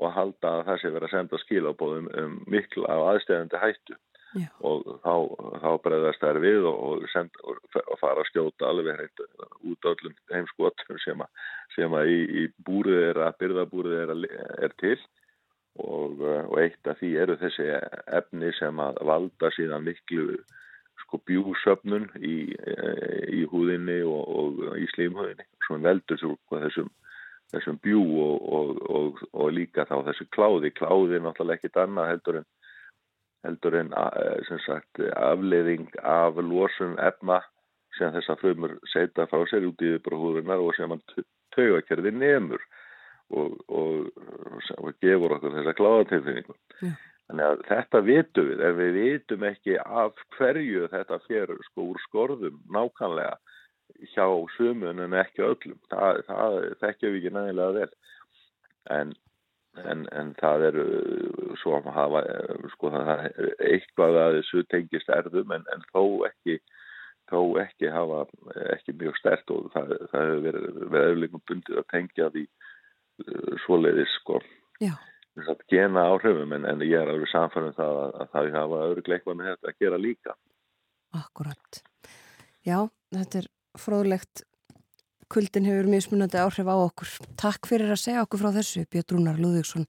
og 0.00 0.14
halda 0.16 0.52
að 0.58 0.64
það 0.68 0.80
sé 0.80 0.92
verið 0.94 1.08
að 1.08 1.12
senda 1.12 1.40
skilabóðum 1.42 2.08
um 2.22 2.38
miklu 2.48 2.86
af 2.88 3.02
aðstæðandi 3.10 3.60
hættu 3.60 3.98
Já. 4.32 4.48
og 4.64 4.86
þá, 5.04 5.14
þá 5.60 5.70
bregðast 5.84 6.22
þær 6.22 6.38
við 6.40 6.68
og, 6.68 6.78
og, 6.88 7.02
send, 7.12 7.34
og 7.44 7.98
fara 8.00 8.22
að 8.22 8.30
skjóta 8.30 8.70
alveg 8.70 8.96
hreint 8.96 9.24
út 9.68 9.88
öllum 9.90 10.14
heimskotum 10.32 11.00
sem 11.04 11.20
að, 11.24 11.42
sem 11.76 11.96
að 11.98 12.12
í, 12.14 12.20
í 12.40 12.46
búrið 12.64 13.02
er 13.10 13.20
að 13.26 13.36
byrðabúrið 13.42 13.98
er, 13.98 14.14
að, 14.14 14.24
er 14.64 14.74
til 14.80 14.96
og, 15.82 16.24
og 16.24 16.56
eitt 16.62 16.88
af 16.88 17.00
því 17.00 17.12
eru 17.24 17.36
þessi 17.42 17.68
efni 18.20 18.52
sem 18.56 18.80
að 18.80 19.02
valda 19.08 19.52
síðan 19.56 19.84
miklu 19.88 20.40
sko 21.02 21.20
bjúsöfnun 21.28 22.08
í, 22.24 22.36
í 23.36 23.44
húðinni 23.52 24.00
og 24.08 24.64
í 24.80 24.88
slímhúðinni 24.94 25.48
sem 25.66 25.84
veldur 25.84 26.20
svo 26.20 26.36
þessum 26.52 26.88
þessum 27.52 27.78
bjú 27.84 28.02
og, 28.24 28.48
og, 28.56 28.82
og, 28.88 29.22
og 29.36 29.52
líka 29.52 29.84
þá 29.88 29.98
þessu 30.08 30.26
kláði. 30.34 30.72
Kláði 30.76 31.18
er 31.18 31.24
náttúrulega 31.26 31.60
ekkit 31.60 31.80
annað 31.82 32.10
heldur 32.12 32.38
en, 32.40 32.46
heldur 33.46 33.76
en 33.80 33.92
sagt, 34.66 35.02
afleiðing 35.16 35.88
af 36.02 36.38
losun 36.38 36.98
efna 37.02 37.40
sem 37.98 38.12
þess 38.14 38.32
að 38.32 38.42
frumur 38.44 38.76
setja 38.92 39.26
frá 39.28 39.42
sér 39.50 39.66
út 39.68 39.82
í 39.84 39.92
yfirbróðurinnar 39.92 40.62
og 40.62 40.74
sem 40.76 40.92
hann 40.92 41.02
taugakerði 41.56 42.14
nefnur 42.16 42.62
og 43.32 44.92
gefur 45.02 45.36
okkur 45.36 45.56
þessa 45.56 45.74
kláðatilfinningu. 45.76 46.56
Já. 46.82 46.92
Þannig 47.32 47.48
að 47.48 47.60
þetta 47.68 48.00
vitum 48.04 48.48
við, 48.50 48.62
en 48.66 48.74
við 48.76 48.96
vitum 48.98 49.44
ekki 49.48 49.76
af 49.80 50.22
hverju 50.36 50.88
þetta 50.92 51.18
fyrir 51.24 51.60
sko 51.70 51.86
úr 51.92 52.00
skorðum 52.02 52.58
nákvæmlega 52.74 53.36
hjá 54.12 54.26
sumun 54.56 55.00
en 55.00 55.16
ekki 55.16 55.44
öllum. 55.46 55.78
Það, 55.92 56.20
það 56.26 56.56
þekkjum 56.82 57.14
við 57.14 57.20
ekki 57.20 57.34
nægilega 57.36 57.76
vel. 57.78 57.92
En, 58.96 59.14
en, 59.80 60.04
en 60.12 60.32
það 60.40 60.66
er 60.68 60.78
svo 61.62 61.76
að 61.78 61.90
hafa, 61.96 62.22
sko 62.74 62.90
eitthvað 62.92 64.18
að 64.20 64.38
þessu 64.38 64.64
tengist 64.72 65.12
erðum 65.12 65.54
en, 65.56 65.64
en 65.74 65.84
þó 65.92 66.02
ekki, 66.28 66.58
þó 67.30 67.40
ekki 67.62 67.92
hafa 67.92 68.24
ekki 68.74 68.96
mjög 69.00 69.16
stert 69.20 69.54
og 69.54 69.70
það, 69.74 69.94
það 70.12 70.28
hefur 70.28 70.44
verið, 70.48 70.68
verið 70.82 71.14
eflingum 71.14 71.46
bundið 71.48 71.80
að 71.80 71.88
tengja 71.94 72.28
því 72.34 72.44
uh, 73.24 73.56
svoleiðis 73.64 74.14
sko. 74.20 74.42
Já. 74.82 74.94
Gena 75.72 76.04
áhrifum 76.12 76.52
en, 76.58 76.66
en 76.68 76.84
ég 76.84 76.98
er 77.00 77.08
alveg 77.08 77.30
samfærum 77.32 77.72
það 77.78 78.00
að, 78.02 78.16
að 78.20 78.32
það 78.34 78.54
hafa 78.58 78.80
öðru 78.90 79.06
gleikvað 79.06 79.38
með 79.38 79.52
þetta 79.54 79.70
að 79.70 79.84
gera 79.84 80.00
líka. 80.00 80.36
Akkurat. 81.16 81.82
Já, 82.64 82.78
þetta 83.12 83.40
er 83.40 83.48
fróðlegt 83.80 84.44
kuldin 85.32 85.66
hefur 85.68 85.88
mismunandi 85.90 86.40
áhrif 86.40 86.68
á 86.68 86.76
okkur. 86.76 87.10
Takk 87.40 87.68
fyrir 87.70 87.92
að 87.94 88.02
segja 88.04 88.24
okkur 88.26 88.42
frá 88.44 88.52
þessu, 88.58 88.84
Björn 88.92 89.16
Rúnar 89.16 89.40
Lúðvíksson, 89.40 89.88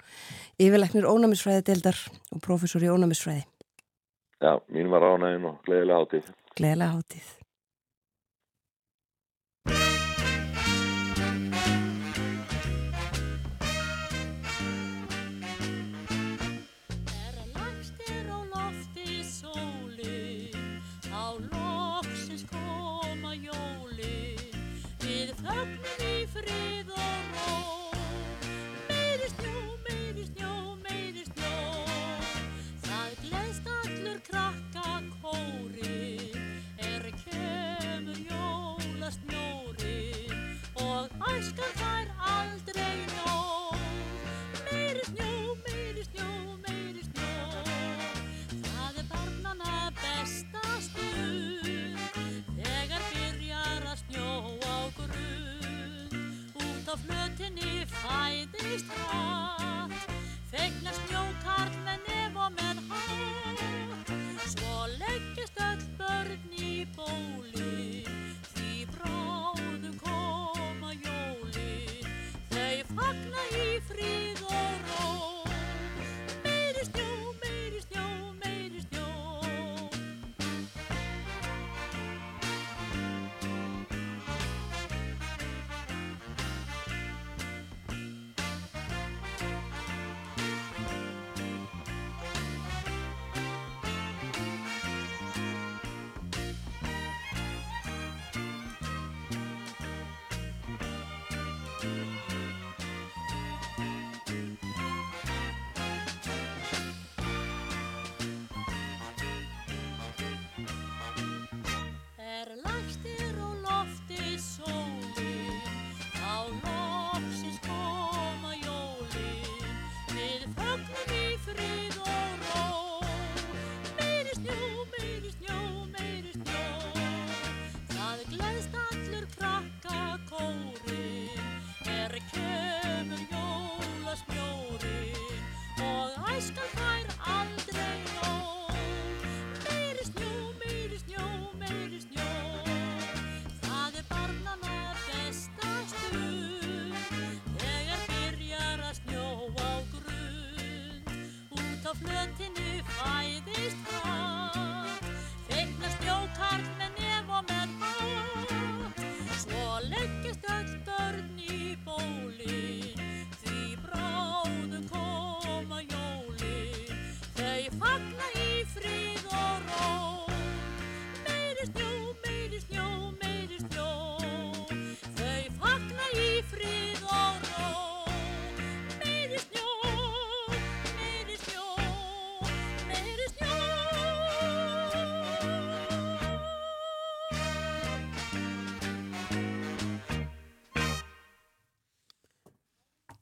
yfirleiknir 0.62 1.10
ónæmisfræði 1.10 1.68
deildar 1.70 2.00
og 2.32 2.44
professor 2.46 2.84
í 2.84 2.92
ónæmisfræði. 2.94 3.46
Já, 4.44 4.58
mín 4.72 4.92
var 4.92 5.08
ánægin 5.14 5.48
og 5.52 5.62
gleðilega 5.68 6.04
hátíð. 6.04 6.36
Gleðilega 6.58 6.98
hátíð. 6.98 7.32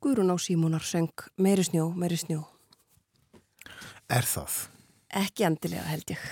Guðrún 0.02 0.34
á 0.34 0.38
Símónar 0.42 0.82
söng 0.82 1.14
meiri 1.38 1.62
snjó, 1.62 1.92
meiri 1.94 2.18
snjó. 2.18 2.42
Er 4.10 4.26
það? 4.26 4.56
Ekki 5.22 5.46
endilega 5.46 5.86
held 5.86 6.14
ég. 6.16 6.24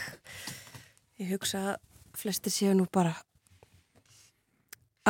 Ég 1.21 1.35
hugsa 1.35 1.61
að 1.61 1.75
flestir 2.17 2.53
séu 2.53 2.73
nú 2.73 2.87
bara 2.89 3.13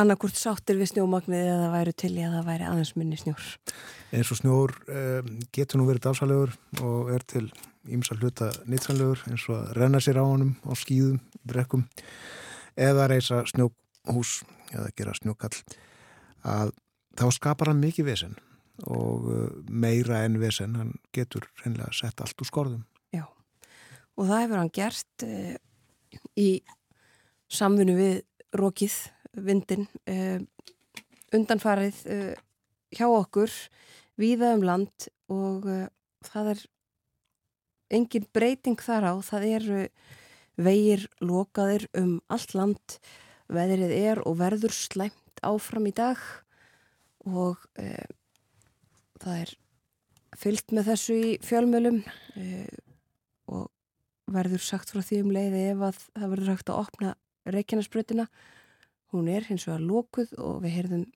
annarkvort 0.00 0.36
sáttir 0.38 0.78
við 0.78 0.92
snjómagnið 0.92 1.40
eða 1.40 1.62
það 1.62 1.74
væru 1.74 1.94
til 2.02 2.10
að 2.12 2.34
það 2.36 2.50
væri 2.50 2.66
aðeins 2.68 2.92
minni 2.96 3.18
snjór. 3.20 3.48
eins 4.12 4.30
og 4.32 4.40
snjór 4.40 4.74
um, 4.92 5.32
getur 5.56 5.80
nú 5.80 5.86
verið 5.88 6.04
dásalegur 6.06 6.54
og 6.84 7.10
er 7.14 7.24
til 7.32 7.46
ímsa 7.88 8.16
hluta 8.18 8.50
nýtsanlegur 8.68 9.24
eins 9.30 9.48
og 9.48 9.56
að 9.56 9.72
renna 9.78 10.02
sér 10.04 10.20
á 10.20 10.24
honum 10.24 10.54
á 10.68 10.72
skýðum, 10.76 11.20
brekkum 11.48 11.86
eða 12.76 13.08
reysa 13.10 13.42
snjóhús 13.50 14.40
eða 14.70 14.92
gera 14.96 15.16
snjókall 15.16 15.56
að 16.44 16.72
þá 17.18 17.26
skapar 17.36 17.72
hann 17.72 17.82
mikið 17.82 18.12
vesen 18.12 18.38
og 18.88 19.28
uh, 19.28 19.48
meira 19.68 20.24
en 20.24 20.38
vesen 20.40 20.76
hann 20.78 20.92
getur 21.14 21.48
reynilega 21.62 21.92
sett 21.94 22.20
allt 22.22 22.40
úr 22.40 22.48
skorðum. 22.48 22.84
Já, 23.14 23.26
og 24.16 24.28
það 24.28 24.42
hefur 24.44 24.60
hann 24.60 24.74
gert 24.74 25.24
uh, 25.26 25.54
í 26.38 26.50
samfunnu 27.50 27.96
við 27.98 28.20
rókið, 28.56 28.96
vindin, 29.46 29.86
uh, 30.10 30.40
undanfarið 31.36 32.02
uh, 32.10 32.34
hjá 32.96 33.06
okkur, 33.08 33.54
víða 34.20 34.54
um 34.56 34.64
land 34.66 35.08
og 35.30 35.66
það 36.26 36.48
er 36.52 36.62
engin 37.94 38.26
breyting 38.34 38.82
þar 38.82 39.06
á, 39.06 39.14
það 39.24 39.46
eru 39.54 39.82
vegir 40.60 41.06
lokaðir 41.22 41.86
um 41.96 42.18
allt 42.28 42.52
land, 42.58 42.98
veðrið 43.48 43.94
er 43.94 44.20
og 44.26 44.36
verður 44.42 44.74
slæmt 44.74 45.40
áfram 45.46 45.86
í 45.88 45.94
dag 45.96 46.18
og 47.30 47.62
það 49.20 49.42
er 49.44 49.54
fyllt 50.40 50.74
með 50.74 50.90
þessu 50.92 51.16
í 51.18 51.30
fjölmölum 51.44 52.00
uh, 52.04 52.78
og 53.50 53.68
verður 54.30 54.62
sagt 54.62 54.92
frá 54.92 55.02
því 55.02 55.22
um 55.24 55.34
leiði 55.34 55.64
ef 55.72 55.84
að 55.88 56.00
það 56.06 56.32
verður 56.34 56.52
hægt 56.54 56.70
að 56.70 56.82
opna 56.84 57.14
Reykjanesbrötina. 57.50 58.26
Hún 59.10 59.30
er 59.32 59.46
hins 59.48 59.66
vegar 59.66 59.82
lókuð 59.82 60.36
og 60.38 60.60
við 60.62 60.76
heyrðum 60.76 61.06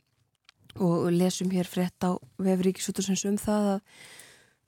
og 0.82 1.10
lesum 1.14 1.52
hér 1.54 1.68
frétt 1.70 2.02
á 2.02 2.18
vefríkisútursins 2.42 3.22
um 3.28 3.36
það 3.38 3.68
að 3.76 3.82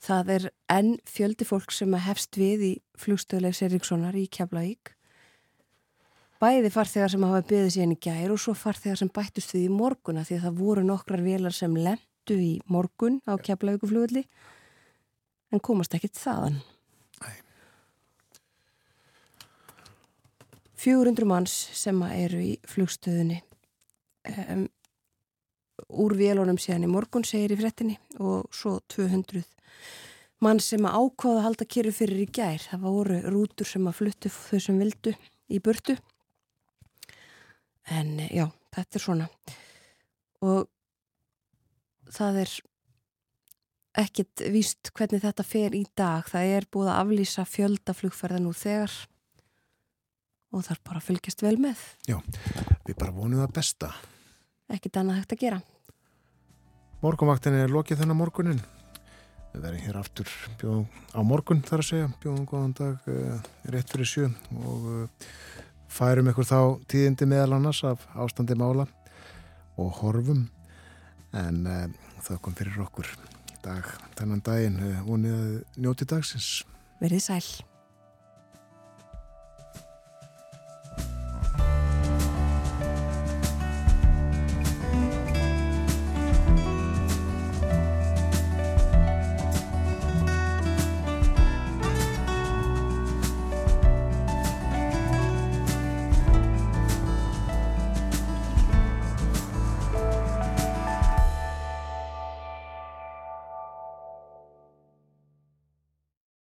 það 0.06 0.28
er 0.36 0.44
enn 0.70 0.92
fjöldi 1.08 1.46
fólk 1.48 1.72
sem 1.74 1.94
að 1.96 2.04
hefst 2.06 2.38
við 2.38 2.62
í 2.62 2.72
flugstöðlegs 3.00 3.62
Erikssonar 3.66 4.14
í 4.14 4.28
Keflavík. 4.30 4.92
Bæði 6.38 6.70
farþegar 6.70 7.10
sem 7.10 7.24
hafa 7.24 7.42
byggðið 7.48 7.72
síðan 7.74 7.94
í 7.96 8.00
gær 8.06 8.34
og 8.34 8.40
svo 8.42 8.52
farþegar 8.54 9.00
sem 9.00 9.10
bættust 9.10 9.54
við 9.56 9.66
í 9.66 9.72
morguna 9.72 10.24
því 10.26 10.36
að 10.36 10.46
það 10.46 10.58
voru 10.60 10.84
nokkrar 10.84 11.24
velar 11.24 11.56
sem 11.56 11.74
lendu 12.26 12.42
í 12.42 12.60
morgun 12.66 13.20
á 13.26 13.38
Keflavíkuflugulli 13.38 14.24
en 15.52 15.60
komast 15.60 15.94
ekkit 15.94 16.16
þaðan. 16.18 16.62
400 20.76 21.26
manns 21.26 21.52
sem 21.74 21.96
eru 22.02 22.40
í 22.42 22.56
flugstöðunni. 22.66 23.40
Um, 24.26 24.66
úr 25.88 26.14
vélunum 26.18 26.58
síðan 26.58 26.84
í 26.86 26.90
morgun 26.90 27.24
segir 27.24 27.54
í 27.54 27.58
frettinni 27.58 27.96
og 28.18 28.46
svo 28.54 28.80
200 28.92 29.42
mann 30.42 30.60
sem 30.60 30.84
að 30.84 30.98
ákvaða 30.98 31.40
að 31.40 31.46
halda 31.46 31.66
kyrru 31.66 31.94
fyrir 31.94 32.22
í 32.26 32.28
gær. 32.28 32.60
Það 32.60 32.86
voru 32.86 33.20
rútur 33.30 33.66
sem 33.66 33.86
að 33.86 33.98
fluttu 34.02 34.30
þau 34.30 34.60
sem 34.60 34.78
vildu 34.78 35.14
í 35.48 35.62
burtu. 35.62 35.96
En 37.86 38.18
já, 38.28 38.50
þetta 38.74 38.98
er 38.98 39.06
svona. 39.06 39.28
Og 40.42 40.66
það 42.14 42.40
er 42.44 42.54
ekkit 44.02 44.44
víst 44.52 44.90
hvernig 44.96 45.22
þetta 45.24 45.44
fer 45.46 45.76
í 45.76 45.84
dag. 45.96 46.26
Það 46.28 46.56
er 46.58 46.66
búið 46.72 46.90
að 46.92 47.00
aflýsa 47.02 47.46
fjöldaflugferða 47.48 48.42
nú 48.44 48.52
þegar 48.56 48.92
og 50.52 50.64
þarf 50.66 50.84
bara 50.86 51.02
fylgjast 51.02 51.42
vel 51.44 51.56
með. 51.60 51.80
Já, 52.08 52.20
við 52.86 52.94
bara 52.98 53.14
vonum 53.14 53.42
það 53.42 53.56
besta 53.56 53.90
Ekkit 54.72 54.96
annað 54.98 55.20
hægt 55.20 55.34
að 55.36 55.42
gera. 55.44 55.58
Morgunvaktin 57.02 57.54
er 57.54 57.70
lokið 57.70 58.00
þennan 58.00 58.18
morgunin 58.18 58.62
Við 59.56 59.62
verðum 59.64 59.84
hér 59.86 59.96
aftur 59.96 60.32
bjóðum, 60.60 60.88
á 61.16 61.20
morgun 61.24 61.62
þar 61.64 61.80
að 61.80 61.86
segja, 61.88 62.08
bjóðum 62.20 62.48
góðan 62.50 62.74
dag 62.76 63.06
uh, 63.08 63.46
rétt 63.72 63.88
fyrir 63.88 64.08
sjö 64.10 64.26
og 64.58 64.88
uh, 64.90 65.28
færum 65.88 66.28
ykkur 66.28 66.44
þá 66.44 66.58
tíðindi 66.92 67.28
meðal 67.30 67.54
annars 67.56 67.80
af 67.88 68.04
ástandi 68.20 68.52
mála 68.58 68.84
og 69.80 69.94
horfum 70.02 70.42
en 71.32 71.62
uh, 71.66 71.86
það 72.22 72.42
kom 72.44 72.58
fyrir 72.58 72.82
okkur 72.86 73.10
dag, 73.64 73.88
þennan 74.18 74.44
daginn, 74.46 74.82
vonið 75.08 75.38
að 75.38 75.80
njóti 75.82 76.06
dagsins 76.08 76.50
Verið 77.00 77.26
sæl. 77.26 77.75